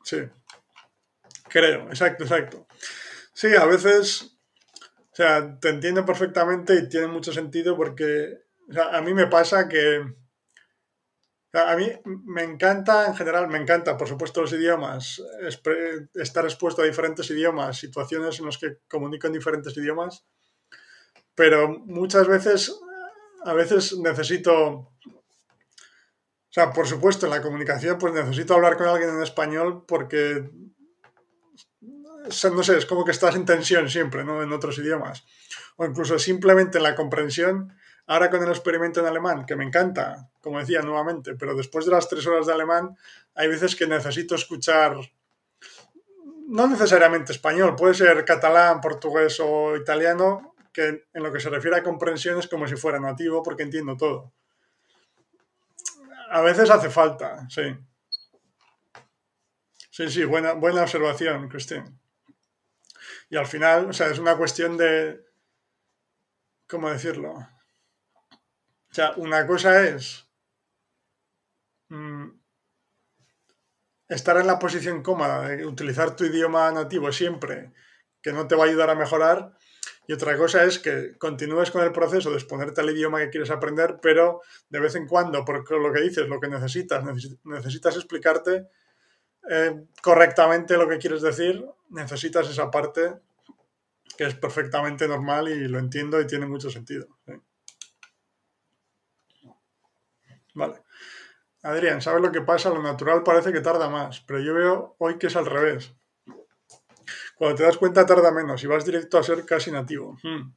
Sí. 0.03 0.17
Creo, 1.49 1.87
exacto, 1.89 2.23
exacto. 2.23 2.67
Sí, 3.33 3.55
a 3.55 3.65
veces 3.65 4.33
o 5.13 5.15
sea, 5.15 5.59
te 5.59 5.69
entiendo 5.69 6.03
perfectamente 6.03 6.73
y 6.73 6.89
tiene 6.89 7.05
mucho 7.05 7.31
sentido 7.31 7.77
porque 7.77 8.39
a 8.91 8.99
mí 9.01 9.13
me 9.13 9.27
pasa 9.27 9.69
que... 9.69 10.03
a 11.53 11.75
mí 11.75 11.91
me 12.25 12.41
encanta, 12.41 13.05
en 13.05 13.15
general, 13.15 13.47
me 13.47 13.59
encanta, 13.59 13.95
por 13.95 14.07
supuesto, 14.07 14.41
los 14.41 14.53
idiomas, 14.53 15.21
estar 16.15 16.45
expuesto 16.45 16.81
a 16.81 16.85
diferentes 16.85 17.29
idiomas, 17.29 17.77
situaciones 17.77 18.39
en 18.39 18.47
las 18.47 18.57
que 18.57 18.79
comunico 18.87 19.27
en 19.27 19.33
diferentes 19.33 19.77
idiomas, 19.77 20.25
pero 21.35 21.79
muchas 21.79 22.27
veces, 22.27 22.79
a 23.45 23.53
veces 23.53 23.97
necesito... 23.97 24.55
O 24.55 26.53
sea, 26.53 26.71
por 26.71 26.87
supuesto, 26.87 27.25
en 27.25 27.31
la 27.31 27.41
comunicación, 27.41 27.97
pues 27.97 28.13
necesito 28.13 28.53
hablar 28.53 28.77
con 28.77 28.87
alguien 28.87 29.09
en 29.09 29.23
español 29.23 29.85
porque 29.87 30.51
no 32.51 32.63
sé, 32.63 32.77
es 32.77 32.85
como 32.85 33.03
que 33.03 33.11
estás 33.11 33.35
en 33.35 33.45
tensión 33.45 33.89
siempre, 33.89 34.23
¿no? 34.23 34.41
En 34.41 34.51
otros 34.53 34.77
idiomas. 34.77 35.25
O 35.75 35.85
incluso 35.85 36.17
simplemente 36.19 36.77
en 36.77 36.83
la 36.83 36.95
comprensión. 36.95 37.75
Ahora 38.05 38.29
con 38.29 38.43
el 38.43 38.49
experimento 38.49 38.99
en 38.99 39.05
alemán, 39.05 39.45
que 39.45 39.55
me 39.55 39.63
encanta, 39.63 40.29
como 40.41 40.59
decía 40.59 40.81
nuevamente, 40.81 41.35
pero 41.35 41.55
después 41.55 41.85
de 41.85 41.91
las 41.91 42.09
tres 42.09 42.27
horas 42.27 42.45
de 42.45 42.53
alemán, 42.53 42.97
hay 43.33 43.47
veces 43.47 43.77
que 43.77 43.87
necesito 43.87 44.35
escuchar, 44.35 44.97
no 46.47 46.67
necesariamente 46.67 47.31
español, 47.31 47.77
puede 47.77 47.93
ser 47.93 48.25
catalán, 48.25 48.81
portugués 48.81 49.39
o 49.39 49.77
italiano, 49.77 50.52
que 50.73 51.07
en 51.13 51.23
lo 51.23 51.31
que 51.31 51.39
se 51.39 51.49
refiere 51.49 51.77
a 51.77 51.83
comprensión 51.83 52.39
es 52.39 52.47
como 52.47 52.67
si 52.67 52.75
fuera 52.75 52.99
nativo, 52.99 53.43
porque 53.43 53.63
entiendo 53.63 53.95
todo. 53.95 54.33
A 56.31 56.41
veces 56.41 56.69
hace 56.71 56.89
falta, 56.89 57.47
sí. 57.49 57.61
Sí, 59.91 60.09
sí, 60.09 60.25
buena, 60.25 60.53
buena 60.53 60.81
observación, 60.81 61.47
Cristín. 61.47 61.99
Y 63.29 63.37
al 63.37 63.45
final, 63.45 63.89
o 63.89 63.93
sea, 63.93 64.07
es 64.07 64.17
una 64.17 64.35
cuestión 64.35 64.75
de, 64.75 65.23
¿cómo 66.67 66.89
decirlo? 66.89 67.33
O 67.33 68.93
sea, 68.93 69.13
una 69.17 69.45
cosa 69.45 69.83
es 69.83 70.27
mm, 71.89 72.29
estar 74.07 74.37
en 74.37 74.47
la 74.47 74.59
posición 74.59 75.03
cómoda 75.03 75.47
de 75.47 75.65
utilizar 75.65 76.15
tu 76.15 76.25
idioma 76.25 76.71
nativo 76.71 77.11
siempre, 77.11 77.71
que 78.21 78.33
no 78.33 78.47
te 78.47 78.55
va 78.55 78.63
a 78.63 78.67
ayudar 78.67 78.89
a 78.89 78.95
mejorar. 78.95 79.55
Y 80.07 80.13
otra 80.13 80.37
cosa 80.37 80.63
es 80.65 80.79
que 80.79 81.17
continúes 81.17 81.71
con 81.71 81.81
el 81.83 81.91
proceso 81.91 82.29
de 82.29 82.35
exponerte 82.35 82.81
al 82.81 82.89
idioma 82.89 83.19
que 83.19 83.29
quieres 83.29 83.51
aprender, 83.51 83.99
pero 84.01 84.41
de 84.69 84.79
vez 84.79 84.95
en 84.95 85.07
cuando, 85.07 85.45
porque 85.45 85.75
lo 85.75 85.93
que 85.93 86.01
dices, 86.01 86.27
lo 86.27 86.39
que 86.39 86.49
necesitas, 86.49 87.03
necesitas 87.45 87.95
explicarte 87.95 88.67
eh, 89.49 89.85
correctamente 90.01 90.77
lo 90.77 90.87
que 90.87 90.97
quieres 90.97 91.21
decir, 91.21 91.65
necesitas 91.89 92.49
esa 92.49 92.69
parte 92.69 93.13
que 94.17 94.25
es 94.25 94.35
perfectamente 94.35 95.07
normal 95.07 95.47
y 95.49 95.67
lo 95.67 95.79
entiendo 95.79 96.19
y 96.19 96.27
tiene 96.27 96.45
mucho 96.45 96.69
sentido. 96.69 97.07
Vale. 100.53 100.83
Adrián, 101.63 102.01
¿sabes 102.01 102.21
lo 102.21 102.31
que 102.31 102.41
pasa? 102.41 102.69
Lo 102.69 102.83
natural 102.83 103.23
parece 103.23 103.51
que 103.51 103.61
tarda 103.61 103.89
más, 103.89 104.21
pero 104.21 104.39
yo 104.39 104.53
veo 104.53 104.95
hoy 104.99 105.17
que 105.17 105.27
es 105.27 105.35
al 105.35 105.45
revés. 105.45 105.93
Cuando 107.35 107.57
te 107.57 107.63
das 107.63 107.77
cuenta 107.77 108.05
tarda 108.05 108.31
menos 108.31 108.63
y 108.63 108.67
vas 108.67 108.85
directo 108.85 109.17
a 109.17 109.23
ser 109.23 109.45
casi 109.45 109.71
nativo. 109.71 110.17
Hmm. 110.23 110.53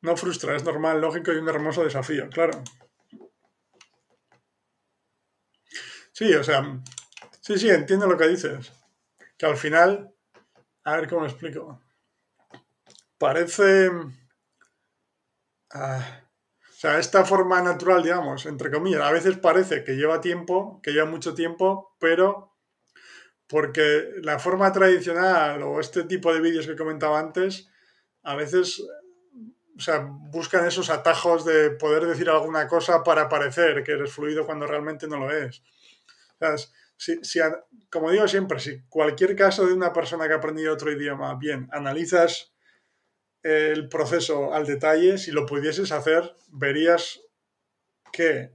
No 0.00 0.16
frustra, 0.16 0.54
es 0.54 0.64
normal, 0.64 1.00
lógico 1.00 1.32
y 1.32 1.36
un 1.36 1.48
hermoso 1.48 1.82
desafío, 1.82 2.28
claro. 2.30 2.62
Sí, 6.12 6.34
o 6.34 6.42
sea, 6.42 6.82
sí, 7.40 7.58
sí, 7.58 7.68
entiendo 7.70 8.06
lo 8.06 8.16
que 8.16 8.28
dices. 8.28 8.72
Que 9.36 9.46
al 9.46 9.56
final, 9.56 10.12
a 10.84 10.96
ver 10.96 11.08
cómo 11.08 11.26
explico. 11.26 11.80
Parece... 13.18 13.90
Ah, 15.70 16.22
o 16.68 16.72
sea, 16.72 16.98
esta 16.98 17.24
forma 17.24 17.60
natural, 17.60 18.02
digamos, 18.02 18.46
entre 18.46 18.70
comillas, 18.70 19.02
a 19.02 19.10
veces 19.10 19.36
parece 19.36 19.82
que 19.84 19.96
lleva 19.96 20.20
tiempo, 20.20 20.80
que 20.82 20.92
lleva 20.92 21.10
mucho 21.10 21.34
tiempo, 21.34 21.96
pero 21.98 22.47
porque 23.48 24.10
la 24.22 24.38
forma 24.38 24.70
tradicional 24.72 25.62
o 25.62 25.80
este 25.80 26.04
tipo 26.04 26.32
de 26.32 26.40
vídeos 26.40 26.66
que 26.66 26.76
comentaba 26.76 27.18
antes, 27.18 27.68
a 28.22 28.36
veces 28.36 28.82
o 29.78 29.80
sea, 29.80 30.00
buscan 30.00 30.66
esos 30.66 30.90
atajos 30.90 31.44
de 31.44 31.70
poder 31.70 32.04
decir 32.04 32.28
alguna 32.28 32.66
cosa 32.66 33.04
para 33.04 33.28
parecer 33.28 33.84
que 33.84 33.92
eres 33.92 34.12
fluido 34.12 34.44
cuando 34.44 34.66
realmente 34.66 35.06
no 35.06 35.18
lo 35.18 35.30
es. 35.30 35.62
Si, 36.96 37.22
si, 37.22 37.38
como 37.88 38.10
digo 38.10 38.26
siempre, 38.26 38.58
si 38.58 38.82
cualquier 38.88 39.36
caso 39.36 39.64
de 39.64 39.72
una 39.72 39.92
persona 39.92 40.26
que 40.26 40.34
ha 40.34 40.38
aprendido 40.38 40.74
otro 40.74 40.90
idioma, 40.90 41.36
bien, 41.36 41.68
analizas 41.70 42.52
el 43.44 43.88
proceso 43.88 44.52
al 44.52 44.66
detalle, 44.66 45.16
si 45.16 45.30
lo 45.30 45.46
pudieses 45.46 45.92
hacer, 45.92 46.34
verías 46.48 47.20
que 48.12 48.50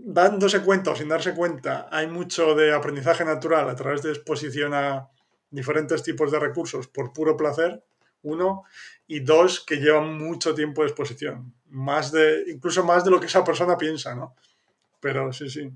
dándose 0.00 0.62
cuenta 0.62 0.92
o 0.92 0.96
sin 0.96 1.08
darse 1.08 1.34
cuenta, 1.34 1.88
hay 1.90 2.06
mucho 2.06 2.54
de 2.54 2.72
aprendizaje 2.72 3.24
natural 3.24 3.68
a 3.68 3.76
través 3.76 4.02
de 4.02 4.10
exposición 4.10 4.72
a 4.74 5.10
diferentes 5.50 6.02
tipos 6.02 6.30
de 6.30 6.38
recursos 6.38 6.86
por 6.88 7.12
puro 7.12 7.36
placer, 7.36 7.82
uno, 8.22 8.64
y 9.06 9.20
dos, 9.20 9.64
que 9.64 9.76
llevan 9.76 10.18
mucho 10.18 10.54
tiempo 10.54 10.82
de 10.82 10.88
exposición, 10.88 11.54
más 11.66 12.12
de, 12.12 12.44
incluso 12.48 12.84
más 12.84 13.04
de 13.04 13.10
lo 13.10 13.20
que 13.20 13.26
esa 13.26 13.44
persona 13.44 13.76
piensa, 13.76 14.14
¿no? 14.14 14.34
Pero 15.00 15.32
sí, 15.32 15.48
sí. 15.48 15.70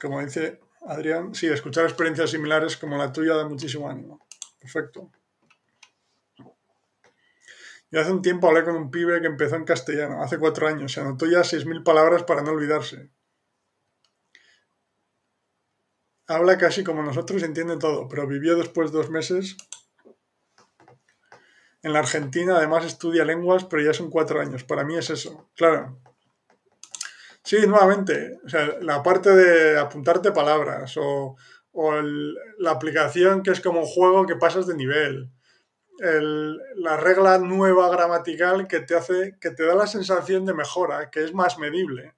Como 0.00 0.20
dice 0.20 0.60
Adrián, 0.86 1.34
sí, 1.34 1.46
escuchar 1.46 1.84
experiencias 1.84 2.30
similares 2.30 2.76
como 2.76 2.96
la 2.96 3.12
tuya 3.12 3.34
da 3.34 3.48
muchísimo 3.48 3.88
ánimo. 3.88 4.26
Perfecto. 4.60 5.10
Yo 7.90 8.00
hace 8.00 8.12
un 8.12 8.20
tiempo 8.20 8.48
hablé 8.48 8.64
con 8.64 8.76
un 8.76 8.90
pibe 8.90 9.20
que 9.20 9.26
empezó 9.26 9.56
en 9.56 9.64
castellano, 9.64 10.22
hace 10.22 10.38
cuatro 10.38 10.68
años. 10.68 10.92
Se 10.92 11.00
anotó 11.00 11.26
ya 11.26 11.42
6.000 11.42 11.82
palabras 11.82 12.22
para 12.24 12.42
no 12.42 12.50
olvidarse. 12.50 13.10
Habla 16.26 16.58
casi 16.58 16.84
como 16.84 17.02
nosotros 17.02 17.40
y 17.40 17.46
entiende 17.46 17.78
todo, 17.78 18.06
pero 18.06 18.26
vivió 18.26 18.56
después 18.56 18.92
de 18.92 18.98
dos 18.98 19.08
meses 19.08 19.56
en 21.82 21.94
la 21.94 22.00
Argentina. 22.00 22.58
Además 22.58 22.84
estudia 22.84 23.24
lenguas, 23.24 23.64
pero 23.64 23.82
ya 23.82 23.94
son 23.94 24.10
cuatro 24.10 24.38
años. 24.38 24.64
Para 24.64 24.84
mí 24.84 24.94
es 24.98 25.08
eso, 25.08 25.48
claro. 25.56 25.98
Sí, 27.42 27.66
nuevamente, 27.66 28.38
o 28.44 28.48
sea, 28.50 28.76
la 28.82 29.02
parte 29.02 29.34
de 29.34 29.78
apuntarte 29.78 30.32
palabras 30.32 30.94
o 30.98 31.36
la 32.58 32.72
aplicación 32.72 33.42
que 33.42 33.52
es 33.52 33.62
como 33.62 33.80
un 33.80 33.86
juego 33.86 34.26
que 34.26 34.36
pasas 34.36 34.66
de 34.66 34.74
nivel. 34.74 35.30
La 36.00 36.96
regla 36.96 37.38
nueva 37.38 37.90
gramatical 37.90 38.68
que 38.68 38.80
te 38.80 38.94
hace, 38.94 39.36
que 39.40 39.50
te 39.50 39.64
da 39.64 39.74
la 39.74 39.86
sensación 39.86 40.46
de 40.46 40.54
mejora, 40.54 41.10
que 41.10 41.24
es 41.24 41.34
más 41.34 41.58
medible. 41.58 42.14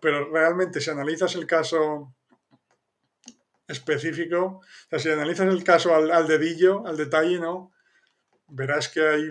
Pero 0.00 0.30
realmente 0.30 0.80
si 0.80 0.90
analizas 0.90 1.34
el 1.34 1.46
caso 1.46 2.14
específico, 3.66 4.60
o 4.60 4.62
sea, 4.90 4.98
si 4.98 5.10
analizas 5.10 5.48
el 5.48 5.64
caso 5.64 5.94
al, 5.94 6.10
al 6.10 6.26
dedillo, 6.26 6.86
al 6.86 6.96
detalle, 6.96 7.38
¿no? 7.38 7.72
Verás 8.48 8.88
que 8.88 9.06
hay, 9.06 9.30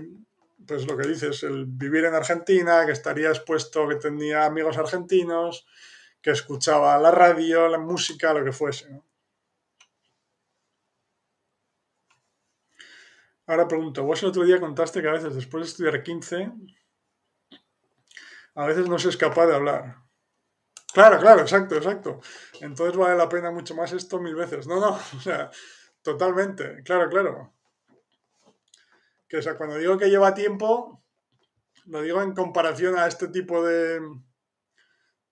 pues 0.65 0.87
lo 0.87 0.97
que 0.97 1.07
dices, 1.07 1.43
el 1.43 1.65
vivir 1.65 2.05
en 2.05 2.15
Argentina, 2.15 2.85
que 2.85 2.93
estaría 2.93 3.29
expuesto, 3.29 3.87
que 3.87 3.95
tenía 3.95 4.45
amigos 4.45 4.77
argentinos, 4.77 5.67
que 6.21 6.31
escuchaba 6.31 6.97
la 6.97 7.11
radio, 7.11 7.67
la 7.67 7.79
música, 7.79 8.33
lo 8.33 8.43
que 8.43 8.51
fuese, 8.51 8.89
¿no? 8.89 9.08
Ahora 13.49 13.67
pregunto, 13.67 14.03
vos 14.03 14.21
el 14.21 14.29
otro 14.29 14.43
día 14.43 14.59
contaste 14.59 15.01
que 15.01 15.07
a 15.07 15.13
veces 15.13 15.33
después 15.33 15.63
de 15.63 15.69
estudiar 15.69 16.03
15, 16.03 16.51
a 18.53 18.65
veces 18.67 18.87
no 18.87 18.99
se 18.99 19.09
es 19.09 19.17
capaz 19.17 19.47
de 19.47 19.55
hablar. 19.55 19.95
Claro, 20.93 21.17
claro, 21.17 21.41
exacto, 21.41 21.75
exacto. 21.75 22.21
Entonces 22.61 22.95
vale 22.95 23.17
la 23.17 23.27
pena 23.27 23.49
mucho 23.49 23.73
más 23.73 23.91
esto 23.91 24.19
mil 24.19 24.35
veces. 24.35 24.67
No, 24.67 24.79
no, 24.79 24.89
o 25.17 25.19
sea, 25.19 25.49
totalmente, 26.03 26.83
claro, 26.83 27.09
claro. 27.09 27.55
Que 29.27 29.37
o 29.37 29.41
sea, 29.41 29.57
cuando 29.57 29.77
digo 29.77 29.97
que 29.97 30.11
lleva 30.11 30.35
tiempo, 30.35 31.03
lo 31.85 32.03
digo 32.03 32.21
en 32.21 32.35
comparación 32.35 32.99
a 32.99 33.07
este 33.07 33.29
tipo 33.29 33.65
de, 33.65 33.99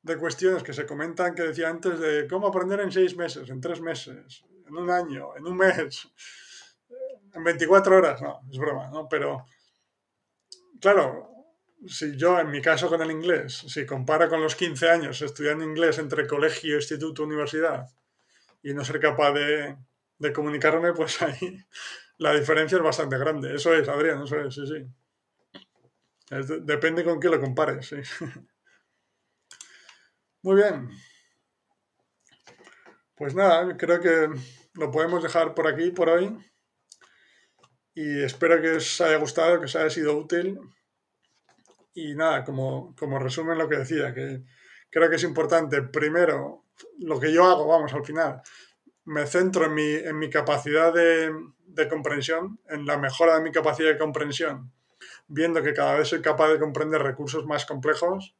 de 0.02 0.18
cuestiones 0.18 0.64
que 0.64 0.73
se 0.73 0.88
comentan 0.88 1.35
que 1.35 1.44
decía 1.44 1.69
antes 1.69 1.99
de 1.99 2.27
cómo 2.27 2.48
aprender 2.48 2.80
en 2.80 2.91
seis 2.91 3.15
meses, 3.15 3.48
en 3.52 3.61
tres 3.61 3.80
meses, 3.80 4.44
en 4.65 4.76
un 4.76 4.89
año, 4.89 5.38
en 5.38 5.45
un 5.45 5.56
mes 5.56 6.10
en 7.38 7.44
24 7.44 7.98
horas, 7.98 8.22
no, 8.22 8.42
es 8.52 8.58
broma, 8.58 8.90
¿no? 8.90 9.08
Pero, 9.08 9.46
claro, 10.82 11.30
si 11.88 12.18
yo, 12.18 12.40
en 12.40 12.50
mi 12.50 12.62
caso 12.62 12.90
con 12.90 13.02
el 13.02 13.12
inglés, 13.12 13.64
si 13.68 13.86
comparo 13.86 14.28
con 14.30 14.42
los 14.42 14.56
15 14.56 14.90
años 14.90 15.22
estudiando 15.22 15.64
inglés 15.64 16.00
entre 16.00 16.28
colegio, 16.28 16.76
instituto, 16.76 17.24
universidad, 17.24 17.88
y 18.64 18.74
no 18.74 18.84
ser 18.84 19.00
capaz 19.00 19.34
de, 19.34 19.78
de 20.18 20.34
comunicarme, 20.34 20.94
pues 20.94 21.22
ahí 21.22 21.64
la 22.18 22.34
diferencia 22.34 22.78
es 22.78 22.84
bastante 22.84 23.18
grande. 23.18 23.56
Eso 23.56 23.74
es, 23.74 23.88
Adrián, 23.88 24.24
eso 24.24 24.40
es, 24.40 24.56
sí, 24.56 24.66
sí. 24.66 24.88
depende 26.62 27.04
con 27.04 27.20
qué 27.20 27.30
lo 27.30 27.40
compares, 27.40 27.88
sí. 27.88 27.98
Muy 30.42 30.56
bien. 30.56 30.90
Pues 33.16 33.34
nada, 33.36 33.76
creo 33.78 34.00
que 34.00 34.30
lo 34.74 34.92
podemos 34.92 35.24
dejar 35.24 35.54
por 35.54 35.68
aquí, 35.68 35.92
por 35.92 36.10
hoy 36.10 36.38
y 37.98 38.22
espero 38.22 38.61
que 38.61 38.74
os 38.74 39.02
haya 39.02 39.18
gustado, 39.18 39.57
que 39.57 39.65
os 39.65 39.76
haya 39.76 39.90
sido 39.90 40.15
útil. 40.15 40.60
Y 41.95 42.14
nada, 42.14 42.44
como, 42.44 42.95
como 42.95 43.18
resumen 43.18 43.57
lo 43.57 43.68
que 43.68 43.78
decía, 43.78 44.14
que 44.14 44.44
creo 44.91 45.10
que 45.10 45.15
es 45.15 45.24
importante, 45.24 45.82
primero, 45.82 46.65
lo 46.99 47.19
que 47.19 47.34
yo 47.34 47.45
hago, 47.45 47.65
vamos, 47.65 47.91
al 47.95 48.06
final, 48.06 48.44
me 49.06 49.26
centro 49.26 49.65
en 49.65 49.74
mi, 49.74 49.95
en 49.95 50.19
mi 50.19 50.30
capacidad 50.30 50.94
de, 50.94 51.32
comprensión, 51.90 52.60
en 52.69 52.86
la 52.86 52.99
mejora 52.99 53.36
de 53.38 53.41
mi 53.41 53.52
capacidad 53.52 53.90
de 53.90 53.98
comprensión, 53.98 54.72
viendo 55.28 55.64
que 55.64 55.74
cada 55.74 55.95
vez 55.95 56.10
soy 56.10 56.22
capaz 56.22 56.49
de 56.49 56.60
comprender 56.60 57.02
recursos 57.02 57.48
más 57.48 57.65
complejos, 57.65 58.36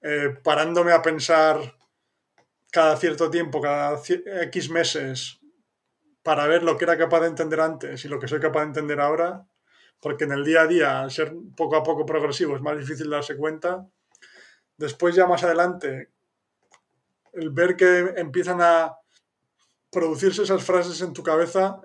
eh, 0.00 0.32
parándome 0.44 0.92
a 0.92 1.02
pensar 1.02 1.74
cada 2.70 2.96
cierto 2.98 3.30
tiempo, 3.30 3.60
cada 3.60 4.00
X 4.44 4.70
meses, 4.70 5.37
para 6.28 6.46
ver 6.46 6.62
lo 6.62 6.76
que 6.76 6.84
era 6.84 6.98
capaz 6.98 7.20
de 7.20 7.28
entender 7.28 7.58
antes 7.58 8.04
y 8.04 8.08
lo 8.08 8.18
que 8.18 8.28
soy 8.28 8.38
capaz 8.38 8.60
de 8.60 8.66
entender 8.66 9.00
ahora, 9.00 9.46
porque 9.98 10.24
en 10.24 10.32
el 10.32 10.44
día 10.44 10.60
a 10.60 10.66
día, 10.66 11.00
al 11.00 11.10
ser 11.10 11.32
poco 11.56 11.74
a 11.74 11.82
poco 11.82 12.04
progresivo, 12.04 12.54
es 12.54 12.60
más 12.60 12.76
difícil 12.76 13.08
darse 13.08 13.34
cuenta. 13.34 13.88
Después 14.76 15.14
ya 15.14 15.26
más 15.26 15.42
adelante, 15.42 16.10
el 17.32 17.48
ver 17.48 17.76
que 17.76 18.12
empiezan 18.18 18.60
a 18.60 18.98
producirse 19.90 20.42
esas 20.42 20.62
frases 20.62 21.00
en 21.00 21.14
tu 21.14 21.22
cabeza 21.22 21.80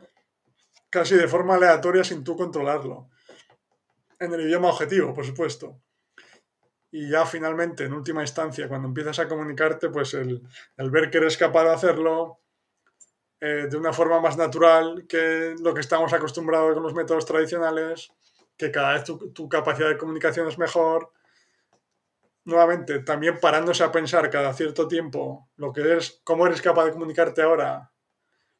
casi 0.89 1.15
de 1.15 1.29
forma 1.29 1.55
aleatoria 1.55 2.03
sin 2.03 2.25
tú 2.25 2.35
controlarlo. 2.35 3.07
En 4.19 4.33
el 4.33 4.41
idioma 4.41 4.71
objetivo, 4.71 5.13
por 5.13 5.25
supuesto. 5.25 5.79
Y 6.91 7.09
ya 7.09 7.25
finalmente, 7.25 7.85
en 7.85 7.93
última 7.93 8.23
instancia, 8.23 8.67
cuando 8.67 8.89
empiezas 8.89 9.19
a 9.19 9.27
comunicarte, 9.29 9.87
pues 9.87 10.13
el, 10.15 10.41
el 10.75 10.91
ver 10.91 11.09
que 11.09 11.19
eres 11.19 11.37
capaz 11.37 11.63
de 11.63 11.71
hacerlo, 11.71 12.42
eh, 13.45 13.67
de 13.69 13.75
una 13.75 13.91
forma 13.91 14.21
más 14.21 14.37
natural 14.37 15.05
que 15.05 15.53
lo 15.59 15.73
que 15.73 15.81
estamos 15.81 16.13
acostumbrados 16.13 16.73
con 16.73 16.81
los 16.81 16.93
métodos 16.93 17.25
tradicionales, 17.25 18.13
que 18.55 18.71
cada 18.71 18.93
vez 18.93 19.03
tu, 19.03 19.49
capacidad 19.49 19.89
de 19.89 19.97
comunicación 19.97 20.47
es 20.47 20.57
mejor 20.57 21.11
nuevamente, 22.45 22.99
también 22.99 23.41
parándose 23.41 23.83
a 23.83 23.91
pensar 23.91 24.29
cada 24.29 24.53
cierto 24.53 24.87
tiempo 24.87 25.49
lo 25.57 25.73
que 25.73 25.97
es, 25.97 26.21
cómo 26.23 26.47
eres 26.47 26.61
capaz 26.61 26.85
de 26.85 26.93
comunicarte 26.93 27.41
ahora 27.41 27.91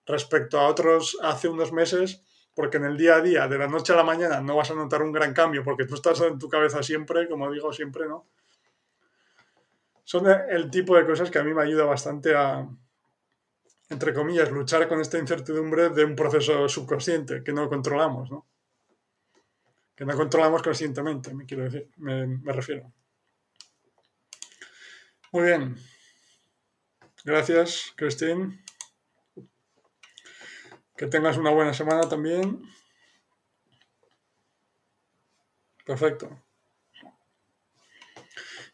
respecto 0.06 0.60
a 0.60 0.68
otros 0.68 1.18
hace 1.22 1.48
unos 1.48 1.72
meses, 1.72 2.22
porque 2.54 2.76
en 2.76 2.84
el 2.84 2.98
día 2.98 3.16
a 3.16 3.22
día, 3.22 3.48
de 3.48 3.58
la 3.58 3.70
noche 3.70 3.94
a 3.94 3.96
la 3.96 4.04
mañana, 4.04 4.42
no 4.42 4.58
vas 4.58 4.70
a 4.72 4.76
notar 4.76 5.02
un 5.02 5.14
gran 5.14 5.34
cambio, 5.34 5.64
porque 5.64 5.86
tú 5.86 5.96
estás 5.96 6.20
en 6.20 6.38
tu 6.38 6.50
cabeza 6.50 6.84
siempre, 6.84 7.30
como 7.30 7.50
digo 7.50 7.72
siempre, 7.72 8.06
¿no? 8.06 8.28
Son 10.04 10.26
el 10.28 10.70
tipo 10.70 10.98
de 10.98 11.06
cosas 11.06 11.32
que 11.32 11.40
a 11.40 11.44
mí 11.46 11.54
me 11.54 11.64
ayuda 11.64 11.86
bastante 11.86 12.36
a, 12.36 12.68
entre 13.94 14.14
comillas, 14.14 14.52
luchar 14.52 14.88
con 14.88 14.99
esta 14.99 15.18
incertidumbre 15.18 15.90
de 15.90 16.03
un 16.03 16.15
proceso 16.15 16.68
subconsciente 16.68 17.44
que 17.44 17.53
no 17.53 17.70
controlamos, 17.70 18.30
¿no? 18.30 18.48
Que 19.95 20.06
no 20.06 20.15
controlamos 20.15 20.61
conscientemente, 20.61 21.34
me 21.34 21.45
quiero 21.45 21.64
decir, 21.64 21.90
me, 21.98 22.28
me 22.28 22.52
refiero. 22.52 22.91
Muy 25.32 25.44
bien. 25.44 25.78
Gracias, 27.24 27.94
Christine. 27.95 28.64
Que 30.98 31.07
tengas 31.07 31.38
una 31.38 31.52
buena 31.52 31.74
semana 31.74 32.10
también. 32.10 32.61
Perfecto. 35.86 36.44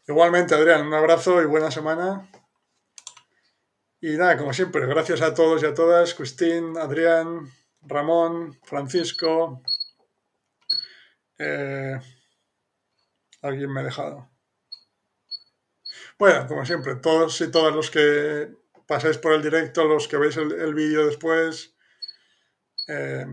Igualmente, 0.06 0.54
Adrián, 0.54 0.86
un 0.86 0.94
abrazo 0.94 1.40
y 1.40 1.46
buena 1.46 1.70
semana. 1.70 2.28
Y 4.00 4.16
nada, 4.16 4.38
como 4.38 4.52
siempre, 4.52 4.86
gracias 4.86 5.20
a 5.20 5.34
todos 5.34 5.62
y 5.62 5.66
a 5.66 5.74
todas, 5.74 6.14
Cristín, 6.14 6.78
Adrián, 6.78 7.52
Ramón, 7.82 8.58
Francisco. 8.62 9.62
Eh, 11.38 11.98
alguien 13.42 13.72
me 13.72 13.80
ha 13.80 13.84
dejado. 13.84 14.30
Bueno, 16.18 16.46
como 16.46 16.64
siempre, 16.64 16.96
todos 16.96 17.40
y 17.40 17.50
todas 17.50 17.74
los 17.74 17.90
que 17.90 18.54
pasáis 18.86 19.18
por 19.18 19.32
el 19.32 19.42
directo, 19.42 19.84
los 19.84 20.08
que 20.08 20.16
veis 20.16 20.36
el 20.36 20.74
vídeo 20.74 21.06
después, 21.06 21.74
eh, 22.88 23.24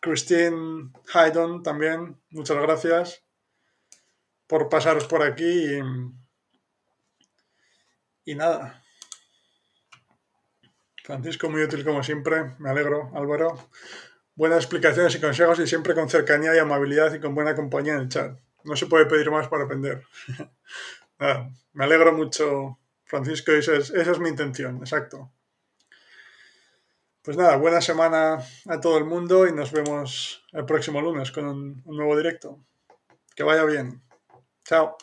Christine 0.00 0.90
Haydon 1.12 1.62
también, 1.62 2.18
muchas 2.30 2.56
gracias 2.56 3.22
por 4.46 4.68
pasaros 4.68 5.06
por 5.06 5.22
aquí 5.22 5.78
y, 8.24 8.34
nada. 8.34 8.83
Francisco, 11.04 11.50
muy 11.50 11.62
útil 11.62 11.84
como 11.84 12.02
siempre, 12.02 12.54
me 12.58 12.70
alegro, 12.70 13.10
Álvaro. 13.14 13.68
Buenas 14.34 14.60
explicaciones 14.60 15.14
y 15.14 15.20
consejos 15.20 15.60
y 15.60 15.66
siempre 15.66 15.94
con 15.94 16.08
cercanía 16.08 16.56
y 16.56 16.58
amabilidad 16.58 17.12
y 17.12 17.20
con 17.20 17.34
buena 17.34 17.54
compañía 17.54 17.92
en 17.92 18.00
el 18.00 18.08
chat. 18.08 18.38
No 18.64 18.74
se 18.74 18.86
puede 18.86 19.04
pedir 19.04 19.30
más 19.30 19.46
para 19.48 19.64
aprender. 19.64 20.02
me 21.74 21.84
alegro 21.84 22.14
mucho, 22.14 22.78
Francisco, 23.04 23.52
y 23.52 23.58
esa 23.58 23.76
es 23.76 24.18
mi 24.18 24.30
intención, 24.30 24.78
exacto. 24.78 25.30
Pues 27.20 27.36
nada, 27.36 27.56
buena 27.56 27.82
semana 27.82 28.38
a 28.66 28.80
todo 28.80 28.96
el 28.96 29.04
mundo 29.04 29.46
y 29.46 29.52
nos 29.52 29.72
vemos 29.72 30.42
el 30.52 30.64
próximo 30.64 31.02
lunes 31.02 31.30
con 31.32 31.46
un, 31.46 31.82
nuevo 31.84 32.16
directo. 32.16 32.58
Que 33.36 33.42
vaya 33.42 33.64
bien. 33.64 34.02
Chao. 34.64 34.96